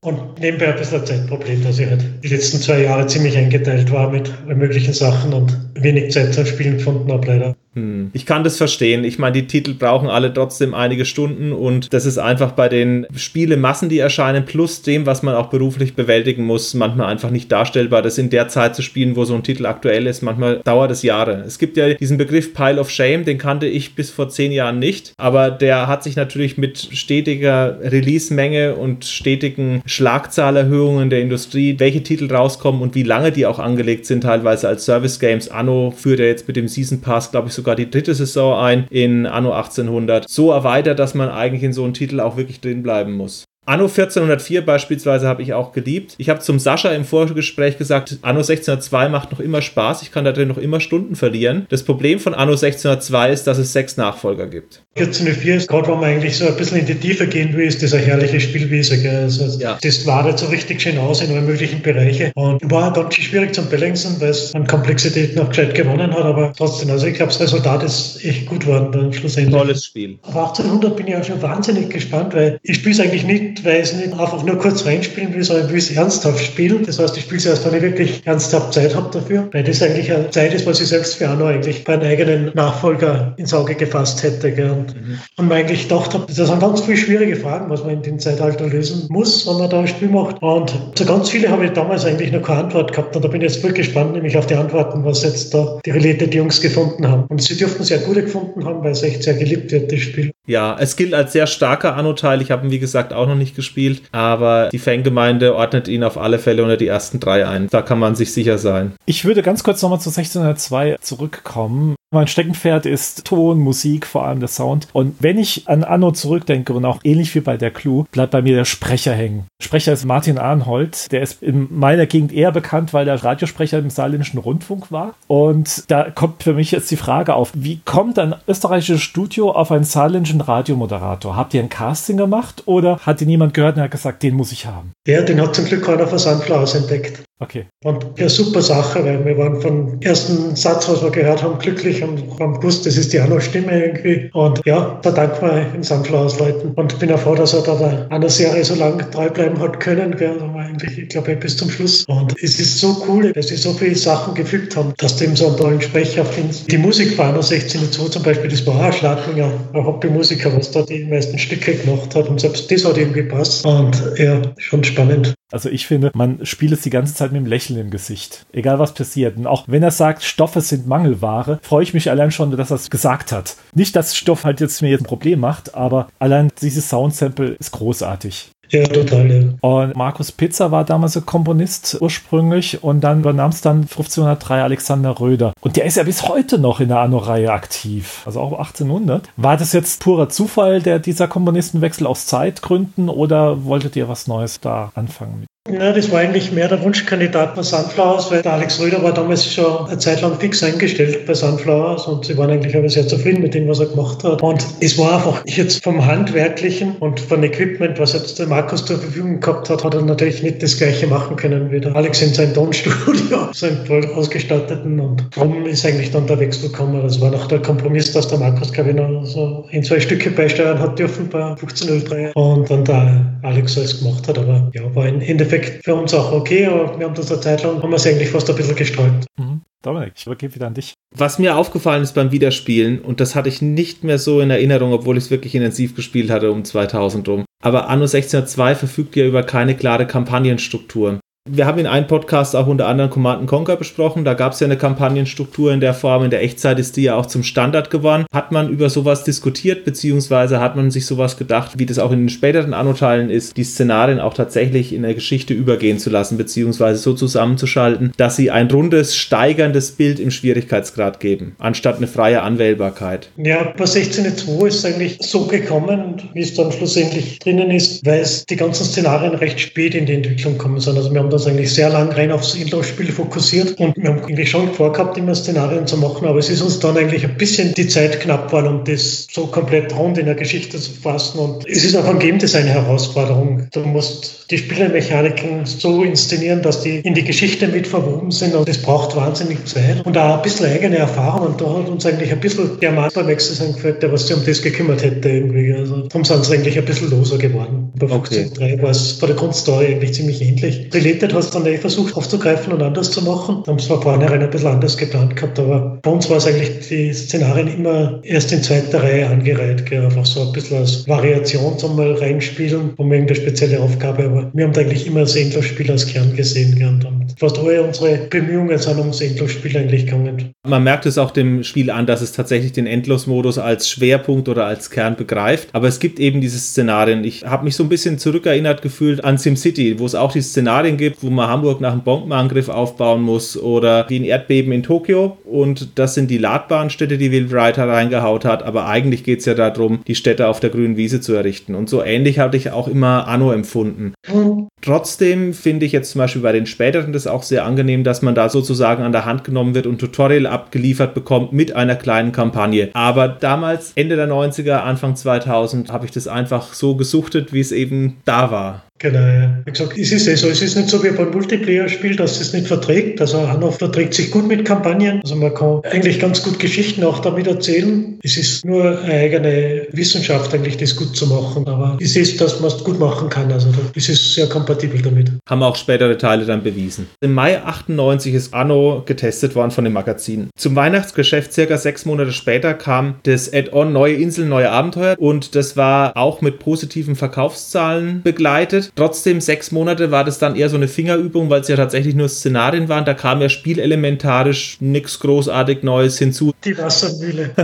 Und 0.03 0.39
nebenbei 0.39 0.69
ein 0.69 0.79
bisschen 0.79 1.01
ein 1.01 1.05
Zeitproblem, 1.05 1.63
dass 1.63 1.77
ich 1.77 1.87
halt 1.87 2.03
die 2.23 2.29
letzten 2.29 2.57
zwei 2.57 2.81
Jahre 2.81 3.05
ziemlich 3.05 3.37
eingeteilt 3.37 3.91
war 3.91 4.09
mit 4.09 4.31
möglichen 4.47 4.93
Sachen 4.93 5.31
und 5.31 5.55
wenig 5.75 6.11
Zeit 6.11 6.33
zum 6.33 6.47
Spielen 6.47 6.77
gefunden 6.77 7.11
habe, 7.11 7.27
leider. 7.27 7.55
Hm. 7.73 8.09
Ich 8.11 8.25
kann 8.25 8.43
das 8.43 8.57
verstehen. 8.57 9.05
Ich 9.05 9.17
meine, 9.17 9.33
die 9.33 9.47
Titel 9.47 9.73
brauchen 9.73 10.09
alle 10.09 10.33
trotzdem 10.33 10.73
einige 10.73 11.05
Stunden 11.05 11.53
und 11.53 11.93
das 11.93 12.05
ist 12.05 12.17
einfach 12.17 12.51
bei 12.51 12.67
den 12.67 13.07
Spielemassen, 13.15 13.87
die 13.87 13.99
erscheinen, 13.99 14.45
plus 14.45 14.81
dem, 14.81 15.05
was 15.05 15.23
man 15.23 15.35
auch 15.35 15.49
beruflich 15.49 15.95
bewältigen 15.95 16.43
muss, 16.43 16.73
manchmal 16.73 17.07
einfach 17.07 17.29
nicht 17.29 17.49
darstellbar, 17.51 18.01
das 18.01 18.17
in 18.17 18.29
der 18.29 18.49
Zeit 18.49 18.75
zu 18.75 18.81
spielen, 18.81 19.15
wo 19.15 19.23
so 19.23 19.35
ein 19.35 19.43
Titel 19.43 19.65
aktuell 19.65 20.05
ist. 20.07 20.21
Manchmal 20.21 20.59
dauert 20.65 20.91
es 20.91 21.01
Jahre. 21.01 21.43
Es 21.45 21.59
gibt 21.59 21.77
ja 21.77 21.93
diesen 21.93 22.17
Begriff 22.17 22.53
Pile 22.53 22.79
of 22.79 22.89
Shame, 22.89 23.23
den 23.23 23.37
kannte 23.37 23.67
ich 23.67 23.95
bis 23.95 24.09
vor 24.09 24.27
zehn 24.27 24.51
Jahren 24.51 24.79
nicht, 24.79 25.13
aber 25.17 25.49
der 25.49 25.87
hat 25.87 26.03
sich 26.03 26.17
natürlich 26.17 26.57
mit 26.57 26.77
stetiger 26.91 27.79
Release-Menge 27.81 28.75
und 28.75 29.05
stetigen 29.05 29.81
Schlagzahlerhöhungen 29.91 31.09
der 31.09 31.21
Industrie, 31.21 31.75
welche 31.77 32.03
Titel 32.03 32.33
rauskommen 32.33 32.81
und 32.81 32.95
wie 32.95 33.03
lange 33.03 33.31
die 33.31 33.45
auch 33.45 33.59
angelegt 33.59 34.05
sind, 34.05 34.21
teilweise 34.21 34.67
als 34.67 34.85
Service-Games. 34.85 35.49
Anno 35.49 35.91
führt 35.91 36.19
ja 36.19 36.25
jetzt 36.25 36.47
mit 36.47 36.55
dem 36.55 36.67
Season 36.67 37.01
Pass, 37.01 37.31
glaube 37.31 37.49
ich, 37.49 37.53
sogar 37.53 37.75
die 37.75 37.89
dritte 37.89 38.15
Saison 38.15 38.57
ein 38.57 38.87
in 38.89 39.25
Anno 39.25 39.51
1800. 39.51 40.29
So 40.29 40.51
erweitert, 40.51 40.99
dass 40.99 41.13
man 41.13 41.29
eigentlich 41.29 41.63
in 41.63 41.73
so 41.73 41.83
einem 41.83 41.93
Titel 41.93 42.19
auch 42.19 42.37
wirklich 42.37 42.61
drin 42.61 42.83
bleiben 42.83 43.13
muss. 43.13 43.45
Anno 43.63 43.83
1404 43.83 44.65
beispielsweise 44.65 45.27
habe 45.27 45.43
ich 45.43 45.53
auch 45.53 45.71
geliebt. 45.71 46.15
Ich 46.17 46.29
habe 46.29 46.39
zum 46.39 46.57
Sascha 46.57 46.89
im 46.93 47.05
Vorgespräch 47.05 47.77
gesagt, 47.77 48.17
Anno 48.23 48.39
1602 48.39 49.07
macht 49.09 49.31
noch 49.31 49.39
immer 49.39 49.61
Spaß, 49.61 50.01
ich 50.01 50.11
kann 50.11 50.25
da 50.25 50.31
drin 50.31 50.47
noch 50.47 50.57
immer 50.57 50.79
Stunden 50.79 51.15
verlieren. 51.15 51.67
Das 51.69 51.83
Problem 51.83 52.19
von 52.19 52.33
Anno 52.33 52.53
1602 52.53 53.31
ist, 53.31 53.45
dass 53.45 53.59
es 53.59 53.71
sechs 53.71 53.97
Nachfolger 53.97 54.47
gibt. 54.47 54.81
1404 54.95 55.55
ist 55.57 55.69
gerade, 55.69 55.87
wo 55.89 55.95
man 55.95 56.05
eigentlich 56.05 56.37
so 56.37 56.47
ein 56.47 56.57
bisschen 56.57 56.79
in 56.79 56.87
die 56.87 56.95
Tiefe 56.95 57.27
gehen 57.27 57.55
will, 57.55 57.67
ist 57.67 57.83
das 57.83 57.93
eine 57.93 58.03
herrliche 58.03 58.39
Spielwiese. 58.39 58.97
Also 59.07 59.59
ja. 59.59 59.77
Das 59.79 60.07
wartet 60.07 60.39
so 60.39 60.47
richtig 60.47 60.81
schön 60.81 60.97
aus 60.97 61.21
in 61.21 61.29
allen 61.29 61.45
möglichen 61.45 61.83
Bereichen 61.83 62.31
und 62.33 62.59
war 62.71 62.91
ganz 62.91 63.13
schwierig 63.13 63.53
zum 63.53 63.69
Balancen, 63.69 64.19
weil 64.19 64.29
es 64.31 64.55
an 64.55 64.65
Komplexität 64.65 65.35
noch 65.35 65.49
gescheit 65.49 65.75
gewonnen 65.75 66.11
hat, 66.11 66.25
aber 66.25 66.51
trotzdem, 66.57 66.89
also 66.89 67.05
ich 67.05 67.13
glaube, 67.13 67.31
das 67.31 67.39
Resultat 67.39 67.83
ist 67.83 68.25
echt 68.25 68.47
gut 68.47 68.61
geworden 68.61 68.91
dann 68.91 69.13
schlussendlich. 69.13 69.55
Tolles 69.55 69.85
Spiel. 69.85 70.17
Auf 70.23 70.35
1800 70.35 70.95
bin 70.97 71.07
ich 71.07 71.15
auch 71.15 71.23
schon 71.23 71.41
wahnsinnig 71.43 71.91
gespannt, 71.91 72.33
weil 72.33 72.59
ich 72.63 72.77
spiele 72.77 72.95
es 72.95 72.99
eigentlich 72.99 73.23
nicht 73.23 73.50
ich 73.59 73.93
nicht 73.93 74.13
einfach 74.13 74.43
nur 74.43 74.57
kurz 74.57 74.85
reinspielen 74.85 75.33
will, 75.33 75.43
sondern 75.43 75.69
will 75.69 75.77
es 75.77 75.91
ernsthaft 75.91 76.43
spielen. 76.43 76.83
Das 76.85 76.99
heißt, 76.99 77.15
ich 77.17 77.23
spiele 77.23 77.37
es 77.37 77.45
erst, 77.45 77.65
wenn 77.65 77.75
ich 77.75 77.81
wirklich 77.81 78.21
ernsthaft 78.25 78.73
Zeit 78.73 78.95
habe 78.95 79.09
dafür, 79.11 79.49
weil 79.51 79.63
das 79.63 79.81
eigentlich 79.81 80.11
eine 80.11 80.29
Zeit 80.29 80.53
ist, 80.53 80.65
was 80.65 80.81
ich 80.81 80.87
selbst 80.87 81.15
für 81.15 81.29
Anno 81.29 81.45
eigentlich 81.45 81.83
bei 81.83 81.93
einem 81.93 82.03
eigenen 82.03 82.51
Nachfolger 82.53 83.33
ins 83.37 83.53
Auge 83.53 83.75
gefasst 83.75 84.23
hätte. 84.23 84.51
Gell. 84.51 84.71
Und, 84.71 84.95
mhm. 84.95 85.19
und 85.37 85.47
man 85.47 85.57
eigentlich 85.57 85.87
gedacht 85.87 86.13
habe, 86.13 86.25
das 86.27 86.35
sind 86.35 86.59
ganz 86.59 86.81
viele 86.81 86.97
schwierige 86.97 87.35
Fragen, 87.35 87.69
was 87.69 87.83
man 87.83 87.91
in 87.91 88.01
dem 88.01 88.19
Zeitalter 88.19 88.67
lösen 88.67 89.07
muss, 89.09 89.47
wenn 89.47 89.57
man 89.57 89.69
da 89.69 89.79
ein 89.79 89.87
Spiel 89.87 90.09
macht. 90.09 90.41
Und 90.41 90.73
so 90.95 91.05
ganz 91.05 91.29
viele 91.29 91.49
habe 91.49 91.65
ich 91.65 91.71
damals 91.71 92.05
eigentlich 92.05 92.31
noch 92.31 92.41
keine 92.41 92.65
Antwort 92.65 92.91
gehabt. 92.91 93.15
Und 93.15 93.23
da 93.23 93.27
bin 93.27 93.41
ich 93.41 93.51
jetzt 93.51 93.61
voll 93.61 93.73
gespannt, 93.73 94.13
nämlich 94.13 94.37
auf 94.37 94.47
die 94.47 94.55
Antworten, 94.55 95.03
was 95.03 95.23
jetzt 95.23 95.53
da 95.53 95.79
die 95.85 95.91
Related 95.91 96.33
Jungs 96.33 96.61
gefunden 96.61 97.07
haben. 97.07 97.25
Und 97.29 97.41
sie 97.41 97.57
dürften 97.57 97.83
sehr 97.83 97.99
gute 97.99 98.23
gefunden 98.23 98.65
haben, 98.65 98.83
weil 98.83 98.91
es 98.91 99.03
echt 99.03 99.23
sehr 99.23 99.33
geliebt 99.33 99.71
wird, 99.71 99.91
das 99.91 99.99
Spiel. 99.99 100.31
Ja, 100.47 100.77
es 100.79 100.95
gilt 100.95 101.13
als 101.13 101.33
sehr 101.33 101.47
starker 101.47 101.95
Anno-Teil. 101.95 102.41
Ich 102.41 102.51
habe 102.51 102.65
ihn, 102.65 102.71
wie 102.71 102.79
gesagt, 102.79 103.13
auch 103.13 103.27
noch 103.27 103.35
nicht 103.41 103.55
gespielt, 103.55 104.03
aber 104.11 104.69
die 104.69 104.79
Fangemeinde 104.79 105.55
ordnet 105.55 105.87
ihn 105.87 106.03
auf 106.03 106.17
alle 106.17 106.39
Fälle 106.39 106.63
unter 106.63 106.77
die 106.77 106.87
ersten 106.87 107.19
drei 107.19 107.47
ein. 107.47 107.67
Da 107.69 107.81
kann 107.81 107.99
man 107.99 108.15
sich 108.15 108.33
sicher 108.33 108.57
sein. 108.57 108.93
Ich 109.05 109.25
würde 109.25 109.41
ganz 109.41 109.63
kurz 109.63 109.81
nochmal 109.81 109.99
zu 109.99 110.09
1602 110.09 110.97
zurückkommen. 111.01 111.95
Mein 112.13 112.27
Steckenpferd 112.27 112.85
ist 112.85 113.23
Ton, 113.23 113.59
Musik, 113.59 114.05
vor 114.05 114.25
allem 114.25 114.41
der 114.41 114.49
Sound. 114.49 114.89
Und 114.91 115.15
wenn 115.21 115.37
ich 115.37 115.69
an 115.69 115.85
Anno 115.85 116.11
zurückdenke 116.11 116.73
und 116.73 116.83
auch 116.83 116.99
ähnlich 117.05 117.33
wie 117.35 117.39
bei 117.39 117.55
der 117.55 117.71
Clue, 117.71 118.03
bleibt 118.11 118.31
bei 118.31 118.41
mir 118.41 118.53
der 118.53 118.65
Sprecher 118.65 119.13
hängen. 119.13 119.45
Sprecher 119.61 119.93
ist 119.93 120.03
Martin 120.03 120.37
Arnhold. 120.37 121.09
Der 121.13 121.21
ist 121.21 121.41
in 121.41 121.69
meiner 121.71 122.05
Gegend 122.07 122.33
eher 122.33 122.51
bekannt, 122.51 122.93
weil 122.93 123.05
der 123.05 123.23
Radiosprecher 123.23 123.79
im 123.79 123.89
Saarländischen 123.89 124.39
Rundfunk 124.39 124.91
war. 124.91 125.13
Und 125.27 125.89
da 125.89 126.11
kommt 126.11 126.43
für 126.43 126.51
mich 126.51 126.71
jetzt 126.71 126.91
die 126.91 126.97
Frage 126.97 127.33
auf, 127.33 127.53
wie 127.53 127.79
kommt 127.85 128.19
ein 128.19 128.35
österreichisches 128.45 129.01
Studio 129.01 129.51
auf 129.51 129.71
einen 129.71 129.85
saarländischen 129.85 130.41
Radiomoderator? 130.41 131.37
Habt 131.37 131.53
ihr 131.53 131.63
ein 131.63 131.69
Casting 131.69 132.17
gemacht 132.17 132.63
oder 132.65 132.99
hat 133.05 133.21
ihn 133.21 133.29
jemand 133.31 133.53
gehört 133.53 133.77
und 133.77 133.81
hat 133.81 133.91
gesagt, 133.91 134.23
den 134.23 134.35
muss 134.35 134.51
ich 134.51 134.65
haben? 134.65 134.91
Ja, 135.07 135.21
den 135.21 135.41
hat 135.41 135.55
zum 135.55 135.65
Glück 135.65 135.87
einer 135.89 136.07
von 136.07 136.19
Sunflowers 136.19 136.75
entdeckt. 136.75 137.23
Okay. 137.41 137.65
Und 137.83 138.05
eine 138.19 138.29
super 138.29 138.61
Sache, 138.61 139.03
weil 139.03 139.25
wir 139.25 139.35
waren 139.35 139.59
vom 139.59 139.99
ersten 140.01 140.55
Satz, 140.55 140.87
was 140.87 141.01
wir 141.01 141.09
gehört 141.09 141.41
haben, 141.41 141.57
glücklich 141.57 142.03
und 142.03 142.39
haben 142.39 142.59
gewusst, 142.59 142.85
das 142.85 142.97
ist 142.97 143.13
die 143.13 143.19
Anno-Stimme 143.19 143.83
irgendwie. 143.83 144.29
Und 144.33 144.61
ja, 144.63 144.99
da 145.01 145.09
danken 145.09 145.41
wir 145.41 145.65
den 145.73 145.81
Sunflowers-Leuten. 145.81 146.73
Und 146.75 146.99
bin 146.99 147.11
auch 147.11 147.19
froh, 147.19 147.33
dass 147.33 147.55
er 147.55 147.63
da 147.63 147.75
der 147.75 148.07
Anno-Serie 148.11 148.63
so 148.63 148.75
lange 148.75 149.09
treu 149.09 149.27
bleiben 149.29 149.59
hat 149.59 149.79
können. 149.79 150.15
Gell. 150.15 150.39
Eigentlich, 150.55 150.99
ich 150.99 151.09
glaube, 151.09 151.35
bis 151.35 151.57
zum 151.57 151.71
Schluss. 151.71 152.05
Und 152.05 152.35
es 152.43 152.59
ist 152.59 152.79
so 152.79 153.03
cool, 153.07 153.33
dass 153.33 153.47
sie 153.47 153.55
so 153.55 153.73
viele 153.73 153.95
Sachen 153.95 154.35
gefügt 154.35 154.75
haben, 154.75 154.93
dass 154.97 155.17
du 155.17 155.23
eben 155.23 155.35
so 155.35 155.47
einen 155.47 155.57
tollen 155.57 155.81
Sprecher 155.81 156.23
findest. 156.23 156.71
Die 156.71 156.77
Musik 156.77 157.15
von 157.15 157.25
Anno 157.25 157.39
16.2 157.39 158.11
zum 158.11 158.21
Beispiel, 158.21 158.51
das 158.51 158.67
war 158.67 158.87
auch 158.87 158.93
Schladminger, 158.93 159.51
ein 159.73 159.85
Hobbymusiker, 159.85 160.55
was 160.55 160.69
da 160.69 160.83
die 160.83 161.05
meisten 161.05 161.39
Stücke 161.39 161.73
gemacht 161.73 162.13
hat. 162.13 162.29
Und 162.29 162.39
selbst 162.39 162.71
das 162.71 162.85
hat 162.85 162.97
ihm 162.97 163.13
gepasst. 163.13 163.65
Und 163.65 163.99
ja, 164.17 164.41
schon 164.57 164.83
spannend. 164.83 165.33
Also 165.51 165.69
ich 165.69 165.85
finde, 165.85 166.11
man 166.13 166.45
spielt 166.45 166.71
es 166.71 166.81
die 166.81 166.89
ganze 166.89 167.13
Zeit 167.13 167.31
mit 167.31 167.39
einem 167.39 167.47
Lächeln 167.47 167.79
im 167.79 167.91
Gesicht. 167.91 168.45
Egal 168.51 168.79
was 168.79 168.93
passiert. 168.93 169.37
Und 169.37 169.47
auch 169.47 169.65
wenn 169.67 169.83
er 169.83 169.91
sagt, 169.91 170.23
Stoffe 170.23 170.61
sind 170.61 170.87
Mangelware, 170.87 171.59
freue 171.61 171.83
ich 171.83 171.93
mich 171.93 172.09
allein 172.09 172.31
schon, 172.31 172.51
dass 172.51 172.71
er 172.71 172.75
es 172.75 172.89
gesagt 172.89 173.31
hat. 173.31 173.55
Nicht, 173.73 173.95
dass 173.95 174.15
Stoff 174.15 174.45
halt 174.45 174.61
jetzt 174.61 174.81
mir 174.81 174.89
jetzt 174.89 175.01
ein 175.01 175.05
Problem 175.05 175.39
macht, 175.39 175.75
aber 175.75 176.09
allein 176.19 176.49
dieses 176.61 176.89
Soundsample 176.89 177.49
ist 177.59 177.71
großartig. 177.71 178.51
Ja, 178.71 178.83
total, 178.85 179.29
ja. 179.29 179.49
Und 179.59 179.95
Markus 179.97 180.31
Pizza 180.31 180.71
war 180.71 180.85
damals 180.85 181.17
ein 181.17 181.25
Komponist 181.25 181.97
ursprünglich 181.99 182.83
und 182.83 183.01
dann 183.01 183.19
übernahm 183.19 183.49
es 183.49 183.59
dann 183.59 183.81
1503 183.81 184.63
Alexander 184.63 185.19
Röder. 185.19 185.53
Und 185.59 185.75
der 185.75 185.85
ist 185.85 185.97
ja 185.97 186.03
bis 186.03 186.27
heute 186.27 186.57
noch 186.57 186.79
in 186.79 186.87
der 186.87 186.99
Anno-Reihe 186.99 187.51
aktiv, 187.51 188.23
also 188.25 188.39
auch 188.39 188.53
1800. 188.53 189.29
War 189.35 189.57
das 189.57 189.73
jetzt 189.73 190.01
purer 190.01 190.29
Zufall, 190.29 190.81
der 190.81 190.99
dieser 190.99 191.27
Komponistenwechsel 191.27 192.07
aus 192.07 192.25
Zeitgründen 192.25 193.09
oder 193.09 193.65
wolltet 193.65 193.97
ihr 193.97 194.07
was 194.07 194.27
Neues 194.27 194.61
da 194.61 194.91
anfangen? 194.95 195.45
Ja, 195.69 195.93
das 195.93 196.11
war 196.11 196.21
eigentlich 196.21 196.51
mehr 196.51 196.67
der 196.67 196.81
Wunschkandidat 196.81 197.53
bei 197.53 197.61
Sunflowers, 197.61 198.31
weil 198.31 198.41
der 198.41 198.53
Alex 198.53 198.79
Röder 198.79 199.03
war 199.03 199.13
damals 199.13 199.45
schon 199.45 199.85
eine 199.87 199.97
Zeit 199.99 200.19
lang 200.21 200.39
fix 200.39 200.63
eingestellt 200.63 201.27
bei 201.27 201.35
Sunflowers 201.35 202.07
und 202.07 202.25
sie 202.25 202.35
waren 202.35 202.49
eigentlich 202.49 202.75
aber 202.75 202.89
sehr 202.89 203.07
zufrieden 203.07 203.43
mit 203.43 203.53
dem, 203.53 203.67
was 203.67 203.79
er 203.79 203.85
gemacht 203.85 204.23
hat. 204.23 204.41
Und 204.41 204.65
es 204.79 204.97
war 204.97 205.17
einfach 205.17 205.43
jetzt 205.45 205.83
vom 205.83 206.03
Handwerklichen 206.03 206.95
und 206.95 207.19
von 207.19 207.43
Equipment, 207.43 207.99
was 207.99 208.13
jetzt 208.13 208.39
der 208.39 208.47
Markus 208.47 208.83
zur 208.85 208.97
Verfügung 208.97 209.39
gehabt 209.39 209.69
hat, 209.69 209.83
hat 209.83 209.93
er 209.93 210.01
natürlich 210.01 210.41
nicht 210.41 210.63
das 210.63 210.77
Gleiche 210.77 211.05
machen 211.05 211.35
können 211.35 211.69
wie 211.69 211.79
der 211.79 211.95
Alex 211.95 212.23
in 212.23 212.33
seinem 212.33 212.55
Tonstudio, 212.55 213.49
seinem 213.53 213.85
voll 213.85 214.03
ausgestatteten. 214.15 214.99
Und 214.99 215.27
darum 215.35 215.67
ist 215.67 215.85
eigentlich 215.85 216.09
dann 216.09 216.25
der 216.25 216.39
Wechsel 216.39 216.69
gekommen. 216.69 217.03
Das 217.03 217.21
war 217.21 217.29
noch 217.29 217.45
der 217.45 217.61
Kompromiss, 217.61 218.11
dass 218.11 218.27
der 218.27 218.39
Markus, 218.39 218.73
glaube 218.73 219.21
so 219.25 219.67
ein, 219.71 219.83
zwei 219.83 219.99
Stücke 219.99 220.31
beisteuern 220.31 220.79
hat 220.79 220.97
dürfen 220.97 221.29
bei 221.29 221.43
1503 221.43 222.31
und 222.33 222.67
dann 222.67 222.83
der 222.83 223.39
Alex 223.43 223.77
alles 223.77 223.99
gemacht 223.99 224.27
hat. 224.27 224.39
Aber 224.39 224.71
ja, 224.73 224.95
war 224.95 225.07
im 225.07 225.21
Endeffekt 225.51 225.83
für 225.83 225.95
uns 225.95 226.13
auch 226.13 226.31
okay, 226.31 226.65
aber 226.65 226.97
wir 226.97 227.05
haben 227.05 227.15
das 227.15 227.31
eine 227.31 227.41
Zeit 227.41 227.63
lang, 227.63 227.81
haben 227.81 227.89
wir 227.89 227.95
es 227.95 228.07
eigentlich 228.07 228.29
fast 228.29 228.49
ein 228.49 228.55
bisschen 228.55 228.75
gestreut. 228.75 229.25
Mhm. 229.37 229.61
Dominik, 229.83 230.13
ich 230.15 230.25
übergebe 230.27 230.53
wieder 230.53 230.67
an 230.67 230.75
dich. 230.75 230.93
Was 231.15 231.39
mir 231.39 231.57
aufgefallen 231.57 232.03
ist 232.03 232.13
beim 232.13 232.31
Wiederspielen, 232.31 232.99
und 232.99 233.19
das 233.19 233.35
hatte 233.35 233.49
ich 233.49 233.61
nicht 233.61 234.03
mehr 234.03 234.19
so 234.19 234.39
in 234.39 234.51
Erinnerung, 234.51 234.93
obwohl 234.93 235.17
ich 235.17 235.25
es 235.25 235.31
wirklich 235.31 235.55
intensiv 235.55 235.95
gespielt 235.95 236.29
hatte 236.29 236.51
um 236.51 236.63
2000 236.63 237.27
rum, 237.27 237.45
aber 237.63 237.89
Anno 237.89 238.03
1602 238.03 238.75
verfügt 238.75 239.15
ja 239.15 239.25
über 239.25 239.43
keine 239.43 239.75
klare 239.75 240.05
Kampagnenstruktur. 240.05 241.19
Wir 241.49 241.65
haben 241.65 241.79
in 241.79 241.87
einem 241.87 242.05
Podcast 242.05 242.55
auch 242.55 242.67
unter 242.67 242.87
anderem 242.87 243.09
Command 243.09 243.47
Conquer 243.47 243.75
besprochen. 243.75 244.23
Da 244.23 244.35
gab 244.35 244.53
es 244.53 244.59
ja 244.59 244.65
eine 244.65 244.77
Kampagnenstruktur 244.77 245.73
in 245.73 245.79
der 245.79 245.95
Form. 245.95 246.23
In 246.23 246.29
der 246.29 246.43
Echtzeit 246.43 246.77
ist 246.77 246.97
die 246.97 247.01
ja 247.01 247.15
auch 247.15 247.25
zum 247.25 247.41
Standard 247.41 247.89
geworden. 247.89 248.27
Hat 248.31 248.51
man 248.51 248.69
über 248.69 248.91
sowas 248.91 249.23
diskutiert, 249.23 249.83
beziehungsweise 249.83 250.59
hat 250.59 250.75
man 250.75 250.91
sich 250.91 251.07
sowas 251.07 251.37
gedacht, 251.37 251.79
wie 251.79 251.87
das 251.87 251.97
auch 251.97 252.11
in 252.11 252.19
den 252.19 252.29
späteren 252.29 252.75
Anno-Teilen 252.75 253.31
ist, 253.31 253.57
die 253.57 253.63
Szenarien 253.63 254.19
auch 254.19 254.35
tatsächlich 254.35 254.93
in 254.93 255.01
der 255.01 255.15
Geschichte 255.15 255.55
übergehen 255.55 255.97
zu 255.97 256.11
lassen, 256.11 256.37
beziehungsweise 256.37 256.99
so 256.99 257.15
zusammenzuschalten, 257.15 258.11
dass 258.17 258.35
sie 258.35 258.51
ein 258.51 258.69
rundes, 258.69 259.17
steigerndes 259.17 259.93
Bild 259.93 260.19
im 260.19 260.29
Schwierigkeitsgrad 260.29 261.19
geben, 261.19 261.55
anstatt 261.57 261.97
eine 261.97 262.05
freie 262.05 262.43
Anwählbarkeit. 262.43 263.29
Ja, 263.37 263.73
bei 263.75 263.85
16.2 263.85 264.67
ist 264.67 264.75
es 264.75 264.85
eigentlich 264.85 265.17
so 265.21 265.47
gekommen, 265.47 266.21
wie 266.35 266.41
es 266.41 266.53
dann 266.53 266.71
schlussendlich 266.71 267.39
drinnen 267.39 267.71
ist, 267.71 268.05
weil 268.05 268.19
es 268.19 268.45
die 268.45 268.57
ganzen 268.57 268.85
Szenarien 268.85 269.33
recht 269.33 269.59
spät 269.59 269.95
in 269.95 270.05
die 270.05 270.13
Entwicklung 270.13 270.59
kommen 270.59 270.79
sind. 270.79 270.97
Also 270.97 271.11
wir 271.11 271.19
haben 271.19 271.30
das 271.31 271.47
eigentlich 271.47 271.73
sehr 271.73 271.89
lang 271.89 272.11
rein 272.11 272.31
aufs 272.31 272.53
Indoor-Spiel 272.55 273.11
fokussiert 273.11 273.79
und 273.79 273.97
wir 273.97 274.09
haben 274.09 274.23
eigentlich 274.23 274.49
schon 274.49 274.71
vorgehabt, 274.73 275.17
immer 275.17 275.33
Szenarien 275.33 275.87
zu 275.87 275.97
machen, 275.97 276.27
aber 276.27 276.37
es 276.39 276.49
ist 276.49 276.61
uns 276.61 276.79
dann 276.79 276.97
eigentlich 276.97 277.25
ein 277.25 277.35
bisschen 277.37 277.73
die 277.73 277.87
Zeit 277.87 278.19
knapp 278.19 278.47
geworden, 278.47 278.67
um 278.67 278.83
das 278.83 279.27
so 279.31 279.47
komplett 279.47 279.95
rund 279.97 280.17
in 280.17 280.25
der 280.27 280.35
Geschichte 280.35 280.79
zu 280.79 280.91
fassen 280.91 281.39
und 281.39 281.67
es 281.67 281.83
ist 281.83 281.95
auch 281.95 282.05
ein 282.05 282.19
Game 282.19 282.37
Design 282.37 282.67
Herausforderung. 282.67 283.67
Du 283.71 283.79
musst 283.81 284.45
die 284.51 284.57
Spielermechaniken 284.57 285.65
so 285.65 286.03
inszenieren, 286.03 286.61
dass 286.61 286.81
die 286.81 286.97
in 286.99 287.13
die 287.13 287.23
Geschichte 287.23 287.67
mit 287.67 287.87
verwoben 287.87 288.31
sind 288.31 288.53
und 288.53 288.67
das 288.67 288.77
braucht 288.77 289.15
wahnsinnig 289.15 289.65
Zeit 289.65 290.05
und 290.05 290.17
auch 290.17 290.37
ein 290.37 290.41
bisschen 290.43 290.67
eigene 290.67 290.97
Erfahrung 290.97 291.47
und 291.47 291.61
da 291.61 291.65
hat 291.65 291.89
uns 291.89 292.05
eigentlich 292.05 292.31
ein 292.31 292.39
bisschen 292.39 292.79
der 292.79 292.91
Mann 292.91 293.09
beim 293.13 293.29
Exercise 293.29 293.73
gefällt, 293.73 294.03
der 294.03 294.11
was 294.11 294.27
sich 294.27 294.35
um 294.37 294.45
das 294.45 294.61
gekümmert 294.61 295.01
hätte 295.03 295.29
irgendwie. 295.29 295.73
Also 295.73 296.07
darum 296.07 296.23
sind 296.23 296.45
sie 296.45 296.53
eigentlich 296.53 296.77
ein 296.77 296.85
bisschen 296.85 297.09
loser 297.09 297.37
geworden. 297.37 297.91
Bei 297.97 298.11
Okay. 298.11 298.49
15.3 298.53 298.81
war 298.81 298.89
es 298.91 299.13
bei 299.19 299.27
der 299.27 299.35
Grundstory 299.35 299.85
eigentlich 299.87 300.13
ziemlich 300.13 300.41
ähnlich. 300.41 300.89
Related 300.93 301.20
hat 301.21 301.33
es 301.33 301.49
dann 301.51 301.65
eh 301.65 301.77
versucht 301.77 302.15
aufzugreifen 302.15 302.73
und 302.73 302.81
anders 302.81 303.11
zu 303.11 303.21
machen. 303.21 303.63
Haben 303.67 303.77
es 303.77 303.85
zwar 303.85 304.01
vornherein 304.01 304.41
ein 304.41 304.49
bisschen 304.49 304.69
anders 304.69 304.97
geplant 304.97 305.35
gehabt, 305.35 305.59
aber 305.59 305.99
bei 306.01 306.11
uns 306.11 306.29
war 306.29 306.37
es 306.37 306.47
eigentlich 306.47 306.87
die 306.87 307.13
Szenarien 307.13 307.67
immer 307.67 308.19
erst 308.23 308.51
in 308.51 308.63
zweiter 308.63 309.01
Reihe 309.01 309.27
angereiht. 309.27 309.85
Gell? 309.85 310.03
Einfach 310.03 310.25
so 310.25 310.41
ein 310.41 310.51
bisschen 310.51 310.77
als 310.77 311.07
Variation 311.07 311.77
zum 311.77 311.95
mal 311.95 312.13
reinspielen, 312.13 312.93
um 312.97 313.11
irgendeine 313.11 313.39
spezielle 313.39 313.79
Aufgabe. 313.79 314.25
Aber 314.25 314.51
wir 314.53 314.65
haben 314.65 314.73
da 314.73 314.81
eigentlich 314.81 315.07
immer 315.07 315.21
das 315.21 315.35
Endlosspiel 315.35 315.91
als 315.91 316.07
Kern 316.07 316.35
gesehen. 316.35 316.75
Gell? 316.75 316.87
Und 316.87 317.05
fast 317.37 317.57
alle 317.59 317.81
unsere 317.81 318.17
Bemühungen 318.29 318.77
sind 318.77 318.97
ums 318.97 319.21
Endlosspiel 319.21 319.75
eigentlich 319.77 320.05
gegangen. 320.05 320.53
Man 320.67 320.83
merkt 320.83 321.05
es 321.05 321.17
auch 321.17 321.31
dem 321.31 321.63
Spiel 321.63 321.89
an, 321.89 322.05
dass 322.05 322.21
es 322.21 322.31
tatsächlich 322.31 322.71
den 322.71 322.87
Endlosmodus 322.87 323.57
als 323.57 323.89
Schwerpunkt 323.89 324.49
oder 324.49 324.65
als 324.65 324.89
Kern 324.89 325.15
begreift. 325.15 325.69
Aber 325.73 325.87
es 325.87 325.99
gibt 325.99 326.19
eben 326.19 326.41
diese 326.41 326.59
Szenarien. 326.59 327.23
Ich 327.23 327.43
habe 327.43 327.63
mich 327.63 327.75
so 327.75 327.83
ein 327.83 327.89
bisschen 327.89 328.19
zurückerinnert 328.19 328.81
gefühlt 328.81 329.23
an 329.23 329.37
SimCity, 329.37 329.99
wo 329.99 330.05
es 330.05 330.15
auch 330.15 330.31
die 330.31 330.41
Szenarien 330.41 330.97
gibt, 330.97 331.23
wo 331.23 331.29
man 331.29 331.49
Hamburg 331.49 331.81
nach 331.81 331.91
einem 331.91 332.03
Bombenangriff 332.03 332.69
aufbauen 332.69 333.21
muss 333.21 333.57
oder 333.57 334.05
wie 334.09 334.19
ein 334.19 334.25
Erdbeben 334.25 334.71
in 334.71 334.83
Tokio. 334.83 335.37
Und 335.45 335.97
das 335.99 336.13
sind 336.13 336.29
die 336.29 336.37
ladbaren 336.37 336.89
Städte, 336.89 337.17
die 337.17 337.31
Will 337.31 337.51
Wright 337.51 337.77
reingehaut 337.77 338.45
hat. 338.45 338.63
Aber 338.63 338.87
eigentlich 338.87 339.23
geht 339.23 339.39
es 339.39 339.45
ja 339.45 339.53
darum, 339.53 340.01
die 340.07 340.15
Städte 340.15 340.47
auf 340.47 340.59
der 340.59 340.69
grünen 340.69 340.97
Wiese 340.97 341.21
zu 341.21 341.33
errichten. 341.33 341.75
Und 341.75 341.89
so 341.89 342.03
ähnlich 342.03 342.39
hatte 342.39 342.57
ich 342.57 342.71
auch 342.71 342.87
immer 342.87 343.27
Anno 343.27 343.51
empfunden. 343.51 344.13
Und 344.31 344.71
Trotzdem 344.81 345.53
finde 345.53 345.85
ich 345.85 345.91
jetzt 345.91 346.11
zum 346.11 346.19
Beispiel 346.19 346.41
bei 346.41 346.51
den 346.51 346.65
späteren 346.65 347.13
das 347.25 347.31
auch 347.31 347.43
sehr 347.43 347.65
angenehm, 347.65 348.03
dass 348.03 348.21
man 348.21 348.35
da 348.35 348.49
sozusagen 348.49 349.03
an 349.03 349.11
der 349.11 349.25
Hand 349.25 349.43
genommen 349.43 349.75
wird 349.75 349.87
und 349.87 349.99
Tutorial 349.99 350.47
abgeliefert 350.47 351.13
bekommt 351.13 351.53
mit 351.53 351.75
einer 351.75 351.95
kleinen 351.95 352.31
Kampagne. 352.31 352.89
Aber 352.93 353.27
damals, 353.27 353.93
Ende 353.95 354.15
der 354.15 354.27
90er, 354.27 354.77
Anfang 354.77 355.15
2000, 355.15 355.91
habe 355.91 356.05
ich 356.05 356.11
das 356.11 356.27
einfach 356.27 356.73
so 356.73 356.95
gesuchtet, 356.95 357.53
wie 357.53 357.59
es 357.59 357.71
eben 357.71 358.17
da 358.25 358.51
war. 358.51 358.83
Genau, 359.01 359.19
ja. 359.19 359.57
Wie 359.65 359.71
gesagt, 359.71 359.97
es 359.97 360.11
ist 360.11 360.27
eh 360.27 360.35
so, 360.35 360.47
es 360.47 360.61
ist 360.61 360.77
nicht 360.77 360.87
so 360.87 361.03
wie 361.03 361.09
beim 361.09 361.31
Multiplayer-Spiel, 361.31 362.15
dass 362.15 362.39
es 362.39 362.53
nicht 362.53 362.67
verträgt. 362.67 363.19
Also 363.19 363.39
Anno 363.39 363.71
verträgt 363.71 364.13
sich 364.13 364.29
gut 364.29 364.47
mit 364.47 364.63
Kampagnen. 364.63 365.21
Also 365.23 365.35
man 365.35 365.55
kann 365.55 365.81
eigentlich 365.91 366.19
ganz 366.19 366.43
gut 366.43 366.59
Geschichten 366.59 367.03
auch 367.03 367.17
damit 367.19 367.47
erzählen. 367.47 368.19
Es 368.23 368.37
ist 368.37 368.63
nur 368.63 369.01
eine 369.01 369.13
eigene 369.13 369.87
Wissenschaft 369.91 370.53
eigentlich, 370.53 370.77
das 370.77 370.95
gut 370.95 371.15
zu 371.15 371.25
machen. 371.25 371.67
Aber 371.67 371.97
es 371.99 372.15
ist, 372.15 372.39
dass 372.39 372.59
man 372.59 372.69
es 372.69 372.83
gut 372.83 372.99
machen 372.99 373.27
kann. 373.29 373.51
Also 373.51 373.69
es 373.95 374.07
ist 374.07 374.35
sehr 374.35 374.47
kompatibel 374.47 375.01
damit. 375.01 375.31
Haben 375.49 375.63
auch 375.63 375.75
spätere 375.75 376.15
Teile 376.19 376.45
dann 376.45 376.61
bewiesen. 376.61 377.07
Im 377.21 377.33
Mai 377.33 377.59
98 377.59 378.35
ist 378.35 378.53
Anno 378.53 379.01
getestet 379.03 379.55
worden 379.55 379.71
von 379.71 379.83
dem 379.83 379.93
Magazin. 379.93 380.49
Zum 380.55 380.75
Weihnachtsgeschäft 380.75 381.53
circa 381.53 381.77
sechs 381.77 382.05
Monate 382.05 382.33
später 382.33 382.75
kam 382.75 383.15
das 383.23 383.51
Add-on 383.51 383.93
Neue 383.93 384.13
Inseln, 384.13 384.49
Neue 384.49 384.69
Abenteuer 384.69 385.15
und 385.17 385.55
das 385.55 385.75
war 385.75 386.15
auch 386.15 386.41
mit 386.41 386.59
positiven 386.59 387.15
Verkaufszahlen 387.15 388.21
begleitet. 388.21 388.90
Trotzdem, 388.95 389.39
sechs 389.41 389.71
Monate 389.71 390.11
war 390.11 390.23
das 390.23 390.37
dann 390.37 390.55
eher 390.55 390.69
so 390.69 390.75
eine 390.75 390.87
Fingerübung, 390.87 391.49
weil 391.49 391.61
es 391.61 391.67
ja 391.67 391.75
tatsächlich 391.75 392.15
nur 392.15 392.27
Szenarien 392.27 392.89
waren. 392.89 393.05
Da 393.05 393.13
kam 393.13 393.41
ja 393.41 393.49
spielelementarisch 393.49 394.77
nichts 394.79 395.19
großartig 395.19 395.83
Neues 395.83 396.17
hinzu. 396.19 396.53
Die 396.63 396.77
Wassermühle. 396.77 397.51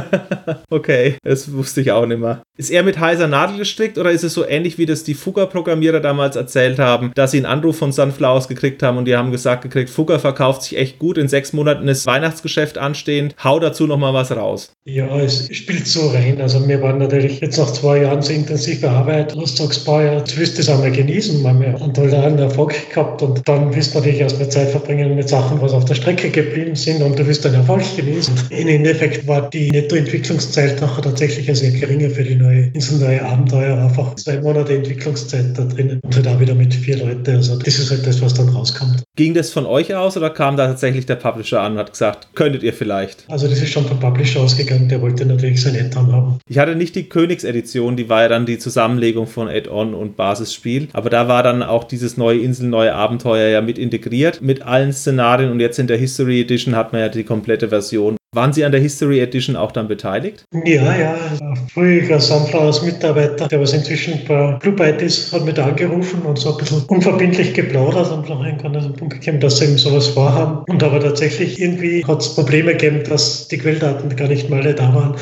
Okay, 0.69 1.15
das 1.23 1.51
wusste 1.51 1.81
ich 1.81 1.91
auch 1.91 2.05
nicht 2.05 2.19
mehr. 2.19 2.41
Ist 2.57 2.71
er 2.71 2.83
mit 2.83 2.99
heißer 2.99 3.27
Nadel 3.27 3.57
gestrickt 3.57 3.97
oder 3.97 4.11
ist 4.11 4.23
es 4.23 4.33
so 4.33 4.45
ähnlich, 4.45 4.77
wie 4.77 4.85
das 4.85 5.03
die 5.03 5.13
Fugger-Programmierer 5.13 5.99
damals 5.99 6.35
erzählt 6.35 6.79
haben, 6.79 7.11
dass 7.15 7.31
sie 7.31 7.37
einen 7.37 7.45
Anruf 7.45 7.77
von 7.77 7.91
Sunflowers 7.91 8.47
gekriegt 8.47 8.83
haben 8.83 8.97
und 8.97 9.05
die 9.05 9.15
haben 9.15 9.31
gesagt 9.31 9.61
gekriegt, 9.63 9.89
Fugger 9.89 10.19
verkauft 10.19 10.63
sich 10.63 10.77
echt 10.77 10.99
gut, 10.99 11.17
in 11.17 11.27
sechs 11.27 11.53
Monaten 11.53 11.87
ist 11.87 12.05
Weihnachtsgeschäft 12.05 12.77
anstehend, 12.77 13.35
hau 13.43 13.59
dazu 13.59 13.87
nochmal 13.87 14.13
was 14.13 14.31
raus. 14.31 14.71
Ja, 14.85 15.07
es 15.19 15.47
spielt 15.55 15.87
so 15.87 16.09
rein. 16.09 16.41
Also 16.41 16.67
wir 16.67 16.81
waren 16.81 16.97
natürlich 16.97 17.39
jetzt 17.39 17.57
nach 17.57 17.71
zwei 17.71 18.01
Jahren 18.01 18.21
so 18.21 18.33
intensive 18.33 18.89
Arbeit, 18.89 19.35
Lusttagsbauer, 19.35 20.21
du 20.21 20.37
wirst 20.37 20.59
das 20.59 20.69
einmal 20.69 20.91
genießen, 21.07 21.43
weil 21.43 21.59
wir 21.59 21.81
einen 21.81 21.93
tollen 21.93 22.39
Erfolg 22.39 22.89
gehabt 22.89 23.21
und 23.21 23.41
dann 23.47 23.73
wirst 23.75 23.93
du 23.93 23.99
natürlich 23.99 24.19
erstmal 24.19 24.49
Zeit 24.49 24.69
verbringen 24.69 25.15
mit 25.15 25.29
Sachen, 25.29 25.61
was 25.61 25.71
auf 25.71 25.85
der 25.85 25.95
Strecke 25.95 26.29
geblieben 26.29 26.75
sind 26.75 27.01
und 27.01 27.17
du 27.17 27.25
wirst 27.25 27.45
den 27.45 27.53
Erfolg 27.53 27.83
genießen. 27.95 28.33
Im 28.49 28.67
Endeffekt 28.67 29.25
war 29.27 29.49
die 29.49 29.71
Nettoentwicklungszeit 29.71 30.81
nachher 30.81 31.01
tatsächlich 31.01 31.47
sehr 31.57 31.71
geringe 31.71 32.09
für 32.09 32.23
die 32.23 32.35
neue 32.35 32.67
Insel, 32.73 32.99
neue 32.99 33.23
Abenteuer, 33.23 33.77
einfach 33.77 34.15
zwei 34.15 34.41
Monate 34.41 34.75
Entwicklungszeit 34.75 35.57
da 35.57 35.63
drin 35.63 35.99
und 36.03 36.15
halt 36.15 36.27
auch 36.27 36.39
wieder 36.39 36.53
mit 36.53 36.73
vier 36.73 36.97
Leuten. 36.97 37.35
Also 37.35 37.57
das 37.57 37.79
ist 37.79 37.89
halt 37.89 38.05
das, 38.05 38.21
was 38.21 38.33
dann 38.33 38.49
rauskommt. 38.49 39.03
Ging 39.15 39.33
das 39.33 39.49
von 39.49 39.65
euch 39.65 39.95
aus 39.95 40.17
oder 40.17 40.29
kam 40.29 40.57
da 40.57 40.67
tatsächlich 40.67 41.05
der 41.05 41.15
Publisher 41.15 41.61
an 41.61 41.73
und 41.73 41.79
hat 41.79 41.91
gesagt, 41.91 42.27
könntet 42.35 42.63
ihr 42.63 42.73
vielleicht? 42.73 43.25
Also 43.29 43.47
das 43.47 43.61
ist 43.61 43.69
schon 43.69 43.85
vom 43.85 43.99
Publisher 43.99 44.41
ausgegangen, 44.41 44.89
der 44.89 45.01
wollte 45.01 45.25
natürlich 45.25 45.61
sein 45.61 45.75
Add-on 45.75 46.11
haben. 46.11 46.39
Ich 46.49 46.57
hatte 46.57 46.75
nicht 46.75 46.95
die 46.95 47.03
Königsedition, 47.03 47.95
die 47.95 48.09
war 48.09 48.23
ja 48.23 48.27
dann 48.27 48.45
die 48.45 48.59
Zusammenlegung 48.59 49.27
von 49.27 49.47
Add-on 49.47 49.93
und 49.93 50.17
Basisspiel. 50.17 50.89
Aber 50.97 51.11
da 51.11 51.27
war 51.27 51.43
dann 51.43 51.61
auch 51.61 51.83
dieses 51.83 52.17
neue 52.17 52.39
Insel, 52.39 52.69
neue 52.69 52.95
Abenteuer 52.95 53.49
ja 53.49 53.61
mit 53.61 53.77
integriert, 53.77 54.41
mit 54.41 54.63
allen 54.63 54.91
Szenarien. 54.91 55.51
Und 55.51 55.59
jetzt 55.59 55.77
in 55.77 55.85
der 55.85 55.97
History 55.97 56.41
Edition 56.41 56.75
hat 56.75 56.91
man 56.91 57.01
ja 57.01 57.09
die 57.09 57.23
komplette 57.23 57.69
Version. 57.69 58.17
Waren 58.33 58.51
Sie 58.51 58.65
an 58.65 58.71
der 58.71 58.81
History 58.81 59.19
Edition 59.19 59.55
auch 59.55 59.71
dann 59.71 59.87
beteiligt? 59.87 60.43
Ja, 60.65 60.97
ja, 60.97 61.15
ein 61.39 61.55
früherer 61.71 62.19
Sunflowers 62.19 62.81
Mitarbeiter, 62.81 63.47
der 63.47 63.61
was 63.61 63.73
inzwischen 63.73 64.25
bei 64.27 64.53
Blue 64.53 64.73
Byte 64.73 65.03
ist, 65.03 65.31
hat 65.31 65.45
mich 65.45 65.59
angerufen 65.59 66.23
und 66.23 66.39
so 66.39 66.53
ein 66.53 66.57
bisschen 66.57 66.81
unverbindlich 66.87 67.53
geplaudert 67.53 68.11
und 68.11 68.27
dann 68.27 68.43
irgendwann 68.43 68.75
an 68.75 68.83
den 68.85 68.93
Punkt 68.93 69.21
gekommen, 69.21 69.39
dass 69.39 69.59
sie 69.59 69.65
eben 69.65 69.77
sowas 69.77 70.07
vorhaben. 70.07 70.63
Und 70.67 70.81
aber 70.81 70.99
tatsächlich 70.99 71.61
irgendwie 71.61 72.03
hat 72.05 72.21
es 72.21 72.33
Probleme 72.33 72.71
gegeben, 72.71 73.03
dass 73.07 73.47
die 73.49 73.59
Quelldaten 73.59 74.15
gar 74.15 74.29
nicht 74.29 74.49
mal 74.49 74.61
alle 74.61 74.73
da 74.73 74.95
waren. 74.95 75.15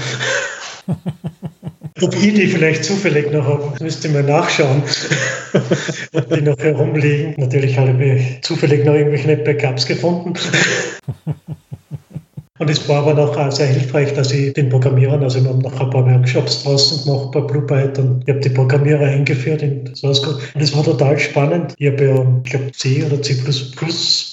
Ob 2.01 2.13
ich 2.13 2.33
die 2.33 2.47
vielleicht 2.47 2.83
zufällig 2.83 3.31
noch 3.31 3.45
habe, 3.45 3.81
müsste 3.81 4.09
mal 4.09 4.23
nachschauen, 4.23 4.83
ob 6.13 6.29
die 6.29 6.41
noch 6.41 6.57
herumliegen. 6.57 7.35
Natürlich 7.37 7.77
habe 7.77 8.03
ich 8.03 8.43
zufällig 8.43 8.83
noch 8.83 8.95
irgendwelche 8.95 9.37
Backups 9.37 9.85
gefunden. 9.85 10.33
Und 12.57 12.69
es 12.69 12.87
war 12.87 12.99
aber 12.99 13.13
noch 13.13 13.51
sehr 13.51 13.67
hilfreich, 13.67 14.13
dass 14.13 14.31
ich 14.31 14.53
den 14.53 14.69
Programmierern, 14.69 15.21
also 15.21 15.43
wir 15.43 15.49
haben 15.49 15.59
noch 15.59 15.77
ein 15.77 15.89
paar 15.89 16.05
Workshops 16.05 16.63
draußen 16.63 17.03
gemacht 17.03 17.31
bei 17.33 17.41
Blue 17.41 17.65
und 17.97 18.23
ich 18.25 18.29
habe 18.29 18.39
die 18.39 18.47
Programmierer 18.47 19.07
eingeführt 19.07 19.61
in 19.61 19.93
Source 19.93 20.23
Code. 20.23 20.37
Und 20.53 20.61
es 20.61 20.73
war 20.73 20.85
total 20.85 21.19
spannend. 21.19 21.73
Ich 21.77 21.91
habe 21.91 22.05
ja, 22.05 22.25
ich 22.45 22.51
glaube, 22.51 22.71
C 22.71 23.03
oder 23.03 23.21
C++ 23.21 23.35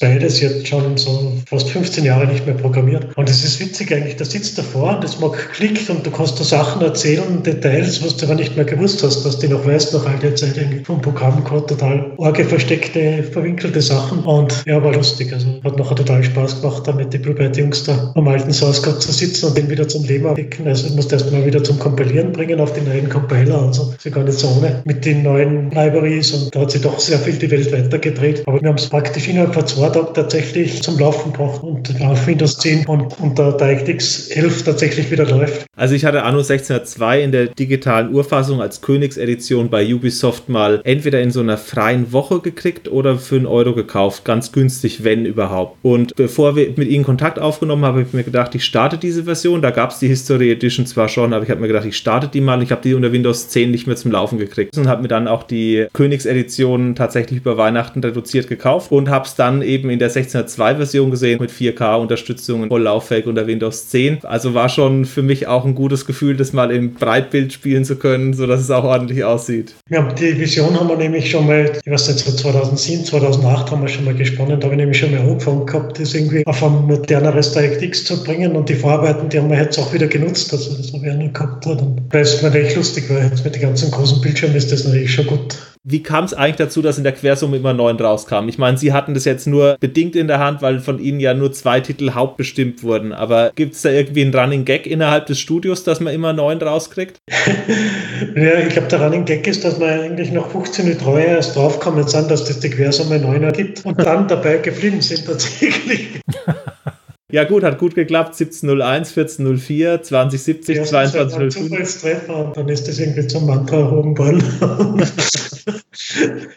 beides 0.01 0.41
jetzt 0.41 0.69
schon 0.69 0.97
so 0.97 1.33
fast 1.47 1.71
15 1.71 2.05
Jahre 2.05 2.29
nicht 2.29 2.47
mehr 2.47 2.55
programmiert. 2.55 3.09
Und 3.17 3.29
es 3.29 3.43
ist 3.43 3.59
witzig 3.59 3.93
eigentlich, 3.93 4.15
da 4.15 4.25
sitzt 4.25 4.57
davor 4.57 4.95
und 4.95 5.03
das 5.03 5.19
mag 5.19 5.33
klickt 5.55 5.91
und 5.91 6.07
du 6.07 6.13
kannst 6.13 6.39
da 6.39 6.45
Sachen 6.45 6.81
erzählen, 6.83 7.43
Details, 7.43 8.05
was 8.05 8.17
du 8.17 8.27
aber 8.27 8.37
nicht 8.37 8.55
mehr 8.55 8.65
gewusst 8.65 9.03
hast, 9.03 9.25
dass 9.25 9.41
du 9.41 9.49
noch 9.49 9.67
weißt 9.67 9.95
nach 9.95 10.07
all 10.07 10.19
der 10.21 10.37
Zeit 10.37 10.55
vom 10.85 11.01
Programmcode 11.01 11.71
total 11.71 12.13
orge 12.19 12.45
versteckte, 12.45 13.25
verwinkelte 13.25 13.83
Sachen. 13.83 14.21
Und 14.21 14.63
ja, 14.65 14.81
war 14.81 14.93
lustig. 14.93 15.33
Also 15.33 15.61
hat 15.65 15.77
nachher 15.77 15.97
total 15.97 16.23
Spaß 16.23 16.61
gemacht, 16.61 16.87
da 16.87 16.93
mit 16.93 17.13
den 17.13 17.21
Blue 17.21 17.35
Byte 17.35 17.57
Jungs 17.57 17.83
da 17.83 18.12
am 18.15 18.29
alten 18.29 18.53
Source 18.53 18.83
Code 18.83 18.99
zu 18.99 19.13
sitzen 19.13 19.47
und 19.47 19.57
den 19.57 19.71
wieder 19.71 19.87
zum 19.89 20.05
Leben 20.05 20.27
erwecken. 20.27 20.67
Also 20.67 20.87
ich 20.87 20.95
musste 20.95 21.17
erst 21.17 21.31
mal 21.33 21.45
wieder 21.45 21.63
zum 21.63 21.79
Kompilieren 21.79 22.33
bringen 22.33 22.61
auf 22.61 22.73
den 22.73 22.85
neuen 22.85 23.09
Compiler. 23.09 23.63
Also 23.63 23.93
ist 23.97 24.05
ja 24.05 24.11
gar 24.11 24.25
nicht 24.25 24.39
so 24.39 24.49
ohne 24.49 24.83
mit 24.85 25.05
den 25.05 25.23
neuen 25.23 25.71
Libraries 25.71 26.33
und 26.33 26.55
da 26.55 26.61
hat 26.61 26.71
sich 26.71 26.83
doch 26.83 26.99
sehr 26.99 27.19
viel 27.19 27.35
die 27.35 27.51
Welt 27.51 27.73
weitergedreht. 27.73 28.43
Aber 28.47 28.61
wir 28.61 28.69
haben 28.69 28.77
es 28.77 28.89
praktisch 28.89 29.29
innerhalb 29.29 29.55
von 29.55 29.67
zwei 29.67 29.89
Tagen 29.89 30.15
tatsächlich 30.15 30.83
zum 30.83 30.99
Laufen 30.99 31.33
gebracht 31.33 31.63
und 31.63 32.01
auf 32.03 32.27
Windows 32.27 32.59
10 32.59 32.87
und, 32.87 33.19
und 33.21 33.39
der 33.39 33.53
DirectX 33.53 34.29
11 34.29 34.65
tatsächlich 34.65 35.11
wieder 35.11 35.27
läuft. 35.27 35.67
Also 35.77 35.95
ich 35.95 36.05
hatte 36.05 36.23
Anno 36.23 36.39
1602 36.39 37.23
in 37.23 37.33
der 37.33 37.47
digitalen 37.47 38.15
Urfassung 38.15 38.61
als 38.61 38.81
Königsedition 38.81 39.71
bei 39.71 39.93
Ubisoft 39.93 40.49
mal 40.49 40.81
entweder 40.85 41.21
in 41.21 41.31
so 41.31 41.41
einer 41.41 41.59
freien 41.59 42.13
Woche 42.13 42.41
gekriegt 42.41 42.91
oder 42.91 43.19
für 43.19 43.37
einen 43.37 43.47
Euro 43.47 43.75
gekauft. 43.75 44.25
Ganz 44.25 44.53
günstig, 44.53 45.05
wenn 45.05 45.25
überhaupt. 45.25 45.79
Und 45.83 46.15
bevor 46.17 46.57
wir 46.57 46.73
mit 46.77 46.89
ihnen 46.89 47.05
Kontakt 47.05 47.39
aufgenommen 47.39 47.85
haben, 47.85 48.02
habe 48.03 48.09
ich 48.09 48.15
mir 48.15 48.25
gedacht, 48.25 48.55
ich 48.55 48.65
starte 48.65 48.99
diese 48.99 49.25
Version. 49.25 49.63
Da 49.63 49.71
gab 49.71 49.91
es 49.91 49.99
die 49.99 50.09
History 50.09 50.51
Edition 50.51 50.87
zwar 50.87 51.09
schon, 51.09 51.33
aber 51.33 51.45
ich 51.45 51.51
habe 51.51 51.61
mir 51.61 51.69
gedacht, 51.69 51.87
ich 51.87 51.97
starte 51.97 52.29
die 52.29 52.41
mal. 52.41 52.63
Ich 52.63 52.71
habe 52.71 52.83
die 52.83 52.95
unter 52.95 53.13
Windows 53.13 53.49
10 53.49 53.71
nicht 53.71 53.87
mehr 53.87 53.97
zum 53.97 54.11
Laufen 54.11 54.39
gekriegt 54.39 54.77
und 54.77 54.89
habe 54.89 55.03
mir 55.03 55.09
dann 55.09 55.29
auch 55.29 55.43
die 55.43 55.87
Königsedition 55.93 56.95
tatsächlich 56.95 57.41
über 57.41 57.57
Weihnachten 57.57 58.01
reduziert 58.01 58.49
gekauft 58.49 58.93
und 58.93 59.09
habe 59.09 59.27
es 59.27 59.35
dann 59.35 59.63
eben 59.63 59.91
in 59.91 59.99
der 59.99 60.09
1602 60.09 60.77
Version 60.77 61.11
gesehen 61.11 61.41
mit 61.41 61.51
4K-Unterstützung 61.51 62.63
und 62.63 62.69
voll 62.69 62.83
lauffähig 62.83 63.27
unter 63.27 63.47
Windows 63.47 63.89
10. 63.89 64.25
Also 64.25 64.55
war 64.55 64.69
schon 64.69 65.05
für 65.05 65.23
mich 65.23 65.47
auch 65.47 65.65
ein 65.65 65.75
gutes 65.75 66.07
Gefühl, 66.07 66.37
das 66.37 66.53
mal 66.53 66.71
im 66.71 66.95
Breitbild 66.95 67.53
spielen 67.53 67.85
zu 67.85 67.97
können, 67.97 68.35
sodass 68.35 68.61
es 68.61 68.71
auch 68.71 68.85
ordentlich 68.85 69.25
aussieht. 69.25 69.75
Ja, 69.91 70.03
die 70.03 70.39
Vision 70.39 70.79
haben 70.79 70.89
wir 70.89 70.97
nämlich 70.97 71.31
schon 71.31 71.47
mal, 71.47 71.71
ich 71.85 71.91
weiß 71.91 72.09
nicht, 72.09 72.39
2007, 72.39 73.05
2008 73.05 73.71
haben 73.71 73.83
wir 73.83 73.89
schon 73.89 74.05
mal 74.05 74.15
gesponnen, 74.15 74.59
da 74.59 74.65
habe 74.65 74.75
ich 74.75 74.79
nämlich 74.79 74.99
schon 74.99 75.13
mal 75.13 75.21
angefangen 75.21 75.67
gehabt, 75.67 76.01
das 76.01 76.15
irgendwie 76.15 76.47
auf 76.47 76.63
ein 76.63 76.87
moderneres 76.87 77.53
DirectX 77.93 78.05
zu 78.05 78.25
bringen 78.25 78.57
und 78.57 78.69
die 78.69 78.75
Vorarbeiten, 78.75 79.29
die 79.29 79.39
haben 79.39 79.51
wir 79.51 79.59
jetzt 79.59 79.79
auch 79.79 79.93
wieder 79.93 80.07
genutzt, 80.07 80.53
also 80.53 80.77
das 80.77 80.93
habe 80.93 81.07
ich 81.07 81.13
auch 81.13 81.17
noch 81.17 81.33
gehabt. 81.33 81.67
Weil 82.11 82.23
es 82.23 82.43
mir 82.43 82.53
echt 82.55 82.77
lustig 82.77 83.09
war, 83.11 83.23
jetzt 83.23 83.45
mit 83.45 83.55
den 83.55 83.63
ganzen 83.63 83.91
großen 83.91 84.21
Bildschirmen 84.21 84.57
ist 84.57 84.73
das 84.73 84.85
natürlich 84.85 85.15
schon 85.15 85.27
gut. 85.27 85.59
Wie 85.85 86.03
kam 86.03 86.25
es 86.25 86.33
eigentlich 86.33 86.57
dazu, 86.57 86.81
dass 86.81 86.99
in 86.99 87.03
der 87.03 87.13
Quersumme 87.13 87.57
immer 87.57 87.75
neun 87.75 87.97
rauskam? 87.97 88.49
Ich 88.49 88.57
meine, 88.57 88.79
Sie 88.79 88.93
hatten 88.93 89.15
das 89.15 89.25
jetzt 89.25 89.49
nur 89.49 89.77
bedingt 89.81 90.15
in 90.15 90.29
der 90.29 90.39
Hand, 90.39 90.63
weil 90.63 90.79
von 90.79 91.01
Ihnen 91.01 91.19
ja 91.19 91.35
nur 91.35 91.53
zwei 91.53 91.81
Titel 91.81 92.13
hauptbestimmt 92.13 92.85
wurden. 92.85 93.13
Aber 93.13 93.51
gibt 93.57 93.75
es 93.75 93.83
da 93.83 93.91
irgendwie 93.91 94.23
einen 94.23 94.33
Running 94.33 94.65
Gag 94.65 94.87
innerhalb 94.87 95.27
des 95.27 95.41
Studios, 95.41 95.83
dass 95.83 95.99
man 95.99 96.15
immer 96.15 96.33
neun 96.33 96.59
rauskriegt? 96.59 97.19
ja, 98.37 98.61
ich 98.61 98.69
glaube, 98.69 98.89
der 98.89 99.03
Running 99.03 99.25
Gag 99.25 99.45
ist, 99.49 99.65
dass 99.65 99.81
man 99.81 99.89
eigentlich 99.89 100.31
nach 100.31 100.47
15 100.51 100.99
Treue 100.99 101.25
erst 101.25 101.57
draufgekommen 101.57 102.07
sind, 102.07 102.31
dass 102.31 102.45
das 102.45 102.61
die 102.61 102.71
Quersumme 102.71 103.19
neuner 103.19 103.51
gibt 103.51 103.85
und 103.85 103.99
dann 103.99 104.29
dabei 104.29 104.59
geblieben 104.59 105.01
sind 105.01 105.27
tatsächlich. 105.27 106.21
Ja, 107.33 107.45
gut, 107.45 107.65
hat 107.65 107.79
gut 107.79 107.95
geklappt. 107.95 108.39
1701, 108.39 109.17
1404, 109.17 110.03
2070, 110.03 110.77
ja, 110.77 110.85
2205. 110.85 111.71
Zufallstreffer 111.71 112.47
und 112.47 112.57
dann 112.59 112.69
ist 112.69 112.87
das 112.87 112.99
irgendwie 112.99 113.27
zum 113.27 113.47
Mantra 113.47 113.79
erhoben 113.79 114.19
worden. 114.19 114.43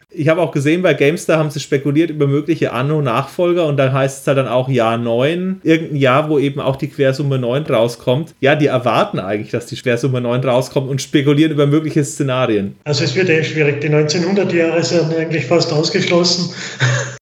ich 0.10 0.28
habe 0.28 0.42
auch 0.42 0.52
gesehen, 0.52 0.82
bei 0.82 0.94
Gamestar 0.94 1.40
haben 1.40 1.50
sie 1.50 1.62
spekuliert 1.62 2.10
über 2.10 2.28
mögliche 2.28 2.74
Anno-Nachfolger 2.74 3.66
und 3.66 3.78
dann 3.78 3.94
heißt 3.94 4.22
es 4.22 4.28
halt 4.28 4.38
dann 4.38 4.50
auch 4.50 4.68
Jahr 4.68 4.98
9, 4.98 5.62
irgendein 5.64 5.96
Jahr, 5.96 6.30
wo 6.30 6.40
eben 6.40 6.60
auch 6.60 6.76
die 6.76 6.90
Quersumme 6.90 7.40
9 7.40 7.64
rauskommt. 7.64 8.36
Ja, 8.42 8.56
die 8.56 8.68
erwarten 8.68 9.20
eigentlich, 9.20 9.52
dass 9.52 9.68
die 9.68 9.78
Quersumme 9.78 10.20
9 10.20 10.44
rauskommt 10.44 10.90
und 10.90 11.02
spekulieren 11.02 11.54
über 11.54 11.68
mögliche 11.68 12.04
Szenarien. 12.04 12.76
Also 12.84 13.06
es 13.06 13.16
wird 13.16 13.30
eh 13.30 13.46
schwierig. 13.46 13.80
Die 13.80 13.88
1900 13.88 14.52
Jahre 14.52 14.84
sind 14.84 15.16
eigentlich 15.16 15.46
fast 15.46 15.72
ausgeschlossen. 15.72 16.54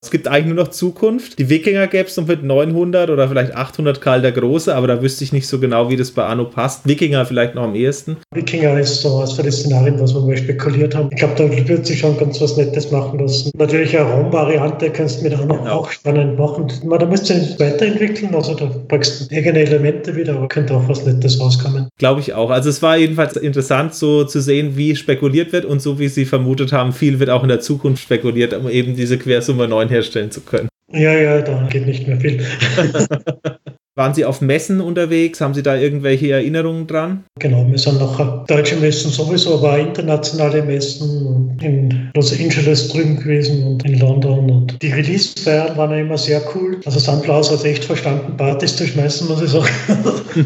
Es 0.04 0.12
gibt 0.12 0.28
eigentlich 0.28 0.54
nur 0.54 0.66
noch 0.66 0.68
Zukunft. 0.68 1.40
Die 1.40 1.48
Wikinger 1.48 1.88
gäbe 1.88 2.10
es 2.10 2.18
noch 2.18 2.28
mit 2.28 2.44
900 2.44 3.10
oder 3.10 3.30
vielleicht 3.30 3.56
800 3.56 4.02
Karl 4.02 4.22
der 4.22 4.34
Große, 4.34 4.76
aber 4.76 4.86
da 4.86 5.02
wüsste 5.02 5.24
ich 5.24 5.32
nicht 5.32 5.48
so 5.48 5.60
genau, 5.60 5.90
wie 5.90 5.96
das 5.96 6.12
bei 6.12 6.26
Anno 6.26 6.44
passt. 6.44 6.86
Wikinger 6.86 7.26
vielleicht 7.26 7.56
noch 7.56 7.64
am 7.64 7.74
ehesten. 7.74 8.18
Wikinger 8.36 8.78
ist 8.78 9.02
so 9.02 9.20
was 9.20 9.32
für 9.32 9.44
die 9.44 9.52
Szenarien, 9.52 9.98
was 10.02 10.14
wir 10.14 10.20
mal 10.20 10.36
spekuliert 10.36 10.94
haben. 10.94 11.08
Ich 11.14 11.20
glaube, 11.20 11.36
da 11.38 11.70
wird 11.70 11.86
sich 11.86 12.00
schon 12.00 12.18
ganz 12.18 12.42
was 12.42 12.58
Nettes 12.58 12.92
machen 12.92 13.18
lassen. 13.18 13.50
Natürlich 13.58 13.98
eine 13.98 14.10
Raumvariante 14.10 14.90
kannst 14.90 15.22
du 15.22 15.24
mit 15.24 15.40
Anno 15.40 15.56
ja. 15.64 15.72
auch 15.72 15.90
spannend 15.90 16.38
machen. 16.38 16.68
Da 17.00 17.06
musst 17.06 17.30
du 17.30 17.36
nicht 17.36 17.58
weiterentwickeln, 17.58 18.36
also 18.36 18.56
da 18.56 18.66
packst 18.90 19.32
du 19.32 19.36
eigene 19.38 19.60
Elemente 19.60 20.14
wieder, 20.18 20.36
aber 20.36 20.50
könnte 20.50 20.74
auch 20.74 20.90
was 20.90 21.06
Nettes 21.06 21.40
rauskommen. 21.40 21.88
Glaube 21.98 22.20
ich 22.20 22.34
auch. 22.34 22.50
Also 22.50 22.70
es 22.70 22.82
war 22.82 22.98
jedenfalls 22.98 23.38
interessant, 23.38 23.94
so 23.94 24.26
zu 24.26 24.42
sehen, 24.42 24.76
wie 24.76 24.98
spekuliert 24.98 25.54
wird 25.54 25.64
und 25.64 25.82
so 25.82 25.98
wie 25.98 26.10
sie 26.10 26.26
vermutet 26.26 26.74
haben, 26.74 26.92
viel 26.92 27.22
wird 27.22 27.30
auch 27.30 27.44
in 27.44 27.50
der 27.50 27.62
Zukunft 27.62 28.04
spekuliert, 28.04 28.54
um 28.54 28.70
eben 28.70 28.98
diese 28.98 29.18
Quersumme 29.18 29.70
9 29.70 29.93
herstellen 29.94 30.32
zu 30.32 30.42
können. 30.42 30.70
Ja, 30.92 31.14
ja, 31.14 31.42
da 31.42 31.68
geht 31.72 31.86
nicht 31.86 32.08
mehr 32.08 32.20
viel. 32.20 32.46
Waren 33.96 34.16
Sie 34.16 34.26
auf 34.26 34.42
Messen 34.42 34.82
unterwegs? 34.82 35.40
Haben 35.40 35.54
Sie 35.54 35.62
da 35.62 35.76
irgendwelche 35.76 36.32
Erinnerungen 36.32 36.88
dran? 36.88 37.26
Genau, 37.40 37.64
wir 37.70 37.78
sind 37.78 38.00
noch 38.00 38.46
deutsche 38.48 38.76
Messen 38.78 39.12
sowieso, 39.12 39.60
aber 39.60 39.78
internationale 39.78 40.64
Messen 40.64 41.56
in 41.62 42.10
Los 42.16 42.34
Angeles 42.34 42.90
drüben 42.90 43.18
gewesen 43.18 43.64
und 43.64 43.86
in 43.86 44.00
London. 44.00 44.50
Und 44.50 44.82
die 44.82 44.92
Release-Feiern 44.92 45.78
waren 45.78 45.92
ja 45.92 45.98
immer 45.98 46.18
sehr 46.18 46.42
cool. 46.56 46.80
Also 46.86 46.98
Sunflowers 46.98 47.52
hat 47.52 47.64
echt 47.66 47.86
verstanden, 47.86 48.36
Partys 48.36 48.76
zu 48.76 48.88
schmeißen, 48.88 49.28
muss 49.28 49.44
ich 49.44 49.52
sagen. 49.52 49.70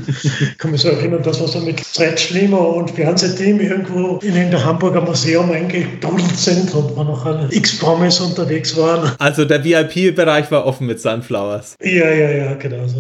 ich 0.10 0.58
kann 0.58 0.72
mich 0.72 0.82
so 0.82 0.90
erinnern, 0.90 1.24
dass 1.24 1.40
wir 1.40 1.48
so 1.48 1.62
mit 1.62 1.80
Stretch-Limo 1.80 2.58
und 2.58 2.92
Fernsehteam 2.92 3.62
irgendwo 3.62 4.18
in 4.24 4.52
der 4.52 4.66
Hamburger 4.66 5.00
Museum 5.00 5.50
eingedudelt 5.52 6.36
sind 6.36 6.74
und 6.76 6.98
wir 6.98 7.04
noch 7.06 7.26
alle 7.26 7.48
X-Promis 7.52 8.20
unterwegs 8.20 8.76
waren. 8.76 9.14
Also 9.20 9.46
der 9.46 9.64
VIP-Bereich 9.64 10.52
war 10.52 10.66
offen 10.66 10.88
mit 10.88 11.00
Sunflowers. 11.00 11.78
Ja, 11.82 12.10
ja, 12.10 12.30
ja, 12.30 12.54
genau 12.56 12.86
so. 12.88 13.00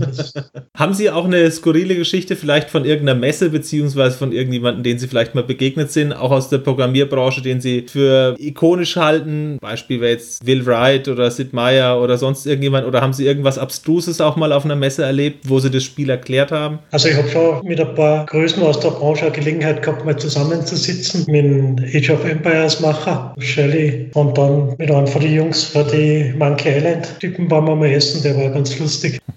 Haben 0.75 0.93
Sie 0.93 1.09
auch 1.09 1.25
eine 1.25 1.49
skurrile 1.51 1.95
Geschichte 1.95 2.35
vielleicht 2.35 2.69
von 2.69 2.85
irgendeiner 2.85 3.19
Messe 3.19 3.49
beziehungsweise 3.49 4.17
von 4.17 4.31
irgendjemandem, 4.31 4.83
den 4.83 4.99
Sie 4.99 5.07
vielleicht 5.07 5.35
mal 5.35 5.43
begegnet 5.43 5.91
sind, 5.91 6.13
auch 6.13 6.31
aus 6.31 6.49
der 6.49 6.59
Programmierbranche, 6.59 7.41
den 7.41 7.61
Sie 7.61 7.85
für 7.87 8.35
ikonisch 8.37 8.95
halten? 8.95 9.57
Beispiel 9.59 10.01
wäre 10.01 10.11
jetzt 10.11 10.45
Will 10.45 10.65
Wright 10.65 11.07
oder 11.07 11.31
Sid 11.31 11.53
Meier 11.53 12.01
oder 12.01 12.17
sonst 12.17 12.45
irgendjemand 12.45 12.85
oder 12.85 13.01
haben 13.01 13.13
Sie 13.13 13.25
irgendwas 13.25 13.57
Abstruses 13.57 14.21
auch 14.21 14.35
mal 14.35 14.51
auf 14.51 14.65
einer 14.65 14.75
Messe 14.75 15.03
erlebt, 15.03 15.49
wo 15.49 15.59
Sie 15.59 15.71
das 15.71 15.83
Spiel 15.83 16.09
erklärt 16.09 16.51
haben? 16.51 16.79
Also 16.91 17.09
ich 17.09 17.15
habe 17.15 17.29
schon 17.29 17.65
mit 17.65 17.79
ein 17.79 17.95
paar 17.95 18.25
Größen 18.25 18.61
aus 18.63 18.79
der 18.79 18.89
Branche 18.89 19.25
eine 19.25 19.31
Gelegenheit 19.31 19.81
gehabt, 19.81 20.05
mal 20.05 20.17
zusammenzusitzen 20.17 21.25
mit 21.27 21.45
dem 21.45 21.75
Age 21.93 22.09
of 22.11 22.25
Empires 22.25 22.79
Macher, 22.79 23.33
Shelley 23.39 24.09
und 24.13 24.37
dann 24.37 24.75
mit 24.77 24.91
einem 24.91 25.07
von 25.07 25.21
den 25.21 25.33
Jungs 25.33 25.63
für 25.63 25.83
die 25.83 26.33
Monkey 26.37 26.69
Island 26.69 27.19
Typen 27.19 27.49
waren 27.49 27.65
wir 27.65 27.75
mal 27.75 27.89
essen, 27.89 28.21
der 28.23 28.35
war 28.37 28.49
ganz 28.49 28.77
lustig. 28.79 29.19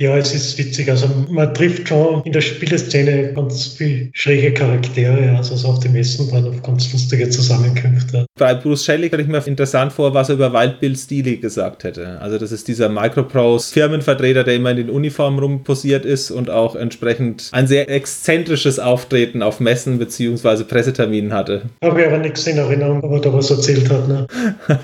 Ja, 0.00 0.16
es 0.16 0.32
ist 0.32 0.37
witzig. 0.58 0.90
Also 0.90 1.08
man 1.30 1.52
trifft 1.54 1.88
schon 1.88 2.22
in 2.24 2.32
der 2.32 2.40
Spieleszene 2.40 3.32
ganz 3.34 3.66
viel 3.66 4.10
schräge 4.12 4.52
Charaktere. 4.52 5.36
Also 5.36 5.56
so 5.56 5.68
auf 5.68 5.80
dem 5.80 5.92
Messen 5.92 6.30
dann 6.30 6.46
auf 6.46 6.62
ganz 6.62 6.92
lustige 6.92 7.28
Zusammenkünfte. 7.28 8.26
Bei 8.38 8.54
Bruce 8.54 8.84
Shelley 8.84 9.08
kann 9.10 9.20
ich 9.20 9.26
mir 9.26 9.44
interessant 9.46 9.92
vor, 9.92 10.14
was 10.14 10.28
er 10.28 10.36
über 10.36 10.52
Wild 10.52 10.80
Bill 10.80 10.96
Steely 10.96 11.36
gesagt 11.36 11.84
hätte. 11.84 12.20
Also 12.20 12.38
das 12.38 12.52
ist 12.52 12.68
dieser 12.68 12.88
Microprose 12.88 13.72
Firmenvertreter, 13.72 14.44
der 14.44 14.56
immer 14.56 14.70
in 14.70 14.76
den 14.76 14.90
Uniformen 14.90 15.38
rumposiert 15.38 16.04
ist 16.04 16.30
und 16.30 16.50
auch 16.50 16.76
entsprechend 16.76 17.48
ein 17.52 17.66
sehr 17.66 17.90
exzentrisches 17.90 18.78
Auftreten 18.78 19.42
auf 19.42 19.60
Messen 19.60 19.98
bzw. 19.98 20.64
Presseterminen 20.64 21.32
hatte. 21.32 21.62
Habe 21.82 22.00
ich 22.00 22.06
aber 22.06 22.18
nichts 22.18 22.46
in 22.46 22.58
Erinnerung, 22.58 23.02
ob 23.02 23.12
er 23.12 23.20
da 23.20 23.32
was 23.32 23.50
erzählt 23.50 23.90
hat. 23.90 24.08
Ne? 24.08 24.26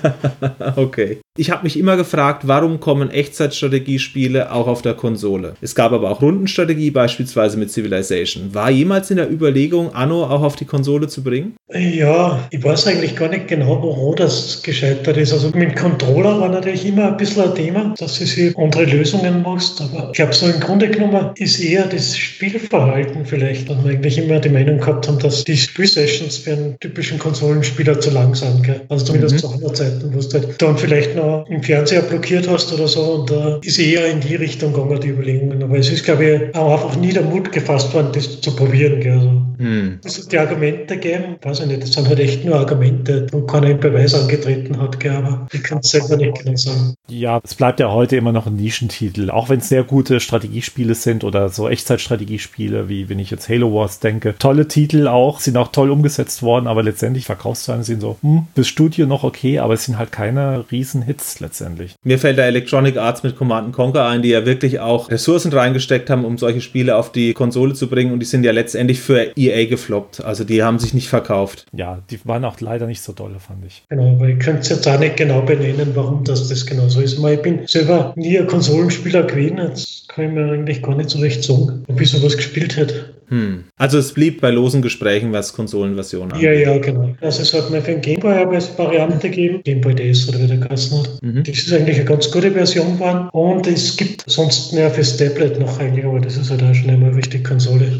okay. 0.75 1.19
Ich 1.37 1.51
habe 1.51 1.63
mich 1.63 1.77
immer 1.77 1.97
gefragt, 1.97 2.47
warum 2.47 2.79
kommen 2.79 3.09
Echtzeitstrategiespiele 3.09 4.51
auch 4.51 4.67
auf 4.67 4.81
der 4.81 4.93
Konsole? 4.93 5.44
Es 5.61 5.75
gab 5.75 5.91
aber 5.91 6.11
auch 6.11 6.21
Rundenstrategie, 6.21 6.91
beispielsweise 6.91 7.57
mit 7.57 7.71
Civilization. 7.71 8.53
War 8.53 8.69
jemals 8.69 9.11
in 9.11 9.17
der 9.17 9.31
Überlegung, 9.31 9.93
Anno 9.93 10.23
auch 10.23 10.43
auf 10.43 10.55
die 10.55 10.65
Konsole 10.65 11.07
zu 11.07 11.23
bringen? 11.23 11.55
Ja, 11.73 12.47
ich 12.51 12.63
weiß 12.63 12.87
eigentlich 12.87 13.15
gar 13.15 13.29
nicht 13.29 13.47
genau, 13.47 13.81
wo 13.81 14.13
das 14.13 14.61
gescheitert 14.61 15.17
ist. 15.17 15.33
Also 15.33 15.47
mit 15.47 15.69
dem 15.69 15.75
Controller 15.75 16.39
war 16.39 16.49
natürlich 16.49 16.85
immer 16.85 17.07
ein 17.07 17.17
bisschen 17.17 17.43
ein 17.43 17.55
Thema, 17.55 17.93
dass 17.97 18.19
du 18.19 18.25
sich 18.25 18.57
andere 18.57 18.85
Lösungen 18.85 19.41
machst. 19.41 19.81
Aber 19.81 20.09
ich 20.11 20.13
glaube, 20.13 20.33
so 20.33 20.47
im 20.47 20.59
Grunde 20.59 20.89
genommen 20.89 21.31
ist 21.37 21.59
eher 21.59 21.87
das 21.87 22.15
Spielverhalten 22.17 23.25
vielleicht, 23.25 23.69
dass 23.69 23.83
wir 23.83 23.91
eigentlich 23.91 24.17
immer 24.17 24.39
die 24.39 24.49
Meinung 24.49 24.77
gehabt 24.77 25.07
haben, 25.07 25.19
dass 25.19 25.43
die 25.43 25.57
Spielsessions 25.57 26.37
für 26.37 26.53
einen 26.53 26.79
typischen 26.79 27.19
Konsolenspieler 27.19 27.99
zu 27.99 28.11
lang 28.11 28.35
sind. 28.35 28.69
Also 28.89 29.05
zumindest 29.05 29.35
mhm. 29.35 29.39
zu 29.39 29.49
anderen 29.49 29.75
Zeiten, 29.75 30.13
wo 30.13 30.19
du 30.19 30.33
halt 30.33 30.61
dann 30.61 30.77
vielleicht 30.77 31.15
noch 31.15 31.45
im 31.49 31.63
Fernseher 31.63 32.01
blockiert 32.01 32.47
hast 32.47 32.71
oder 32.73 32.87
so. 32.87 33.01
Und 33.01 33.29
da 33.31 33.59
ist 33.63 33.79
eher 33.79 34.05
in 34.07 34.19
die 34.19 34.35
Richtung 34.35 34.73
gegangen, 34.73 34.99
die 35.01 35.09
Überlegungen. 35.35 35.63
Aber 35.63 35.77
es 35.77 35.89
ist, 35.89 36.05
glaube 36.05 36.25
ich, 36.25 36.55
auch 36.55 36.73
einfach 36.73 36.95
nie 36.97 37.13
der 37.13 37.23
Mut 37.23 37.51
gefasst 37.51 37.93
worden, 37.93 38.09
das 38.13 38.41
zu 38.41 38.55
probieren. 38.55 38.99
Gell? 38.99 39.13
Also, 39.13 39.41
hm. 39.57 39.99
Es 40.03 40.17
hat 40.17 40.31
die 40.31 40.37
Argumente 40.37 40.97
gegeben, 40.97 41.35
weiß 41.41 41.61
ich 41.61 41.67
nicht, 41.67 41.83
das 41.83 41.93
sind 41.93 42.07
halt 42.07 42.19
echt 42.19 42.43
nur 42.43 42.55
Argumente, 42.55 43.27
wo 43.31 43.41
keiner 43.41 43.69
im 43.69 43.79
Beweis 43.79 44.13
angetreten 44.13 44.79
hat, 44.79 44.99
gell? 44.99 45.13
aber 45.13 45.47
ich 45.53 45.63
kann 45.63 45.79
es 45.79 45.91
selber 45.91 46.17
nicht 46.17 46.39
genau 46.39 46.55
sagen. 46.55 46.95
Ja, 47.07 47.39
es 47.43 47.55
bleibt 47.55 47.79
ja 47.79 47.91
heute 47.91 48.17
immer 48.17 48.31
noch 48.31 48.47
ein 48.47 48.55
Nischentitel, 48.55 49.29
auch 49.29 49.49
wenn 49.49 49.59
es 49.59 49.69
sehr 49.69 49.83
gute 49.83 50.19
Strategiespiele 50.19 50.95
sind 50.95 51.23
oder 51.23 51.49
so 51.49 51.69
Echtzeitstrategiespiele, 51.69 52.89
wie 52.89 53.09
wenn 53.09 53.19
ich 53.19 53.31
jetzt 53.31 53.47
Halo 53.47 53.73
Wars 53.73 53.99
denke. 53.99 54.35
Tolle 54.37 54.67
Titel 54.67 55.07
auch, 55.07 55.39
sind 55.39 55.57
auch 55.57 55.69
toll 55.69 55.89
umgesetzt 55.89 56.43
worden, 56.43 56.67
aber 56.67 56.83
letztendlich 56.83 57.25
Verkaufszahlen 57.25 57.83
sind 57.83 58.01
so, 58.01 58.17
hm, 58.21 58.47
bis 58.55 58.67
Studio 58.67 59.05
noch 59.05 59.23
okay, 59.23 59.59
aber 59.59 59.73
es 59.73 59.85
sind 59.85 59.97
halt 59.97 60.11
keine 60.11 60.65
Riesenhits 60.71 61.05
Hits 61.05 61.39
letztendlich. 61.39 61.95
Mir 62.03 62.19
fällt 62.19 62.37
da 62.37 62.43
Electronic 62.43 62.97
Arts 62.97 63.23
mit 63.23 63.35
Command 63.35 63.73
Conquer 63.73 64.07
ein, 64.07 64.21
die 64.21 64.29
ja 64.29 64.45
wirklich 64.45 64.79
auch 64.79 65.09
Ressourcen 65.25 65.51
reingesteckt 65.51 66.11
haben, 66.11 66.23
um 66.23 66.37
solche 66.37 66.61
Spiele 66.61 66.95
auf 66.95 67.11
die 67.11 67.33
Konsole 67.33 67.73
zu 67.73 67.89
bringen 67.89 68.13
und 68.13 68.19
die 68.19 68.27
sind 68.27 68.43
ja 68.43 68.51
letztendlich 68.51 68.99
für 68.99 69.35
EA 69.35 69.65
gefloppt. 69.65 70.23
Also 70.23 70.43
die 70.43 70.61
haben 70.61 70.77
sich 70.77 70.93
nicht 70.93 71.09
verkauft. 71.09 71.65
Ja, 71.73 72.03
die 72.11 72.19
waren 72.25 72.45
auch 72.45 72.61
leider 72.61 72.85
nicht 72.85 73.01
so 73.01 73.11
dolle, 73.11 73.39
fand 73.39 73.65
ich. 73.65 73.83
Genau, 73.89 74.11
aber 74.11 74.29
ich 74.29 74.37
könnte 74.37 74.61
es 74.61 74.69
jetzt 74.69 74.87
auch 74.87 74.99
nicht 74.99 75.17
genau 75.17 75.41
benennen, 75.41 75.93
warum 75.95 76.23
das, 76.23 76.47
das 76.47 76.63
genau 76.63 76.87
so 76.89 77.01
ist. 77.01 77.17
Ich 77.17 77.41
bin 77.41 77.65
selber 77.65 78.13
nie 78.15 78.37
ein 78.37 78.45
Konsolenspieler 78.45 79.23
gewesen, 79.23 79.57
jetzt 79.57 80.07
kann 80.09 80.25
ich 80.25 80.31
mir 80.31 80.51
eigentlich 80.51 80.83
gar 80.83 80.95
nicht 80.95 81.09
so 81.09 81.17
recht 81.17 81.43
sagen, 81.43 81.83
ob 81.87 81.99
ich 81.99 82.11
sowas 82.11 82.37
gespielt 82.37 82.77
hätte. 82.77 83.14
Hm. 83.29 83.65
Also 83.77 83.97
es 83.97 84.13
blieb 84.13 84.41
bei 84.41 84.51
losen 84.51 84.81
Gesprächen, 84.81 85.33
was 85.33 85.53
Konsolenversion 85.53 86.31
angeht. 86.31 86.43
Ja, 86.43 86.51
ja, 86.53 86.77
genau. 86.77 87.15
Also 87.21 87.41
es 87.41 87.53
hat 87.53 87.69
mir 87.71 87.81
für 87.81 87.91
den 87.91 88.01
Gameboy 88.01 88.33
als 88.33 88.77
Variante 88.77 89.29
gegeben, 89.29 89.61
Gameboy 89.63 89.95
DS 89.95 90.29
oder 90.29 90.41
wie 90.41 90.47
der 90.47 90.57
geheißen 90.57 90.99
hat. 90.99 91.19
Mhm. 91.21 91.43
Das 91.43 91.57
ist 91.57 91.73
eigentlich 91.73 91.97
eine 91.97 92.05
ganz 92.05 92.31
gute 92.31 92.51
Version 92.51 92.93
geworden. 92.93 93.29
Und 93.31 93.67
es 93.67 93.97
gibt 93.97 94.23
sonst 94.27 94.73
mehr 94.73 94.91
fürs 94.91 95.17
Tablet 95.17 95.59
noch 95.59 95.79
eigentlich, 95.79 96.05
aber 96.05 96.19
das 96.19 96.37
ist 96.37 96.49
halt 96.49 96.63
auch 96.63 96.73
schon 96.73 96.89
immer 96.89 97.15
wichtig, 97.15 97.43
Konsole. 97.43 97.91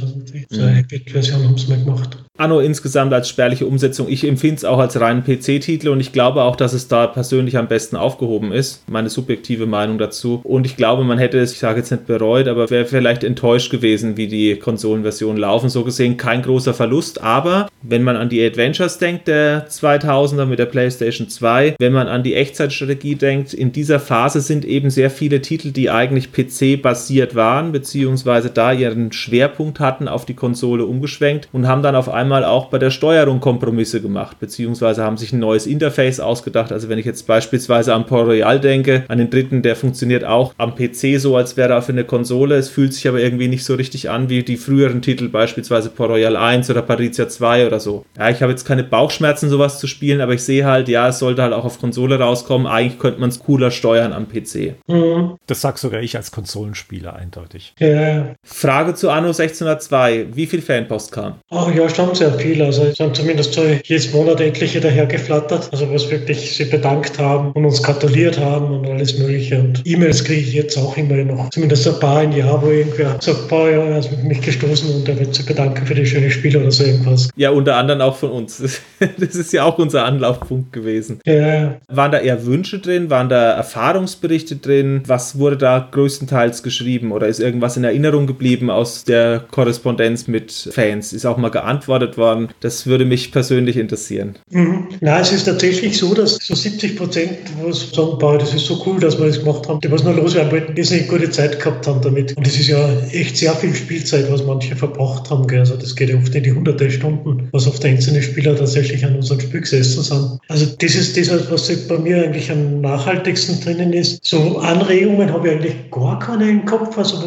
Also 0.50 0.62
die 0.62 0.72
mhm. 0.72 0.80
iPad-Version 0.80 1.44
haben 1.44 1.58
sie 1.58 1.70
mal 1.70 1.84
gemacht. 1.84 2.18
Anno 2.38 2.60
insgesamt 2.60 3.14
als 3.14 3.30
spärliche 3.30 3.66
Umsetzung. 3.66 4.10
Ich 4.10 4.28
empfinde 4.28 4.56
es 4.56 4.66
auch 4.66 4.80
als 4.80 5.00
reinen 5.00 5.24
PC-Titel 5.24 5.88
und 5.88 6.02
ich 6.02 6.12
glaube 6.12 6.42
auch, 6.42 6.58
dass 6.58 6.74
es 6.74 6.90
da 6.90 7.08
persönlich 7.08 7.58
am 7.58 7.70
besten 7.70 7.96
aufgehoben 7.96 8.52
ist. 8.52 8.84
Meine 8.90 9.10
subjektive 9.10 9.66
Meinung 9.66 9.98
dazu. 9.98 10.42
Und 10.44 10.66
ich 10.66 10.76
glaube, 10.76 11.06
man 11.06 11.18
hätte 11.18 11.40
es, 11.40 11.54
ich 11.54 11.60
sage 11.60 11.80
jetzt 11.80 11.92
nicht 11.92 12.08
bereut, 12.08 12.50
aber 12.50 12.70
wäre 12.70 12.86
vielleicht 12.86 13.24
enttäuscht 13.24 13.72
gewesen, 13.72 14.18
wie 14.18 14.28
die 14.28 14.58
Konsolenversionen 14.58 15.38
laufen. 15.38 15.70
So 15.70 15.86
gesehen 15.86 16.18
kein 16.18 16.42
großer 16.42 16.74
Verlust. 16.74 17.22
Aber 17.22 17.70
wenn 17.82 18.04
man 18.04 18.18
an 18.18 18.28
die 18.28 18.46
Adventures 18.46 18.98
denkt, 18.98 19.30
der 19.30 19.70
2000er 19.70 20.46
mit 20.46 20.60
der 20.60 20.66
PlayStation 20.66 21.30
2, 21.30 21.76
wenn 21.80 21.94
man 21.94 22.10
an 22.10 22.24
die 22.24 22.36
Echtzeitstrategie 22.36 23.16
denkt, 23.16 23.54
in 23.54 23.72
dieser 23.72 24.02
Phase 24.02 24.42
sind 24.42 24.66
eben 24.66 24.90
sehr 24.90 25.10
viele 25.10 25.42
Titel, 25.42 25.72
die 25.72 25.90
eigentlich 25.90 26.34
PC-basiert 26.34 27.36
waren, 27.36 27.72
beziehungsweise 27.72 28.50
da 28.50 28.74
ihren 28.74 29.14
Schwerpunkt 29.14 29.80
hatten, 29.80 30.10
auf 30.10 30.25
die 30.26 30.34
Konsole 30.34 30.86
umgeschwenkt 30.86 31.50
und 31.54 31.68
haben 31.68 31.84
dann 31.84 31.96
auf 31.96 32.10
einmal 32.10 32.44
auch 32.44 32.66
bei 32.68 32.80
der 32.80 32.92
Steuerung 32.92 33.40
Kompromisse 33.40 34.02
gemacht, 34.02 34.40
beziehungsweise 34.40 35.04
haben 35.04 35.18
sich 35.18 35.34
ein 35.34 35.40
neues 35.40 35.68
Interface 35.68 36.20
ausgedacht. 36.20 36.72
Also 36.72 36.90
wenn 36.90 37.00
ich 37.00 37.06
jetzt 37.06 37.28
beispielsweise 37.28 37.94
an 37.94 38.06
Port 38.06 38.28
Royal 38.28 38.60
denke, 38.60 39.04
an 39.08 39.18
den 39.18 39.30
dritten, 39.30 39.62
der 39.62 39.76
funktioniert 39.76 40.24
auch 40.24 40.54
am 40.58 40.76
PC 40.76 41.20
so, 41.20 41.36
als 41.36 41.58
wäre 41.58 41.74
er 41.74 41.82
für 41.82 41.92
eine 41.92 42.04
Konsole. 42.04 42.56
Es 42.56 42.70
fühlt 42.70 42.94
sich 42.94 43.08
aber 43.08 43.20
irgendwie 43.20 43.48
nicht 43.48 43.64
so 43.64 43.76
richtig 43.76 44.10
an 44.10 44.30
wie 44.30 44.44
die 44.44 44.58
früheren 44.58 45.02
Titel, 45.02 45.30
beispielsweise 45.30 45.90
Port 45.90 46.10
Royal 46.10 46.36
1 46.36 46.70
oder 46.70 46.82
Parizia 46.82 47.28
2 47.28 47.68
oder 47.68 47.80
so. 47.80 48.06
Ja, 48.18 48.30
ich 48.30 48.42
habe 48.42 48.52
jetzt 48.52 48.66
keine 48.66 48.84
Bauchschmerzen, 48.84 49.50
sowas 49.50 49.80
zu 49.80 49.88
spielen, 49.88 50.22
aber 50.22 50.34
ich 50.34 50.44
sehe 50.44 50.66
halt, 50.66 50.88
ja, 50.88 51.10
es 51.10 51.20
sollte 51.20 51.42
halt 51.42 51.54
auch 51.54 51.66
auf 51.66 51.80
Konsole 51.80 52.20
rauskommen. 52.20 52.68
Eigentlich 52.68 53.00
könnte 53.00 53.20
man 53.20 53.30
es 53.30 53.40
cooler 53.40 53.72
steuern 53.72 54.14
am 54.14 54.28
PC. 54.28 54.76
Mhm. 54.88 55.36
Das 55.48 55.62
sag 55.62 55.78
sogar 55.78 56.02
ich 56.02 56.16
als 56.16 56.32
Konsolenspieler 56.32 57.16
eindeutig. 57.16 57.74
Ja. 57.80 58.36
Frage 58.44 58.94
zu 58.96 59.10
Anno 59.10 59.28
1602. 59.28 60.15
Wie 60.34 60.46
viel 60.46 60.62
Fanpost 60.62 61.12
kam? 61.12 61.36
Oh 61.52 61.68
ja, 61.76 61.90
schon 61.90 62.16
sehr 62.16 62.34
viel. 62.34 62.62
Also 62.62 62.84
es 62.84 62.98
sind 62.98 63.16
zumindest 63.16 63.54
so 63.54 63.62
jedes 63.84 64.14
Monat 64.14 64.42
etliche 64.42 64.80
dahergeflattert. 64.80 65.70
Also 65.72 65.92
was 65.92 66.10
wirklich 66.10 66.56
sie 66.56 66.66
bedankt 66.66 67.20
haben 67.20 67.52
und 67.52 67.66
uns 67.66 67.82
gratuliert 67.82 68.40
haben 68.40 68.80
und 68.80 68.88
alles 68.88 69.18
Mögliche. 69.18 69.60
Und 69.60 69.82
E-Mails 69.86 70.24
kriege 70.24 70.42
ich 70.42 70.54
jetzt 70.54 70.78
auch 70.78 70.96
immer 70.98 71.16
noch. 71.16 71.50
Zumindest 71.50 71.88
ein 71.88 72.00
paar 72.00 72.24
im 72.24 72.32
Jahr, 72.32 72.62
wo 72.62 72.70
irgendwer 72.70 73.18
sagt, 73.20 73.48
boah, 73.48 73.70
ja, 73.70 73.84
er 73.84 73.96
hat 73.96 74.24
mich 74.24 74.42
gestoßen 74.42 74.94
und 74.94 75.10
er 75.10 75.20
wird 75.20 75.36
sich 75.36 75.46
bedanken 75.46 75.86
für 75.86 75.96
die 75.96 76.06
schöne 76.06 76.32
Spiele 76.32 76.60
oder 76.60 76.72
so 76.72 76.84
irgendwas. 76.84 77.30
Ja, 77.36 77.50
unter 77.50 77.76
anderem 77.76 78.02
auch 78.02 78.16
von 78.16 78.32
uns. 78.32 78.58
Das 79.00 79.36
ist 79.36 79.54
ja 79.54 79.64
auch 79.64 79.78
unser 79.78 80.06
Anlaufpunkt 80.06 80.72
gewesen. 80.72 81.20
Ja. 81.26 81.78
Waren 81.88 82.12
da 82.12 82.20
eher 82.20 82.46
Wünsche 82.46 82.80
drin? 82.80 83.10
Waren 83.10 83.30
da 83.30 83.52
Erfahrungsberichte 83.52 84.58
drin? 84.58 85.04
Was 85.08 85.40
wurde 85.40 85.58
da 85.58 85.88
größtenteils 85.92 86.64
geschrieben? 86.64 87.12
Oder 87.12 87.28
ist 87.28 87.40
irgendwas 87.40 87.78
in 87.78 87.84
Erinnerung 87.84 88.28
geblieben 88.28 88.70
aus 88.70 89.04
der 89.04 89.44
Korrespondenz 89.52 89.95
mit 90.28 90.52
Fans? 90.72 91.14
Ist 91.14 91.26
auch 91.26 91.38
mal 91.38 91.50
geantwortet 91.50 92.18
worden? 92.18 92.50
Das 92.60 92.86
würde 92.86 93.06
mich 93.06 93.32
persönlich 93.32 93.78
interessieren. 93.78 94.36
Mhm. 94.52 94.88
Na, 95.02 95.20
es 95.20 95.32
ist 95.32 95.46
tatsächlich 95.46 95.98
so, 95.98 96.14
dass 96.14 96.36
so 96.36 96.56
70 96.56 96.96
Prozent, 96.96 97.38
wo 97.60 97.70
es 97.70 97.92
sagen, 97.92 98.18
boah, 98.20 98.38
das 98.38 98.54
ist 98.54 98.66
so 98.66 98.82
cool, 98.86 99.00
dass 99.00 99.20
wir 99.20 99.28
das 99.28 99.40
gemacht 99.40 99.68
haben, 99.68 99.80
die 99.80 99.92
was 99.92 100.04
nur 100.04 100.14
loswerden 100.14 100.52
wollten, 100.52 100.76
die 100.76 100.82
eine 100.82 101.04
gute 101.04 101.30
Zeit 101.30 101.60
gehabt 101.60 101.88
haben 101.88 102.02
damit. 102.02 102.36
Und 102.38 102.46
das 102.46 102.56
ist 102.58 102.68
ja 102.68 102.90
echt 103.12 103.38
sehr 103.38 103.54
viel 103.56 103.74
Spielzeit, 103.74 104.32
was 104.32 104.44
manche 104.44 104.76
verbracht 104.76 105.30
haben. 105.30 105.48
Gell? 105.48 105.60
Also 105.60 105.76
das 105.76 105.96
geht 105.96 106.10
ja 106.10 106.18
oft 106.18 106.34
in 106.36 106.44
die 106.44 106.52
hunderte 106.52 106.90
Stunden, 106.92 107.50
was 107.52 107.68
oft 107.68 107.84
einzelne 107.86 108.22
Spieler 108.22 108.56
tatsächlich 108.56 109.06
an 109.06 109.16
unserem 109.16 109.40
Spiel 109.40 109.62
gesessen 109.62 110.04
sind. 110.04 110.40
Also 110.48 110.66
das 110.78 110.96
ist 110.96 111.18
das, 111.18 111.52
was 111.52 111.88
bei 111.88 111.98
mir 111.98 112.24
eigentlich 112.24 112.52
am 112.52 112.82
nachhaltigsten 112.82 113.60
drinnen 113.62 113.94
ist. 113.94 114.24
So 114.24 114.60
Anregungen 114.60 115.32
habe 115.32 115.48
ich 115.48 115.54
eigentlich 115.56 115.92
gar 115.92 116.20
keine 116.20 116.50
im 116.50 116.66
Kopf. 116.66 116.98
Also 116.98 117.22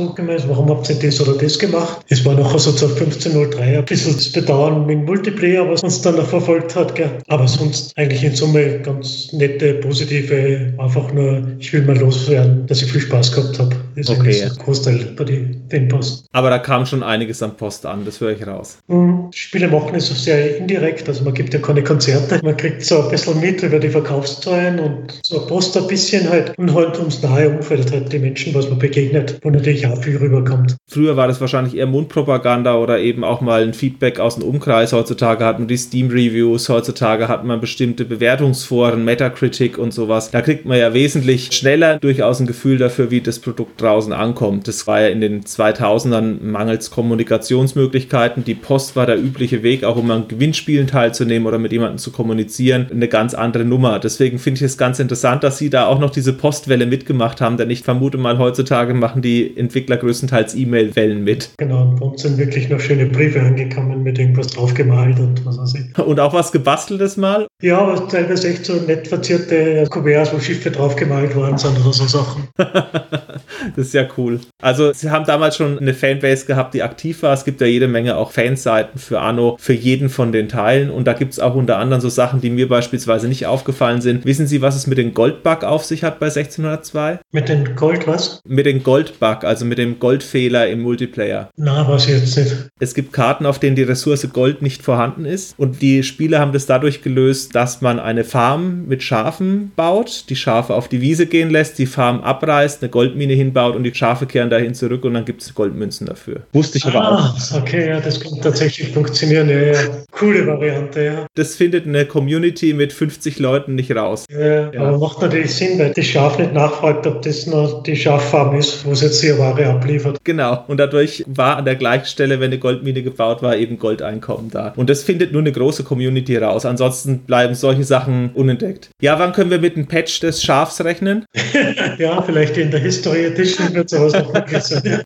warum 0.48 0.68
habt 0.68 0.88
ihr 0.90 0.96
das 0.96 1.20
oder 1.20 1.34
das 1.38 1.58
gemacht? 1.58 1.98
Es 2.08 2.24
war 2.24 2.34
nachher 2.58 2.72
so 2.72 2.72
zur 2.72 2.90
15.03 2.90 3.78
ein 3.78 3.84
bisschen 3.84 4.14
das 4.14 4.32
Bedauern 4.32 4.86
mit 4.86 5.04
Multiplayer, 5.04 5.68
was 5.68 5.82
uns 5.82 6.02
dann 6.02 6.16
noch 6.16 6.26
verfolgt 6.26 6.74
hat. 6.74 6.94
Gell. 6.94 7.10
Aber 7.28 7.46
sonst 7.46 7.96
eigentlich 7.96 8.24
in 8.24 8.34
Summe 8.34 8.80
ganz 8.80 9.32
nette, 9.32 9.74
positive, 9.74 10.72
einfach 10.78 11.12
nur, 11.12 11.42
ich 11.58 11.72
will 11.72 11.82
mal 11.82 11.96
loswerden, 11.96 12.66
dass 12.66 12.82
ich 12.82 12.90
viel 12.90 13.00
Spaß 13.00 13.32
gehabt 13.32 13.58
habe. 13.58 13.76
Das 13.96 14.08
ist 14.08 14.18
okay. 14.18 14.42
ein 14.42 14.50
Großteil 14.64 15.14
bei 15.16 15.24
den 15.24 15.62
Fanpost. 15.70 16.26
Aber 16.32 16.50
da 16.50 16.58
kam 16.58 16.86
schon 16.86 17.02
einiges 17.02 17.42
an 17.42 17.56
Post 17.56 17.86
an, 17.86 18.04
das 18.04 18.20
höre 18.20 18.32
ich 18.32 18.46
raus. 18.46 18.78
Mhm. 18.88 19.28
Spiele 19.32 19.68
machen 19.68 19.94
ist 19.94 20.08
sehr 20.08 20.58
indirekt, 20.58 21.08
also 21.08 21.24
man 21.24 21.34
gibt 21.34 21.54
ja 21.54 21.60
keine 21.60 21.82
Konzerte. 21.82 22.40
Man 22.42 22.56
kriegt 22.56 22.84
so 22.84 23.02
ein 23.02 23.10
bisschen 23.10 23.40
mit 23.40 23.62
über 23.62 23.78
die 23.78 23.88
Verkaufszahlen 23.88 24.78
und 24.80 25.20
so 25.22 25.46
Post 25.46 25.76
ein 25.76 25.86
bisschen 25.86 26.28
halt 26.28 26.56
und 26.58 26.74
halt 26.74 26.98
ums 26.98 27.22
nahe 27.22 27.50
Umfeld 27.50 27.90
halt 27.92 28.12
die 28.12 28.18
Menschen, 28.18 28.54
was 28.54 28.68
man 28.68 28.78
begegnet, 28.78 29.38
wo 29.42 29.50
natürlich 29.50 29.86
auch 29.86 30.02
viel 30.02 30.16
rüberkommt. 30.16 30.76
Früher 30.88 31.16
war 31.16 31.28
das 31.28 31.40
wahrscheinlich 31.40 31.76
eher 31.76 31.86
Mundpropaganda 31.86 32.47
oder 32.48 32.98
eben 32.98 33.24
auch 33.24 33.40
mal 33.40 33.62
ein 33.62 33.74
Feedback 33.74 34.18
aus 34.18 34.36
dem 34.36 34.44
Umkreis. 34.44 34.92
Heutzutage 34.92 35.44
hat 35.44 35.58
man 35.58 35.68
die 35.68 35.76
Steam-Reviews, 35.76 36.68
heutzutage 36.68 37.28
hat 37.28 37.44
man 37.44 37.60
bestimmte 37.60 38.04
Bewertungsforen, 38.04 39.04
Metacritic 39.04 39.76
und 39.76 39.92
sowas. 39.92 40.30
Da 40.30 40.40
kriegt 40.40 40.64
man 40.64 40.78
ja 40.78 40.94
wesentlich 40.94 41.52
schneller 41.52 41.98
durchaus 41.98 42.40
ein 42.40 42.46
Gefühl 42.46 42.78
dafür, 42.78 43.10
wie 43.10 43.20
das 43.20 43.38
Produkt 43.38 43.80
draußen 43.80 44.12
ankommt. 44.12 44.66
Das 44.66 44.86
war 44.86 45.02
ja 45.02 45.08
in 45.08 45.20
den 45.20 45.42
2000ern 45.42 46.42
mangels 46.42 46.90
Kommunikationsmöglichkeiten. 46.90 48.44
Die 48.44 48.54
Post 48.54 48.96
war 48.96 49.04
der 49.04 49.18
übliche 49.18 49.62
Weg, 49.62 49.84
auch 49.84 49.96
um 49.96 50.10
an 50.10 50.28
Gewinnspielen 50.28 50.86
teilzunehmen 50.86 51.46
oder 51.46 51.58
mit 51.58 51.72
jemandem 51.72 51.98
zu 51.98 52.10
kommunizieren, 52.10 52.86
eine 52.90 53.08
ganz 53.08 53.34
andere 53.34 53.64
Nummer. 53.64 53.98
Deswegen 53.98 54.38
finde 54.38 54.58
ich 54.58 54.62
es 54.62 54.78
ganz 54.78 54.98
interessant, 54.98 55.44
dass 55.44 55.58
sie 55.58 55.68
da 55.68 55.86
auch 55.86 55.98
noch 55.98 56.10
diese 56.10 56.32
Postwelle 56.32 56.86
mitgemacht 56.86 57.40
haben, 57.40 57.58
denn 57.58 57.68
ich 57.68 57.82
vermute 57.82 58.16
mal, 58.16 58.38
heutzutage 58.38 58.94
machen 58.94 59.20
die 59.20 59.54
Entwickler 59.56 59.98
größtenteils 59.98 60.54
E-Mail-Wellen 60.54 61.22
mit. 61.22 61.50
Genau, 61.58 61.94
bei 61.98 62.06
uns 62.06 62.22
sind 62.22 62.37
wirklich 62.38 62.68
noch 62.68 62.80
schöne 62.80 63.06
Briefe 63.06 63.40
angekommen 63.40 64.02
mit 64.02 64.18
irgendwas 64.18 64.48
was 64.48 64.54
draufgemalt 64.54 65.18
und 65.18 65.44
was 65.44 65.58
weiß 65.58 65.74
ich. 65.74 65.98
Und 65.98 66.20
auch 66.20 66.32
was 66.32 66.52
gebasteltes 66.52 67.16
mal? 67.16 67.46
Ja, 67.62 67.98
teilweise 68.00 68.48
echt 68.48 68.66
so 68.66 68.74
nett 68.74 69.08
verzierte 69.08 69.84
Kuverts, 69.90 70.32
wo 70.32 70.38
Schiffe 70.38 70.70
draufgemalt 70.70 71.34
worden 71.34 71.58
sind 71.58 71.78
oder 71.80 71.92
so 71.92 72.06
Sachen. 72.06 72.48
das 72.56 73.86
ist 73.86 73.94
ja 73.94 74.06
cool. 74.16 74.40
Also, 74.62 74.92
sie 74.92 75.10
haben 75.10 75.24
damals 75.24 75.56
schon 75.56 75.78
eine 75.78 75.94
Fanbase 75.94 76.46
gehabt, 76.46 76.74
die 76.74 76.82
aktiv 76.82 77.22
war. 77.22 77.34
Es 77.34 77.44
gibt 77.44 77.60
ja 77.60 77.66
jede 77.66 77.88
Menge 77.88 78.16
auch 78.16 78.32
Fanseiten 78.32 78.98
für 78.98 79.20
Anno, 79.20 79.56
für 79.60 79.72
jeden 79.72 80.08
von 80.08 80.32
den 80.32 80.48
Teilen. 80.48 80.90
Und 80.90 81.06
da 81.06 81.12
gibt 81.12 81.32
es 81.32 81.40
auch 81.40 81.54
unter 81.54 81.78
anderem 81.78 82.00
so 82.00 82.08
Sachen, 82.08 82.40
die 82.40 82.50
mir 82.50 82.68
beispielsweise 82.68 83.28
nicht 83.28 83.46
aufgefallen 83.46 84.00
sind. 84.00 84.24
Wissen 84.24 84.46
Sie, 84.46 84.62
was 84.62 84.76
es 84.76 84.86
mit 84.86 84.98
dem 84.98 85.14
Goldbug 85.14 85.64
auf 85.64 85.84
sich 85.84 86.04
hat 86.04 86.20
bei 86.20 86.26
1602? 86.26 87.18
Mit 87.32 87.48
dem 87.48 87.74
Gold 87.74 88.06
was? 88.06 88.40
Mit 88.46 88.66
dem 88.66 88.82
Goldbug, 88.82 89.44
also 89.44 89.64
mit 89.64 89.78
dem 89.78 89.98
Goldfehler 89.98 90.68
im 90.68 90.82
Multiplayer. 90.82 91.50
Na, 91.56 91.88
was 91.88 92.08
jetzt 92.08 92.27
nicht. 92.36 92.54
Es 92.78 92.94
gibt 92.94 93.12
Karten, 93.12 93.46
auf 93.46 93.58
denen 93.58 93.76
die 93.76 93.82
Ressource 93.82 94.28
Gold 94.32 94.62
nicht 94.62 94.82
vorhanden 94.82 95.24
ist. 95.24 95.54
Und 95.58 95.82
die 95.82 96.02
Spieler 96.02 96.38
haben 96.40 96.52
das 96.52 96.66
dadurch 96.66 97.02
gelöst, 97.02 97.54
dass 97.54 97.80
man 97.80 97.98
eine 97.98 98.24
Farm 98.24 98.86
mit 98.86 99.02
Schafen 99.02 99.72
baut, 99.76 100.24
die 100.28 100.36
Schafe 100.36 100.74
auf 100.74 100.88
die 100.88 101.00
Wiese 101.00 101.26
gehen 101.26 101.50
lässt, 101.50 101.78
die 101.78 101.86
Farm 101.86 102.20
abreißt, 102.20 102.82
eine 102.82 102.90
Goldmine 102.90 103.34
hinbaut 103.34 103.76
und 103.76 103.84
die 103.84 103.94
Schafe 103.94 104.26
kehren 104.26 104.50
dahin 104.50 104.74
zurück 104.74 105.04
und 105.04 105.14
dann 105.14 105.24
gibt 105.24 105.42
es 105.42 105.54
Goldmünzen 105.54 106.06
dafür. 106.06 106.42
Wusste 106.52 106.78
ich 106.78 106.86
aber 106.86 107.02
ah, 107.02 107.34
auch. 107.36 107.58
Okay, 107.60 107.88
ja, 107.88 108.00
das 108.00 108.20
kann 108.20 108.40
tatsächlich 108.40 108.92
funktionieren. 108.92 109.48
Ja, 109.48 109.58
ja. 109.58 109.78
Coole 110.10 110.46
Variante, 110.46 111.04
ja. 111.04 111.26
Das 111.34 111.56
findet 111.56 111.86
eine 111.86 112.06
Community 112.06 112.72
mit 112.72 112.92
50 112.92 113.38
Leuten 113.38 113.74
nicht 113.74 113.94
raus. 113.94 114.24
Ja, 114.30 114.72
ja. 114.72 114.80
aber 114.80 114.98
macht 114.98 115.20
natürlich 115.22 115.54
Sinn, 115.54 115.78
weil 115.78 115.92
das 115.92 116.06
Schaf 116.06 116.38
nicht 116.38 116.52
nachfragt, 116.52 117.06
ob 117.06 117.22
das 117.22 117.46
noch 117.46 117.82
die 117.82 117.96
Schaffarm 117.96 118.56
ist, 118.56 118.84
wo 118.84 118.92
es 118.92 119.02
jetzt 119.02 119.22
die 119.22 119.36
Ware 119.38 119.66
abliefert. 119.66 120.18
Genau, 120.24 120.64
und 120.66 120.78
dadurch 120.78 121.24
war 121.26 121.56
an 121.56 121.64
der 121.64 121.76
gleichen 121.76 122.06
Stelle, 122.18 122.40
wenn 122.40 122.46
eine 122.46 122.58
Goldmine 122.58 123.04
gebaut 123.04 123.42
war, 123.42 123.56
eben 123.56 123.78
Goldeinkommen 123.78 124.50
da. 124.50 124.72
Und 124.74 124.90
das 124.90 125.04
findet 125.04 125.30
nur 125.30 125.40
eine 125.40 125.52
große 125.52 125.84
Community 125.84 126.36
raus. 126.36 126.66
Ansonsten 126.66 127.20
bleiben 127.20 127.54
solche 127.54 127.84
Sachen 127.84 128.30
unentdeckt. 128.34 128.90
Ja, 129.00 129.20
wann 129.20 129.32
können 129.32 129.52
wir 129.52 129.60
mit 129.60 129.76
einem 129.76 129.86
Patch 129.86 130.18
des 130.18 130.42
Schafs 130.42 130.82
rechnen? 130.82 131.24
ja, 131.98 132.20
vielleicht 132.22 132.56
in 132.56 132.72
der 132.72 132.80
History 132.80 133.26
Edition 133.26 133.72
wird 133.72 133.88
sowas 133.88 134.14
noch 134.14 134.32
vergessen. 134.32 134.82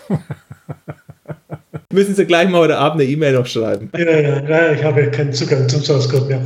Müssen 1.93 2.15
Sie 2.15 2.25
gleich 2.25 2.49
mal 2.49 2.61
heute 2.61 2.79
Abend 2.79 3.03
eine 3.03 3.11
E-Mail 3.11 3.35
noch 3.35 3.45
schreiben. 3.45 3.91
Ja, 3.95 4.19
ja, 4.19 4.43
ja, 4.43 4.73
ich 4.73 4.83
habe 4.83 5.11
keinen 5.11 5.35
Zugang 5.35 5.69
zum 5.69 5.83
Source 5.83 6.09
Code 6.09 6.25
mehr. 6.25 6.41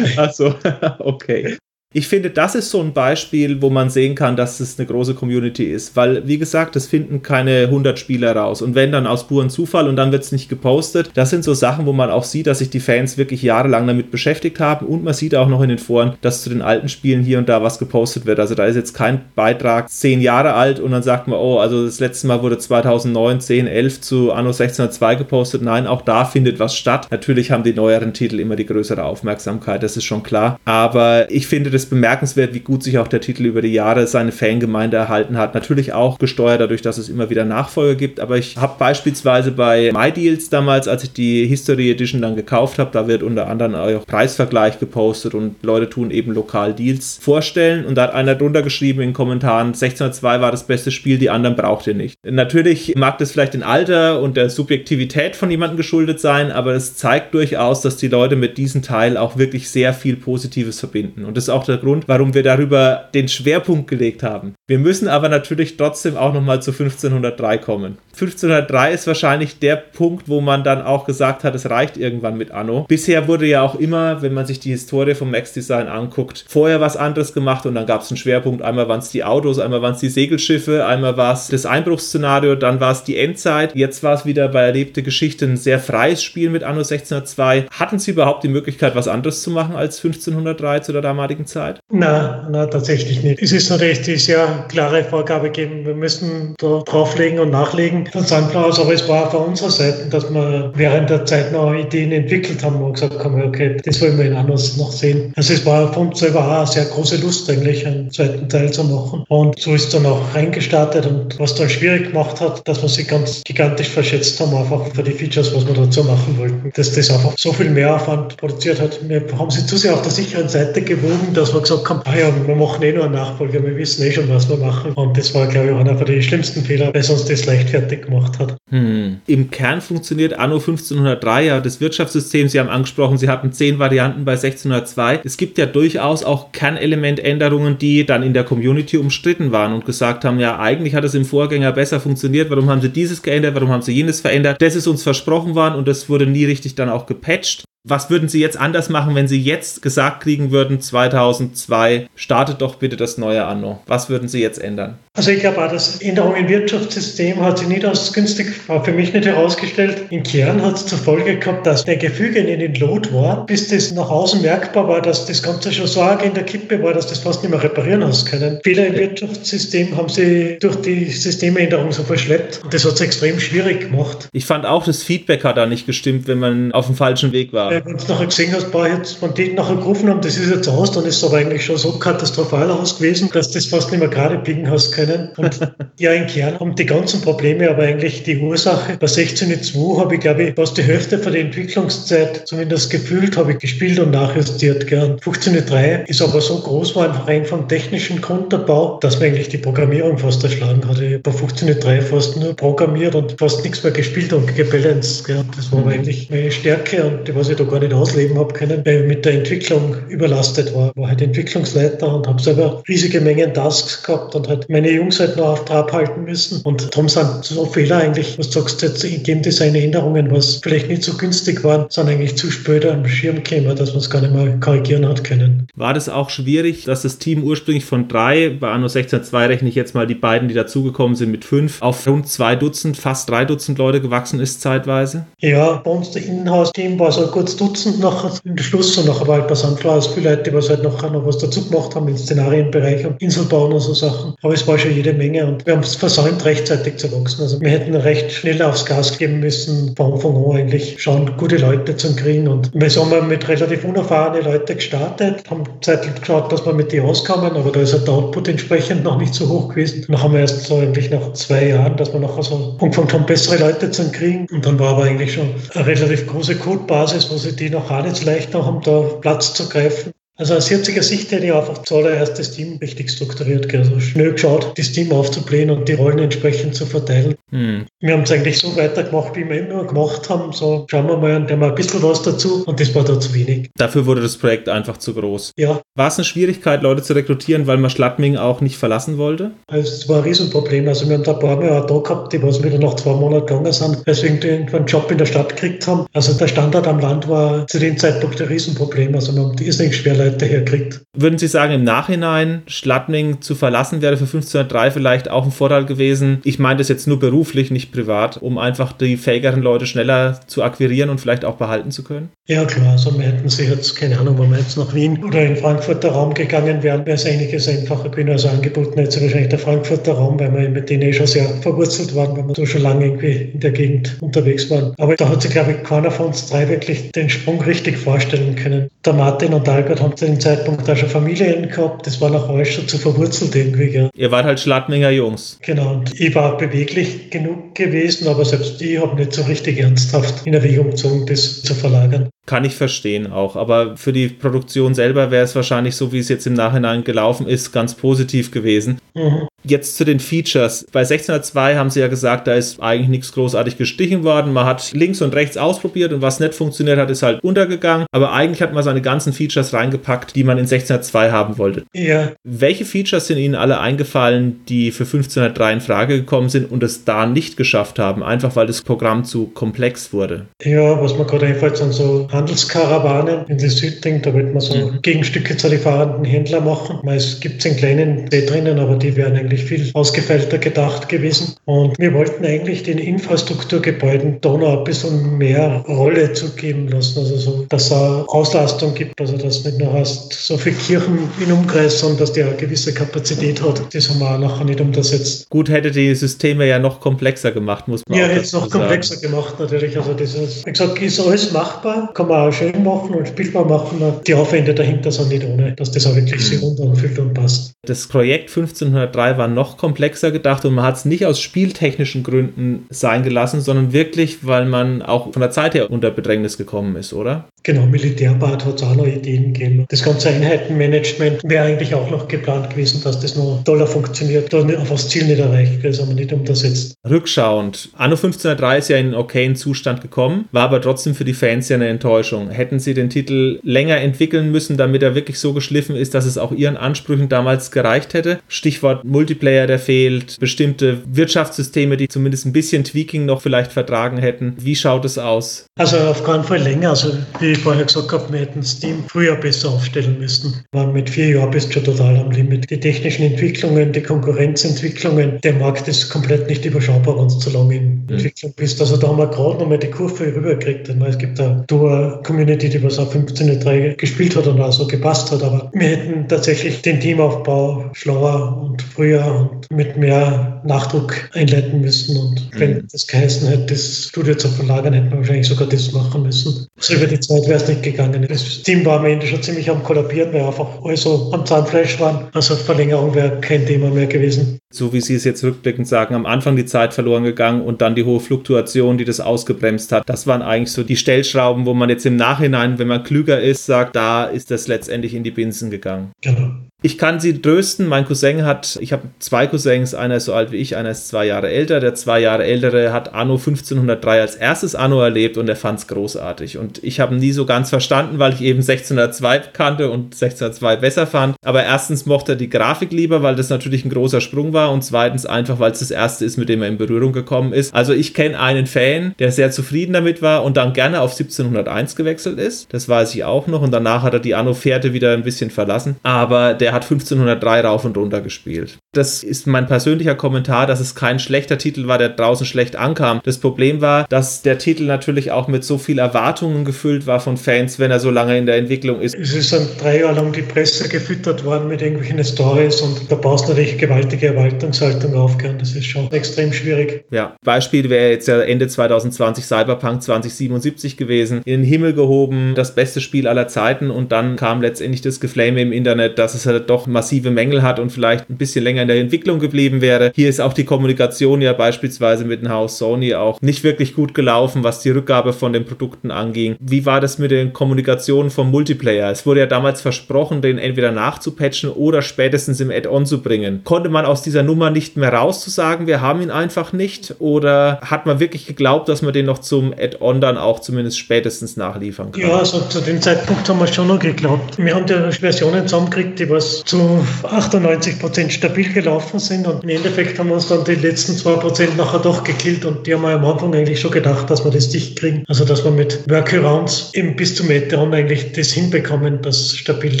Ach 0.18 0.32
so, 0.32 0.54
okay. 1.00 1.58
Ich 1.94 2.06
finde, 2.06 2.28
das 2.28 2.54
ist 2.54 2.70
so 2.70 2.82
ein 2.82 2.92
Beispiel, 2.92 3.62
wo 3.62 3.70
man 3.70 3.88
sehen 3.88 4.14
kann, 4.14 4.36
dass 4.36 4.60
es 4.60 4.78
eine 4.78 4.86
große 4.86 5.14
Community 5.14 5.64
ist, 5.64 5.96
weil, 5.96 6.28
wie 6.28 6.36
gesagt, 6.36 6.76
es 6.76 6.86
finden 6.86 7.22
keine 7.22 7.62
100 7.62 7.98
Spieler 7.98 8.36
raus 8.36 8.60
und 8.60 8.74
wenn 8.74 8.92
dann 8.92 9.06
aus 9.06 9.26
puren 9.26 9.48
Zufall 9.48 9.88
und 9.88 9.96
dann 9.96 10.12
wird 10.12 10.22
es 10.22 10.30
nicht 10.30 10.50
gepostet, 10.50 11.10
das 11.14 11.30
sind 11.30 11.44
so 11.44 11.54
Sachen, 11.54 11.86
wo 11.86 11.94
man 11.94 12.10
auch 12.10 12.24
sieht, 12.24 12.46
dass 12.46 12.58
sich 12.58 12.68
die 12.68 12.80
Fans 12.80 13.16
wirklich 13.16 13.40
jahrelang 13.40 13.86
damit 13.86 14.10
beschäftigt 14.10 14.60
haben 14.60 14.84
und 14.84 15.02
man 15.02 15.14
sieht 15.14 15.34
auch 15.34 15.48
noch 15.48 15.62
in 15.62 15.70
den 15.70 15.78
Foren, 15.78 16.12
dass 16.20 16.42
zu 16.42 16.50
den 16.50 16.60
alten 16.60 16.90
Spielen 16.90 17.22
hier 17.22 17.38
und 17.38 17.48
da 17.48 17.62
was 17.62 17.78
gepostet 17.78 18.26
wird. 18.26 18.38
Also 18.38 18.54
da 18.54 18.66
ist 18.66 18.76
jetzt 18.76 18.92
kein 18.92 19.22
Beitrag 19.34 19.88
zehn 19.88 20.20
Jahre 20.20 20.52
alt 20.52 20.80
und 20.80 20.90
dann 20.90 21.02
sagt 21.02 21.26
man, 21.26 21.38
oh, 21.38 21.58
also 21.58 21.86
das 21.86 22.00
letzte 22.00 22.26
Mal 22.26 22.42
wurde 22.42 22.58
2009, 22.58 23.40
10, 23.40 23.66
11 23.66 24.00
zu 24.02 24.32
Anno 24.32 24.50
1602 24.50 25.14
gepostet. 25.14 25.62
Nein, 25.62 25.86
auch 25.86 26.02
da 26.02 26.26
findet 26.26 26.58
was 26.58 26.76
statt. 26.76 27.08
Natürlich 27.10 27.50
haben 27.50 27.62
die 27.64 27.72
neueren 27.72 28.12
Titel 28.12 28.40
immer 28.40 28.56
die 28.56 28.66
größere 28.66 29.04
Aufmerksamkeit, 29.04 29.82
das 29.82 29.96
ist 29.96 30.04
schon 30.04 30.22
klar. 30.22 30.60
Aber 30.66 31.30
ich 31.30 31.46
finde 31.46 31.70
das 31.70 31.77
bemerkenswert, 31.86 32.54
wie 32.54 32.60
gut 32.60 32.82
sich 32.82 32.98
auch 32.98 33.08
der 33.08 33.20
Titel 33.20 33.44
über 33.46 33.62
die 33.62 33.72
Jahre 33.72 34.06
seine 34.06 34.32
Fangemeinde 34.32 34.96
erhalten 34.96 35.36
hat. 35.36 35.54
Natürlich 35.54 35.92
auch 35.92 36.18
gesteuert 36.18 36.60
dadurch, 36.60 36.82
dass 36.82 36.98
es 36.98 37.08
immer 37.08 37.30
wieder 37.30 37.44
Nachfolger 37.44 37.94
gibt. 37.94 38.20
Aber 38.20 38.38
ich 38.38 38.56
habe 38.56 38.74
beispielsweise 38.78 39.52
bei 39.52 39.90
MyDeals 39.92 40.50
damals, 40.50 40.88
als 40.88 41.04
ich 41.04 41.12
die 41.12 41.46
History 41.46 41.90
Edition 41.90 42.22
dann 42.22 42.36
gekauft 42.36 42.78
habe, 42.78 42.90
da 42.92 43.06
wird 43.08 43.22
unter 43.22 43.48
anderem 43.48 43.74
auch 43.74 44.06
Preisvergleich 44.06 44.78
gepostet 44.78 45.34
und 45.34 45.56
Leute 45.62 45.88
tun 45.88 46.10
eben 46.10 46.32
lokal 46.32 46.74
Deals 46.74 47.18
vorstellen. 47.20 47.84
Und 47.84 47.96
da 47.96 48.04
hat 48.04 48.14
einer 48.14 48.34
drunter 48.34 48.62
geschrieben 48.62 49.00
in 49.00 49.10
den 49.10 49.14
Kommentaren, 49.14 49.68
1602 49.68 50.40
war 50.40 50.50
das 50.50 50.66
beste 50.66 50.90
Spiel, 50.90 51.18
die 51.18 51.30
anderen 51.30 51.56
braucht 51.56 51.86
ihr 51.86 51.94
nicht. 51.94 52.18
Natürlich 52.24 52.94
mag 52.96 53.18
das 53.18 53.32
vielleicht 53.32 53.54
in 53.54 53.62
Alter 53.62 54.20
und 54.20 54.36
der 54.36 54.50
Subjektivität 54.50 55.36
von 55.36 55.50
jemandem 55.50 55.76
geschuldet 55.76 56.20
sein, 56.20 56.50
aber 56.52 56.72
es 56.74 56.96
zeigt 56.96 57.34
durchaus, 57.34 57.80
dass 57.80 57.96
die 57.96 58.08
Leute 58.08 58.36
mit 58.36 58.58
diesem 58.58 58.82
Teil 58.82 59.16
auch 59.16 59.36
wirklich 59.36 59.70
sehr 59.70 59.92
viel 59.92 60.16
Positives 60.16 60.80
verbinden. 60.80 61.24
Und 61.24 61.36
das 61.36 61.44
ist 61.44 61.50
auch 61.50 61.67
der 61.68 61.78
Grund, 61.78 62.08
warum 62.08 62.34
wir 62.34 62.42
darüber 62.42 63.08
den 63.14 63.28
Schwerpunkt 63.28 63.88
gelegt 63.88 64.22
haben. 64.22 64.54
Wir 64.66 64.78
müssen 64.78 65.08
aber 65.08 65.28
natürlich 65.28 65.76
trotzdem 65.76 66.16
auch 66.16 66.32
nochmal 66.32 66.62
zu 66.62 66.72
1503 66.72 67.58
kommen. 67.58 67.98
1503 68.12 68.92
ist 68.92 69.06
wahrscheinlich 69.06 69.60
der 69.60 69.76
Punkt, 69.76 70.28
wo 70.28 70.40
man 70.40 70.64
dann 70.64 70.82
auch 70.82 71.04
gesagt 71.04 71.44
hat, 71.44 71.54
es 71.54 71.70
reicht 71.70 71.96
irgendwann 71.96 72.36
mit 72.36 72.50
Anno. 72.50 72.84
Bisher 72.88 73.28
wurde 73.28 73.46
ja 73.46 73.62
auch 73.62 73.76
immer, 73.76 74.22
wenn 74.22 74.34
man 74.34 74.44
sich 74.44 74.58
die 74.58 74.70
Historie 74.70 75.14
vom 75.14 75.30
Max 75.30 75.52
Design 75.52 75.86
anguckt, 75.86 76.44
vorher 76.48 76.80
was 76.80 76.96
anderes 76.96 77.32
gemacht 77.32 77.64
und 77.66 77.76
dann 77.76 77.86
gab 77.86 78.02
es 78.02 78.10
einen 78.10 78.16
Schwerpunkt. 78.16 78.62
Einmal 78.62 78.88
waren 78.88 78.98
es 78.98 79.10
die 79.10 79.22
Autos, 79.22 79.60
einmal 79.60 79.82
waren 79.82 79.94
es 79.94 80.00
die 80.00 80.08
Segelschiffe, 80.08 80.84
einmal 80.86 81.16
war 81.16 81.32
es 81.32 81.48
das 81.48 81.64
Einbruchsszenario, 81.64 82.56
dann 82.56 82.80
war 82.80 82.90
es 82.90 83.04
die 83.04 83.16
Endzeit. 83.16 83.76
Jetzt 83.76 84.02
war 84.02 84.14
es 84.14 84.26
wieder 84.26 84.48
bei 84.48 84.62
erlebte 84.62 85.02
Geschichte 85.02 85.44
ein 85.44 85.56
sehr 85.56 85.78
freies 85.78 86.22
Spiel 86.22 86.50
mit 86.50 86.64
Anno 86.64 86.78
1602. 86.78 87.66
Hatten 87.70 87.98
Sie 87.98 88.10
überhaupt 88.10 88.42
die 88.42 88.48
Möglichkeit, 88.48 88.96
was 88.96 89.06
anderes 89.06 89.42
zu 89.42 89.50
machen 89.50 89.76
als 89.76 90.04
1503 90.04 90.80
zu 90.80 90.92
der 90.92 91.02
damaligen 91.02 91.46
Zeit? 91.46 91.57
Na, 91.90 92.48
na 92.50 92.66
tatsächlich 92.66 93.22
nicht. 93.22 93.42
Es 93.42 93.52
ist 93.52 93.70
natürlich 93.70 94.02
die 94.02 94.16
sehr 94.16 94.64
klare 94.68 95.04
Vorgabe 95.04 95.50
gegeben, 95.50 95.84
wir 95.84 95.94
müssen 95.94 96.54
da 96.58 96.82
drauflegen 96.84 97.38
und 97.38 97.50
nachlegen 97.50 98.06
von 98.06 98.24
Sunflowers, 98.24 98.78
aber 98.78 98.92
es 98.92 99.08
war 99.08 99.30
von 99.30 99.48
unserer 99.48 99.70
Seite, 99.70 100.06
dass 100.10 100.32
wir 100.32 100.72
während 100.74 101.10
der 101.10 101.24
Zeit 101.24 101.52
noch 101.52 101.72
Ideen 101.74 102.12
entwickelt 102.12 102.62
haben 102.62 102.82
und 102.82 102.94
gesagt 102.94 103.24
haben, 103.24 103.42
okay, 103.42 103.76
das 103.84 104.00
wollen 104.00 104.18
wir 104.18 104.26
in 104.26 104.34
anders 104.34 104.76
noch 104.76 104.92
sehen. 104.92 105.32
Also 105.36 105.54
es 105.54 105.64
war 105.66 105.92
von 105.92 106.08
uns 106.08 106.20
selber 106.20 106.40
auch 106.40 106.58
eine 106.58 106.66
sehr 106.66 106.84
große 106.84 107.16
Lust 107.16 107.50
eigentlich, 107.50 107.86
einen 107.86 108.10
zweiten 108.10 108.48
Teil 108.48 108.70
zu 108.72 108.84
machen. 108.84 109.24
Und 109.28 109.58
so 109.58 109.74
ist 109.74 109.92
dann 109.94 110.06
auch 110.06 110.34
reingestartet 110.34 111.06
und 111.06 111.38
was 111.38 111.54
dann 111.54 111.68
schwierig 111.68 112.08
gemacht 112.08 112.40
hat, 112.40 112.66
dass 112.66 112.82
wir 112.82 112.88
sie 112.88 113.04
ganz 113.04 113.42
gigantisch 113.44 113.88
verschätzt 113.88 114.38
haben, 114.40 114.54
einfach 114.54 114.86
für 114.94 115.02
die 115.02 115.12
Features, 115.12 115.54
was 115.54 115.66
wir 115.66 115.74
dazu 115.74 116.04
machen 116.04 116.38
wollten. 116.38 116.72
Dass 116.74 116.92
das 116.92 117.10
einfach 117.10 117.34
so 117.36 117.52
viel 117.52 117.70
Mehraufwand 117.70 118.36
produziert 118.36 118.80
hat. 118.80 118.98
Wir 119.08 119.22
haben 119.38 119.50
sie 119.50 119.66
zu 119.66 119.76
sehr 119.76 119.94
auf 119.94 120.02
der 120.02 120.12
sicheren 120.12 120.48
Seite 120.48 120.82
gewogen, 120.82 121.34
dass 121.34 121.47
wir 121.52 121.60
gesagt 121.60 121.88
haben, 121.88 122.00
ah 122.04 122.16
ja, 122.16 122.32
wir 122.46 122.54
machen 122.54 122.82
eh 122.82 122.92
nur 122.92 123.04
einen 123.04 123.14
Nachfolger, 123.14 123.64
wir 123.64 123.76
wissen 123.76 124.04
eh 124.04 124.12
schon, 124.12 124.28
was 124.28 124.48
wir 124.48 124.56
machen. 124.56 124.92
Und 124.94 125.16
das 125.16 125.34
war, 125.34 125.46
glaube 125.46 125.70
ich, 125.70 125.74
einer 125.74 125.94
den 125.94 126.22
schlimmsten 126.22 126.62
Fehler, 126.62 126.92
weil 126.92 127.02
sonst 127.02 127.30
das 127.30 127.46
leichtfertig 127.46 128.02
gemacht 128.02 128.38
hat. 128.38 128.56
Hm. 128.70 129.20
Im 129.26 129.50
Kern 129.50 129.80
funktioniert 129.80 130.34
Anno 130.34 130.56
1503 130.56 131.44
ja 131.44 131.60
das 131.60 131.80
Wirtschaftssystem. 131.80 132.48
Sie 132.48 132.60
haben 132.60 132.68
angesprochen, 132.68 133.18
Sie 133.18 133.28
hatten 133.28 133.52
zehn 133.52 133.78
Varianten 133.78 134.24
bei 134.24 134.32
1602. 134.32 135.20
Es 135.24 135.36
gibt 135.36 135.58
ja 135.58 135.66
durchaus 135.66 136.24
auch 136.24 136.52
Kernelementänderungen, 136.52 137.78
die 137.78 138.04
dann 138.04 138.22
in 138.22 138.34
der 138.34 138.44
Community 138.44 138.98
umstritten 138.98 139.52
waren 139.52 139.72
und 139.72 139.84
gesagt 139.84 140.24
haben, 140.24 140.38
ja, 140.38 140.58
eigentlich 140.58 140.94
hat 140.94 141.04
es 141.04 141.14
im 141.14 141.24
Vorgänger 141.24 141.72
besser 141.72 142.00
funktioniert. 142.00 142.50
Warum 142.50 142.68
haben 142.68 142.80
Sie 142.80 142.90
dieses 142.90 143.22
geändert? 143.22 143.54
Warum 143.54 143.70
haben 143.70 143.82
Sie 143.82 143.92
jenes 143.92 144.20
verändert? 144.20 144.60
Das 144.60 144.76
ist 144.76 144.86
uns 144.86 145.02
versprochen 145.02 145.54
worden 145.54 145.74
und 145.74 145.88
das 145.88 146.08
wurde 146.08 146.26
nie 146.26 146.44
richtig 146.44 146.74
dann 146.74 146.88
auch 146.88 147.06
gepatcht. 147.06 147.64
Was 147.90 148.10
würden 148.10 148.28
Sie 148.28 148.40
jetzt 148.40 148.58
anders 148.58 148.90
machen, 148.90 149.14
wenn 149.14 149.28
Sie 149.28 149.40
jetzt 149.40 149.80
gesagt 149.80 150.22
kriegen 150.22 150.50
würden, 150.50 150.78
2002, 150.78 152.08
startet 152.14 152.60
doch 152.60 152.74
bitte 152.74 152.96
das 152.96 153.16
neue 153.16 153.46
Anno? 153.46 153.80
Was 153.86 154.10
würden 154.10 154.28
Sie 154.28 154.42
jetzt 154.42 154.62
ändern? 154.62 154.98
Also 155.14 155.30
ich 155.30 155.40
glaube 155.40 155.64
auch, 155.64 155.72
das 155.72 156.00
Änderung 156.00 156.36
im 156.36 156.48
Wirtschaftssystem 156.48 157.40
hat 157.40 157.58
sich 157.58 157.66
nicht 157.66 157.84
als 157.84 158.12
günstig, 158.12 158.46
war 158.68 158.84
für 158.84 158.92
mich 158.92 159.12
nicht 159.12 159.26
herausgestellt. 159.26 160.02
Im 160.10 160.22
Kern 160.22 160.62
hat 160.62 160.76
es 160.76 160.86
zur 160.86 160.98
Folge 160.98 161.38
gehabt, 161.38 161.66
dass 161.66 161.84
der 161.84 161.96
Gefüge 161.96 162.38
in 162.38 162.60
den 162.60 162.74
Lot 162.74 163.12
war, 163.12 163.46
bis 163.46 163.68
das 163.68 163.90
nach 163.90 164.10
außen 164.10 164.42
merkbar 164.42 164.86
war, 164.86 165.02
dass 165.02 165.26
das 165.26 165.42
Ganze 165.42 165.72
schon 165.72 165.86
so 165.86 166.02
arg 166.02 166.24
in 166.24 166.34
der 166.34 166.44
Kippe 166.44 166.80
war, 166.82 166.92
dass 166.92 167.06
das 167.06 167.20
fast 167.20 167.42
nicht 167.42 167.50
mehr 167.50 167.62
reparieren 167.62 168.04
hast 168.04 168.26
können. 168.26 168.60
Fehler 168.62 168.86
im 168.86 168.94
Wirtschaftssystem 168.94 169.96
haben 169.96 170.08
sie 170.08 170.58
durch 170.60 170.76
die 170.76 171.06
Systemänderung 171.06 171.90
so 171.90 172.04
verschleppt 172.04 172.60
und 172.62 172.72
das 172.72 172.84
hat 172.84 172.92
es 172.92 173.00
extrem 173.00 173.40
schwierig 173.40 173.90
gemacht. 173.90 174.28
Ich 174.32 174.44
fand 174.44 174.66
auch, 174.66 174.84
das 174.84 175.02
Feedback 175.02 175.42
hat 175.42 175.56
da 175.56 175.66
nicht 175.66 175.86
gestimmt, 175.86 176.28
wenn 176.28 176.38
man 176.38 176.70
auf 176.70 176.86
dem 176.86 176.94
falschen 176.94 177.32
Weg 177.32 177.52
war. 177.52 177.77
Wenn 177.84 177.96
du 177.96 178.04
nachher 178.08 178.26
gesehen 178.26 178.52
hast, 178.52 178.70
boah, 178.70 178.88
jetzt, 178.88 179.20
wenn 179.22 179.34
die 179.34 179.52
nachher 179.52 179.76
gerufen 179.76 180.08
haben, 180.08 180.20
das 180.20 180.36
ist 180.36 180.50
jetzt 180.50 180.68
aus, 180.68 180.92
dann 180.92 181.04
ist 181.04 181.16
es 181.16 181.24
aber 181.24 181.38
eigentlich 181.38 181.64
schon 181.64 181.76
so 181.76 181.92
katastrophal 181.92 182.70
aus 182.70 182.98
gewesen, 182.98 183.30
dass 183.32 183.50
das 183.50 183.66
fast 183.66 183.90
nicht 183.90 184.00
mehr 184.00 184.08
gerade 184.08 184.38
biegen 184.38 184.68
hast 184.70 184.92
können. 184.92 185.30
Und 185.36 185.58
ja, 185.98 186.12
im 186.12 186.26
Kern 186.26 186.58
haben 186.58 186.74
die 186.74 186.86
ganzen 186.86 187.20
Probleme 187.20 187.68
aber 187.68 187.82
eigentlich 187.82 188.22
die 188.22 188.38
Ursache. 188.38 188.96
Bei 188.98 189.06
16.2 189.06 189.98
habe 189.98 190.14
ich, 190.14 190.20
glaube 190.20 190.42
ich, 190.44 190.54
fast 190.54 190.76
die 190.76 190.82
Hälfte 190.82 191.18
von 191.18 191.32
der 191.32 191.42
Entwicklungszeit 191.42 192.46
zumindest 192.46 192.90
gefühlt, 192.90 193.36
habe 193.36 193.52
ich 193.52 193.58
gespielt 193.58 193.98
und 193.98 194.10
nachjustiert. 194.10 194.86
Gern. 194.86 195.18
15.3 195.18 196.06
ist 196.06 196.22
aber 196.22 196.40
so 196.40 196.60
groß, 196.60 196.96
war 196.96 197.08
einfach 197.08 197.28
rein 197.28 197.44
vom 197.44 197.68
technischen 197.68 198.20
Grunderbau, 198.20 198.98
dass 199.00 199.18
man 199.18 199.28
eigentlich 199.28 199.48
die 199.48 199.58
Programmierung 199.58 200.18
fast 200.18 200.42
erschlagen 200.44 200.86
hatte. 200.88 201.04
Ich 201.04 201.12
habe 201.14 201.22
bei 201.22 201.30
15.3 201.30 202.02
fast 202.02 202.36
nur 202.36 202.54
programmiert 202.54 203.14
und 203.14 203.38
fast 203.38 203.62
nichts 203.64 203.82
mehr 203.82 203.92
gespielt 203.92 204.32
und 204.32 204.54
gebalanced. 204.54 205.26
Gell. 205.26 205.44
Das 205.56 205.70
war 205.72 205.80
mhm. 205.80 205.88
eigentlich 205.88 206.30
meine 206.30 206.50
Stärke 206.50 207.04
und 207.04 207.28
die, 207.28 207.34
was 207.34 207.48
ich 207.48 207.56
da 207.56 207.64
gar 207.68 207.80
nicht 207.80 207.92
ausleben 207.92 208.38
habe 208.38 208.52
können, 208.52 208.82
weil 208.84 209.02
ich 209.02 209.08
mit 209.08 209.24
der 209.24 209.34
Entwicklung 209.34 209.96
überlastet 210.08 210.74
war. 210.74 210.92
War 210.96 211.08
halt 211.08 211.22
Entwicklungsleiter 211.22 212.14
und 212.14 212.26
habe 212.26 212.40
selber 212.42 212.82
riesige 212.88 213.20
Mengen 213.20 213.54
Tasks 213.54 214.02
gehabt 214.02 214.34
und 214.34 214.48
halt 214.48 214.68
meine 214.68 214.90
Jungs 214.90 215.20
halt 215.20 215.36
noch 215.36 215.48
auf 215.48 215.64
Trab 215.64 215.92
halten 215.92 216.24
müssen. 216.24 216.60
Und 216.62 216.94
darum 216.94 217.08
sind 217.08 217.44
so 217.44 217.64
Fehler 217.64 217.98
eigentlich, 217.98 218.38
was 218.38 218.50
du 218.50 218.58
sagst 218.60 218.82
jetzt 218.82 219.04
in 219.04 219.22
Game 219.22 219.42
Design 219.42 219.74
Änderungen, 219.74 220.30
was 220.30 220.56
vielleicht 220.62 220.88
nicht 220.88 221.02
so 221.02 221.14
günstig 221.14 221.62
waren, 221.64 221.86
sind 221.90 222.08
eigentlich 222.08 222.36
zu 222.36 222.50
spät 222.50 222.84
am 222.86 223.06
Schirm 223.06 223.42
käme, 223.42 223.74
dass 223.74 223.90
man 223.90 223.98
es 223.98 224.10
gar 224.10 224.20
nicht 224.20 224.34
mal 224.34 224.58
korrigieren 224.60 225.06
hat 225.06 225.24
können. 225.24 225.66
War 225.76 225.94
das 225.94 226.08
auch 226.08 226.30
schwierig, 226.30 226.84
dass 226.84 227.02
das 227.02 227.18
Team 227.18 227.44
ursprünglich 227.44 227.84
von 227.84 228.08
drei, 228.08 228.48
bei 228.48 228.70
Anno 228.70 228.86
16.2 228.86 229.48
rechne 229.48 229.68
ich 229.68 229.74
jetzt 229.74 229.94
mal 229.94 230.06
die 230.06 230.14
beiden, 230.14 230.48
die 230.48 230.54
dazugekommen 230.54 231.16
sind, 231.16 231.30
mit 231.30 231.44
fünf, 231.44 231.82
auf 231.82 232.06
rund 232.06 232.28
zwei 232.28 232.56
Dutzend, 232.56 232.96
fast 232.96 233.28
drei 233.28 233.44
Dutzend 233.44 233.78
Leute 233.78 234.00
gewachsen 234.00 234.40
ist 234.40 234.60
zeitweise? 234.60 235.26
Ja, 235.40 235.74
bei 235.76 235.90
uns 235.90 236.10
das 236.10 236.24
Innenhaus-Team 236.24 236.98
war 236.98 237.12
so 237.12 237.26
ein 237.26 237.30
kurzes 237.48 237.56
Dutzend 237.56 238.00
nachher 238.00 238.30
im 238.44 238.58
Schluss 238.58 238.96
und 238.98 239.06
nachher 239.06 239.26
war 239.26 239.38
halt 239.38 239.48
bei 239.48 239.54
Sunflowers 239.54 240.08
viele 240.08 240.30
Leute, 240.30 240.50
die 240.50 240.56
was 240.56 240.68
halt 240.68 240.82
noch, 240.82 241.00
noch 241.10 241.26
was 241.26 241.38
dazu 241.38 241.66
gemacht 241.68 241.94
haben 241.94 242.08
im 242.08 242.16
Szenarienbereich 242.16 243.06
und 243.06 243.20
Inselbauen 243.22 243.72
und 243.72 243.80
so 243.80 243.94
Sachen. 243.94 244.34
Aber 244.42 244.52
es 244.52 244.66
war 244.66 244.78
schon 244.78 244.94
jede 244.94 245.12
Menge 245.12 245.46
und 245.46 245.64
wir 245.64 245.74
haben 245.74 245.82
es 245.82 245.94
versäumt, 245.94 246.44
rechtzeitig 246.44 246.96
zu 246.96 247.10
wachsen. 247.12 247.42
Also 247.42 247.60
wir 247.60 247.70
hätten 247.70 247.94
recht 247.94 248.32
schnell 248.32 248.60
aufs 248.62 248.84
Gas 248.84 249.16
geben 249.16 249.40
müssen, 249.40 249.94
von 249.96 250.12
Anfang 250.12 250.36
an 250.36 250.56
eigentlich 250.56 251.00
schauen, 251.00 251.30
gute 251.38 251.56
Leute 251.56 251.96
zu 251.96 252.14
kriegen. 252.16 252.48
Und 252.48 252.70
wir 252.74 252.90
sind 252.90 253.28
mit 253.28 253.48
relativ 253.48 253.84
unerfahrenen 253.84 254.44
Leuten 254.44 254.74
gestartet, 254.74 255.48
haben 255.48 255.64
zeitlich 255.80 256.14
geschaut, 256.20 256.52
dass 256.52 256.66
wir 256.66 256.72
mit 256.72 256.92
die 256.92 257.00
auskommen, 257.00 257.52
aber 257.52 257.70
da 257.70 257.80
ist 257.80 257.94
der 258.06 258.12
Output 258.12 258.48
entsprechend 258.48 259.04
noch 259.04 259.18
nicht 259.18 259.34
so 259.34 259.48
hoch 259.48 259.70
gewesen. 259.70 260.00
Und 260.00 260.12
dann 260.12 260.22
haben 260.22 260.32
wir 260.34 260.40
erst 260.40 260.64
so 260.64 260.76
eigentlich 260.76 261.10
nach 261.10 261.32
zwei 261.32 261.68
Jahren, 261.68 261.96
dass 261.96 262.12
wir 262.12 262.20
nachher 262.20 262.42
so 262.42 262.76
angefangen 262.80 263.12
haben, 263.12 263.26
bessere 263.26 263.56
Leute 263.58 263.90
zu 263.90 264.10
kriegen. 264.10 264.46
Und 264.52 264.66
dann 264.66 264.78
war 264.78 264.90
aber 264.90 265.04
eigentlich 265.04 265.32
schon 265.32 265.48
eine 265.74 265.86
relativ 265.86 266.26
große 266.26 266.56
Codebasis, 266.56 267.30
wo 267.30 267.37
sie 267.38 267.56
die 267.56 267.70
noch 267.70 267.90
auch 267.90 268.02
nicht 268.02 268.24
leichter 268.24 268.64
haben, 268.64 268.80
da 268.82 269.00
Platz 269.20 269.54
zu 269.54 269.68
greifen. 269.68 270.12
Also 270.38 270.54
aus 270.54 270.70
jetziger 270.70 271.02
Sicht 271.02 271.32
hätte 271.32 271.46
ich 271.46 271.52
einfach 271.52 271.82
zuallererst 271.82 272.38
das 272.38 272.52
Team 272.52 272.78
richtig 272.80 273.10
strukturiert, 273.10 273.74
also 273.74 273.98
schnell 273.98 274.32
geschaut, 274.32 274.72
das 274.76 274.92
Team 274.92 275.10
aufzublähen 275.10 275.68
und 275.68 275.88
die 275.88 275.94
Rollen 275.94 276.20
entsprechend 276.20 276.76
zu 276.76 276.86
verteilen. 276.86 277.34
Hm. 277.50 277.86
Wir 278.00 278.12
haben 278.12 278.22
es 278.22 278.30
eigentlich 278.30 278.58
so 278.58 278.76
weitergemacht, 278.76 279.34
wie 279.34 279.48
wir 279.48 279.66
immer 279.66 279.84
gemacht 279.84 280.30
haben. 280.30 280.52
So 280.52 280.86
schauen 280.88 281.08
wir 281.08 281.16
mal, 281.16 281.34
und 281.34 281.50
haben 281.50 281.62
ein 281.64 281.74
bisschen 281.74 282.02
was 282.04 282.22
dazu 282.22 282.62
und 282.64 282.78
das 282.78 282.94
war 282.94 283.02
da 283.02 283.18
zu 283.18 283.34
wenig. 283.34 283.70
Dafür 283.76 284.06
wurde 284.06 284.20
das 284.20 284.36
Projekt 284.36 284.68
einfach 284.68 284.98
zu 284.98 285.12
groß. 285.12 285.54
Ja. 285.56 285.80
War 285.96 286.06
es 286.06 286.18
eine 286.18 286.24
Schwierigkeit, 286.24 286.82
Leute 286.82 287.02
zu 287.02 287.14
rekrutieren, 287.14 287.66
weil 287.66 287.78
man 287.78 287.90
Schladming 287.90 288.36
auch 288.36 288.60
nicht 288.60 288.76
verlassen 288.76 289.18
wollte? 289.18 289.50
Also 289.66 289.92
es 289.92 290.08
war 290.08 290.18
ein 290.18 290.22
Riesenproblem. 290.22 290.86
Also 290.86 291.08
wir 291.08 291.16
haben 291.16 291.24
da 291.24 291.32
ein 291.32 291.40
paar 291.40 291.56
Mal 291.56 291.82
auch 291.82 291.86
da 291.86 291.98
gehabt, 291.98 292.32
die 292.32 292.40
was 292.40 292.62
wieder 292.62 292.78
nach 292.78 292.94
zwei 292.94 293.14
Monaten 293.14 293.46
gegangen 293.46 293.72
sind, 293.72 294.04
deswegen 294.06 294.40
irgendwann 294.40 294.80
einen 294.80 294.86
Job 294.86 295.10
in 295.10 295.18
der 295.18 295.26
Stadt 295.26 295.48
gekriegt 295.48 295.84
haben. 295.88 296.06
Also 296.12 296.32
der 296.34 296.46
Standard 296.46 296.86
am 296.86 297.00
Land 297.00 297.28
war 297.28 297.66
zu 297.66 297.80
dem 297.80 297.98
Zeitpunkt 297.98 298.40
ein 298.40 298.46
Riesenproblem. 298.46 299.16
Also 299.16 299.34
wir 299.34 299.42
haben 299.42 299.58
irrsinnig 299.58 299.96
schwer 299.96 300.27
Leute 300.30 300.46
herkriegt. 300.46 301.00
Würden 301.16 301.38
Sie 301.38 301.48
sagen, 301.48 301.72
im 301.72 301.84
Nachhinein 301.84 302.62
Schladming 302.66 303.40
zu 303.40 303.54
verlassen 303.54 304.02
wäre 304.02 304.16
für 304.16 304.24
1503 304.24 304.90
vielleicht 304.90 305.30
auch 305.30 305.44
ein 305.44 305.50
Vorteil 305.50 305.84
gewesen? 305.84 306.40
Ich 306.44 306.58
meine 306.58 306.78
das 306.78 306.88
jetzt 306.88 307.06
nur 307.06 307.18
beruflich, 307.18 307.70
nicht 307.70 307.92
privat, 307.92 308.36
um 308.36 308.58
einfach 308.58 308.92
die 308.92 309.16
fähigeren 309.16 309.62
Leute 309.62 309.86
schneller 309.86 310.40
zu 310.46 310.62
akquirieren 310.62 311.10
und 311.10 311.20
vielleicht 311.20 311.44
auch 311.44 311.56
behalten 311.56 311.90
zu 311.90 312.04
können? 312.04 312.30
Ja, 312.46 312.64
klar. 312.64 312.92
Also, 312.92 313.16
wir 313.18 313.26
hätten 313.26 313.48
sie 313.48 313.64
jetzt, 313.64 313.94
keine 313.96 314.18
Ahnung, 314.18 314.38
wenn 314.38 314.50
wir 314.50 314.58
jetzt 314.58 314.78
nach 314.78 314.94
Wien 314.94 315.22
oder 315.22 315.44
in 315.44 315.56
Frankfurter 315.56 316.10
Raum 316.10 316.32
gegangen 316.32 316.82
wären, 316.82 317.04
wäre 317.04 317.16
es 317.16 317.26
einiges 317.26 317.68
einfacher 317.68 318.08
gewesen. 318.08 318.30
Also, 318.30 318.48
angeboten 318.48 318.98
hätte 318.98 319.20
wahrscheinlich 319.20 319.50
der 319.50 319.58
Frankfurter 319.58 320.12
Raum, 320.12 320.40
weil 320.40 320.54
wir 320.54 320.68
mit 320.70 320.88
denen 320.88 321.02
eh 321.02 321.12
schon 321.12 321.26
sehr 321.26 321.46
verwurzelt 321.60 322.14
waren, 322.14 322.36
weil 322.36 322.46
wir 322.46 322.54
da 322.54 322.64
schon 322.64 322.82
lange 322.82 323.06
irgendwie 323.06 323.50
in 323.52 323.60
der 323.60 323.72
Gegend 323.72 324.16
unterwegs 324.20 324.70
waren. 324.70 324.94
Aber 324.98 325.14
da 325.16 325.28
hat 325.28 325.42
sich, 325.42 325.50
glaube 325.50 325.72
ich, 325.72 325.82
keiner 325.82 326.10
von 326.10 326.26
uns 326.28 326.46
drei 326.46 326.68
wirklich 326.68 327.12
den 327.12 327.28
Sprung 327.28 327.60
richtig 327.60 327.98
vorstellen 327.98 328.56
können. 328.56 328.88
Der 329.04 329.12
Martin 329.12 329.52
und 329.52 329.68
Albert 329.68 330.00
haben 330.00 330.16
zu 330.18 330.26
dem 330.26 330.40
Zeitpunkt 330.40 330.88
auch 330.90 330.96
schon 330.96 331.08
Familien 331.08 331.68
gehabt. 331.68 332.06
Das 332.06 332.20
war 332.20 332.30
noch 332.30 332.48
alles 332.48 332.72
schon 332.72 332.88
zu 332.88 332.98
verwurzelt 332.98 333.54
irgendwie. 333.54 333.90
Gell. 333.90 334.10
Ihr 334.16 334.30
wart 334.32 334.44
halt 334.44 334.58
Schladminger 334.58 335.10
Jungs. 335.10 335.58
Genau. 335.62 335.92
Und 335.92 336.18
ich 336.18 336.34
war 336.34 336.56
beweglich 336.56 337.30
genug 337.30 337.74
gewesen, 337.74 338.26
aber 338.26 338.44
selbst 338.44 338.82
ich 338.82 339.00
habe 339.00 339.14
nicht 339.16 339.32
so 339.32 339.42
richtig 339.42 339.78
ernsthaft 339.78 340.46
in 340.46 340.54
Erwägung 340.54 340.90
gezogen, 340.90 341.24
das 341.26 341.62
zu 341.62 341.74
verlagern. 341.74 342.28
Kann 342.48 342.64
ich 342.64 342.74
verstehen 342.74 343.30
auch. 343.30 343.56
Aber 343.56 343.98
für 343.98 344.12
die 344.12 344.28
Produktion 344.28 344.94
selber 344.94 345.30
wäre 345.30 345.44
es 345.44 345.54
wahrscheinlich 345.54 345.96
so, 345.96 346.12
wie 346.12 346.18
es 346.18 346.30
jetzt 346.30 346.46
im 346.46 346.54
Nachhinein 346.54 347.04
gelaufen 347.04 347.46
ist, 347.46 347.72
ganz 347.72 347.94
positiv 347.94 348.50
gewesen. 348.50 348.98
Mhm. 349.14 349.48
Jetzt 349.64 349.98
zu 349.98 350.04
den 350.04 350.18
Features. 350.18 350.86
Bei 350.90 351.00
1602 351.00 351.76
haben 351.76 351.90
sie 351.90 352.00
ja 352.00 352.08
gesagt, 352.08 352.46
da 352.46 352.54
ist 352.54 352.80
eigentlich 352.80 353.08
nichts 353.08 353.32
großartig 353.32 353.76
gestichen 353.76 354.24
worden. 354.24 354.54
Man 354.54 354.64
hat 354.64 354.92
links 354.94 355.20
und 355.20 355.34
rechts 355.34 355.58
ausprobiert 355.58 356.12
und 356.14 356.22
was 356.22 356.40
nicht 356.40 356.54
funktioniert 356.54 356.98
hat, 356.98 357.10
ist 357.10 357.22
halt 357.22 357.44
untergegangen. 357.44 358.06
Aber 358.12 358.32
eigentlich 358.32 358.62
hat 358.62 358.72
man 358.72 358.82
seine 358.82 359.02
ganzen 359.02 359.34
Features 359.34 359.74
reingepackt, 359.74 360.07
die 360.34 360.44
man 360.44 360.58
in 360.58 360.64
1602 360.64 361.30
haben 361.30 361.58
wollte. 361.58 361.84
Ja. 361.94 362.32
Welche 362.44 362.84
Features 362.84 363.26
sind 363.26 363.38
Ihnen 363.38 363.54
alle 363.54 363.80
eingefallen, 363.80 364.60
die 364.68 364.90
für 364.90 365.04
1503 365.04 365.72
in 365.72 365.80
Frage 365.80 366.18
gekommen 366.18 366.48
sind 366.48 366.70
und 366.70 366.82
es 366.82 367.04
da 367.04 367.26
nicht 367.26 367.56
geschafft 367.56 367.98
haben? 367.98 368.22
Einfach 368.22 368.56
weil 368.56 368.66
das 368.66 368.82
Programm 368.82 369.24
zu 369.24 369.46
komplex 369.46 370.12
wurde. 370.12 370.46
Ja, 370.62 371.00
was 371.00 371.16
man 371.16 371.26
gerade 371.26 371.46
einfällt, 371.46 371.76
sind 371.76 371.92
so 371.92 372.28
Handelskarawanen 372.30 373.46
in 373.46 373.58
die 373.58 373.68
Südding. 373.68 374.22
Da 374.22 374.34
wird 374.34 374.52
man 374.52 374.60
so 374.60 374.76
mhm. 374.76 375.02
Gegenstücke 375.02 375.56
zu 375.56 375.68
den 375.68 375.80
fahrenden 375.80 376.24
Händlern 376.24 376.64
machen. 376.64 377.06
Es 377.08 377.40
gibt 377.40 377.64
einen 377.66 377.76
kleinen 377.76 378.30
See 378.30 378.46
drinnen, 378.46 378.78
aber 378.78 378.96
die 378.96 379.16
werden 379.16 379.36
eigentlich 379.36 379.64
viel 379.64 379.90
ausgefeilter 379.94 380.58
gedacht 380.58 381.08
gewesen. 381.08 381.54
Und 381.64 381.98
wir 381.98 382.14
wollten 382.14 382.44
eigentlich 382.44 382.82
den 382.82 382.98
Infrastrukturgebäuden 382.98 384.40
da 384.40 384.56
noch 384.56 384.78
ein 384.78 384.84
bisschen 384.84 385.38
mehr 385.38 385.84
Rolle 385.88 386.32
zu 386.32 386.54
geben 386.54 386.88
lassen. 386.88 387.18
Also 387.18 387.36
so, 387.36 387.66
dass 387.68 387.86
es 387.86 387.92
Auslastung 387.92 388.94
gibt, 388.94 389.20
also 389.20 389.36
dass 389.36 389.64
nicht 389.64 389.78
nur 389.78 389.92
hast 389.98 390.32
so 390.32 390.56
viele 390.56 390.76
Kirchen 390.76 391.18
in 391.40 391.52
Umkreis, 391.52 392.00
sondern 392.00 392.18
dass 392.18 392.32
die 392.32 392.42
eine 392.42 392.54
gewisse 392.56 392.92
Kapazität 392.94 393.62
hat. 393.62 393.82
Das 393.94 394.08
haben 394.08 394.18
wir 394.20 394.30
auch 394.34 394.38
nachher 394.38 394.64
nicht 394.64 394.80
umgesetzt. 394.80 395.48
Gut, 395.50 395.68
hätte 395.68 395.90
die 395.90 396.14
Systeme 396.14 396.66
ja 396.66 396.78
noch 396.78 397.00
komplexer 397.00 397.52
gemacht, 397.52 397.88
muss 397.88 398.02
man 398.08 398.18
Ja, 398.18 398.26
hätte 398.26 398.40
es 398.40 398.52
noch 398.52 398.70
komplexer 398.70 399.16
sagen. 399.16 399.30
gemacht 399.32 399.54
natürlich. 399.58 399.96
Also 399.96 400.12
das 400.14 400.34
ist, 400.34 400.66
wie 400.66 400.72
gesagt, 400.72 401.00
ist 401.02 401.20
alles 401.20 401.52
machbar, 401.52 402.12
kann 402.14 402.28
man 402.28 402.48
auch 402.48 402.52
schön 402.52 402.82
machen 402.82 403.14
und 403.14 403.28
spielbar 403.28 403.64
machen. 403.64 404.00
Die 404.26 404.34
Aufwände 404.34 404.74
dahinter 404.74 405.10
sind 405.12 405.28
nicht 405.28 405.44
ohne, 405.44 405.74
dass 405.74 405.90
das 405.90 406.06
auch 406.06 406.14
wirklich 406.14 406.44
sich 406.46 406.62
rund 406.62 406.80
anfühlt 406.80 407.18
und 407.18 407.34
passt. 407.34 407.72
Das 407.86 408.06
Projekt 408.06 408.50
1503 408.50 409.38
war 409.38 409.48
noch 409.48 409.76
komplexer 409.76 410.30
gedacht 410.30 410.64
und 410.64 410.74
man 410.74 410.84
hat 410.84 410.96
es 410.96 411.04
nicht 411.04 411.26
aus 411.26 411.40
spieltechnischen 411.40 412.22
Gründen 412.22 412.86
sein 412.90 413.22
gelassen, 413.22 413.60
sondern 413.60 413.92
wirklich, 413.92 414.46
weil 414.46 414.66
man 414.66 415.02
auch 415.02 415.32
von 415.32 415.40
der 415.40 415.50
Zeit 415.50 415.74
her 415.74 415.90
unter 415.90 416.10
Bedrängnis 416.10 416.56
gekommen 416.58 416.96
ist, 416.96 417.12
oder? 417.12 417.48
Genau, 417.68 417.84
Militärbad 417.84 418.64
hat 418.64 418.76
es 418.76 418.82
auch 418.82 418.96
noch 418.96 419.06
Ideen 419.06 419.52
gegeben. 419.52 419.84
Das 419.90 420.02
ganze 420.02 420.30
Einheitenmanagement 420.30 421.42
wäre 421.44 421.66
eigentlich 421.66 421.94
auch 421.94 422.10
noch 422.10 422.26
geplant 422.26 422.70
gewesen, 422.70 423.02
dass 423.04 423.20
das 423.20 423.36
noch 423.36 423.62
toller 423.62 423.86
funktioniert. 423.86 424.50
Da 424.50 424.62
einfach 424.62 424.96
das 424.96 425.10
Ziel 425.10 425.26
nicht 425.26 425.38
erreicht, 425.38 425.84
das 425.84 426.00
haben 426.00 426.08
wir 426.08 426.14
nicht 426.14 426.32
umgesetzt. 426.32 426.94
Rückschauend, 427.06 427.90
Anno 427.92 428.14
1503 428.14 428.78
ist 428.78 428.88
ja 428.88 428.96
in 428.96 429.08
einen 429.08 429.14
okayen 429.14 429.54
Zustand 429.54 430.00
gekommen, 430.00 430.48
war 430.50 430.62
aber 430.62 430.80
trotzdem 430.80 431.14
für 431.14 431.26
die 431.26 431.34
Fans 431.34 431.68
ja 431.68 431.76
eine 431.76 431.88
Enttäuschung. 431.88 432.48
Hätten 432.48 432.78
sie 432.78 432.94
den 432.94 433.10
Titel 433.10 433.60
länger 433.62 433.98
entwickeln 433.98 434.50
müssen, 434.50 434.78
damit 434.78 435.02
er 435.02 435.14
wirklich 435.14 435.38
so 435.38 435.52
geschliffen 435.52 435.94
ist, 435.94 436.14
dass 436.14 436.24
es 436.24 436.38
auch 436.38 436.52
ihren 436.52 436.78
Ansprüchen 436.78 437.28
damals 437.28 437.70
gereicht 437.70 438.14
hätte? 438.14 438.38
Stichwort 438.48 439.04
Multiplayer, 439.04 439.66
der 439.66 439.78
fehlt, 439.78 440.40
bestimmte 440.40 441.02
Wirtschaftssysteme, 441.04 441.98
die 441.98 442.08
zumindest 442.08 442.46
ein 442.46 442.54
bisschen 442.54 442.82
Tweaking 442.82 443.26
noch 443.26 443.42
vielleicht 443.42 443.72
vertragen 443.72 444.16
hätten. 444.16 444.54
Wie 444.58 444.74
schaut 444.74 445.04
es 445.04 445.18
aus? 445.18 445.66
Also 445.78 445.98
auf 445.98 446.24
keinen 446.24 446.44
Fall 446.44 446.62
länger. 446.62 446.88
Also 446.88 447.12
wie 447.40 447.57
ich 447.58 447.64
vorher 447.64 447.84
gesagt 447.84 448.12
habe, 448.12 448.32
wir 448.32 448.40
hätten 448.40 448.62
Steam 448.62 449.04
früher 449.08 449.34
besser 449.36 449.70
aufstellen 449.70 450.18
müssen. 450.18 450.64
Weil 450.72 450.86
mit 450.88 451.10
vier 451.10 451.28
Jahren 451.30 451.50
bist 451.50 451.68
du 451.68 451.72
schon 451.74 451.84
total 451.84 452.16
am 452.16 452.30
Limit. 452.30 452.70
Die 452.70 452.80
technischen 452.80 453.24
Entwicklungen, 453.24 453.92
die 453.92 454.02
Konkurrenzentwicklungen, 454.02 455.40
der 455.42 455.54
Markt 455.54 455.88
ist 455.88 456.08
komplett 456.08 456.48
nicht 456.48 456.64
überschaubar, 456.64 457.18
wenn 457.18 457.28
du 457.28 457.38
zu 457.38 457.50
lange 457.50 457.76
in 457.76 457.82
mhm. 457.82 458.08
Entwicklung 458.08 458.52
bist. 458.56 458.80
Also 458.80 458.96
da 458.96 459.08
haben 459.08 459.18
wir 459.18 459.26
gerade 459.26 459.58
nochmal 459.58 459.78
die 459.78 459.90
Kurve 459.90 460.26
rübergekriegt. 460.34 460.88
Es 460.88 461.18
gibt 461.18 461.40
eine 461.40 461.64
Tour-Community, 461.66 462.68
die 462.68 462.82
was 462.82 462.98
auf 462.98 463.14
15.3 463.14 463.96
gespielt 463.96 464.36
hat 464.36 464.46
und 464.46 464.60
auch 464.60 464.72
so 464.72 464.86
gepasst 464.86 465.30
hat. 465.32 465.42
Aber 465.42 465.70
wir 465.72 465.88
hätten 465.88 466.28
tatsächlich 466.28 466.82
den 466.82 467.00
Teamaufbau 467.00 467.90
schlauer 467.92 468.62
und 468.62 468.82
früher 468.82 469.50
und 469.50 469.70
mit 469.76 469.96
mehr 469.96 470.62
Nachdruck 470.64 471.28
einleiten 471.32 471.80
müssen. 471.80 472.16
Und 472.16 472.54
mhm. 472.54 472.60
wenn 472.60 472.88
das 472.90 473.06
geheißen 473.06 473.48
hätte, 473.48 473.74
das 473.74 474.08
Studio 474.08 474.34
zu 474.34 474.48
verlagern, 474.48 474.92
hätten 474.94 475.10
wir 475.10 475.18
wahrscheinlich 475.18 475.48
sogar 475.48 475.68
das 475.68 475.92
machen 475.92 476.22
müssen. 476.22 476.68
So 476.78 476.94
über 476.94 477.06
die 477.06 477.20
Zeit 477.38 477.48
wäre 477.48 477.62
es 477.62 477.68
nicht 477.68 477.82
gegangen. 477.82 478.26
Das 478.28 478.62
Team 478.62 478.84
war 478.84 479.00
am 479.00 479.06
Ende 479.06 479.26
schon 479.26 479.42
ziemlich 479.42 479.70
am 479.70 479.82
Kollabieren, 479.82 480.32
weil 480.32 480.42
einfach 480.42 480.82
alle 480.82 480.96
so 480.96 481.30
am 481.32 481.44
Zahnfleisch 481.44 481.98
waren. 482.00 482.28
Also 482.32 482.56
Verlängerung 482.56 483.14
wäre 483.14 483.40
kein 483.40 483.66
Thema 483.66 483.90
mehr 483.90 484.06
gewesen. 484.06 484.58
So 484.72 484.92
wie 484.92 485.00
Sie 485.00 485.14
es 485.14 485.24
jetzt 485.24 485.42
rückblickend 485.44 485.88
sagen, 485.88 486.14
am 486.14 486.26
Anfang 486.26 486.56
die 486.56 486.66
Zeit 486.66 486.94
verloren 486.94 487.24
gegangen 487.24 487.62
und 487.62 487.80
dann 487.80 487.94
die 487.94 488.04
hohe 488.04 488.20
Fluktuation, 488.20 488.98
die 488.98 489.04
das 489.04 489.20
ausgebremst 489.20 489.92
hat. 489.92 490.08
Das 490.08 490.26
waren 490.26 490.42
eigentlich 490.42 490.72
so 490.72 490.82
die 490.82 490.96
Stellschrauben, 490.96 491.66
wo 491.66 491.74
man 491.74 491.88
jetzt 491.88 492.06
im 492.06 492.16
Nachhinein, 492.16 492.78
wenn 492.78 492.88
man 492.88 493.02
klüger 493.02 493.40
ist, 493.40 493.66
sagt, 493.66 493.96
da 493.96 494.24
ist 494.24 494.50
das 494.50 494.68
letztendlich 494.68 495.14
in 495.14 495.24
die 495.24 495.30
Binsen 495.30 495.70
gegangen. 495.70 496.12
Genau. 496.20 496.50
Ich 496.80 496.96
kann 496.96 497.18
sie 497.18 497.42
trösten. 497.42 497.88
Mein 497.88 498.04
Cousin 498.04 498.44
hat, 498.44 498.78
ich 498.80 498.92
habe 498.92 499.08
zwei 499.18 499.48
Cousins, 499.48 499.94
einer 499.94 500.14
ist 500.14 500.26
so 500.26 500.32
alt 500.32 500.52
wie 500.52 500.58
ich, 500.58 500.76
einer 500.76 500.90
ist 500.90 501.08
zwei 501.08 501.26
Jahre 501.26 501.50
älter. 501.50 501.80
Der 501.80 501.96
zwei 501.96 502.20
Jahre 502.20 502.44
ältere 502.44 502.92
hat 502.92 503.14
Anno 503.14 503.34
1503 503.34 504.20
als 504.20 504.36
erstes 504.36 504.76
Anno 504.76 505.02
erlebt 505.02 505.38
und 505.38 505.48
er 505.48 505.56
fand 505.56 505.80
es 505.80 505.88
großartig. 505.88 506.56
Und 506.56 506.84
ich 506.84 507.00
habe 507.00 507.16
nie 507.16 507.32
so 507.32 507.46
ganz 507.46 507.70
verstanden, 507.70 508.20
weil 508.20 508.32
ich 508.32 508.42
eben 508.42 508.60
1602 508.60 509.40
kannte 509.52 509.90
und 509.90 510.14
1602 510.14 510.76
besser 510.76 511.08
fand. 511.08 511.34
Aber 511.44 511.64
erstens 511.64 512.06
mochte 512.06 512.32
er 512.32 512.36
die 512.36 512.48
Grafik 512.48 512.92
lieber, 512.92 513.24
weil 513.24 513.34
das 513.34 513.50
natürlich 513.50 513.84
ein 513.84 513.90
großer 513.90 514.20
Sprung 514.20 514.52
war. 514.52 514.70
Und 514.70 514.84
zweitens 514.84 515.26
einfach, 515.26 515.58
weil 515.58 515.72
es 515.72 515.80
das 515.80 515.90
erste 515.90 516.24
ist, 516.24 516.36
mit 516.36 516.48
dem 516.48 516.62
er 516.62 516.68
in 516.68 516.78
Berührung 516.78 517.12
gekommen 517.12 517.52
ist. 517.52 517.74
Also 517.74 517.92
ich 517.92 518.14
kenne 518.14 518.38
einen 518.38 518.66
Fan, 518.66 519.16
der 519.18 519.32
sehr 519.32 519.50
zufrieden 519.50 519.94
damit 519.94 520.22
war 520.22 520.44
und 520.44 520.56
dann 520.56 520.74
gerne 520.74 521.00
auf 521.00 521.10
1701 521.10 521.96
gewechselt 521.96 522.38
ist. 522.38 522.72
Das 522.72 522.88
weiß 522.88 523.16
ich 523.16 523.24
auch 523.24 523.48
noch. 523.48 523.62
Und 523.62 523.72
danach 523.72 524.04
hat 524.04 524.14
er 524.14 524.20
die 524.20 524.36
Anno-Fährte 524.36 524.92
wieder 524.92 525.12
ein 525.12 525.24
bisschen 525.24 525.50
verlassen. 525.50 525.96
Aber 526.04 526.54
der 526.54 526.67
der 526.68 526.74
hat 526.74 526.82
1503 526.82 527.62
rauf 527.62 527.86
und 527.86 527.96
runter 527.96 528.20
gespielt. 528.20 528.76
Das 528.92 529.22
ist 529.22 529.46
mein 529.46 529.66
persönlicher 529.66 530.14
Kommentar, 530.14 530.66
dass 530.66 530.80
es 530.80 530.94
kein 530.94 531.18
schlechter 531.18 531.56
Titel 531.56 531.86
war, 531.86 531.96
der 531.96 532.10
draußen 532.10 532.44
schlecht 532.44 532.76
ankam. 532.76 533.22
Das 533.24 533.38
Problem 533.38 533.80
war, 533.80 534.06
dass 534.10 534.42
der 534.42 534.58
Titel 534.58 534.84
natürlich 534.84 535.30
auch 535.30 535.48
mit 535.48 535.64
so 535.64 535.78
viel 535.78 535.98
Erwartungen 535.98 536.66
gefüllt 536.66 537.06
war 537.06 537.20
von 537.20 537.38
Fans, 537.38 537.78
wenn 537.78 537.90
er 537.90 538.00
so 538.00 538.10
lange 538.10 538.36
in 538.36 538.44
der 538.44 538.56
Entwicklung 538.56 539.00
ist. 539.00 539.14
Es 539.14 539.34
ist 539.34 539.50
dann 539.50 539.66
drei 539.80 540.00
Jahre 540.00 540.16
lang 540.16 540.32
die 540.32 540.42
Presse 540.42 540.90
gefüttert 540.90 541.42
worden 541.42 541.68
mit 541.68 541.80
irgendwelchen 541.80 542.22
Stories 542.22 542.82
und 542.82 543.10
da 543.10 543.14
baust 543.14 543.46
du 543.46 543.52
natürlich 543.52 543.78
gewaltige 543.78 544.26
Erwartungshaltung 544.26 545.14
aufgehört. 545.14 545.62
Das 545.62 545.74
ist 545.74 545.86
schon 545.86 546.12
extrem 546.12 546.52
schwierig. 546.52 547.06
Ja, 547.10 547.34
Beispiel 547.42 547.88
wäre 547.88 548.10
jetzt 548.10 548.28
ja 548.28 548.40
Ende 548.40 548.68
2020 548.68 549.46
Cyberpunk 549.46 550.02
2077 550.02 550.98
gewesen. 550.98 551.40
In 551.46 551.62
den 551.62 551.64
Himmel 551.64 551.94
gehoben, 551.94 552.52
das 552.54 552.74
beste 552.74 553.00
Spiel 553.00 553.26
aller 553.26 553.48
Zeiten 553.48 553.90
und 553.90 554.12
dann 554.12 554.36
kam 554.36 554.60
letztendlich 554.60 555.00
das 555.00 555.18
Geflame 555.18 555.62
im 555.62 555.72
Internet, 555.72 556.18
dass 556.18 556.34
es 556.34 556.44
halt 556.44 556.57
doch 556.60 556.86
massive 556.86 557.30
Mängel 557.30 557.62
hat 557.62 557.78
und 557.78 557.90
vielleicht 557.90 558.28
ein 558.30 558.36
bisschen 558.36 558.64
länger 558.64 558.82
in 558.82 558.88
der 558.88 558.98
Entwicklung 558.98 559.38
geblieben 559.38 559.80
wäre. 559.80 560.12
Hier 560.14 560.28
ist 560.28 560.40
auch 560.40 560.52
die 560.52 560.64
Kommunikation 560.64 561.40
ja 561.40 561.52
beispielsweise 561.52 562.24
mit 562.24 562.42
dem 562.42 562.50
Haus 562.50 562.78
Sony 562.78 563.14
auch 563.14 563.40
nicht 563.40 563.64
wirklich 563.64 563.94
gut 563.94 564.14
gelaufen, 564.14 564.64
was 564.64 564.80
die 564.80 564.90
Rückgabe 564.90 565.32
von 565.32 565.52
den 565.52 565.64
Produkten 565.64 566.10
anging. 566.10 566.56
Wie 566.60 566.86
war 566.86 567.00
das 567.00 567.18
mit 567.18 567.30
den 567.30 567.52
Kommunikationen 567.52 568.30
vom 568.30 568.50
Multiplayer? 568.50 569.10
Es 569.10 569.26
wurde 569.26 569.40
ja 569.40 569.46
damals 569.46 569.80
versprochen, 569.80 570.42
den 570.42 570.58
entweder 570.58 570.92
nachzupatchen 570.92 571.70
oder 571.70 572.02
spätestens 572.02 572.60
im 572.60 572.70
Add-on 572.70 573.06
zu 573.06 573.22
bringen. 573.22 573.62
Konnte 573.64 573.88
man 573.88 574.04
aus 574.04 574.22
dieser 574.22 574.42
Nummer 574.42 574.70
nicht 574.70 574.96
mehr 574.96 575.12
raus 575.12 575.40
zu 575.42 575.50
sagen, 575.50 575.86
wir 575.86 576.00
haben 576.00 576.22
ihn 576.22 576.30
einfach 576.30 576.72
nicht? 576.72 577.16
Oder 577.18 577.80
hat 577.82 578.06
man 578.06 578.20
wirklich 578.20 578.46
geglaubt, 578.46 578.88
dass 578.88 579.02
man 579.02 579.12
den 579.12 579.26
noch 579.26 579.38
zum 579.38 579.72
Add-on 579.72 580.20
dann 580.20 580.36
auch 580.36 580.60
zumindest 580.60 580.98
spätestens 580.98 581.56
nachliefern 581.56 582.12
kann? 582.12 582.22
Ja, 582.22 582.38
also 582.38 582.60
zu 582.60 582.80
dem 582.80 583.00
Zeitpunkt 583.00 583.48
haben 583.48 583.60
wir 583.60 583.66
schon 583.66 583.88
noch 583.88 583.98
geglaubt. 583.98 584.58
Wir 584.58 584.74
haben 584.74 584.86
die 584.86 585.12
Versionen 585.12 585.66
zusammengekriegt, 585.66 586.18
die 586.18 586.30
was 586.30 586.47
zu 586.64 587.04
98 587.22 587.98
Prozent 587.98 588.32
stabil 588.32 588.72
gelaufen 588.72 589.18
sind 589.18 589.46
und 589.46 589.64
im 589.64 589.70
Endeffekt 589.70 590.18
haben 590.18 590.28
wir 590.28 590.34
uns 590.34 590.48
dann 590.48 590.64
die 590.64 590.74
letzten 590.74 591.16
zwei 591.16 591.34
Prozent 591.34 591.76
nachher 591.76 592.00
doch 592.00 592.24
gekillt 592.24 592.64
und 592.64 592.86
die 592.86 592.94
haben 592.94 593.02
wir 593.02 593.10
am 593.10 593.24
Anfang 593.24 593.54
eigentlich 593.54 593.80
schon 593.80 593.90
gedacht, 593.90 594.28
dass 594.30 594.44
wir 594.44 594.50
das 594.50 594.68
dicht 594.68 594.98
kriegen. 594.98 595.24
Also 595.28 595.44
dass 595.44 595.64
wir 595.64 595.70
mit 595.70 596.08
Workarounds 596.08 596.90
eben 596.94 597.16
bis 597.16 597.34
zum 597.34 597.48
Meteon 597.48 597.94
eigentlich 597.94 598.32
das 598.32 598.50
hinbekommen, 598.50 599.22
dass 599.22 599.56
stabil 599.56 600.00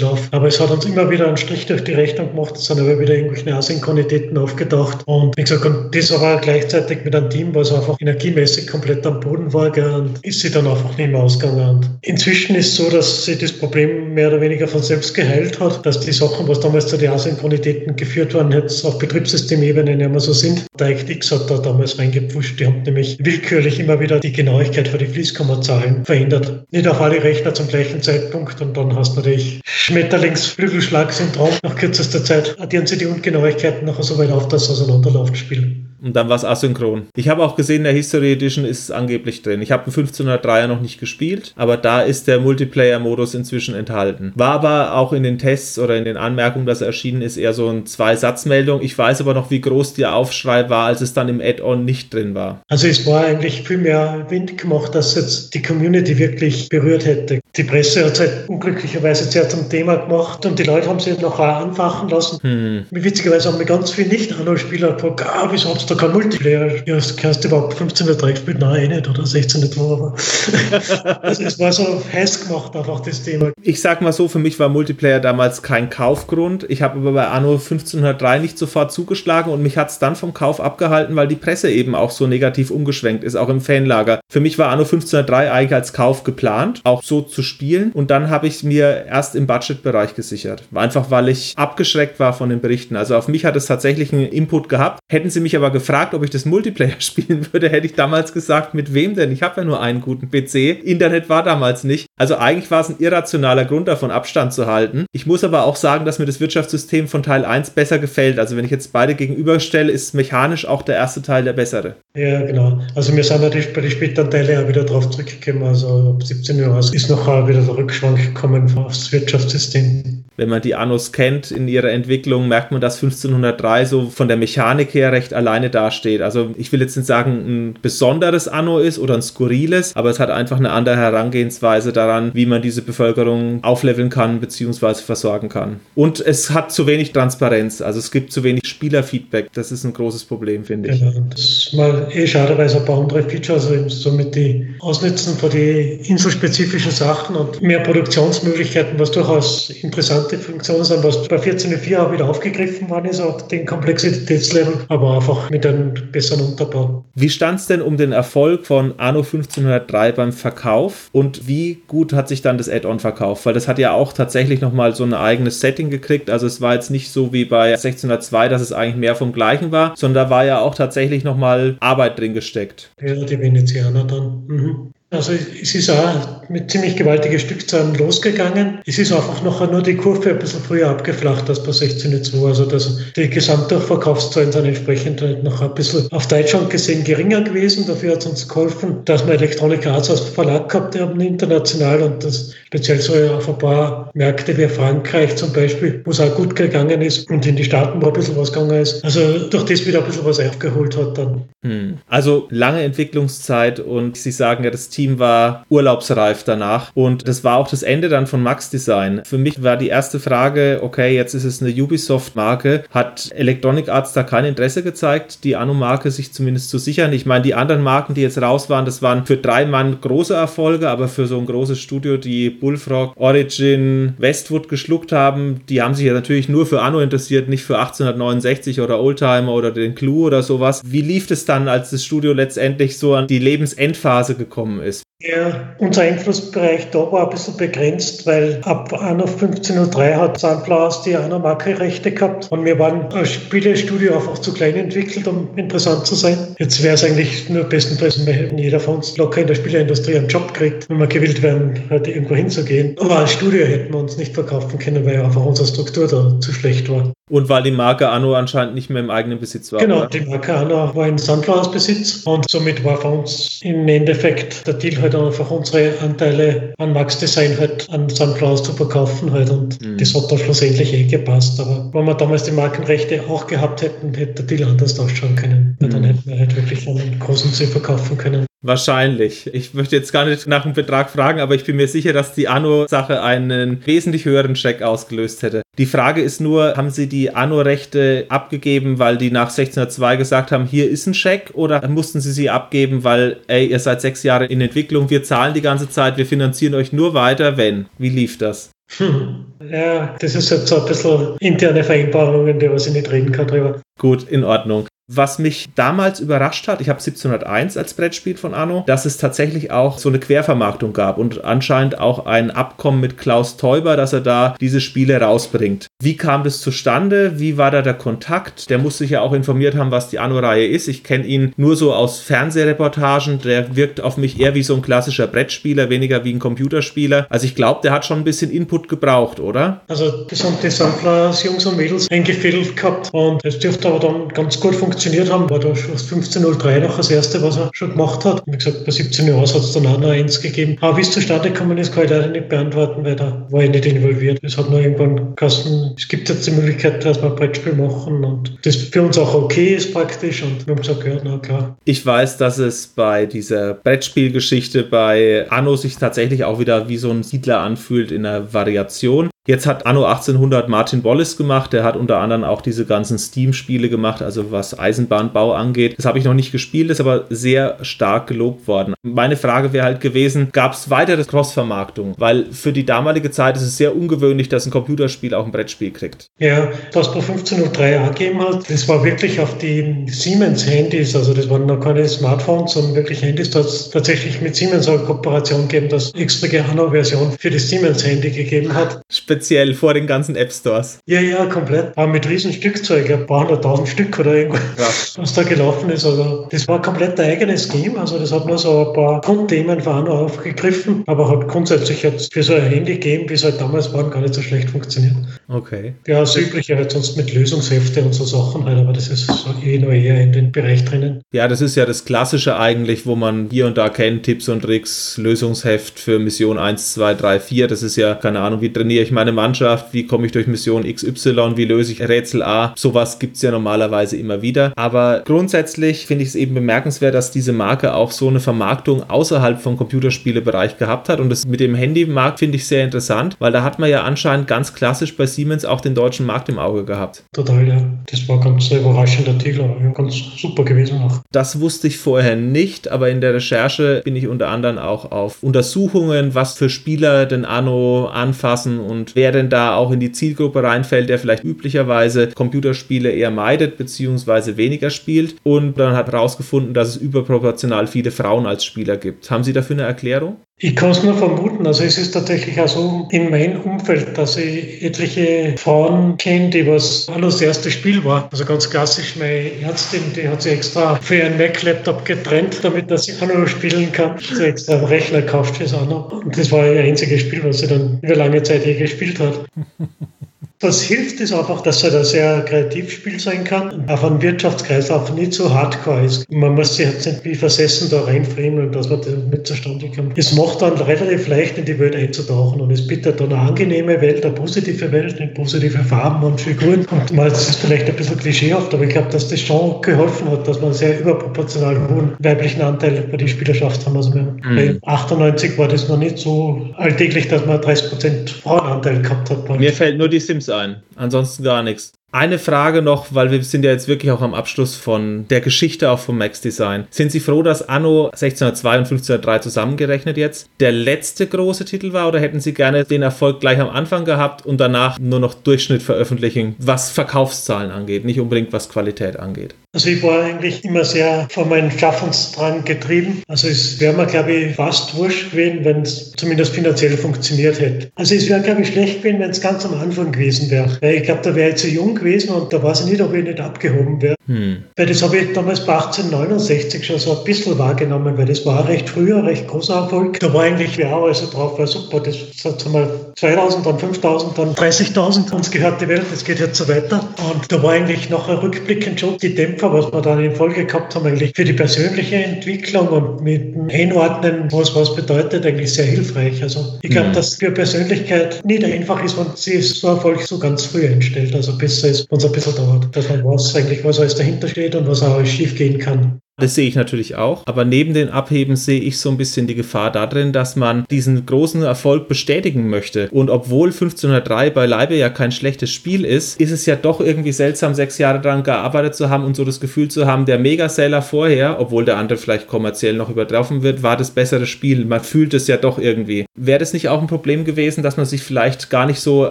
läuft. 0.00 0.32
Aber 0.32 0.46
es 0.46 0.60
hat 0.60 0.70
uns 0.70 0.84
immer 0.84 1.10
wieder 1.10 1.26
einen 1.26 1.36
Strich 1.36 1.66
durch 1.66 1.84
die 1.84 1.92
Rechnung 1.92 2.30
gemacht, 2.34 2.56
es 2.56 2.64
sind 2.64 2.80
aber 2.80 2.98
wieder 2.98 3.14
irgendwelche 3.14 3.54
Asynchronitäten 3.54 4.36
aufgetaucht 4.36 4.98
und 5.06 5.36
wie 5.36 5.42
gesagt, 5.42 5.64
und 5.64 5.94
das 5.94 6.12
aber 6.12 6.40
gleichzeitig 6.40 7.04
mit 7.04 7.14
einem 7.14 7.30
Team, 7.30 7.54
was 7.54 7.72
einfach 7.72 7.96
energiemäßig 8.00 8.66
komplett 8.66 9.06
am 9.06 9.20
Boden 9.20 9.52
war 9.52 9.68
und 9.76 10.18
ist 10.24 10.40
sie 10.40 10.50
dann 10.50 10.66
einfach 10.66 10.96
nicht 10.96 11.10
mehr 11.10 11.20
ausgegangen. 11.20 11.76
Und 11.76 11.90
inzwischen 12.02 12.56
ist 12.56 12.68
es 12.68 12.76
so, 12.76 12.90
dass 12.90 13.24
sich 13.24 13.38
das 13.38 13.52
Problem 13.52 14.14
mehr 14.14 14.28
oder 14.28 14.40
weniger 14.40 14.66
von 14.66 14.82
selbst 14.82 15.14
geheilt 15.14 15.60
hat, 15.60 15.84
dass 15.84 16.00
die 16.00 16.12
Sachen, 16.12 16.37
was 16.46 16.60
damals 16.60 16.86
zu 16.86 16.96
den 16.96 17.10
Asynchronitäten 17.10 17.96
geführt 17.96 18.34
waren, 18.34 18.52
jetzt 18.52 18.84
auf 18.84 18.98
Betriebssystemebene 18.98 19.96
nicht 19.96 20.10
mehr 20.10 20.20
so 20.20 20.32
sind. 20.32 20.66
Der 20.78 20.90
X 20.90 21.32
hat 21.32 21.50
da 21.50 21.58
damals 21.58 21.98
reingepfuscht. 21.98 22.60
Die 22.60 22.66
haben 22.66 22.82
nämlich 22.82 23.16
willkürlich 23.20 23.80
immer 23.80 23.98
wieder 23.98 24.20
die 24.20 24.32
Genauigkeit 24.32 24.88
für 24.88 24.98
die 24.98 25.06
Fließkommazahlen 25.06 26.04
verändert. 26.04 26.64
Nicht 26.70 26.86
auf 26.86 27.00
alle 27.00 27.22
Rechner 27.22 27.54
zum 27.54 27.68
gleichen 27.68 28.02
Zeitpunkt 28.02 28.60
und 28.60 28.76
dann 28.76 28.94
hast 28.94 29.12
du 29.12 29.16
natürlich 29.16 29.60
Schmetterlingsflügelschlag-Syndrom. 29.64 31.50
Nach 31.62 31.74
kürzester 31.76 32.22
Zeit 32.22 32.60
addieren 32.60 32.86
sie 32.86 32.98
die 32.98 33.06
Ungenauigkeiten 33.06 33.86
nachher 33.86 34.02
so 34.02 34.18
weit 34.18 34.30
auf, 34.30 34.48
dass 34.48 34.64
es 34.64 34.70
auseinanderläuft, 34.70 35.36
Spiel. 35.36 35.76
Und 36.02 36.14
dann 36.14 36.28
war 36.28 36.36
es 36.36 36.44
asynchron. 36.44 37.08
Ich 37.16 37.28
habe 37.28 37.42
auch 37.42 37.56
gesehen, 37.56 37.84
der 37.84 37.92
History 37.92 38.32
Edition 38.32 38.64
ist 38.64 38.90
angeblich 38.90 39.42
drin. 39.42 39.62
Ich 39.62 39.72
habe 39.72 39.90
den 39.90 40.04
1503er 40.04 40.66
noch 40.66 40.80
nicht 40.80 41.00
gespielt, 41.00 41.52
aber 41.56 41.76
da 41.76 42.02
ist 42.02 42.28
der 42.28 42.40
Multiplayer-Modus 42.40 43.34
inzwischen 43.34 43.74
enthalten. 43.74 44.32
War 44.34 44.52
aber 44.52 44.94
auch 44.94 45.12
in 45.12 45.22
den 45.22 45.38
Tests 45.38 45.78
oder 45.78 45.96
in 45.96 46.04
den 46.04 46.16
Anmerkungen, 46.16 46.66
dass 46.66 46.80
er 46.80 46.88
erschienen 46.88 47.22
ist, 47.22 47.36
eher 47.36 47.52
so 47.52 47.68
ein 47.68 47.86
Zwei-Satz-Meldung. 47.86 48.80
Ich 48.82 48.96
weiß 48.96 49.20
aber 49.20 49.34
noch, 49.34 49.50
wie 49.50 49.60
groß 49.60 49.94
der 49.94 50.14
Aufschrei 50.14 50.68
war, 50.70 50.86
als 50.86 51.00
es 51.00 51.14
dann 51.14 51.28
im 51.28 51.40
Add-on 51.40 51.84
nicht 51.84 52.14
drin 52.14 52.34
war. 52.34 52.62
Also 52.68 52.86
es 52.86 53.06
war 53.06 53.24
eigentlich 53.24 53.62
viel 53.62 53.78
mehr 53.78 54.26
Wind 54.28 54.58
gemacht, 54.58 54.94
dass 54.94 55.14
jetzt 55.14 55.54
die 55.54 55.62
Community 55.62 56.18
wirklich 56.18 56.68
berührt 56.68 57.06
hätte. 57.06 57.40
Die 57.56 57.64
Presse 57.64 58.04
hat 58.04 58.12
es 58.12 58.20
halt 58.20 58.48
unglücklicherweise 58.48 59.24
sehr 59.24 59.48
zum 59.48 59.68
Thema 59.68 59.96
gemacht 59.96 60.46
und 60.46 60.58
die 60.58 60.64
Leute 60.64 60.88
haben 60.88 61.00
sich 61.00 61.18
noch 61.20 61.38
anfachen 61.40 62.08
lassen. 62.08 62.38
Hm. 62.42 62.84
Witzigerweise 62.90 63.48
haben 63.48 63.58
mir 63.58 63.64
ganz 63.64 63.90
viele 63.90 64.08
Nicht-Anno-Spieler 64.08 64.92
gefragt, 64.92 65.24
ah, 65.26 65.48
wieso 65.50 65.70
habt 65.70 65.87
da 65.90 65.94
kein 65.94 66.12
Multiplayer. 66.12 66.68
Du 66.68 66.92
überhaupt 66.92 67.74
15.3 67.74 68.30
gespielt? 68.32 68.58
Nein, 68.60 68.90
eh 68.90 68.96
nicht. 68.96 69.08
Oder 69.08 69.22
16.2. 69.22 69.92
Aber 69.92 70.14
also 71.22 71.42
es 71.42 71.58
war 71.58 71.72
so 71.72 72.02
heiß 72.12 72.46
gemacht, 72.46 72.74
einfach 72.76 73.00
das 73.00 73.22
Thema. 73.22 73.52
Ich 73.62 73.80
sag 73.80 74.00
mal 74.00 74.12
so, 74.12 74.28
für 74.28 74.38
mich 74.38 74.58
war 74.58 74.68
Multiplayer 74.68 75.20
damals 75.20 75.62
kein 75.62 75.90
Kaufgrund. 75.90 76.66
Ich 76.68 76.82
habe 76.82 76.98
aber 76.98 77.12
bei 77.12 77.26
Anno 77.28 77.52
1503 77.52 78.38
nicht 78.38 78.58
sofort 78.58 78.92
zugeschlagen 78.92 79.52
und 79.52 79.62
mich 79.62 79.76
hat 79.76 79.90
es 79.90 79.98
dann 79.98 80.16
vom 80.16 80.34
Kauf 80.34 80.60
abgehalten, 80.60 81.16
weil 81.16 81.28
die 81.28 81.36
Presse 81.36 81.70
eben 81.70 81.94
auch 81.94 82.10
so 82.10 82.26
negativ 82.26 82.70
umgeschwenkt 82.70 83.24
ist, 83.24 83.36
auch 83.36 83.48
im 83.48 83.60
Fanlager. 83.60 84.20
Für 84.30 84.40
mich 84.40 84.58
war 84.58 84.68
Anno 84.68 84.82
1503 84.82 85.50
eigentlich 85.50 85.74
als 85.74 85.92
Kauf 85.92 86.24
geplant, 86.24 86.80
auch 86.84 87.02
so 87.02 87.22
zu 87.22 87.42
spielen. 87.42 87.92
Und 87.92 88.10
dann 88.10 88.30
habe 88.30 88.46
ich 88.46 88.62
mir 88.62 89.06
erst 89.06 89.34
im 89.34 89.46
Budgetbereich 89.46 90.14
gesichert. 90.14 90.64
Einfach 90.74 91.10
weil 91.10 91.28
ich 91.28 91.54
abgeschreckt 91.56 92.20
war 92.20 92.32
von 92.32 92.50
den 92.50 92.60
Berichten. 92.60 92.96
Also 92.96 93.16
auf 93.16 93.28
mich 93.28 93.44
hat 93.44 93.56
es 93.56 93.66
tatsächlich 93.66 94.12
einen 94.12 94.26
Input 94.26 94.68
gehabt. 94.68 95.00
Hätten 95.10 95.30
sie 95.30 95.40
mich 95.40 95.56
aber 95.56 95.70
gefragt, 95.78 96.14
ob 96.14 96.24
ich 96.24 96.30
das 96.30 96.44
Multiplayer 96.44 96.94
spielen 96.98 97.46
würde, 97.52 97.68
hätte 97.68 97.86
ich 97.86 97.94
damals 97.94 98.32
gesagt, 98.32 98.74
mit 98.74 98.92
wem 98.94 99.14
denn? 99.14 99.32
Ich 99.32 99.42
habe 99.42 99.60
ja 99.60 99.64
nur 99.64 99.80
einen 99.80 100.00
guten 100.00 100.30
PC. 100.30 100.84
Internet 100.84 101.28
war 101.28 101.42
damals 101.42 101.84
nicht. 101.84 102.06
Also 102.18 102.36
eigentlich 102.36 102.70
war 102.70 102.80
es 102.80 102.88
ein 102.88 102.96
irrationaler 102.98 103.64
Grund 103.64 103.88
davon, 103.88 104.10
Abstand 104.10 104.52
zu 104.52 104.66
halten. 104.66 105.06
Ich 105.12 105.26
muss 105.26 105.44
aber 105.44 105.64
auch 105.64 105.76
sagen, 105.76 106.04
dass 106.04 106.18
mir 106.18 106.26
das 106.26 106.40
Wirtschaftssystem 106.40 107.08
von 107.08 107.22
Teil 107.22 107.44
1 107.44 107.70
besser 107.70 107.98
gefällt. 107.98 108.38
Also 108.38 108.56
wenn 108.56 108.64
ich 108.64 108.70
jetzt 108.70 108.92
beide 108.92 109.14
gegenüberstelle, 109.14 109.90
ist 109.90 110.14
mechanisch 110.14 110.66
auch 110.66 110.82
der 110.82 110.96
erste 110.96 111.22
Teil 111.22 111.44
der 111.44 111.52
bessere. 111.52 111.96
Ja, 112.16 112.42
genau. 112.42 112.80
Also 112.94 113.14
wir 113.14 113.24
sind 113.24 113.40
natürlich 113.40 113.72
bei 113.72 113.80
den 113.80 113.90
späteren 113.90 114.30
Teilen 114.30 114.64
auch 114.64 114.68
wieder 114.68 114.84
drauf 114.84 115.08
zurückgekommen. 115.10 115.64
Also 115.64 116.16
ab 116.16 116.22
17 116.22 116.60
Uhr 116.60 116.78
ist 116.78 117.08
noch 117.08 117.48
wieder 117.48 117.60
der 117.60 117.76
Rückschwank 117.76 118.18
gekommen 118.18 118.76
aufs 118.76 119.12
Wirtschaftssystem 119.12 120.24
wenn 120.38 120.48
man 120.48 120.62
die 120.62 120.76
Annos 120.76 121.12
kennt 121.12 121.50
in 121.50 121.66
ihrer 121.66 121.90
Entwicklung, 121.90 122.48
merkt 122.48 122.70
man, 122.70 122.80
dass 122.80 123.02
1503 123.02 123.84
so 123.84 124.08
von 124.08 124.28
der 124.28 124.36
Mechanik 124.36 124.94
her 124.94 125.10
recht 125.10 125.34
alleine 125.34 125.68
dasteht. 125.68 126.22
Also 126.22 126.54
ich 126.56 126.70
will 126.72 126.80
jetzt 126.80 126.96
nicht 126.96 127.06
sagen, 127.06 127.32
ein 127.32 127.74
besonderes 127.82 128.46
Anno 128.46 128.78
ist 128.78 129.00
oder 129.00 129.14
ein 129.14 129.22
skurriles, 129.22 129.96
aber 129.96 130.10
es 130.10 130.20
hat 130.20 130.30
einfach 130.30 130.56
eine 130.56 130.70
andere 130.70 130.96
Herangehensweise 130.96 131.92
daran, 131.92 132.30
wie 132.34 132.46
man 132.46 132.62
diese 132.62 132.82
Bevölkerung 132.82 133.58
aufleveln 133.64 134.10
kann 134.10 134.38
bzw. 134.38 134.94
versorgen 134.94 135.48
kann. 135.48 135.80
Und 135.96 136.20
es 136.20 136.50
hat 136.50 136.70
zu 136.70 136.86
wenig 136.86 137.12
Transparenz, 137.12 137.80
also 137.80 137.98
es 137.98 138.12
gibt 138.12 138.32
zu 138.32 138.44
wenig 138.44 138.62
Spielerfeedback. 138.64 139.52
Das 139.52 139.72
ist 139.72 139.82
ein 139.82 139.92
großes 139.92 140.24
Problem, 140.24 140.64
finde 140.64 140.90
ich. 140.90 141.00
Genau, 141.00 141.12
das 141.30 141.40
ist 141.40 141.74
mal 141.74 142.06
eh 142.12 142.26
schade, 142.28 142.56
weil 142.56 142.66
es 142.66 142.76
ein 142.76 142.84
paar 142.84 143.00
andere 143.00 143.24
Features, 143.24 143.66
also 143.66 143.88
somit 143.88 144.36
die 144.36 144.68
Ausnutzen 144.78 145.36
von 145.36 145.50
den 145.50 145.98
inselspezifischen 145.98 146.92
Sachen 146.92 147.34
und 147.34 147.60
mehr 147.60 147.80
Produktionsmöglichkeiten, 147.80 148.96
was 149.00 149.10
durchaus 149.10 149.70
interessant 149.70 150.27
interessante 150.32 150.38
Funktion 150.38 150.84
sind, 150.84 151.04
was 151.04 151.28
bei 151.28 151.36
14.4 151.36 151.98
auch 151.98 152.12
wieder 152.12 152.28
aufgegriffen 152.28 152.88
worden 152.90 153.06
ist, 153.06 153.20
auch 153.20 153.40
den 153.42 153.66
Komplexitätslevel, 153.66 154.84
aber 154.88 155.16
einfach 155.16 155.50
mit 155.50 155.64
einem 155.66 155.94
besseren 156.12 156.44
Unterbau. 156.46 157.04
Wie 157.14 157.30
stand 157.30 157.60
es 157.60 157.66
denn 157.66 157.82
um 157.82 157.96
den 157.96 158.12
Erfolg 158.12 158.66
von 158.66 158.94
Anno 158.98 159.20
1503 159.20 160.12
beim 160.12 160.32
Verkauf 160.32 161.08
und 161.12 161.46
wie 161.46 161.82
gut 161.86 162.12
hat 162.12 162.28
sich 162.28 162.42
dann 162.42 162.58
das 162.58 162.68
Add-on 162.68 163.00
verkauft? 163.00 163.46
Weil 163.46 163.54
das 163.54 163.68
hat 163.68 163.78
ja 163.78 163.92
auch 163.92 164.12
tatsächlich 164.12 164.60
nochmal 164.60 164.94
so 164.94 165.04
ein 165.04 165.14
eigenes 165.14 165.60
Setting 165.60 165.90
gekriegt. 165.90 166.30
Also 166.30 166.46
es 166.46 166.60
war 166.60 166.74
jetzt 166.74 166.90
nicht 166.90 167.10
so 167.10 167.32
wie 167.32 167.44
bei 167.44 167.74
1602, 167.74 168.48
dass 168.48 168.62
es 168.62 168.72
eigentlich 168.72 168.96
mehr 168.96 169.14
vom 169.14 169.32
Gleichen 169.32 169.72
war, 169.72 169.94
sondern 169.96 170.24
da 170.24 170.30
war 170.30 170.44
ja 170.44 170.60
auch 170.60 170.74
tatsächlich 170.74 171.24
nochmal 171.24 171.76
Arbeit 171.80 172.18
drin 172.18 172.34
gesteckt. 172.34 172.90
Ja, 173.00 173.14
die 173.14 173.38
Venezianer 173.38 174.04
dann. 174.04 174.44
Mhm. 174.46 174.92
Also 175.10 175.32
es 175.32 175.74
ist 175.74 175.88
auch 175.88 176.38
mit 176.50 176.70
ziemlich 176.70 176.96
gewaltigen 176.96 177.38
Stückzahlen 177.38 177.94
losgegangen. 177.94 178.80
Es 178.84 178.98
ist 178.98 179.10
einfach 179.10 179.42
nachher 179.42 179.66
nur 179.66 179.82
die 179.82 179.96
Kurve 179.96 180.30
ein 180.30 180.38
bisschen 180.38 180.62
früher 180.62 180.88
abgeflacht 180.88 181.48
als 181.48 181.62
bei 181.62 181.70
16.2. 181.70 182.46
Also 182.46 182.66
das, 182.66 182.98
die 183.16 183.30
Gesamtverkaufszahlen 183.30 184.52
sind 184.52 184.66
entsprechend 184.66 185.22
halt 185.22 185.44
noch 185.44 185.62
ein 185.62 185.74
bisschen 185.74 186.10
auf 186.12 186.26
Deutschland 186.28 186.68
gesehen 186.68 187.04
geringer 187.04 187.40
gewesen. 187.40 187.86
Dafür 187.86 188.12
hat 188.12 188.18
es 188.18 188.26
uns 188.26 188.48
geholfen, 188.48 188.98
dass 189.06 189.26
wir 189.26 189.34
Electronic 189.34 189.86
Arts 189.86 190.10
als 190.10 190.20
Verlag 190.20 190.68
gehabt 190.68 190.98
haben 190.98 191.18
international 191.20 192.02
und 192.02 192.24
das 192.24 192.52
speziell 192.66 193.00
so 193.00 193.14
auf 193.30 193.48
ein 193.48 193.58
paar 193.58 194.10
Märkte 194.12 194.56
wie 194.58 194.68
Frankreich 194.68 195.36
zum 195.36 195.52
Beispiel, 195.54 196.02
wo 196.04 196.10
es 196.10 196.20
auch 196.20 196.34
gut 196.34 196.54
gegangen 196.54 197.00
ist 197.00 197.30
und 197.30 197.46
in 197.46 197.56
die 197.56 197.64
Staaten, 197.64 198.02
wo 198.02 198.08
ein 198.08 198.12
bisschen 198.12 198.36
was 198.36 198.52
gegangen 198.52 198.82
ist. 198.82 199.02
Also 199.04 199.48
durch 199.48 199.64
das 199.64 199.86
wieder 199.86 200.00
ein 200.00 200.04
bisschen 200.04 200.26
was 200.26 200.38
aufgeholt 200.38 200.96
hat 200.98 201.16
dann. 201.16 201.44
Hm. 201.64 201.98
Also 202.08 202.46
lange 202.50 202.82
Entwicklungszeit 202.82 203.80
und 203.80 204.16
Sie 204.16 204.30
sagen 204.30 204.64
ja, 204.64 204.70
das 204.70 204.88
Team 204.88 204.97
war 205.18 205.64
urlaubsreif 205.68 206.42
danach. 206.44 206.90
Und 206.94 207.28
das 207.28 207.44
war 207.44 207.56
auch 207.56 207.68
das 207.68 207.82
Ende 207.82 208.08
dann 208.08 208.26
von 208.26 208.42
Max 208.42 208.70
Design. 208.70 209.22
Für 209.24 209.38
mich 209.38 209.62
war 209.62 209.76
die 209.76 209.88
erste 209.88 210.20
Frage, 210.20 210.80
okay, 210.82 211.14
jetzt 211.14 211.34
ist 211.34 211.44
es 211.44 211.62
eine 211.62 211.70
Ubisoft-Marke. 211.70 212.84
Hat 212.90 213.30
Electronic 213.34 213.88
Arts 213.88 214.12
da 214.12 214.22
kein 214.22 214.44
Interesse 214.44 214.82
gezeigt, 214.82 215.44
die 215.44 215.56
Anno-Marke 215.56 216.10
sich 216.10 216.32
zumindest 216.32 216.70
zu 216.70 216.78
sichern? 216.78 217.12
Ich 217.12 217.26
meine, 217.26 217.42
die 217.42 217.54
anderen 217.54 217.82
Marken, 217.82 218.14
die 218.14 218.22
jetzt 218.22 218.40
raus 218.40 218.68
waren, 218.68 218.84
das 218.84 219.02
waren 219.02 219.26
für 219.26 219.36
drei 219.36 219.66
Mann 219.66 220.00
große 220.00 220.34
Erfolge, 220.34 220.88
aber 220.88 221.08
für 221.08 221.26
so 221.26 221.38
ein 221.38 221.46
großes 221.46 221.78
Studio, 221.78 222.16
die 222.16 222.50
Bullfrog, 222.50 223.12
Origin, 223.16 224.14
Westwood 224.18 224.68
geschluckt 224.68 225.12
haben, 225.12 225.60
die 225.68 225.82
haben 225.82 225.94
sich 225.94 226.06
ja 226.06 226.12
natürlich 226.12 226.48
nur 226.48 226.66
für 226.66 226.82
Anno 226.82 227.00
interessiert, 227.00 227.48
nicht 227.48 227.64
für 227.64 227.78
1869 227.78 228.80
oder 228.80 229.00
Oldtimer 229.00 229.52
oder 229.52 229.70
den 229.70 229.94
Clue 229.94 230.26
oder 230.26 230.42
sowas. 230.42 230.82
Wie 230.84 231.02
lief 231.02 231.30
es 231.30 231.44
dann, 231.44 231.68
als 231.68 231.90
das 231.90 232.04
Studio 232.04 232.32
letztendlich 232.32 232.98
so 232.98 233.14
an 233.14 233.26
die 233.26 233.38
Lebensendphase 233.38 234.34
gekommen 234.34 234.80
ist? 234.80 234.87
Ja, 235.20 235.74
unser 235.78 236.02
Einflussbereich 236.02 236.90
da 236.92 237.10
war 237.10 237.24
ein 237.24 237.30
bisschen 237.30 237.56
begrenzt, 237.56 238.24
weil 238.24 238.60
ab 238.62 238.92
Anno 238.92 239.24
15.03 239.24 240.14
hat 240.14 240.38
Sunflowers 240.38 241.02
die 241.02 241.16
Anno 241.16 241.40
Marke-Rechte 241.40 242.12
gehabt 242.12 242.46
und 242.52 242.64
wir 242.64 242.78
waren 242.78 243.12
als 243.12 243.32
Spielestudio 243.32 244.14
einfach 244.14 244.38
zu 244.38 244.52
klein 244.52 244.76
entwickelt, 244.76 245.26
um 245.26 245.48
interessant 245.56 246.06
zu 246.06 246.14
sein. 246.14 246.54
Jetzt 246.60 246.84
wäre 246.84 246.94
es 246.94 247.02
eigentlich 247.02 247.50
nur 247.50 247.64
bestenfalls, 247.64 248.24
wenn 248.26 248.58
jeder 248.58 248.78
von 248.78 248.98
uns 248.98 249.16
locker 249.16 249.40
in 249.40 249.48
der 249.48 249.56
Spieleindustrie 249.56 250.18
einen 250.18 250.28
Job 250.28 250.54
kriegt, 250.54 250.88
wenn 250.88 250.98
wir 250.98 251.08
gewillt 251.08 251.42
wären, 251.42 251.82
halt 251.90 252.06
irgendwo 252.06 252.36
hinzugehen. 252.36 252.94
Aber 253.00 253.18
als 253.18 253.32
Studio 253.32 253.66
hätten 253.66 253.92
wir 253.92 253.98
uns 253.98 254.16
nicht 254.18 254.34
verkaufen 254.34 254.78
können, 254.78 255.04
weil 255.04 255.20
einfach 255.20 255.44
unsere 255.44 255.66
Struktur 255.66 256.06
da 256.06 256.38
zu 256.38 256.52
schlecht 256.52 256.88
war. 256.88 257.12
Und 257.28 257.48
weil 257.48 257.62
die 257.62 257.70
Marke 257.70 258.08
Anno 258.08 258.34
anscheinend 258.34 258.74
nicht 258.74 258.90
mehr 258.90 259.02
im 259.02 259.10
eigenen 259.10 259.38
Besitz 259.38 259.72
war. 259.72 259.80
Genau, 259.80 259.98
oder? 259.98 260.06
die 260.06 260.20
Marke 260.20 260.54
Anno 260.54 260.94
war 260.94 261.06
in 261.06 261.18
Sunflowers 261.18 261.70
Besitz 261.70 262.22
und 262.24 262.48
somit 262.50 262.82
war 262.84 262.96
für 263.00 263.08
uns 263.08 263.60
im 263.62 263.86
Endeffekt 263.88 264.66
der 264.66 264.74
Deal 264.74 265.00
halt 265.00 265.14
einfach 265.14 265.50
unsere 265.50 265.92
Anteile 266.00 266.72
an 266.78 266.92
Max 266.92 267.18
Design 267.18 267.56
halt 267.58 267.88
an 267.90 268.08
Sunflowers 268.08 268.62
zu 268.62 268.72
verkaufen 268.72 269.32
halt 269.32 269.50
und 269.50 269.80
mhm. 269.82 269.98
das 269.98 270.14
hat 270.14 270.30
dann 270.30 270.38
schlussendlich 270.38 270.92
eh 270.92 271.04
gepasst. 271.04 271.60
Aber 271.60 271.90
wenn 271.92 272.04
wir 272.06 272.14
damals 272.14 272.44
die 272.44 272.52
Markenrechte 272.52 273.22
auch 273.28 273.46
gehabt 273.46 273.82
hätten, 273.82 274.14
hätte 274.14 274.42
der 274.42 274.56
Deal 274.56 274.68
anders 274.68 274.98
ausschauen 274.98 275.36
können. 275.36 275.76
Mhm. 275.80 275.90
Dann 275.90 276.04
hätten 276.04 276.22
wir 276.24 276.38
halt 276.38 276.56
wirklich 276.56 276.88
einen 276.88 277.18
großen 277.18 277.50
See 277.50 277.66
verkaufen 277.66 278.16
können. 278.16 278.47
Wahrscheinlich. 278.60 279.52
Ich 279.54 279.72
möchte 279.72 279.94
jetzt 279.94 280.12
gar 280.12 280.24
nicht 280.24 280.48
nach 280.48 280.64
dem 280.64 280.72
Betrag 280.72 281.10
fragen, 281.10 281.38
aber 281.38 281.54
ich 281.54 281.64
bin 281.64 281.76
mir 281.76 281.86
sicher, 281.86 282.12
dass 282.12 282.34
die 282.34 282.48
Anno-Sache 282.48 283.22
einen 283.22 283.86
wesentlich 283.86 284.24
höheren 284.24 284.56
Scheck 284.56 284.82
ausgelöst 284.82 285.42
hätte. 285.42 285.62
Die 285.78 285.86
Frage 285.86 286.22
ist 286.22 286.40
nur, 286.40 286.74
haben 286.76 286.90
Sie 286.90 287.08
die 287.08 287.34
Anno-Rechte 287.34 288.26
abgegeben, 288.28 288.98
weil 288.98 289.16
die 289.16 289.30
nach 289.30 289.50
1602 289.50 290.16
gesagt 290.16 290.50
haben, 290.50 290.66
hier 290.66 290.90
ist 290.90 291.06
ein 291.06 291.14
Scheck, 291.14 291.52
oder 291.54 291.86
mussten 291.86 292.20
Sie 292.20 292.32
sie 292.32 292.50
abgeben, 292.50 293.04
weil, 293.04 293.36
ey, 293.46 293.66
ihr 293.66 293.78
seid 293.78 294.00
sechs 294.00 294.24
Jahre 294.24 294.46
in 294.46 294.60
Entwicklung, 294.60 295.08
wir 295.08 295.22
zahlen 295.22 295.54
die 295.54 295.62
ganze 295.62 295.88
Zeit, 295.88 296.16
wir 296.16 296.26
finanzieren 296.26 296.74
euch 296.74 296.92
nur 296.92 297.14
weiter, 297.14 297.56
wenn? 297.56 297.86
Wie 297.96 298.08
lief 298.08 298.38
das? 298.38 298.70
Hm. 298.96 299.44
Ja, 299.70 300.14
das 300.20 300.34
ist 300.34 300.50
jetzt 300.50 300.68
so 300.68 300.80
ein 300.80 300.86
bisschen 300.86 301.36
interne 301.40 301.82
Vereinbarungen, 301.82 302.58
die 302.58 302.70
was 302.70 302.86
ich 302.86 302.92
nicht 302.94 303.10
reden 303.10 303.32
kann 303.32 303.48
drüber. 303.48 303.80
Gut, 303.98 304.22
in 304.28 304.44
Ordnung. 304.44 304.86
Was 305.10 305.38
mich 305.38 305.70
damals 305.74 306.20
überrascht 306.20 306.68
hat, 306.68 306.82
ich 306.82 306.90
habe 306.90 306.98
1701 306.98 307.78
als 307.78 307.94
Brettspiel 307.94 308.36
von 308.36 308.52
Anno, 308.52 308.84
dass 308.86 309.06
es 309.06 309.16
tatsächlich 309.16 309.70
auch 309.70 309.96
so 309.96 310.10
eine 310.10 310.18
Quervermarktung 310.18 310.92
gab 310.92 311.16
und 311.16 311.44
anscheinend 311.44 311.98
auch 311.98 312.26
ein 312.26 312.50
Abkommen 312.50 313.00
mit 313.00 313.16
Klaus 313.16 313.56
Teuber, 313.56 313.96
dass 313.96 314.12
er 314.12 314.20
da 314.20 314.54
diese 314.60 314.82
Spiele 314.82 315.18
rausbringt. 315.18 315.86
Wie 316.02 316.18
kam 316.18 316.44
das 316.44 316.60
zustande? 316.60 317.40
Wie 317.40 317.56
war 317.56 317.70
da 317.70 317.80
der 317.80 317.94
Kontakt? 317.94 318.68
Der 318.68 318.76
muss 318.76 318.98
sich 318.98 319.08
ja 319.08 319.22
auch 319.22 319.32
informiert 319.32 319.76
haben, 319.76 319.90
was 319.90 320.10
die 320.10 320.18
Anno-Reihe 320.18 320.66
ist. 320.66 320.88
Ich 320.88 321.04
kenne 321.04 321.24
ihn 321.24 321.54
nur 321.56 321.74
so 321.74 321.94
aus 321.94 322.20
Fernsehreportagen. 322.20 323.40
Der 323.40 323.74
wirkt 323.76 324.02
auf 324.02 324.18
mich 324.18 324.38
eher 324.38 324.54
wie 324.54 324.62
so 324.62 324.74
ein 324.74 324.82
klassischer 324.82 325.26
Brettspieler, 325.26 325.88
weniger 325.88 326.22
wie 326.24 326.34
ein 326.34 326.38
Computerspieler. 326.38 327.26
Also 327.30 327.46
ich 327.46 327.54
glaube, 327.54 327.80
der 327.82 327.92
hat 327.92 328.04
schon 328.04 328.18
ein 328.18 328.24
bisschen 328.24 328.50
Input 328.50 328.90
gebraucht, 328.90 329.40
oder? 329.40 329.80
Also 329.88 330.26
die 330.26 330.34
Sunflowers 330.34 331.42
Jungs 331.44 331.64
und 331.64 331.78
Mädels 331.78 332.10
eingefädelt 332.10 332.76
gehabt 332.76 333.08
und 333.12 333.42
es 333.42 333.58
dürfte 333.58 333.87
aber 333.88 333.98
dann 333.98 334.28
ganz 334.28 334.60
gut 334.60 334.74
funktioniert 334.74 335.32
haben, 335.32 335.48
war 335.50 335.58
da 335.58 335.74
schon 335.74 335.96
15.03 335.96 336.80
noch 336.80 336.96
das 336.96 337.10
erste, 337.10 337.42
was 337.42 337.56
er 337.56 337.70
schon 337.72 337.90
gemacht 337.90 338.24
hat. 338.24 338.42
Wie 338.46 338.56
gesagt, 338.56 338.84
bei 338.84 338.90
17 338.90 339.26
Jahren 339.26 339.40
hat 339.40 339.54
es 339.56 339.72
dann 339.72 339.86
auch 339.86 339.98
noch 339.98 340.10
eins 340.10 340.40
gegeben. 340.40 340.76
Aber 340.80 340.96
wie 340.96 341.02
es 341.02 341.10
zustande 341.10 341.50
gekommen 341.50 341.78
ist, 341.78 341.94
kann 341.94 342.04
ich 342.04 342.10
leider 342.10 342.28
nicht 342.28 342.48
beantworten, 342.48 343.04
weil 343.04 343.16
da 343.16 343.46
war 343.50 343.62
ich 343.62 343.70
nicht 343.70 343.86
involviert. 343.86 344.38
Es 344.42 344.56
hat 344.56 344.70
nur 344.70 344.80
irgendwann 344.80 345.34
Kasten, 345.36 345.94
es 345.96 346.08
gibt 346.08 346.28
jetzt 346.28 346.46
die 346.46 346.52
Möglichkeit, 346.52 347.04
dass 347.04 347.20
wir 347.20 347.30
ein 347.30 347.36
Brettspiel 347.36 347.74
machen 347.74 348.24
und 348.24 348.58
das 348.62 348.76
für 348.76 349.02
uns 349.02 349.18
auch 349.18 349.34
okay 349.34 349.74
ist 349.74 349.92
praktisch 349.92 350.42
und 350.42 350.66
wir 350.66 350.74
haben 350.74 350.82
gesagt, 350.82 351.04
ja, 351.06 351.16
na 351.24 351.38
klar. 351.38 351.76
Ich 351.84 352.04
weiß, 352.04 352.36
dass 352.36 352.58
es 352.58 352.86
bei 352.86 353.26
dieser 353.26 353.74
Brettspielgeschichte 353.74 354.82
bei 354.82 355.46
Anno 355.50 355.76
sich 355.76 355.96
tatsächlich 355.96 356.44
auch 356.44 356.58
wieder 356.58 356.88
wie 356.88 356.96
so 356.96 357.10
ein 357.10 357.22
Siedler 357.22 357.60
anfühlt 357.60 358.12
in 358.12 358.26
einer 358.26 358.52
Variation. 358.52 359.30
Jetzt 359.48 359.66
hat 359.66 359.86
Anno 359.86 360.04
1800 360.04 360.68
Martin 360.68 361.02
Wallace 361.04 361.38
gemacht, 361.38 361.72
der 361.72 361.82
hat 361.82 361.96
unter 361.96 362.18
anderem 362.18 362.44
auch 362.44 362.60
diese 362.60 362.84
ganzen 362.84 363.18
Steam-Spiele 363.18 363.88
gemacht, 363.88 364.20
also 364.20 364.52
was 364.52 364.78
Eisenbahnbau 364.78 365.54
angeht. 365.54 365.94
Das 365.96 366.04
habe 366.04 366.18
ich 366.18 366.24
noch 366.26 366.34
nicht 366.34 366.52
gespielt, 366.52 366.90
ist 366.90 367.00
aber 367.00 367.24
sehr 367.30 367.78
stark 367.80 368.26
gelobt 368.26 368.68
worden. 368.68 368.92
Meine 369.02 369.38
Frage 369.38 369.72
wäre 369.72 369.86
halt 369.86 370.02
gewesen, 370.02 370.50
gab 370.52 370.74
es 370.74 370.90
weitere 370.90 371.24
Cross-Vermarktung? 371.24 372.14
Weil 372.18 372.52
für 372.52 372.74
die 372.74 372.84
damalige 372.84 373.30
Zeit 373.30 373.56
ist 373.56 373.62
es 373.62 373.78
sehr 373.78 373.96
ungewöhnlich, 373.96 374.50
dass 374.50 374.66
ein 374.66 374.70
Computerspiel 374.70 375.32
auch 375.32 375.46
ein 375.46 375.52
Brettspiel 375.52 375.92
kriegt. 375.92 376.26
Ja, 376.38 376.68
was 376.92 377.08
bei 377.08 377.20
1503 377.20 378.00
angegeben 378.00 378.40
hat, 378.40 378.68
das 378.68 378.86
war 378.86 379.02
wirklich 379.02 379.40
auf 379.40 379.56
die 379.56 380.04
Siemens-Handys, 380.08 381.16
also 381.16 381.32
das 381.32 381.48
waren 381.48 381.64
noch 381.64 381.80
keine 381.80 382.06
Smartphones, 382.06 382.74
sondern 382.74 382.96
wirklich 382.96 383.22
Handys, 383.22 383.48
da 383.48 383.60
es 383.60 383.88
tatsächlich 383.88 384.42
mit 384.42 384.56
Siemens 384.56 384.86
eine 384.86 384.98
Kooperation 384.98 385.68
gegeben, 385.68 385.88
dass 385.88 386.12
extra 386.12 386.48
Anno-Version 386.70 387.32
für 387.38 387.48
das 387.48 387.70
Siemens-Handy 387.70 388.30
gegeben 388.30 388.74
hat. 388.74 389.00
Spe 389.10 389.37
speziell 389.38 389.74
vor 389.74 389.94
den 389.94 390.06
ganzen 390.06 390.34
App 390.34 390.52
Stores. 390.52 390.98
Ja, 391.06 391.20
ja, 391.20 391.46
komplett. 391.46 391.96
Aber 391.96 392.10
mit 392.10 392.28
riesen 392.28 392.52
Stückzeug, 392.52 393.08
ein 393.10 393.26
paar 393.26 393.42
hunderttausend 393.42 393.88
Stück 393.88 394.18
oder 394.18 394.34
irgendwas, 394.34 395.14
ja. 395.16 395.22
was 395.22 395.32
da 395.34 395.44
gelaufen 395.44 395.90
ist. 395.90 396.04
Also, 396.04 396.48
das 396.50 396.66
war 396.66 396.82
komplett 396.82 397.20
ein 397.20 397.30
eigenes 397.30 397.68
Game. 397.68 397.96
Also, 397.96 398.18
das 398.18 398.32
hat 398.32 398.46
nur 398.46 398.58
so 398.58 398.88
ein 398.88 398.92
paar 398.94 399.20
Grundthemen 399.20 399.80
von 399.80 399.92
Anno 399.92 400.24
aufgegriffen, 400.24 401.04
aber 401.06 401.28
hat 401.30 401.46
grundsätzlich 401.46 402.02
jetzt 402.02 402.34
für 402.34 402.42
so 402.42 402.54
ein 402.54 402.62
Handy-Game, 402.62 403.28
wie 403.28 403.34
es 403.34 403.44
halt 403.44 403.60
damals 403.60 403.92
war, 403.92 404.10
gar 404.10 404.20
nicht 404.20 404.34
so 404.34 404.42
schlecht 404.42 404.70
funktioniert. 404.70 405.14
Okay. 405.48 405.94
Ja, 406.06 406.20
das 406.20 406.36
Übliche 406.36 406.76
halt 406.76 406.90
sonst 406.90 407.16
mit 407.16 407.32
Lösungshefte 407.32 408.02
und 408.02 408.14
so 408.14 408.24
Sachen 408.24 408.64
halt, 408.64 408.78
aber 408.78 408.92
das 408.92 409.08
ist 409.08 409.26
so 409.26 409.54
eh 409.64 409.78
nur 409.78 409.92
eher 409.92 410.20
in 410.20 410.32
den 410.32 410.50
Bereich 410.50 410.84
drinnen. 410.84 411.22
Ja, 411.32 411.46
das 411.46 411.60
ist 411.60 411.76
ja 411.76 411.86
das 411.86 412.04
Klassische 412.04 412.58
eigentlich, 412.58 413.06
wo 413.06 413.14
man 413.14 413.48
hier 413.50 413.66
und 413.66 413.78
da 413.78 413.88
kennt, 413.88 414.24
Tipps 414.24 414.48
und 414.48 414.62
Tricks, 414.62 415.16
Lösungsheft 415.16 416.00
für 416.00 416.18
Mission 416.18 416.58
1, 416.58 416.94
2, 416.94 417.14
3, 417.14 417.40
4. 417.40 417.68
Das 417.68 417.82
ist 417.82 417.96
ja, 417.96 418.14
keine 418.14 418.40
Ahnung, 418.40 418.60
wie 418.60 418.72
trainiere 418.72 419.04
ich 419.04 419.12
meine 419.12 419.27
meine 419.28 419.48
Mannschaft, 419.48 419.92
wie 419.92 420.06
komme 420.06 420.24
ich 420.24 420.32
durch 420.32 420.46
Mission 420.46 420.84
XY, 420.84 421.56
wie 421.56 421.66
löse 421.66 421.92
ich 421.92 422.00
Rätsel 422.00 422.42
A. 422.42 422.72
Sowas 422.76 423.18
gibt 423.18 423.36
es 423.36 423.42
ja 423.42 423.50
normalerweise 423.50 424.16
immer 424.16 424.40
wieder. 424.40 424.72
Aber 424.74 425.22
grundsätzlich 425.26 426.06
finde 426.06 426.22
ich 426.22 426.30
es 426.30 426.34
eben 426.34 426.54
bemerkenswert, 426.54 427.14
dass 427.14 427.30
diese 427.30 427.52
Marke 427.52 427.94
auch 427.94 428.10
so 428.10 428.28
eine 428.28 428.40
Vermarktung 428.40 429.08
außerhalb 429.10 429.60
vom 429.60 429.76
Computerspielebereich 429.76 430.78
gehabt 430.78 431.10
hat. 431.10 431.20
Und 431.20 431.28
das 431.28 431.46
mit 431.46 431.60
dem 431.60 431.74
Handymarkt 431.74 432.38
finde 432.38 432.56
ich 432.56 432.66
sehr 432.66 432.84
interessant, 432.84 433.36
weil 433.38 433.52
da 433.52 433.62
hat 433.62 433.78
man 433.78 433.90
ja 433.90 434.02
anscheinend 434.02 434.48
ganz 434.48 434.74
klassisch 434.74 435.14
bei 435.14 435.26
Siemens 435.26 435.66
auch 435.66 435.82
den 435.82 435.94
deutschen 435.94 436.24
Markt 436.24 436.48
im 436.48 436.58
Auge 436.58 436.84
gehabt. 436.84 437.24
Total, 437.34 437.68
ja. 437.68 437.82
Das 438.10 438.26
war 438.28 438.40
ganz 438.40 438.70
überraschender 438.70 439.36
Titel, 439.36 439.62
ganz 439.92 440.14
super 440.38 440.64
gewesen 440.64 441.02
auch. 441.02 441.20
Das 441.32 441.60
wusste 441.60 441.88
ich 441.88 441.98
vorher 441.98 442.36
nicht, 442.36 442.90
aber 442.90 443.10
in 443.10 443.20
der 443.20 443.34
Recherche 443.34 444.00
bin 444.04 444.16
ich 444.16 444.26
unter 444.26 444.48
anderem 444.48 444.78
auch 444.78 445.12
auf 445.12 445.42
Untersuchungen, 445.42 446.34
was 446.34 446.54
für 446.54 446.70
Spieler 446.70 447.26
den 447.26 447.44
Anno 447.44 448.06
anfassen 448.06 448.78
und 448.80 449.14
wer 449.18 449.32
denn 449.32 449.50
da 449.50 449.74
auch 449.74 449.90
in 449.90 449.98
die 449.98 450.12
Zielgruppe 450.12 450.62
reinfällt, 450.62 451.08
der 451.08 451.18
vielleicht 451.18 451.42
üblicherweise 451.42 452.28
Computerspiele 452.28 453.10
eher 453.10 453.32
meidet 453.32 453.76
bzw. 453.76 454.56
weniger 454.56 454.90
spielt. 454.90 455.34
Und 455.42 455.76
dann 455.76 455.96
hat 455.96 456.06
herausgefunden, 456.06 456.72
dass 456.72 456.90
es 456.90 456.96
überproportional 456.98 457.88
viele 457.88 458.12
Frauen 458.12 458.46
als 458.46 458.64
Spieler 458.64 458.96
gibt. 458.96 459.28
Haben 459.28 459.42
Sie 459.42 459.52
dafür 459.52 459.74
eine 459.74 459.86
Erklärung? 459.86 460.36
Ich 460.60 460.74
kann 460.74 460.90
es 460.90 461.04
nur 461.04 461.14
vermuten. 461.14 461.64
Also 461.68 461.84
es 461.84 461.98
ist 461.98 462.10
tatsächlich 462.10 462.60
auch 462.60 462.66
so 462.66 463.06
in 463.12 463.30
meinem 463.30 463.60
Umfeld, 463.60 464.18
dass 464.18 464.36
ich 464.36 464.82
etliche 464.82 465.54
Frauen 465.56 466.16
kenne, 466.16 466.50
die 466.50 466.66
was 466.66 467.06
das 467.06 467.40
erste 467.40 467.70
Spiel 467.70 468.04
war. 468.04 468.28
Also 468.32 468.44
ganz 468.44 468.68
klassisch, 468.68 469.14
meine 469.14 469.52
Ärztin, 469.62 470.02
die 470.16 470.26
hat 470.26 470.42
sich 470.42 470.54
extra 470.54 470.96
für 470.96 471.14
ihren 471.14 471.38
Mac-Laptop 471.38 472.04
getrennt, 472.04 472.58
damit 472.62 472.90
dass 472.90 473.04
sie 473.04 473.14
Anno 473.20 473.46
spielen 473.46 473.92
kann. 473.92 474.18
Sie 474.18 474.34
hat 474.34 474.40
extra 474.40 474.78
einen 474.78 474.86
Rechner 474.86 475.22
gekauft 475.22 475.56
fürs 475.58 475.74
Anno. 475.74 476.08
Und 476.24 476.36
das 476.36 476.50
war 476.50 476.66
ihr 476.66 476.82
einziges 476.82 477.20
Spiel, 477.20 477.44
was 477.44 477.58
sie 477.58 477.68
dann 477.68 478.00
über 478.02 478.16
lange 478.16 478.42
Zeit 478.42 478.66
je 478.66 478.74
gespielt 478.74 479.20
hat. 479.20 479.44
Was 480.60 480.82
hilft, 480.82 481.20
ist 481.20 481.32
einfach, 481.32 481.60
dass 481.60 481.84
er 481.84 481.96
ein 481.96 482.04
sehr 482.04 482.40
Kreativspiel 482.40 483.20
sein 483.20 483.44
kann 483.44 483.70
und 483.70 483.88
auf 483.88 484.02
einem 484.02 484.20
Wirtschaftskreislauf 484.20 485.14
nicht 485.14 485.32
so 485.32 485.54
hardcore 485.54 486.04
ist. 486.04 486.28
Man 486.32 486.56
muss 486.56 486.74
sich 486.74 486.86
jetzt 486.86 487.06
nicht 487.06 487.24
wie 487.24 487.36
versessen 487.36 487.88
da 487.90 488.00
reinfriemeln, 488.00 488.72
dass 488.72 488.88
man 488.88 489.00
das 489.00 489.14
mit 489.30 489.46
zustande 489.46 489.88
kommt. 489.94 490.18
Es 490.18 490.32
macht 490.32 490.60
dann 490.60 490.72
relativ 490.72 491.28
leicht 491.28 491.58
in 491.58 491.64
die 491.64 491.78
Welt 491.78 491.94
einzutauchen 491.94 492.60
und 492.60 492.72
es 492.72 492.84
bietet 492.84 493.20
dann 493.20 493.32
eine 493.32 493.40
angenehme 493.40 494.00
Welt, 494.00 494.24
eine 494.24 494.34
positive 494.34 494.90
Welt, 494.90 495.20
mit 495.20 495.34
positive 495.34 495.78
Farben 495.78 496.24
und 496.24 496.40
Figuren. 496.40 496.84
Und 496.90 497.12
mal, 497.12 497.30
das 497.30 497.50
ist 497.50 497.60
vielleicht 497.60 497.88
ein 497.88 497.94
bisschen 497.94 498.18
klischeehaft, 498.18 498.74
aber 498.74 498.82
ich 498.82 498.90
glaube, 498.90 499.10
dass 499.12 499.28
das 499.28 499.38
schon 499.38 499.80
geholfen 499.82 500.28
hat, 500.28 500.48
dass 500.48 500.56
man 500.56 500.70
einen 500.70 500.74
sehr 500.74 500.98
überproportional 500.98 501.76
hohen 501.88 502.16
weiblichen 502.18 502.62
Anteil 502.62 503.06
bei 503.08 503.16
der 503.16 503.28
Spielerschaft 503.28 503.86
haben. 503.86 503.96
Also 503.96 504.10
mhm. 504.10 504.40
bei 504.42 504.76
98 504.86 505.56
war 505.56 505.68
das 505.68 505.88
noch 505.88 505.98
nicht 505.98 506.18
so 506.18 506.66
alltäglich, 506.78 507.28
dass 507.28 507.46
man 507.46 507.60
30% 507.60 508.28
Frauenanteil 508.42 509.02
gehabt 509.02 509.30
hat. 509.30 509.48
Mir 509.56 509.72
fällt 509.72 509.98
nur 509.98 510.08
die 510.08 510.18
Sims 510.18 510.47
ein. 510.50 510.82
Ansonsten 510.96 511.42
gar 511.42 511.62
nichts. 511.62 511.92
Eine 512.10 512.38
Frage 512.38 512.80
noch, 512.80 513.08
weil 513.10 513.30
wir 513.30 513.44
sind 513.44 513.66
ja 513.66 513.70
jetzt 513.70 513.86
wirklich 513.86 514.10
auch 514.12 514.22
am 514.22 514.32
Abschluss 514.32 514.74
von 514.76 515.28
der 515.28 515.42
Geschichte 515.42 515.90
auch 515.90 515.98
vom 515.98 516.16
Max 516.16 516.40
Design. 516.40 516.86
Sind 516.88 517.12
Sie 517.12 517.20
froh, 517.20 517.42
dass 517.42 517.68
Anno 517.68 518.06
1602 518.06 518.70
und 518.70 518.84
1503 518.84 519.38
zusammengerechnet 519.40 520.16
jetzt 520.16 520.48
der 520.58 520.72
letzte 520.72 521.26
große 521.26 521.66
Titel 521.66 521.92
war 521.92 522.08
oder 522.08 522.18
hätten 522.18 522.40
Sie 522.40 522.54
gerne 522.54 522.84
den 522.84 523.02
Erfolg 523.02 523.40
gleich 523.40 523.60
am 523.60 523.68
Anfang 523.68 524.06
gehabt 524.06 524.46
und 524.46 524.58
danach 524.58 524.98
nur 524.98 525.20
noch 525.20 525.34
Durchschnitt 525.34 525.82
veröffentlichen, 525.82 526.56
was 526.58 526.90
Verkaufszahlen 526.90 527.70
angeht, 527.70 528.06
nicht 528.06 528.20
unbedingt 528.20 528.54
was 528.54 528.70
Qualität 528.70 529.18
angeht? 529.18 529.54
Also 529.74 529.90
ich 529.90 530.02
war 530.02 530.22
eigentlich 530.22 530.64
immer 530.64 530.82
sehr 530.82 531.26
von 531.30 531.50
meinem 531.50 531.70
Schaffensdrang 531.70 532.64
getrieben. 532.64 533.22
Also 533.28 533.48
es 533.48 533.78
wäre 533.78 533.92
mir, 533.92 534.06
glaube 534.06 534.32
ich, 534.32 534.56
fast 534.56 534.96
wurscht 534.96 535.30
gewesen, 535.30 535.62
wenn 535.62 535.82
es 535.82 536.12
zumindest 536.12 536.54
finanziell 536.54 536.96
funktioniert 536.96 537.60
hätte. 537.60 537.90
Also 537.96 538.14
es 538.14 538.30
wäre, 538.30 538.40
glaube 538.40 538.62
ich, 538.62 538.68
schlecht 538.68 539.02
gewesen, 539.02 539.20
wenn 539.20 539.28
es 539.28 539.42
ganz 539.42 539.66
am 539.66 539.74
Anfang 539.74 540.10
gewesen 540.10 540.50
wäre. 540.50 540.78
Weil 540.80 540.94
ich 540.94 541.02
glaube, 541.02 541.20
da 541.22 541.34
wäre 541.34 541.50
ich 541.50 541.56
zu 541.56 541.68
jung 541.68 541.94
gewesen 541.94 542.30
und 542.30 542.50
da 542.50 542.62
weiß 542.62 542.80
ich 542.80 542.92
nicht, 542.92 543.02
ob 543.02 543.12
ich 543.12 543.22
nicht 543.22 543.40
abgehoben 543.40 544.00
wäre. 544.00 544.16
Hm. 544.28 544.64
Weil 544.76 544.86
das 544.86 545.02
habe 545.02 545.16
ich 545.16 545.32
damals 545.32 545.64
bei 545.64 545.74
1869 545.74 546.86
schon 546.86 546.98
so 546.98 547.18
ein 547.18 547.24
bisschen 547.24 547.58
wahrgenommen, 547.58 548.16
weil 548.18 548.26
das 548.26 548.44
war 548.44 548.68
recht 548.68 548.88
früher, 548.88 549.24
recht 549.24 549.48
großer 549.48 549.74
Erfolg. 549.74 550.20
Da 550.20 550.32
war 550.34 550.44
eigentlich 550.44 550.76
ja 550.76 550.98
also 550.98 551.30
drauf, 551.30 551.58
war 551.58 551.66
super, 551.66 552.00
das 552.00 552.16
hat 552.44 552.66
mal 552.70 553.12
2000, 553.16 553.64
dann 553.64 553.78
5000, 553.78 554.36
dann 554.36 554.54
30.000, 554.54 555.32
uns 555.32 555.50
gehört 555.50 555.80
die 555.80 555.88
Welt, 555.88 556.04
das 556.10 556.24
geht 556.24 556.40
jetzt 556.40 556.58
so 556.58 556.68
weiter. 556.68 557.00
Und 557.32 557.50
da 557.50 557.62
war 557.62 557.72
eigentlich 557.72 558.10
nachher 558.10 558.42
rückblickend 558.42 559.00
schon 559.00 559.16
die 559.16 559.34
Dämpfer 559.34 559.67
Dämpfer, 559.68 559.86
was 559.86 559.92
wir 559.92 560.02
dann 560.02 560.22
in 560.22 560.34
Folge 560.34 560.64
gehabt 560.64 560.94
haben, 560.94 561.06
eigentlich 561.06 561.32
für 561.34 561.44
die 561.44 561.52
persönliche 561.52 562.16
Entwicklung 562.16 562.88
und 562.88 563.22
mit 563.22 563.54
dem 563.54 563.68
Einordnen, 563.70 564.48
was 564.50 564.74
was 564.74 564.94
bedeutet, 564.94 565.44
eigentlich 565.46 565.72
sehr 565.72 565.86
hilfreich. 565.86 566.42
Also 566.42 566.78
ich 566.82 566.90
glaube, 566.90 567.08
mhm. 567.08 567.12
dass 567.12 567.34
für 567.34 567.50
Persönlichkeit 567.50 568.44
nicht 568.44 568.64
einfach 568.64 569.02
ist, 569.02 569.18
wenn 569.18 569.34
sie 569.34 569.60
so 569.60 569.88
Erfolg 569.88 570.20
so 570.22 570.38
ganz 570.38 570.64
früh 570.64 570.86
einstellt. 570.86 571.34
Also 571.34 571.56
besser 571.56 571.88
ist, 571.88 572.10
wenn 572.10 572.18
es 572.18 572.24
ein 572.24 572.32
bisschen 572.32 572.56
dauert, 572.56 572.96
dass 572.96 573.08
man 573.08 573.24
weiß 573.24 573.56
eigentlich, 573.56 573.84
was 573.84 574.00
alles 574.00 574.14
dahinter 574.14 574.48
steht 574.48 574.74
und 574.74 574.86
was 574.86 575.02
auch 575.02 575.24
schief 575.24 575.56
gehen 575.56 575.78
kann. 575.78 576.20
Das 576.40 576.54
sehe 576.54 576.68
ich 576.68 576.76
natürlich 576.76 577.16
auch. 577.16 577.42
Aber 577.46 577.64
neben 577.64 577.94
den 577.94 578.10
Abheben 578.10 578.54
sehe 578.54 578.80
ich 578.80 578.98
so 578.98 579.10
ein 579.10 579.16
bisschen 579.16 579.48
die 579.48 579.56
Gefahr 579.56 579.90
darin, 579.90 580.32
dass 580.32 580.54
man 580.54 580.84
diesen 580.88 581.26
großen 581.26 581.62
Erfolg 581.62 582.06
bestätigen 582.06 582.68
möchte. 582.70 583.08
Und 583.10 583.28
obwohl 583.28 583.70
1503 583.70 584.50
beileibe 584.50 584.94
ja 584.94 585.10
kein 585.10 585.32
schlechtes 585.32 585.72
Spiel 585.72 586.04
ist, 586.04 586.40
ist 586.40 586.52
es 586.52 586.64
ja 586.64 586.76
doch 586.76 587.00
irgendwie 587.00 587.32
seltsam, 587.32 587.74
sechs 587.74 587.98
Jahre 587.98 588.20
daran 588.20 588.44
gearbeitet 588.44 588.94
zu 588.94 589.10
haben 589.10 589.24
und 589.24 589.34
so 589.34 589.44
das 589.44 589.58
Gefühl 589.58 589.88
zu 589.88 590.06
haben, 590.06 590.26
der 590.26 590.38
Megaseller 590.38 591.02
vorher, 591.02 591.60
obwohl 591.60 591.84
der 591.84 591.96
andere 591.96 592.18
vielleicht 592.18 592.46
kommerziell 592.46 592.94
noch 592.94 593.10
übertroffen 593.10 593.62
wird, 593.62 593.82
war 593.82 593.96
das 593.96 594.12
bessere 594.12 594.46
Spiel. 594.46 594.84
Man 594.84 595.00
fühlt 595.00 595.34
es 595.34 595.48
ja 595.48 595.56
doch 595.56 595.78
irgendwie. 595.78 596.26
Wäre 596.36 596.60
das 596.60 596.72
nicht 596.72 596.88
auch 596.88 597.00
ein 597.00 597.08
Problem 597.08 597.44
gewesen, 597.44 597.82
dass 597.82 597.96
man 597.96 598.06
sich 598.06 598.22
vielleicht 598.22 598.70
gar 598.70 598.86
nicht 598.86 599.00
so 599.00 599.30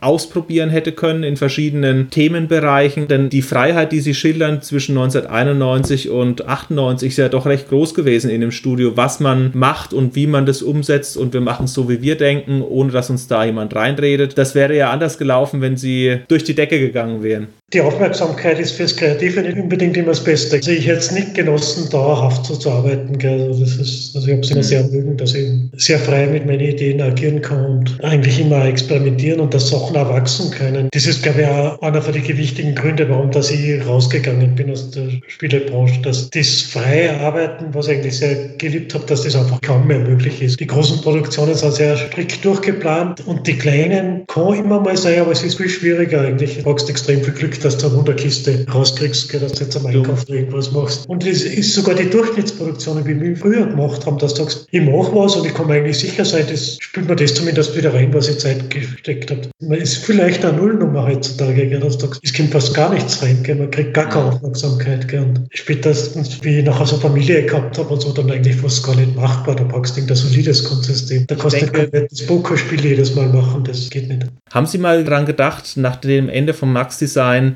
ausprobieren 0.00 0.68
hätte 0.68 0.92
können 0.92 1.22
in 1.22 1.38
verschiedenen 1.38 2.10
Themenbereichen? 2.10 3.08
Denn 3.08 3.30
die 3.30 3.42
Freiheit, 3.42 3.92
die 3.92 4.00
sie 4.00 4.14
schildern 4.14 4.60
zwischen 4.60 4.98
1991 4.98 6.10
und 6.10 6.46
98 6.46 6.89
ist 7.02 7.16
ja 7.16 7.28
doch 7.28 7.46
recht 7.46 7.68
groß 7.68 7.94
gewesen 7.94 8.30
in 8.30 8.40
dem 8.40 8.50
Studio, 8.50 8.96
was 8.96 9.20
man 9.20 9.50
macht 9.54 9.92
und 9.92 10.14
wie 10.14 10.26
man 10.26 10.46
das 10.46 10.62
umsetzt 10.62 11.16
und 11.16 11.32
wir 11.32 11.40
machen 11.40 11.64
es 11.64 11.74
so, 11.74 11.88
wie 11.88 12.02
wir 12.02 12.16
denken, 12.16 12.62
ohne 12.62 12.92
dass 12.92 13.10
uns 13.10 13.28
da 13.28 13.44
jemand 13.44 13.74
reinredet. 13.74 14.36
Das 14.36 14.54
wäre 14.54 14.76
ja 14.76 14.90
anders 14.90 15.18
gelaufen, 15.18 15.60
wenn 15.60 15.76
sie 15.76 16.20
durch 16.28 16.44
die 16.44 16.54
Decke 16.54 16.78
gegangen 16.78 17.22
wären. 17.22 17.48
Die 17.72 17.80
Aufmerksamkeit 17.80 18.58
ist 18.58 18.72
fürs 18.72 18.96
Kreative 18.96 19.42
nicht 19.42 19.56
unbedingt 19.56 19.96
immer 19.96 20.08
das 20.08 20.24
Beste. 20.24 20.56
Also 20.56 20.72
ich 20.72 20.88
hätte 20.88 20.98
es 20.98 21.12
nicht 21.12 21.34
genossen, 21.34 21.88
dauerhaft 21.88 22.44
so 22.44 22.56
zu 22.56 22.68
arbeiten. 22.68 23.16
Also, 23.24 23.60
das 23.60 23.76
ist, 23.76 24.16
also 24.16 24.26
ich 24.26 24.32
habe 24.32 24.42
es 24.42 24.50
immer 24.50 24.62
sehr 24.64 24.82
mögen, 24.88 25.16
dass 25.16 25.34
ich 25.34 25.52
sehr 25.76 26.00
frei 26.00 26.26
mit 26.26 26.46
meinen 26.46 26.58
Ideen 26.58 27.00
agieren 27.00 27.40
kann 27.40 27.64
und 27.64 28.02
eigentlich 28.02 28.40
immer 28.40 28.64
experimentieren 28.64 29.38
und 29.38 29.54
dass 29.54 29.68
Sachen 29.68 29.94
erwachsen 29.94 30.50
können. 30.50 30.88
Das 30.92 31.06
ist, 31.06 31.22
glaube 31.22 31.42
ich, 31.42 31.46
auch 31.46 31.80
einer 31.80 32.02
von 32.02 32.12
den 32.12 32.24
gewichtigen 32.24 32.74
Gründen, 32.74 33.08
warum 33.08 33.30
dass 33.30 33.52
ich 33.52 33.86
rausgegangen 33.86 34.56
bin 34.56 34.72
aus 34.72 34.90
der 34.90 35.08
Spielebranche. 35.28 36.02
Dass 36.02 36.28
das 36.30 36.62
freie 36.62 37.20
Arbeiten, 37.20 37.66
was 37.72 37.86
ich 37.86 37.98
eigentlich 37.98 38.18
sehr 38.18 38.48
geliebt 38.58 38.94
habe, 38.94 39.06
dass 39.06 39.22
das 39.22 39.36
einfach 39.36 39.60
kaum 39.60 39.86
mehr 39.86 40.00
möglich 40.00 40.42
ist. 40.42 40.58
Die 40.58 40.66
großen 40.66 41.02
Produktionen 41.02 41.54
sind 41.54 41.72
sehr 41.74 41.96
strikt 41.96 42.44
durchgeplant 42.44 43.24
und 43.28 43.46
die 43.46 43.56
kleinen 43.56 44.24
kann 44.26 44.54
immer 44.54 44.80
mal 44.80 44.96
sein, 44.96 45.20
aber 45.20 45.30
es 45.30 45.44
ist 45.44 45.54
viel 45.54 45.68
schwieriger 45.68 46.22
eigentlich. 46.22 46.56
Du 46.56 46.64
brauchst 46.64 46.90
extrem 46.90 47.22
viel 47.22 47.34
Glück 47.34 47.59
dass 47.64 47.78
du 47.78 47.86
eine 47.86 47.96
Wunderkiste 47.96 48.66
rauskriegst, 48.72 49.32
dass 49.34 49.52
du 49.52 49.64
jetzt 49.64 49.76
am 49.76 49.86
Einkauf 49.86 50.24
ja. 50.28 50.36
irgendwas 50.36 50.72
machst. 50.72 51.08
Und 51.08 51.26
es 51.26 51.42
ist 51.42 51.74
sogar 51.74 51.94
die 51.94 52.08
Durchschnittsproduktion, 52.08 53.04
wie 53.06 53.20
wir 53.20 53.36
früher 53.36 53.66
gemacht 53.66 54.04
haben, 54.06 54.18
dass 54.18 54.34
du 54.34 54.42
sagst, 54.42 54.66
ich 54.70 54.82
mache 54.82 55.14
was 55.14 55.36
und 55.36 55.46
ich 55.46 55.54
kann 55.54 55.66
mir 55.66 55.74
eigentlich 55.74 55.98
sicher 55.98 56.24
sein, 56.24 56.44
das 56.48 56.78
spielt 56.80 57.08
mir 57.08 57.16
das 57.16 57.34
zumindest 57.34 57.76
wieder 57.76 57.92
rein, 57.94 58.12
was 58.12 58.28
ich 58.28 58.38
Zeit 58.38 58.70
gesteckt 58.70 59.30
habe. 59.30 59.42
Man 59.60 59.78
ist 59.78 59.96
vielleicht 59.98 60.44
eine 60.44 60.56
Nullnummer 60.56 61.06
heutzutage, 61.06 61.66
gell, 61.68 61.80
dass 61.80 61.98
du 61.98 62.06
sagst, 62.06 62.20
es 62.24 62.32
kommt 62.32 62.50
fast 62.50 62.74
gar 62.74 62.92
nichts 62.92 63.22
rein, 63.22 63.42
gell, 63.42 63.56
man 63.56 63.70
kriegt 63.70 63.94
gar 63.94 64.08
keine 64.08 64.26
Aufmerksamkeit. 64.26 65.08
Gell. 65.08 65.22
Und 65.22 65.40
spätestens, 65.52 66.42
wie 66.42 66.58
ich 66.58 66.64
nachher 66.64 66.86
so 66.86 66.96
Familie 66.96 67.44
gehabt 67.44 67.78
habe 67.78 67.88
und 67.88 68.00
so, 68.00 68.12
dann 68.12 68.30
eigentlich 68.30 68.56
fast 68.56 68.84
gar 68.84 68.96
nicht 68.96 69.14
machbar. 69.16 69.56
Da 69.56 69.64
brauchst 69.64 69.96
du 69.96 70.00
ein 70.00 70.14
solides 70.14 70.64
Grundsystem. 70.64 71.26
Da 71.26 71.34
kannst 71.34 71.56
du 71.56 71.60
nicht 71.60 71.74
komplettes 71.74 72.26
Pokerspiel 72.26 72.84
jedes 72.84 73.14
Mal 73.14 73.28
machen, 73.28 73.64
das 73.64 73.90
geht 73.90 74.08
nicht. 74.08 74.26
Haben 74.52 74.66
Sie 74.66 74.78
mal 74.78 75.04
dran 75.04 75.26
gedacht, 75.26 75.76
nach 75.76 75.96
dem 75.96 76.28
Ende 76.28 76.54
vom 76.54 76.72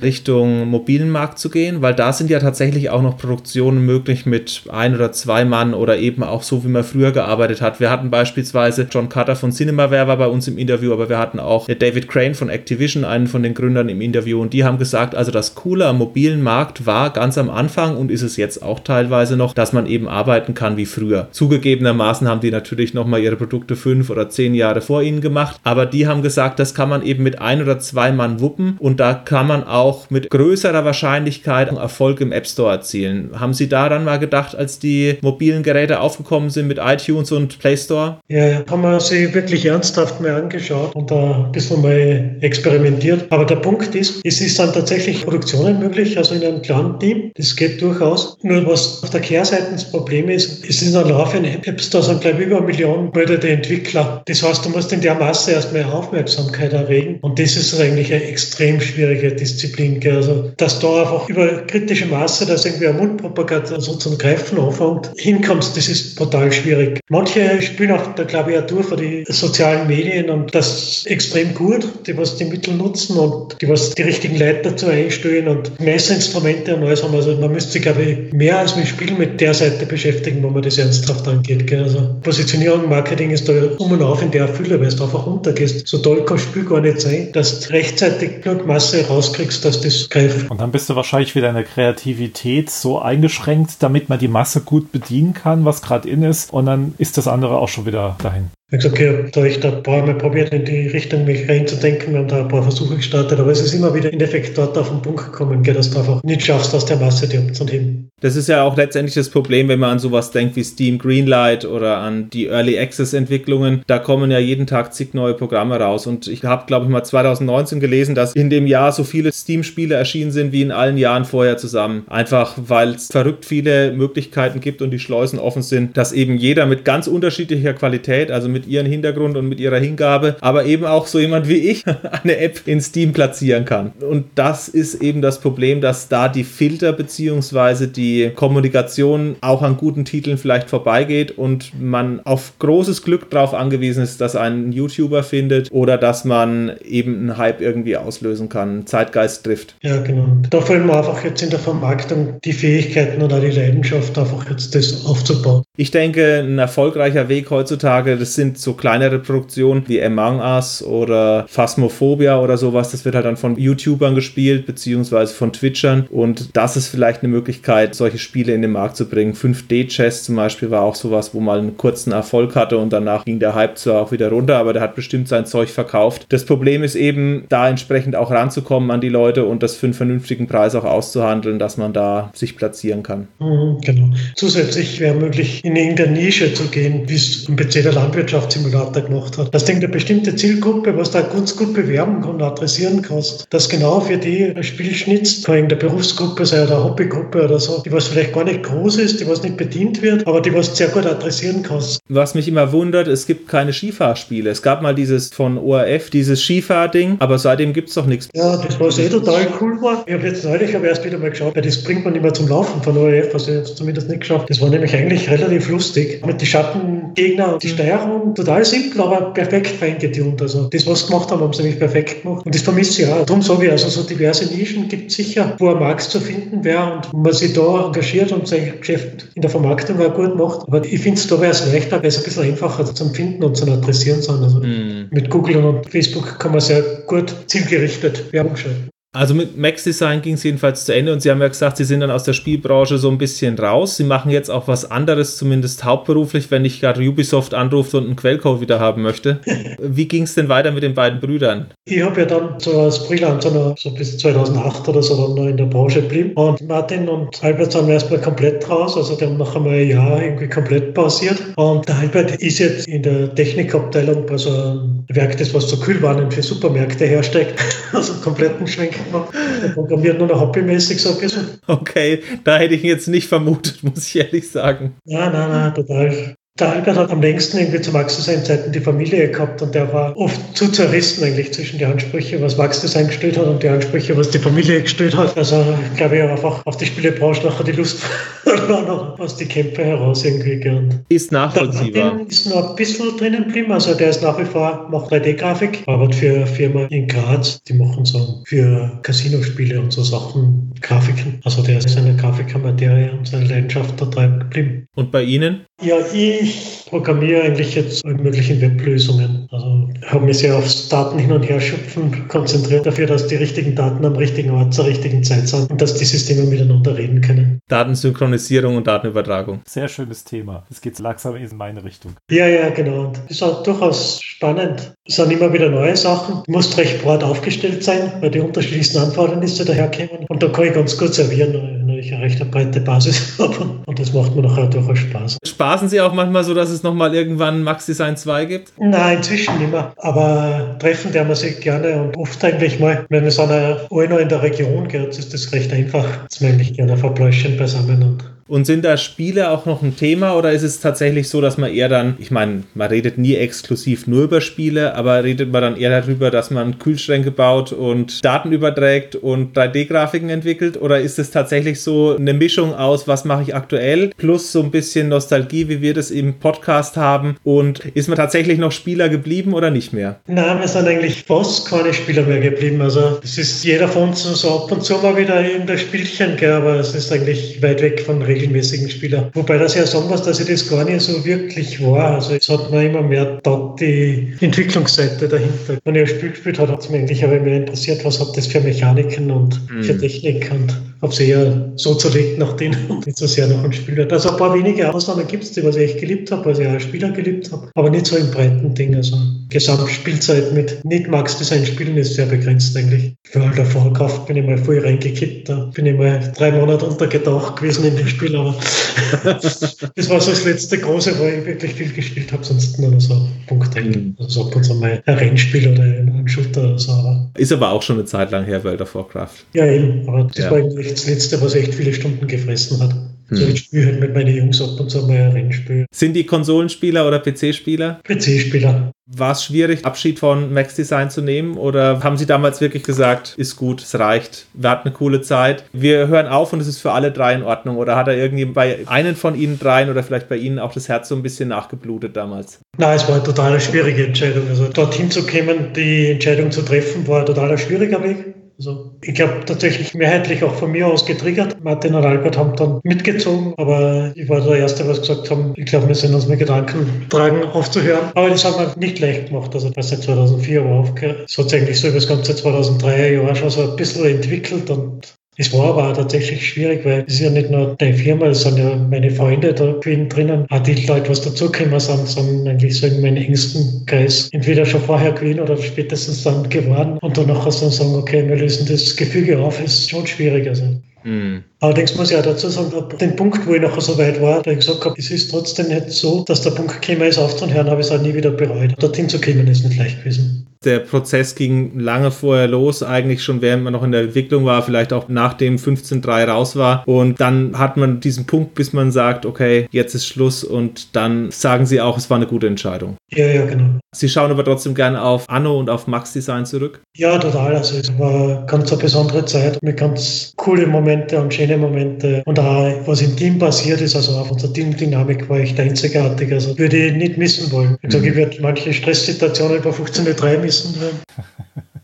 Richtung 0.02 0.68
mobilen 0.68 1.10
Markt 1.10 1.38
zu 1.38 1.50
gehen, 1.50 1.82
weil 1.82 1.94
da 1.94 2.12
sind 2.12 2.30
ja 2.30 2.38
tatsächlich 2.38 2.90
auch 2.90 3.02
noch 3.02 3.18
Produktionen 3.18 3.84
möglich 3.84 4.26
mit 4.26 4.62
ein 4.70 4.94
oder 4.94 5.12
zwei 5.12 5.44
Mann 5.44 5.74
oder 5.74 5.98
eben 5.98 6.22
auch 6.22 6.42
so, 6.42 6.64
wie 6.64 6.68
man 6.68 6.84
früher 6.84 7.12
gearbeitet 7.12 7.60
hat. 7.60 7.80
Wir 7.80 7.90
hatten 7.90 8.10
beispielsweise 8.10 8.86
John 8.90 9.08
Carter 9.08 9.36
von 9.36 9.52
Cinemaware 9.52 10.06
war 10.06 10.16
bei 10.16 10.26
uns 10.26 10.48
im 10.48 10.58
Interview, 10.58 10.92
aber 10.92 11.08
wir 11.08 11.18
hatten 11.18 11.38
auch 11.40 11.66
David 11.66 12.08
Crane 12.08 12.34
von 12.34 12.48
Activision, 12.48 13.04
einen 13.04 13.26
von 13.26 13.42
den 13.42 13.54
Gründern 13.54 13.88
im 13.88 14.00
Interview 14.00 14.40
und 14.40 14.52
die 14.52 14.64
haben 14.64 14.78
gesagt, 14.78 15.14
also 15.14 15.30
das 15.30 15.54
Coole 15.54 15.86
am 15.86 15.98
mobilen 15.98 16.42
Markt 16.42 16.86
war 16.86 17.10
ganz 17.10 17.36
am 17.38 17.50
Anfang 17.50 17.96
und 17.96 18.10
ist 18.10 18.22
es 18.22 18.36
jetzt 18.36 18.62
auch 18.62 18.80
teilweise 18.80 19.36
noch, 19.36 19.54
dass 19.54 19.72
man 19.72 19.86
eben 19.86 20.08
arbeiten 20.08 20.54
kann 20.54 20.76
wie 20.76 20.86
früher. 20.86 21.28
Zugegebenermaßen 21.30 22.28
haben 22.28 22.40
die 22.40 22.50
natürlich 22.50 22.94
nochmal 22.94 23.20
ihre 23.20 23.36
Produkte 23.36 23.76
fünf 23.76 24.10
oder 24.10 24.28
zehn 24.28 24.54
Jahre 24.54 24.80
vor 24.80 25.02
ihnen 25.02 25.20
gemacht, 25.20 25.60
aber 25.64 25.86
die 25.86 26.06
haben 26.06 26.22
gesagt, 26.22 26.58
das 26.58 26.74
kann 26.74 26.88
man 26.88 27.02
eben 27.02 27.22
mit 27.22 27.40
ein 27.40 27.60
oder 27.60 27.78
zwei 27.78 28.12
Mann 28.12 28.40
wuppen 28.40 28.76
und 28.78 29.00
da 29.00 29.14
kann 29.14 29.46
man 29.46 29.64
auch 29.64 29.83
auch 29.84 30.08
mit 30.08 30.30
größerer 30.30 30.84
Wahrscheinlichkeit 30.84 31.70
Erfolg 31.74 32.20
im 32.22 32.32
App 32.32 32.46
Store 32.46 32.72
erzielen. 32.72 33.38
Haben 33.38 33.52
Sie 33.52 33.68
daran 33.68 34.04
mal 34.04 34.18
gedacht, 34.18 34.56
als 34.56 34.78
die 34.78 35.18
mobilen 35.20 35.62
Geräte 35.62 36.00
aufgekommen 36.00 36.48
sind 36.48 36.68
mit 36.68 36.78
iTunes 36.82 37.30
und 37.32 37.58
Play 37.58 37.76
Store? 37.76 38.18
Ja, 38.28 38.64
haben 38.70 38.82
wir 38.82 38.98
sie 39.00 39.34
wirklich 39.34 39.66
ernsthaft 39.66 40.20
mal 40.22 40.30
angeschaut 40.30 40.94
und 40.94 41.10
da 41.10 41.44
ein 41.44 41.52
bisschen 41.52 41.82
mal 41.82 42.36
experimentiert. 42.40 43.26
Aber 43.30 43.44
der 43.44 43.56
Punkt 43.56 43.94
ist, 43.94 44.22
es 44.24 44.40
ist 44.40 44.58
dann 44.58 44.72
tatsächlich 44.72 45.22
Produktionen 45.22 45.78
möglich, 45.78 46.16
also 46.16 46.34
in 46.34 46.42
einem 46.42 46.62
kleinen 46.62 46.98
Team. 46.98 47.30
Das 47.34 47.54
geht 47.54 47.82
durchaus. 47.82 48.38
Nur 48.42 48.66
was 48.66 49.02
auf 49.02 49.10
der 49.10 49.20
Kehrseite 49.20 49.72
das 49.72 49.90
Problem 49.90 50.30
ist, 50.30 50.64
es 50.66 50.80
ist 50.80 50.96
ein 50.96 51.08
laufenden 51.08 51.62
App 51.62 51.80
Store, 51.80 52.02
sind 52.02 52.22
glaube 52.22 52.40
ich 52.40 52.46
über 52.46 52.56
eine 52.56 52.66
Million 52.66 53.12
gemeldete 53.12 53.50
Entwickler. 53.50 54.22
Das 54.24 54.42
heißt, 54.42 54.64
du 54.64 54.70
musst 54.70 54.92
in 54.92 55.02
der 55.02 55.14
Masse 55.14 55.52
erstmal 55.52 55.84
Aufmerksamkeit 55.84 56.72
erregen 56.72 57.18
und 57.20 57.38
das 57.38 57.56
ist 57.56 57.78
eigentlich 57.78 58.12
eine 58.12 58.24
extrem 58.24 58.80
schwierige 58.80 59.32
Disziplin. 59.32 59.63
Disziplin. 59.64 60.00
Also, 60.14 60.52
dass 60.56 60.78
da 60.80 61.02
einfach 61.02 61.28
über 61.28 61.46
kritische 61.66 62.06
Masse, 62.06 62.46
dass 62.46 62.64
irgendwie 62.64 62.88
eine 62.88 62.98
Mundpropaganda 62.98 63.80
so 63.80 63.94
zum 63.94 64.18
Greifen 64.18 64.58
anfängt, 64.58 65.10
hinkommst, 65.16 65.76
das 65.76 65.88
ist 65.88 66.16
brutal 66.16 66.52
schwierig. 66.52 67.00
Manche 67.08 67.62
spielen 67.62 67.92
auch, 67.92 68.08
auch 68.08 68.66
durch 68.66 68.86
für 68.86 68.96
die 68.96 69.24
sozialen 69.28 69.86
Medien 69.86 70.30
und 70.30 70.54
das 70.54 71.04
extrem 71.06 71.54
gut, 71.54 71.86
die 72.06 72.16
was 72.16 72.36
die 72.36 72.44
Mittel 72.44 72.74
nutzen 72.74 73.16
und 73.16 73.60
die 73.60 73.68
was 73.68 73.94
die 73.94 74.02
richtigen 74.02 74.38
Leute 74.38 74.70
dazu 74.70 74.86
einstellen 74.86 75.48
und 75.48 75.80
Messerinstrumente 75.80 76.76
und 76.76 76.84
alles 76.84 77.02
haben. 77.02 77.14
Also 77.14 77.36
man 77.36 77.52
müsste 77.52 77.72
sich, 77.72 77.82
glaube 77.82 78.02
ich, 78.02 78.32
mehr 78.32 78.58
als 78.58 78.76
mit 78.76 78.86
Spielen 78.86 79.18
mit 79.18 79.40
der 79.40 79.54
Seite 79.54 79.86
beschäftigen, 79.86 80.42
wo 80.42 80.50
man 80.50 80.62
das 80.62 80.78
ernsthaft 80.78 81.26
angeht. 81.28 81.66
Gell? 81.66 81.84
Also 81.84 82.16
Positionierung, 82.22 82.88
Marketing 82.88 83.30
ist 83.30 83.48
da 83.48 83.52
um 83.78 83.92
und 83.92 84.02
auf 84.02 84.22
in 84.22 84.30
der 84.30 84.48
Fülle, 84.48 84.80
weil 84.80 84.88
du 84.88 85.04
einfach 85.04 85.26
runtergehst. 85.26 85.86
So 85.86 85.98
toll 85.98 86.24
kann 86.24 86.38
Spiel 86.38 86.64
gar 86.64 86.80
nicht 86.80 87.00
sein, 87.00 87.30
dass 87.32 87.60
du 87.60 87.72
rechtzeitig 87.72 88.42
genug 88.42 88.66
Masse 88.66 89.06
rauskriegst, 89.06 89.53
dass 89.60 89.80
das 89.80 90.08
greift. 90.08 90.50
Und 90.50 90.60
dann 90.60 90.72
bist 90.72 90.88
du 90.88 90.96
wahrscheinlich 90.96 91.34
wieder 91.34 91.48
in 91.48 91.54
der 91.54 91.64
Kreativität 91.64 92.70
so 92.70 93.00
eingeschränkt, 93.00 93.82
damit 93.82 94.08
man 94.08 94.18
die 94.18 94.28
Masse 94.28 94.60
gut 94.60 94.92
bedienen 94.92 95.34
kann, 95.34 95.64
was 95.64 95.82
gerade 95.82 96.08
in 96.08 96.22
ist. 96.22 96.52
Und 96.52 96.66
dann 96.66 96.94
ist 96.98 97.18
das 97.18 97.28
andere 97.28 97.58
auch 97.58 97.68
schon 97.68 97.86
wieder 97.86 98.16
dahin. 98.22 98.50
Ich 98.72 98.82
habe 98.82 98.96
gesagt, 98.96 99.36
da 99.36 99.44
ich 99.44 99.60
da 99.60 99.72
ein 99.72 99.82
paar 99.82 100.06
Mal 100.06 100.14
probiert, 100.14 100.52
in 100.54 100.64
die 100.64 100.88
Richtung 100.88 101.26
mich 101.26 101.46
reinzudenken. 101.46 102.12
Wir 102.14 102.20
haben 102.20 102.28
da 102.28 102.40
ein 102.40 102.48
paar 102.48 102.62
Versuche 102.62 102.96
gestartet, 102.96 103.38
aber 103.38 103.50
es 103.50 103.60
ist 103.60 103.74
immer 103.74 103.92
wieder 103.94 104.10
in 104.10 104.20
Effekt 104.22 104.56
dort 104.56 104.78
auf 104.78 104.88
den 104.88 105.02
Punkt 105.02 105.22
gekommen, 105.22 105.62
dass 105.62 105.90
du 105.90 105.98
einfach 105.98 106.22
nicht 106.22 106.46
schaffst, 106.46 106.74
aus 106.74 106.86
der 106.86 106.96
Masse 106.96 107.28
die 107.28 107.52
zu 107.52 107.66
heben. 107.68 108.08
Das 108.20 108.36
ist 108.36 108.48
ja 108.48 108.62
auch 108.62 108.74
letztendlich 108.74 109.14
das 109.14 109.28
Problem, 109.28 109.68
wenn 109.68 109.80
man 109.80 109.90
an 109.90 109.98
sowas 109.98 110.30
denkt 110.30 110.56
wie 110.56 110.64
Steam 110.64 110.96
Greenlight 110.96 111.66
oder 111.66 111.98
an 111.98 112.30
die 112.30 112.46
Early 112.46 112.78
Access 112.78 113.12
Entwicklungen. 113.12 113.82
Da 113.86 113.98
kommen 113.98 114.30
ja 114.30 114.38
jeden 114.38 114.66
Tag 114.66 114.94
zig 114.94 115.12
neue 115.12 115.34
Programme 115.34 115.78
raus. 115.78 116.06
Und 116.06 116.26
ich 116.26 116.42
habe, 116.42 116.64
glaube 116.64 116.86
ich, 116.86 116.90
mal 116.90 117.04
2019 117.04 117.80
gelesen, 117.80 118.14
dass 118.14 118.34
in 118.34 118.48
dem 118.48 118.66
Jahr 118.66 118.92
so 118.92 119.04
viele 119.04 119.30
Steam-Spiele 119.30 119.94
erschienen 119.94 120.30
sind 120.30 120.52
wie 120.52 120.62
in 120.62 120.70
allen 120.70 120.96
Jahren 120.96 121.26
vorher 121.26 121.58
zusammen. 121.58 122.04
Einfach 122.08 122.54
weil 122.56 122.94
es 122.94 123.08
verrückt 123.08 123.44
viele 123.44 123.92
Möglichkeiten 123.92 124.60
gibt 124.60 124.80
und 124.80 124.90
die 124.90 125.00
Schleusen 125.00 125.38
offen 125.38 125.62
sind, 125.62 125.94
dass 125.94 126.12
eben 126.12 126.38
jeder 126.38 126.64
mit 126.64 126.86
ganz 126.86 127.08
unterschiedlicher 127.08 127.74
Qualität, 127.74 128.30
also 128.30 128.48
mit 128.54 128.66
ihrem 128.66 128.86
Hintergrund 128.86 129.36
und 129.36 129.46
mit 129.46 129.60
ihrer 129.60 129.78
Hingabe, 129.78 130.36
aber 130.40 130.64
eben 130.64 130.86
auch 130.86 131.06
so 131.06 131.18
jemand 131.18 131.48
wie 131.48 131.58
ich 131.58 131.84
eine 132.22 132.38
App 132.38 132.62
in 132.64 132.80
Steam 132.80 133.12
platzieren 133.12 133.66
kann. 133.66 133.92
Und 134.00 134.24
das 134.34 134.68
ist 134.68 135.02
eben 135.02 135.20
das 135.20 135.40
Problem, 135.40 135.82
dass 135.82 136.08
da 136.08 136.28
die 136.28 136.44
Filter 136.44 136.94
bzw. 136.94 137.88
die 137.88 138.30
Kommunikation 138.34 139.36
auch 139.42 139.60
an 139.60 139.76
guten 139.76 140.06
Titeln 140.06 140.38
vielleicht 140.38 140.70
vorbeigeht 140.70 141.36
und 141.36 141.72
man 141.78 142.20
auf 142.24 142.54
großes 142.58 143.02
Glück 143.02 143.28
darauf 143.30 143.52
angewiesen 143.52 144.02
ist, 144.02 144.20
dass 144.20 144.36
ein 144.36 144.72
YouTuber 144.72 145.22
findet 145.22 145.70
oder 145.72 145.98
dass 145.98 146.24
man 146.24 146.72
eben 146.84 147.18
einen 147.18 147.36
Hype 147.36 147.60
irgendwie 147.60 147.96
auslösen 147.96 148.48
kann, 148.48 148.86
Zeitgeist 148.86 149.44
trifft. 149.44 149.74
Ja, 149.82 150.00
genau. 150.02 150.26
Da 150.50 150.60
fehlen 150.60 150.86
wir 150.86 150.96
einfach 150.96 151.24
jetzt 151.24 151.42
in 151.42 151.50
der 151.50 151.58
Vermarktung 151.58 152.38
die 152.44 152.52
Fähigkeiten 152.52 153.22
oder 153.22 153.40
die 153.40 153.50
Leidenschaft, 153.50 154.16
einfach 154.16 154.48
jetzt 154.48 154.74
das 154.74 155.04
aufzubauen. 155.06 155.62
Ich 155.76 155.90
denke, 155.90 156.38
ein 156.38 156.58
erfolgreicher 156.58 157.28
Weg 157.28 157.50
heutzutage, 157.50 158.16
das 158.16 158.34
sind 158.34 158.43
so 158.54 158.74
kleinere 158.74 159.18
Produktionen 159.18 159.84
wie 159.86 160.02
Among 160.02 160.40
Us 160.40 160.82
oder 160.82 161.46
Phasmophobia 161.48 162.40
oder 162.40 162.56
sowas. 162.56 162.90
Das 162.90 163.04
wird 163.04 163.14
halt 163.14 163.24
dann 163.24 163.36
von 163.36 163.56
YouTubern 163.56 164.14
gespielt, 164.14 164.66
beziehungsweise 164.66 165.34
von 165.34 165.52
Twitchern. 165.52 166.06
Und 166.10 166.56
das 166.56 166.76
ist 166.76 166.88
vielleicht 166.88 167.22
eine 167.22 167.32
Möglichkeit, 167.32 167.94
solche 167.94 168.18
Spiele 168.18 168.52
in 168.52 168.62
den 168.62 168.72
Markt 168.72 168.96
zu 168.96 169.08
bringen. 169.08 169.34
5D-Chess 169.34 170.24
zum 170.24 170.36
Beispiel 170.36 170.70
war 170.70 170.82
auch 170.82 170.94
sowas, 170.94 171.34
wo 171.34 171.40
mal 171.40 171.58
einen 171.58 171.76
kurzen 171.76 172.12
Erfolg 172.12 172.56
hatte 172.56 172.78
und 172.78 172.92
danach 172.92 173.24
ging 173.24 173.38
der 173.38 173.54
Hype 173.54 173.78
zwar 173.78 174.02
auch 174.02 174.12
wieder 174.12 174.30
runter, 174.30 174.56
aber 174.58 174.72
der 174.72 174.82
hat 174.82 174.94
bestimmt 174.94 175.28
sein 175.28 175.46
Zeug 175.46 175.70
verkauft. 175.70 176.26
Das 176.28 176.44
Problem 176.44 176.82
ist 176.82 176.94
eben, 176.94 177.44
da 177.48 177.68
entsprechend 177.68 178.16
auch 178.16 178.30
ranzukommen 178.30 178.90
an 178.90 179.00
die 179.00 179.08
Leute 179.08 179.44
und 179.44 179.62
das 179.62 179.76
für 179.76 179.86
einen 179.86 179.94
vernünftigen 179.94 180.46
Preis 180.46 180.74
auch 180.74 180.84
auszuhandeln, 180.84 181.58
dass 181.58 181.76
man 181.76 181.92
da 181.92 182.30
sich 182.34 182.56
platzieren 182.56 183.02
kann. 183.02 183.28
Mhm, 183.38 183.80
genau. 183.80 184.10
Zusätzlich 184.36 185.00
wäre 185.00 185.14
möglich, 185.14 185.64
in 185.64 185.76
irgendeine 185.76 186.12
Nische 186.12 186.52
zu 186.54 186.64
gehen, 186.68 187.08
wie 187.08 187.14
es 187.14 187.48
im 187.48 187.56
PC 187.56 187.82
der 187.82 187.92
Landwirtschaft 187.92 188.33
Landwirtschaftssimulator 188.34 189.02
gemacht 189.02 189.38
hat. 189.38 189.54
Dass 189.54 189.64
du 189.64 189.72
eine 189.72 189.88
bestimmte 189.88 190.34
Zielgruppe, 190.34 190.96
was 190.96 191.10
du 191.10 191.22
ganz 191.22 191.56
gut 191.56 191.74
bewerben 191.74 192.20
kann, 192.20 192.42
adressieren 192.42 193.02
kannst, 193.02 193.46
dass 193.50 193.68
genau 193.68 194.00
für 194.00 194.18
die 194.18 194.44
ein 194.44 194.62
Spiel 194.62 194.94
schnitzt, 194.94 195.46
vor 195.46 195.54
allem 195.54 195.68
der 195.68 195.76
Berufsgruppe 195.76 196.44
sei 196.44 196.64
oder 196.64 196.82
Hobbygruppe 196.84 197.44
oder 197.44 197.58
so, 197.58 197.82
die 197.84 197.92
was 197.92 198.08
vielleicht 198.08 198.32
gar 198.32 198.44
nicht 198.44 198.62
groß 198.62 198.96
ist, 198.98 199.20
die 199.20 199.28
was 199.28 199.42
nicht 199.42 199.56
bedient 199.56 200.02
wird, 200.02 200.26
aber 200.26 200.40
die 200.40 200.52
was 200.54 200.76
sehr 200.76 200.88
gut 200.88 201.06
adressieren 201.06 201.62
kannst. 201.62 202.00
Was 202.08 202.34
mich 202.34 202.48
immer 202.48 202.72
wundert, 202.72 203.08
es 203.08 203.26
gibt 203.26 203.48
keine 203.48 203.72
Skifahrspiele. 203.72 204.50
Es 204.50 204.62
gab 204.62 204.82
mal 204.82 204.94
dieses 204.94 205.32
von 205.32 205.58
ORF, 205.58 206.10
dieses 206.10 206.42
Skifahrding, 206.42 207.16
aber 207.20 207.38
seitdem 207.38 207.72
gibt 207.72 207.88
es 207.88 207.94
doch 207.94 208.06
nichts. 208.06 208.28
Ja, 208.34 208.56
das 208.56 208.78
was 208.80 208.98
eh 208.98 209.08
total 209.08 209.46
cool 209.60 209.80
war. 209.80 210.04
Ich 210.06 210.14
habe 210.14 210.26
jetzt 210.26 210.44
neulich 210.44 210.74
aber 210.74 210.86
erst 210.86 211.04
wieder 211.04 211.18
mal 211.18 211.30
geschaut, 211.30 211.54
weil 211.54 211.62
das 211.62 211.82
bringt 211.82 212.04
man 212.04 212.14
immer 212.14 212.32
zum 212.32 212.48
Laufen 212.48 212.82
von 212.82 212.96
ORF, 212.96 213.32
also 213.32 213.50
ich 213.50 213.56
habe 213.56 213.66
es 213.66 213.74
zumindest 213.74 214.08
nicht 214.08 214.20
geschafft. 214.20 214.50
Das 214.50 214.60
war 214.60 214.68
nämlich 214.68 214.94
eigentlich 214.94 215.30
relativ 215.30 215.68
lustig. 215.68 216.24
Mit 216.26 216.40
den 216.40 216.46
Schattengegner 216.46 217.54
und 217.54 217.62
die 217.62 217.68
Steuerung 217.68 218.23
total 218.32 218.64
simpel, 218.64 219.00
aber 219.00 219.32
perfekt 219.32 219.68
feingetunt. 219.68 220.40
Also 220.40 220.68
das, 220.68 220.86
was 220.86 221.00
sie 221.00 221.06
gemacht 221.08 221.30
haben, 221.30 221.40
haben 221.40 221.52
sie 221.52 221.62
nämlich 221.62 221.78
perfekt 221.78 222.22
gemacht. 222.22 222.46
Und 222.46 222.54
das 222.54 222.62
vermisse 222.62 223.02
ich 223.02 223.08
auch. 223.08 223.26
Darum 223.26 223.42
sage 223.42 223.66
ich, 223.66 223.70
also 223.72 223.88
so 223.88 224.02
diverse 224.02 224.46
Nischen 224.54 224.88
gibt 224.88 225.10
es 225.10 225.16
sicher, 225.16 225.56
wo 225.58 225.70
ein 225.70 225.78
Markt 225.78 226.02
zu 226.02 226.20
finden 226.20 226.64
wäre 226.64 226.94
und 226.94 227.12
man 227.12 227.32
sich 227.32 227.52
da 227.52 227.86
engagiert 227.86 228.32
und 228.32 228.46
sein 228.46 228.74
Geschäft 228.78 229.28
in 229.34 229.42
der 229.42 229.50
Vermarktung 229.50 230.00
auch 230.00 230.14
gut 230.14 230.36
macht. 230.36 230.66
Aber 230.66 230.84
ich 230.84 231.00
finde, 231.00 231.20
da 231.28 231.40
wäre 231.40 231.52
es 231.52 231.66
leichter, 231.72 231.98
weil 231.98 232.08
es 232.08 232.18
ein 232.18 232.24
bisschen 232.24 232.44
einfacher 232.44 232.84
zum 232.84 233.12
Finden 233.12 233.44
und 233.44 233.56
zu 233.56 233.70
adressieren 233.70 234.22
sind. 234.22 234.42
Also 234.42 234.58
mm. 234.58 235.08
mit 235.10 235.30
Google 235.30 235.56
und 235.56 235.90
Facebook 235.90 236.38
kann 236.38 236.52
man 236.52 236.60
sehr 236.60 236.82
gut 237.06 237.34
zielgerichtet 237.46 238.32
Werbung 238.32 238.56
schalten. 238.56 238.93
Also 239.14 239.32
mit 239.32 239.56
Max 239.56 239.84
Design 239.84 240.22
ging 240.22 240.34
es 240.34 240.42
jedenfalls 240.42 240.84
zu 240.84 240.92
Ende 240.92 241.12
und 241.12 241.20
Sie 241.20 241.30
haben 241.30 241.40
ja 241.40 241.46
gesagt, 241.46 241.76
Sie 241.76 241.84
sind 241.84 242.00
dann 242.00 242.10
aus 242.10 242.24
der 242.24 242.32
Spielbranche 242.32 242.98
so 242.98 243.08
ein 243.08 243.16
bisschen 243.16 243.56
raus. 243.56 243.96
Sie 243.96 244.02
machen 244.02 244.28
jetzt 244.32 244.50
auch 244.50 244.66
was 244.66 244.90
anderes, 244.90 245.36
zumindest 245.36 245.84
hauptberuflich, 245.84 246.50
wenn 246.50 246.64
ich 246.64 246.80
gerade 246.80 247.00
Ubisoft 247.00 247.54
anruft 247.54 247.94
und 247.94 248.06
einen 248.06 248.16
Quellcode 248.16 248.60
wieder 248.60 248.80
haben 248.80 249.02
möchte. 249.02 249.38
Wie 249.80 250.08
ging 250.08 250.24
es 250.24 250.34
denn 250.34 250.48
weiter 250.48 250.72
mit 250.72 250.82
den 250.82 250.94
beiden 250.94 251.20
Brüdern? 251.20 251.66
Ich 251.84 252.02
habe 252.02 252.22
ja 252.22 252.26
dann 252.26 252.58
so 252.58 252.80
als 252.80 252.98
Freelancer 252.98 253.52
noch 253.52 253.78
so 253.78 253.94
bis 253.94 254.18
2008 254.18 254.88
oder 254.88 255.00
so 255.00 255.28
dann 255.28 255.36
noch 255.36 255.48
in 255.48 255.58
der 255.58 255.66
Branche 255.66 256.02
geblieben. 256.02 256.32
Und 256.34 256.60
Martin 256.66 257.08
und 257.08 257.40
Albert 257.44 257.70
sind 257.70 257.88
erstmal 257.88 258.20
komplett 258.20 258.68
raus, 258.68 258.96
also 258.96 259.14
die 259.16 259.26
haben 259.26 259.36
noch 259.36 259.54
einmal 259.54 259.74
ein 259.74 259.90
Jahr 259.90 260.20
irgendwie 260.20 260.48
komplett 260.48 260.92
pausiert. 260.92 261.40
Und 261.54 261.88
der 261.88 261.98
Albert 261.98 262.34
ist 262.42 262.58
jetzt 262.58 262.88
in 262.88 263.04
der 263.04 263.32
Technikabteilung 263.32 264.26
bei 264.26 264.36
so 264.36 264.50
einem 264.50 265.04
Werk, 265.10 265.36
das 265.38 265.54
was 265.54 265.70
so 265.70 265.76
Kühlwannen 265.76 266.32
für 266.32 266.42
Supermärkte 266.42 267.04
herstellt, 267.04 267.54
also 267.92 268.12
kompletten 268.14 268.66
Schwenk 268.66 269.03
Der 269.12 269.68
programmiert 269.68 270.18
nur 270.18 270.28
noch 270.28 270.40
hobbymäßig 270.40 271.00
so 271.00 271.10
ein 271.10 271.18
bisschen. 271.20 271.46
Okay, 271.66 272.22
da 272.44 272.58
hätte 272.58 272.74
ich 272.74 272.82
ihn 272.82 272.90
jetzt 272.90 273.08
nicht 273.08 273.28
vermutet, 273.28 273.82
muss 273.82 274.06
ich 274.06 274.16
ehrlich 274.16 274.50
sagen. 274.50 274.96
Nein, 275.04 275.32
nein, 275.32 275.50
nein, 275.50 275.74
total. 275.74 276.34
Der 276.60 276.70
Albert 276.70 276.96
hat 276.96 277.10
am 277.10 277.20
längsten 277.20 277.58
irgendwie 277.58 277.80
zu 277.80 277.90
Max 277.90 278.14
Design 278.14 278.44
Zeiten 278.44 278.70
die 278.70 278.78
Familie 278.78 279.28
gehabt 279.28 279.60
und 279.60 279.74
der 279.74 279.92
war 279.92 280.16
oft 280.16 280.40
zu 280.56 280.70
zerrissen 280.70 281.24
eigentlich 281.24 281.52
zwischen 281.52 281.78
die 281.78 281.84
Ansprüche, 281.84 282.40
was 282.40 282.56
Max 282.56 282.80
Design 282.80 283.08
gestellt 283.08 283.36
hat 283.36 283.48
und 283.48 283.60
die 283.60 283.68
Ansprüche, 283.68 284.16
was 284.16 284.30
die 284.30 284.38
Familie 284.38 284.80
gestellt 284.80 285.16
hat. 285.16 285.36
Also 285.36 285.64
ich 285.90 285.96
glaube, 285.96 286.14
er 286.14 286.30
einfach 286.30 286.64
auf 286.64 286.76
die 286.76 286.86
Spielebranche 286.86 287.44
nachher 287.44 287.64
die 287.64 287.72
Lust 287.72 287.98
verloren 288.44 288.86
noch 288.86 289.18
aus 289.18 289.34
die 289.36 289.46
Kämpfe 289.46 289.84
heraus 289.84 290.24
irgendwie 290.24 290.60
gern. 290.60 291.04
Ist 291.08 291.32
nachvollziehbar. 291.32 292.18
Der 292.18 292.26
ist 292.28 292.46
noch 292.46 292.70
ein 292.70 292.76
bisschen 292.76 293.16
drinnen 293.16 293.46
geblieben, 293.46 293.72
also 293.72 293.92
der 293.94 294.10
ist 294.10 294.22
nach 294.22 294.38
wie 294.38 294.44
vor, 294.44 294.86
macht 294.92 295.12
3D-Grafik, 295.12 295.82
arbeitet 295.86 296.14
für 296.14 296.34
eine 296.34 296.46
Firma 296.46 296.84
in 296.84 297.08
Graz, 297.08 297.60
die 297.64 297.74
machen 297.74 298.04
so 298.04 298.44
für 298.46 299.00
Casinospiele 299.02 299.80
und 299.80 299.92
so 299.92 300.04
Sachen, 300.04 300.72
Grafiken. 300.80 301.40
Also 301.44 301.62
der 301.62 301.78
ist 301.78 301.88
seine 301.88 302.14
Grafikermaterie 302.14 303.10
und 303.10 303.26
seine 303.26 303.46
Leidenschaft 303.46 304.00
da 304.00 304.04
drin 304.04 304.38
geblieben. 304.38 304.86
Und 304.94 305.10
bei 305.10 305.24
Ihnen? 305.24 305.66
Ja, 305.82 305.96
ich 306.12 306.43
programmiere 306.90 307.42
eigentlich 307.42 307.74
jetzt 307.74 308.04
alle 308.04 308.14
möglichen 308.14 308.60
Weblösungen. 308.60 309.48
Also 309.50 309.88
habe 310.06 310.24
mich 310.24 310.38
sehr 310.38 310.56
aufs 310.56 310.88
Daten 310.88 311.18
hin 311.18 311.32
und 311.32 311.42
her 311.42 311.60
schöpfen 311.60 312.28
konzentriert 312.28 312.86
dafür, 312.86 313.06
dass 313.06 313.26
die 313.26 313.36
richtigen 313.36 313.74
Daten 313.74 314.04
am 314.04 314.16
richtigen 314.16 314.50
Ort 314.50 314.74
zur 314.74 314.86
richtigen 314.86 315.22
Zeit 315.24 315.48
sind 315.48 315.70
und 315.70 315.80
dass 315.80 315.94
die 315.94 316.04
Systeme 316.04 316.44
miteinander 316.44 316.96
reden 316.96 317.20
können. 317.20 317.60
Datensynchronisierung 317.68 318.76
und 318.76 318.86
Datenübertragung. 318.86 319.60
Sehr 319.66 319.88
schönes 319.88 320.24
Thema. 320.24 320.64
Es 320.70 320.80
geht 320.80 320.98
langsam 320.98 321.36
in 321.36 321.56
meine 321.56 321.84
Richtung. 321.84 322.12
Ja, 322.30 322.46
ja, 322.46 322.70
genau. 322.70 323.06
Und 323.06 323.16
das 323.16 323.30
ist 323.30 323.42
auch 323.42 323.62
durchaus 323.62 324.20
spannend. 324.22 324.94
Es 325.06 325.16
sind 325.16 325.32
immer 325.32 325.52
wieder 325.52 325.68
neue 325.68 325.96
Sachen. 325.96 326.42
Du 326.46 326.52
musst 326.52 326.76
recht 326.78 327.02
breit 327.02 327.22
aufgestellt 327.22 327.82
sein, 327.82 328.12
weil 328.20 328.30
die 328.30 328.40
unterschiedlichsten 328.40 328.98
Anforderungen 328.98 329.46
daherkommen. 329.66 330.26
Und 330.28 330.42
da 330.42 330.48
kann 330.48 330.66
ich 330.66 330.74
ganz 330.74 330.96
gut 330.98 331.14
servieren, 331.14 331.83
wenn 331.86 331.98
ich 331.98 332.12
eine 332.12 332.24
recht 332.24 332.50
breite 332.50 332.80
Basis 332.80 333.34
habe. 333.38 333.80
Und 333.86 333.98
das 333.98 334.12
macht 334.12 334.34
mir 334.34 334.42
nachher 334.42 334.66
durchaus 334.66 334.98
Spaß. 334.98 335.38
Spaßen 335.46 335.88
Sie 335.88 336.00
auch 336.00 336.12
manchmal 336.12 336.44
so, 336.44 336.54
dass 336.54 336.70
es 336.70 336.82
nochmal 336.82 337.14
irgendwann 337.14 337.62
Max 337.62 337.86
Design 337.86 338.16
2 338.16 338.44
gibt? 338.46 338.72
Nein, 338.78 339.18
inzwischen 339.18 339.58
nicht 339.58 339.70
mehr. 339.70 339.92
Aber 339.98 340.76
treffen 340.78 341.12
der 341.12 341.24
man 341.24 341.36
sich 341.36 341.60
gerne 341.60 342.02
und 342.02 342.16
oft 342.16 342.42
eigentlich 342.44 342.80
mal, 342.80 343.04
wenn 343.08 343.24
wir 343.24 343.30
so 343.30 343.42
eine 343.42 343.80
noch 343.90 344.18
in 344.18 344.28
der 344.28 344.42
Region 344.42 344.88
geht, 344.88 345.16
ist 345.18 345.32
das 345.32 345.52
recht 345.52 345.72
einfach. 345.72 346.06
Jetzt 346.22 346.40
wir 346.40 346.48
eigentlich 346.48 346.74
gerne 346.74 346.96
verbläuschen 346.96 347.56
beisammen 347.56 348.02
und 348.02 348.33
und 348.46 348.66
sind 348.66 348.84
da 348.84 348.96
Spiele 348.96 349.50
auch 349.50 349.66
noch 349.66 349.82
ein 349.82 349.96
Thema 349.96 350.36
oder 350.36 350.52
ist 350.52 350.62
es 350.62 350.80
tatsächlich 350.80 351.28
so, 351.28 351.40
dass 351.40 351.58
man 351.58 351.72
eher 351.72 351.88
dann, 351.88 352.16
ich 352.18 352.30
meine, 352.30 352.64
man 352.74 352.88
redet 352.88 353.18
nie 353.18 353.34
exklusiv 353.34 354.06
nur 354.06 354.24
über 354.24 354.40
Spiele, 354.40 354.94
aber 354.94 355.24
redet 355.24 355.50
man 355.50 355.62
dann 355.62 355.76
eher 355.76 356.00
darüber, 356.00 356.30
dass 356.30 356.50
man 356.50 356.78
Kühlschränke 356.78 357.30
baut 357.30 357.72
und 357.72 358.24
Daten 358.24 358.52
überträgt 358.52 359.16
und 359.16 359.56
3D-Grafiken 359.56 360.28
entwickelt? 360.28 360.80
Oder 360.80 361.00
ist 361.00 361.18
es 361.18 361.30
tatsächlich 361.30 361.80
so 361.80 362.16
eine 362.16 362.34
Mischung 362.34 362.74
aus, 362.74 363.08
was 363.08 363.24
mache 363.24 363.42
ich 363.42 363.54
aktuell, 363.54 364.10
plus 364.16 364.52
so 364.52 364.62
ein 364.62 364.70
bisschen 364.70 365.08
Nostalgie, 365.08 365.68
wie 365.68 365.80
wir 365.80 365.94
das 365.94 366.10
im 366.10 366.34
Podcast 366.34 366.96
haben? 366.96 367.36
Und 367.44 367.80
ist 367.94 368.08
man 368.08 368.16
tatsächlich 368.16 368.58
noch 368.58 368.72
Spieler 368.72 369.08
geblieben 369.08 369.54
oder 369.54 369.70
nicht 369.70 369.92
mehr? 369.92 370.20
Nein, 370.26 370.60
wir 370.60 370.68
sind 370.68 370.86
eigentlich 370.86 371.24
fast 371.24 371.68
keine 371.68 371.94
Spieler 371.94 372.22
mehr 372.22 372.40
geblieben. 372.40 372.80
Also 372.82 373.18
es 373.22 373.38
ist 373.38 373.64
jeder 373.64 373.88
von 373.88 374.10
uns 374.10 374.22
so 374.22 374.64
ab 374.64 374.72
und 374.72 374.84
zu 374.84 374.98
mal 374.98 375.16
wieder 375.16 375.40
in 375.40 375.66
das 375.66 375.80
Spielchen, 375.80 376.32
aber 376.44 376.74
es 376.76 376.94
ist 376.94 377.10
eigentlich 377.10 377.62
weit 377.62 377.80
weg 377.80 378.00
von 378.00 378.20
Reden 378.22 378.33
regelmäßigen 378.34 378.90
Spieler. 378.90 379.30
Wobei 379.34 379.58
das 379.58 379.74
ja 379.74 379.86
sagen 379.86 380.08
muss, 380.08 380.22
dass 380.22 380.40
ich 380.40 380.46
das 380.46 380.68
gar 380.68 380.84
nicht 380.84 381.00
so 381.00 381.24
wirklich 381.24 381.82
war. 381.82 382.14
Also 382.14 382.34
es 382.34 382.48
hat 382.48 382.70
mir 382.70 382.86
immer 382.86 383.02
mehr 383.02 383.40
dort 383.42 383.80
die 383.80 384.34
Entwicklungsseite 384.40 385.28
dahinter. 385.28 385.78
Wenn 385.84 385.94
ich 385.94 386.02
ein 386.02 386.08
Spiel 386.08 386.30
gespielt 386.30 386.58
habe, 386.58 386.72
hat 386.72 386.80
es 386.80 386.90
mich 386.90 387.00
eigentlich 387.00 387.24
aber 387.24 387.38
mehr 387.40 387.58
interessiert, 387.58 388.04
was 388.04 388.20
hat 388.20 388.36
das 388.36 388.46
für 388.46 388.60
Mechaniken 388.60 389.30
und 389.30 389.60
mhm. 389.70 389.82
für 389.82 389.98
Technik 389.98 390.50
und 390.50 390.74
habe 391.04 391.14
sie 391.14 391.28
eher 391.28 391.72
so 391.76 391.94
zerlegt 391.94 392.38
nach 392.38 392.54
denen 392.54 392.76
nicht 393.06 393.16
so 393.16 393.26
sehr 393.26 393.46
nach 393.46 393.62
dem 393.62 393.72
Spiel. 393.72 394.08
Also 394.10 394.30
ein 394.30 394.36
paar 394.36 394.54
wenige 394.54 394.92
Ausnahmen 394.92 395.26
gibt 395.26 395.44
es, 395.44 395.52
die 395.52 395.62
was 395.62 395.76
ich 395.76 395.90
echt 395.90 396.00
geliebt 396.00 396.32
habe, 396.32 396.46
weil 396.46 396.60
ich 396.60 396.66
auch 396.66 396.72
als 396.72 396.82
Spieler 396.82 397.10
geliebt 397.10 397.52
habe, 397.52 397.70
aber 397.74 397.90
nicht 397.90 398.06
so 398.06 398.16
im 398.16 398.30
breiten 398.30 398.74
Ding. 398.74 398.94
Also 398.94 399.16
Gesamtspielzeit 399.50 400.52
mit 400.52 400.84
nicht 400.84 401.08
Max 401.08 401.36
Design 401.38 401.64
Spielen 401.66 401.96
ist 401.96 402.14
sehr 402.14 402.26
begrenzt 402.26 402.76
eigentlich. 402.76 403.14
Für 403.24 403.42
alter 403.42 403.64
Vorkraft 403.64 404.26
bin 404.26 404.36
ich 404.36 404.46
mal 404.46 404.58
voll 404.58 404.78
reingekippt, 404.78 405.48
da 405.48 405.70
bin 405.74 405.86
ich 405.86 405.96
mal 405.96 406.32
drei 406.36 406.50
Monate 406.52 406.86
untergetaucht 406.86 407.56
gewesen 407.56 407.84
in 407.84 407.96
dem 407.96 408.08
Spiel 408.08 408.34
aber 408.34 408.54
das 409.24 410.10
war 410.10 410.20
so 410.20 410.30
das 410.30 410.44
letzte 410.44 410.78
große, 410.78 411.18
wo 411.18 411.24
ich 411.24 411.44
wirklich 411.44 411.74
viel 411.74 411.92
gespielt 411.92 412.32
habe, 412.32 412.44
sonst 412.44 412.78
nur 412.78 412.98
so 413.00 413.28
Punkte. 413.46 413.80
Mhm. 413.80 414.16
Also 414.18 414.46
ab 414.46 414.56
und 414.56 414.64
zu 414.64 414.74
mal 414.74 415.02
ein 415.04 415.14
Rennspiel 415.14 415.72
oder 415.72 415.82
ein 415.82 416.26
Shooter 416.26 416.64
oder 416.64 416.78
so. 416.78 417.30
Ist 417.36 417.52
aber 417.52 417.70
auch 417.70 417.82
schon 417.82 417.96
eine 417.96 418.04
Zeit 418.06 418.30
lang 418.30 418.44
her, 418.44 418.62
World 418.64 418.80
of 418.80 418.94
Warcraft. 418.94 419.44
Ja, 419.52 419.66
eben, 419.66 420.08
aber 420.08 420.24
das 420.24 420.44
ja. 420.44 420.50
war 420.50 420.58
eigentlich 420.58 420.93
das 420.94 421.06
letzte, 421.06 421.40
was 421.40 421.54
echt 421.54 421.74
viele 421.74 421.92
Stunden 421.92 422.26
gefressen 422.26 422.80
hat. 422.80 422.94
Hm. 423.28 423.36
So, 423.36 423.46
ich 423.46 423.60
spiele 423.60 423.86
halt 423.86 424.00
mit 424.00 424.14
meinen 424.14 424.34
Jungs 424.34 424.60
ab 424.60 424.78
und 424.78 424.90
zu 424.90 425.06
mal 425.06 425.16
ein 425.16 425.32
Rennspiel. 425.32 425.86
Sind 425.94 426.14
die 426.14 426.24
Konsolenspieler 426.24 427.06
oder 427.06 427.20
PC-Spieler? 427.20 428.00
PC-Spieler. 428.04 428.92
War 429.06 429.32
es 429.32 429.44
schwierig, 429.44 429.84
Abschied 429.84 430.18
von 430.18 430.52
Max 430.52 430.74
Design 430.74 431.10
zu 431.10 431.20
nehmen? 431.20 431.56
Oder 431.56 432.02
haben 432.02 432.16
Sie 432.16 432.26
damals 432.26 432.60
wirklich 432.60 432.82
gesagt, 432.82 433.34
ist 433.36 433.56
gut, 433.56 433.82
es 433.82 433.98
reicht, 433.98 434.46
wir 434.54 434.70
hatten 434.70 434.88
eine 434.88 434.96
coole 434.96 435.20
Zeit, 435.20 435.64
wir 435.72 436.08
hören 436.08 436.26
auf 436.26 436.52
und 436.52 436.60
es 436.60 436.68
ist 436.68 436.78
für 436.78 436.92
alle 436.92 437.12
drei 437.12 437.34
in 437.34 437.42
Ordnung? 437.42 437.76
Oder 437.76 437.96
hat 437.96 438.08
er 438.08 438.16
irgendwie 438.16 438.46
bei 438.46 438.78
einem 438.86 439.14
von 439.14 439.38
Ihnen 439.38 439.58
dreien 439.58 439.90
oder 439.90 440.02
vielleicht 440.02 440.28
bei 440.28 440.36
Ihnen 440.36 440.58
auch 440.58 440.72
das 440.72 440.88
Herz 440.88 441.08
so 441.08 441.16
ein 441.16 441.22
bisschen 441.22 441.50
nachgeblutet 441.50 442.16
damals? 442.16 442.60
Nein, 442.78 442.96
es 442.96 443.06
war 443.06 443.16
eine 443.16 443.24
total 443.24 443.60
schwierige 443.60 444.06
Entscheidung. 444.06 444.48
Also 444.48 444.68
dorthin 444.68 445.10
zu 445.10 445.26
kommen, 445.26 445.72
die 445.74 446.12
Entscheidung 446.12 446.50
zu 446.50 446.62
treffen, 446.62 447.06
war 447.06 447.20
ein 447.20 447.26
total 447.26 447.56
schwieriger 447.58 448.02
Weg. 448.02 448.34
Also 448.56 448.94
ich 449.02 449.14
glaube 449.14 449.44
tatsächlich 449.46 449.94
mehrheitlich 449.94 450.44
auch 450.44 450.54
von 450.54 450.70
mir 450.70 450.86
aus 450.86 451.04
getriggert. 451.04 451.62
Martin 451.64 451.94
und 451.94 452.04
Albert 452.04 452.38
haben 452.38 452.54
dann 452.56 452.80
mitgezogen, 452.84 453.54
aber 453.56 454.12
ich 454.14 454.28
war 454.28 454.40
der 454.40 454.56
Erste, 454.56 454.86
was 454.88 455.00
gesagt 455.00 455.30
haben, 455.30 455.54
ich 455.56 455.66
glaube, 455.66 455.88
wir 455.88 455.94
sind 455.94 456.14
uns 456.14 456.28
mit 456.28 456.38
Gedanken 456.38 457.06
tragen, 457.08 457.42
aufzuhören. 457.44 458.12
Aber 458.14 458.28
das 458.28 458.44
haben 458.44 458.58
wir 458.58 458.72
nicht 458.78 459.00
leicht 459.00 459.28
gemacht. 459.28 459.54
Also 459.54 459.70
das 459.70 459.90
seit 459.90 460.02
2004 460.02 460.64
war 460.64 460.80
aufgehört. 460.80 461.28
Es 461.28 461.36
hat 461.36 461.50
sich 461.50 461.60
eigentlich 461.60 461.80
so 461.80 461.88
über 461.88 461.96
das 461.96 462.08
ganze 462.08 462.32
2003er 462.32 463.08
Jahr 463.08 463.34
schon 463.34 463.50
so 463.50 463.70
ein 463.70 463.76
bisschen 463.76 464.06
entwickelt 464.06 464.70
und 464.70 465.14
es 465.36 465.52
war 465.52 465.70
aber 465.70 465.90
auch 465.90 465.96
tatsächlich 465.96 466.46
schwierig, 466.48 466.84
weil 466.84 467.04
es 467.06 467.14
ist 467.14 467.20
ja 467.20 467.30
nicht 467.30 467.50
nur 467.50 467.74
deine 467.78 467.94
Firma, 467.94 468.26
es 468.26 468.42
sind 468.42 468.58
ja 468.58 468.76
meine 468.76 469.10
Freunde 469.10 469.52
da 469.52 469.72
drinnen. 469.72 470.46
Auch 470.50 470.60
die 470.60 470.86
Leute, 470.86 471.10
was 471.10 471.22
dazugekommen 471.22 471.80
sind, 471.80 472.06
sind 472.08 472.46
eigentlich 472.46 472.78
so 472.78 472.86
in 472.86 473.00
meinem 473.00 473.16
engsten 473.16 473.84
Kreis 473.86 474.28
entweder 474.32 474.64
schon 474.64 474.80
vorher 474.80 475.12
gewesen 475.12 475.40
oder 475.40 475.56
spätestens 475.56 476.22
dann 476.22 476.48
geworden. 476.48 476.98
Und 476.98 477.16
danach 477.16 477.44
hast 477.44 477.60
du 477.60 477.64
dann 477.66 477.72
sagen, 477.72 477.94
okay, 477.94 478.28
wir 478.28 478.36
lösen 478.36 478.66
das 478.68 478.94
Gefüge 478.96 479.38
auf, 479.38 479.62
ist 479.62 479.90
schon 479.90 480.06
schwierig. 480.06 480.48
Also 480.48 480.64
Mhm. 481.04 481.44
Allerdings 481.60 481.94
muss 481.96 482.10
ich 482.10 482.16
auch 482.16 482.22
dazu 482.22 482.48
sagen, 482.48 482.74
ab 482.74 482.98
dem 482.98 483.14
Punkt, 483.14 483.46
wo 483.46 483.54
ich 483.54 483.60
nachher 483.60 483.80
so 483.80 483.96
weit 483.98 484.20
war, 484.20 484.42
da 484.42 484.50
ich 484.50 484.58
gesagt 484.58 484.84
habe, 484.84 484.94
es 484.98 485.10
ist 485.10 485.30
trotzdem 485.30 485.68
nicht 485.68 485.90
so, 485.90 486.24
dass 486.24 486.40
der 486.40 486.50
Punkt 486.50 486.80
gekommen 486.80 487.06
ist, 487.06 487.18
aufzuhören, 487.18 487.70
habe 487.70 487.80
ich 487.80 487.86
es 487.86 487.92
auch 487.92 488.00
nie 488.00 488.14
wieder 488.14 488.30
bereut. 488.30 488.74
Dorthin 488.78 489.08
zu 489.08 489.20
kommen 489.20 489.46
ist 489.46 489.64
nicht 489.64 489.78
leicht 489.78 489.98
gewesen. 489.98 490.46
Der 490.64 490.80
Prozess 490.80 491.34
ging 491.34 491.78
lange 491.78 492.10
vorher 492.10 492.48
los, 492.48 492.82
eigentlich 492.82 493.22
schon 493.22 493.42
während 493.42 493.64
man 493.64 493.72
noch 493.72 493.82
in 493.82 493.92
der 493.92 494.02
Entwicklung 494.02 494.44
war, 494.44 494.62
vielleicht 494.62 494.92
auch 494.92 495.08
nachdem 495.08 495.56
15.3 495.56 496.24
raus 496.26 496.56
war. 496.56 496.86
Und 496.86 497.20
dann 497.20 497.58
hat 497.58 497.76
man 497.76 498.00
diesen 498.00 498.24
Punkt, 498.26 498.54
bis 498.54 498.72
man 498.72 498.90
sagt, 498.90 499.26
okay, 499.26 499.66
jetzt 499.70 499.94
ist 499.94 500.06
Schluss 500.06 500.44
und 500.44 500.96
dann 500.96 501.30
sagen 501.30 501.66
sie 501.66 501.80
auch, 501.80 501.98
es 501.98 502.08
war 502.10 502.16
eine 502.16 502.26
gute 502.26 502.46
Entscheidung. 502.46 502.96
Ja, 503.12 503.26
ja, 503.26 503.44
genau. 503.44 503.78
Sie 503.94 504.08
schauen 504.08 504.30
aber 504.30 504.44
trotzdem 504.44 504.74
gerne 504.74 505.02
auf 505.02 505.28
Anno 505.28 505.58
und 505.58 505.70
auf 505.70 505.86
Max 505.86 506.12
Design 506.12 506.46
zurück? 506.46 506.80
Ja, 506.96 507.16
total. 507.18 507.54
Also 507.56 507.78
es 507.78 507.96
war 507.98 508.44
ganz 508.46 508.72
eine 508.72 508.82
besondere 508.82 509.24
Zeit 509.24 509.62
mit 509.62 509.76
ganz 509.76 510.32
coole 510.36 510.66
Momente 510.66 511.20
und 511.20 511.32
schöne 511.32 511.56
Momente. 511.56 512.22
Und 512.26 512.38
auch 512.38 512.72
was 512.86 513.02
im 513.02 513.14
Team 513.16 513.38
passiert 513.38 513.80
ist, 513.80 513.94
also 513.94 514.12
auf 514.12 514.30
unserer 514.30 514.52
Teamdynamik 514.52 515.28
war 515.28 515.38
echt 515.38 515.60
einzigartig. 515.60 516.32
Also 516.32 516.58
würde 516.58 516.76
ich 516.76 516.94
nicht 516.94 517.18
missen 517.18 517.52
wollen. 517.52 517.76
Ich 517.82 517.92
sage, 517.92 518.08
ich 518.08 518.16
werde 518.16 518.36
manche 518.40 518.72
Stresssituationen 518.72 519.58
über 519.58 519.70
15.3 519.70 520.38
missen 520.38 520.53
wollen. 520.62 521.00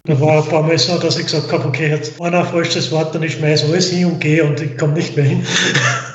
Da 0.04 0.20
war 0.20 0.42
ein 0.42 0.48
paar 0.48 0.62
Mal 0.62 0.78
so, 0.78 0.98
dass 0.98 1.18
ich 1.18 1.26
gesagt 1.26 1.52
habe, 1.52 1.68
okay, 1.68 1.90
jetzt 1.90 2.20
einer 2.20 2.44
falsches 2.44 2.90
Wort 2.90 3.14
und 3.14 3.22
ich 3.22 3.34
schmeiße 3.34 3.66
alles 3.66 3.90
hin 3.90 4.06
und 4.06 4.20
gehe 4.20 4.42
und 4.42 4.60
ich 4.60 4.76
komme 4.78 4.94
nicht 4.94 5.14
mehr 5.14 5.26
hin. 5.26 5.46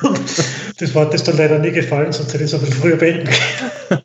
das 0.80 0.96
Wort 0.96 1.14
ist 1.14 1.28
dann 1.28 1.38
leider 1.38 1.60
nie 1.60 1.72
gefallen, 1.72 2.12
sonst 2.12 2.34
hätte 2.34 2.44
ich 2.44 2.52
es 2.52 2.60
bisschen 2.60 2.76
früher 2.76 2.98
beenden 2.98 3.30
können. 3.30 4.02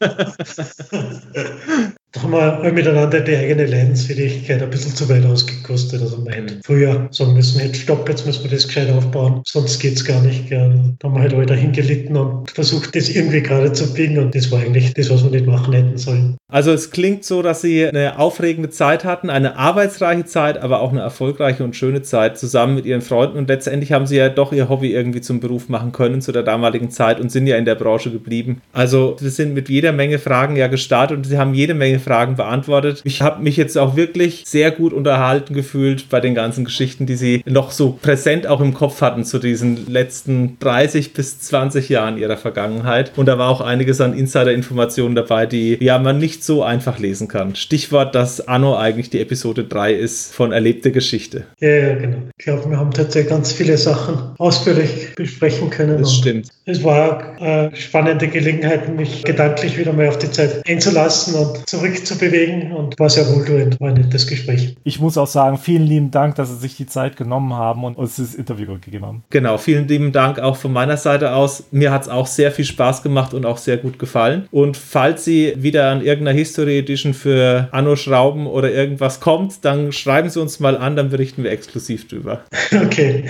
Da 2.12 2.22
haben 2.22 2.32
wir 2.32 2.72
miteinander 2.72 3.20
die 3.20 3.36
eigene 3.36 3.66
Leidensfähigkeit 3.66 4.60
ein 4.60 4.70
bisschen 4.70 4.96
zu 4.96 5.08
weit 5.08 5.24
ausgekostet. 5.24 6.02
Also 6.02 6.18
man 6.18 6.32
hätte 6.32 6.58
früher 6.64 7.06
sagen 7.12 7.34
müssen, 7.34 7.60
jetzt 7.60 7.76
stopp, 7.76 8.08
jetzt 8.08 8.26
müssen 8.26 8.42
wir 8.42 8.50
das 8.50 8.66
gescheit 8.66 8.90
aufbauen, 8.90 9.42
sonst 9.46 9.78
geht 9.78 9.94
es 9.94 10.04
gar 10.04 10.20
nicht. 10.20 10.48
Gern. 10.48 10.96
Da 10.98 11.06
haben 11.06 11.14
wir 11.14 11.20
halt 11.20 11.34
alle 11.34 11.46
dahin 11.46 11.70
gelitten 11.70 12.16
und 12.16 12.50
versucht, 12.50 12.96
das 12.96 13.08
irgendwie 13.08 13.42
gerade 13.42 13.72
zu 13.72 13.94
biegen 13.94 14.18
und 14.18 14.34
das 14.34 14.50
war 14.50 14.58
eigentlich 14.58 14.92
das, 14.94 15.08
was 15.08 15.22
wir 15.22 15.30
nicht 15.30 15.46
machen 15.46 15.72
hätten 15.72 15.98
sollen. 15.98 16.36
Also 16.48 16.72
es 16.72 16.90
klingt 16.90 17.24
so, 17.24 17.42
dass 17.42 17.60
Sie 17.60 17.86
eine 17.86 18.18
aufregende 18.18 18.70
Zeit 18.70 19.04
hatten, 19.04 19.30
eine 19.30 19.56
arbeitsreiche 19.56 20.24
Zeit, 20.24 20.58
aber 20.58 20.80
auch 20.80 20.90
eine 20.90 21.02
erfolgreiche 21.02 21.62
und 21.62 21.76
schöne 21.76 22.02
Zeit 22.02 22.38
zusammen 22.38 22.74
mit 22.74 22.86
Ihren 22.86 23.02
Freunden 23.02 23.38
und 23.38 23.48
letztendlich 23.48 23.92
haben 23.92 24.06
Sie 24.06 24.16
ja 24.16 24.28
doch 24.28 24.52
Ihr 24.52 24.68
Hobby 24.68 24.92
irgendwie 24.92 25.20
zum 25.20 25.38
Beruf 25.38 25.68
machen 25.68 25.92
können 25.92 26.20
zu 26.20 26.32
der 26.32 26.42
damaligen 26.42 26.90
Zeit 26.90 27.20
und 27.20 27.30
sind 27.30 27.46
ja 27.46 27.56
in 27.56 27.66
der 27.66 27.76
Branche 27.76 28.10
geblieben. 28.10 28.62
Also 28.72 29.16
wir 29.20 29.30
sind 29.30 29.54
mit 29.54 29.68
jeder 29.68 29.92
Menge 29.92 30.18
Fragen 30.18 30.56
ja 30.56 30.66
gestartet 30.66 31.16
und 31.16 31.24
Sie 31.24 31.38
haben 31.38 31.54
jede 31.54 31.74
Menge 31.74 31.99
Fragen 32.00 32.36
beantwortet. 32.36 33.00
Ich 33.04 33.22
habe 33.22 33.42
mich 33.42 33.56
jetzt 33.56 33.76
auch 33.78 33.96
wirklich 33.96 34.44
sehr 34.46 34.70
gut 34.70 34.92
unterhalten 34.92 35.54
gefühlt 35.54 36.08
bei 36.08 36.20
den 36.20 36.34
ganzen 36.34 36.64
Geschichten, 36.64 37.06
die 37.06 37.16
Sie 37.16 37.42
noch 37.46 37.70
so 37.70 37.98
präsent 38.00 38.46
auch 38.46 38.60
im 38.60 38.74
Kopf 38.74 39.00
hatten 39.00 39.24
zu 39.24 39.38
diesen 39.38 39.90
letzten 39.90 40.58
30 40.60 41.12
bis 41.12 41.40
20 41.40 41.88
Jahren 41.88 42.18
Ihrer 42.18 42.36
Vergangenheit. 42.36 43.12
Und 43.16 43.26
da 43.26 43.38
war 43.38 43.48
auch 43.48 43.60
einiges 43.60 44.00
an 44.00 44.14
Insider-Informationen 44.14 45.14
dabei, 45.14 45.46
die 45.46 45.78
ja 45.80 45.98
man 45.98 46.18
nicht 46.18 46.44
so 46.44 46.62
einfach 46.62 46.98
lesen 46.98 47.28
kann. 47.28 47.54
Stichwort, 47.54 48.14
dass 48.14 48.46
Anno 48.48 48.76
eigentlich 48.76 49.10
die 49.10 49.20
Episode 49.20 49.64
3 49.64 49.94
ist 49.94 50.34
von 50.34 50.52
Erlebte 50.52 50.92
Geschichte. 50.92 51.44
Ja, 51.60 51.68
ja, 51.68 51.94
genau. 51.94 52.18
Ich 52.38 52.44
glaube, 52.44 52.68
wir 52.70 52.78
haben 52.78 52.92
tatsächlich 52.92 53.30
ganz 53.30 53.52
viele 53.52 53.76
Sachen 53.76 54.34
ausführlich 54.38 55.14
besprechen 55.14 55.70
können. 55.70 55.98
Das 55.98 56.14
stimmt. 56.14 56.48
Es 56.64 56.82
war 56.84 57.38
eine 57.40 57.74
spannende 57.74 58.28
Gelegenheit, 58.28 58.94
mich 58.96 59.24
gedanklich 59.24 59.76
wieder 59.78 59.92
mal 59.92 60.08
auf 60.08 60.18
die 60.18 60.30
Zeit 60.30 60.62
einzulassen 60.68 61.34
und 61.34 61.68
zurück 61.68 61.89
zurückzubewegen 61.90 62.72
und 62.72 62.98
war 62.98 63.10
sehr 63.10 63.28
wohltuend, 63.28 63.80
war 63.80 63.88
ein 63.88 63.94
nettes 63.94 64.26
Gespräch. 64.26 64.76
Ich 64.84 65.00
muss 65.00 65.18
auch 65.18 65.26
sagen, 65.26 65.58
vielen 65.58 65.84
lieben 65.84 66.10
Dank, 66.10 66.36
dass 66.36 66.48
Sie 66.50 66.56
sich 66.56 66.76
die 66.76 66.86
Zeit 66.86 67.16
genommen 67.16 67.54
haben 67.54 67.84
und 67.84 67.96
uns 67.96 68.16
das 68.16 68.34
Interview 68.34 68.78
gegeben 68.80 69.06
haben. 69.06 69.24
Genau, 69.30 69.58
vielen 69.58 69.88
lieben 69.88 70.12
Dank 70.12 70.38
auch 70.38 70.56
von 70.56 70.72
meiner 70.72 70.96
Seite 70.96 71.34
aus. 71.34 71.64
Mir 71.70 71.92
hat 71.92 72.02
es 72.02 72.08
auch 72.08 72.26
sehr 72.26 72.52
viel 72.52 72.64
Spaß 72.64 73.02
gemacht 73.02 73.34
und 73.34 73.46
auch 73.46 73.58
sehr 73.58 73.76
gut 73.76 73.98
gefallen. 73.98 74.48
Und 74.50 74.76
falls 74.76 75.24
Sie 75.24 75.54
wieder 75.56 75.90
an 75.90 76.04
irgendeiner 76.04 76.36
History 76.36 76.78
Edition 76.78 77.14
für 77.14 77.68
Anno 77.72 77.96
Schrauben 77.96 78.46
oder 78.46 78.70
irgendwas 78.70 79.20
kommt, 79.20 79.64
dann 79.64 79.92
schreiben 79.92 80.30
Sie 80.30 80.40
uns 80.40 80.60
mal 80.60 80.76
an, 80.76 80.96
dann 80.96 81.10
berichten 81.10 81.42
wir 81.42 81.50
exklusiv 81.50 82.08
drüber. 82.08 82.42
Okay. 82.90 83.24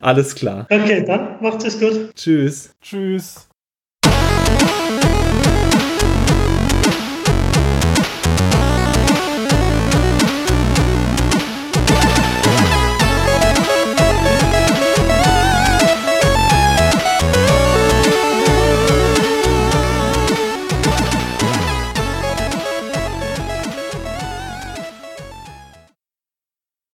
Alles 0.00 0.34
klar. 0.34 0.66
Okay, 0.70 1.04
dann 1.06 1.40
macht 1.40 1.64
es 1.64 1.78
gut. 1.78 2.14
Tschüss. 2.14 2.72
Tschüss. 2.80 3.49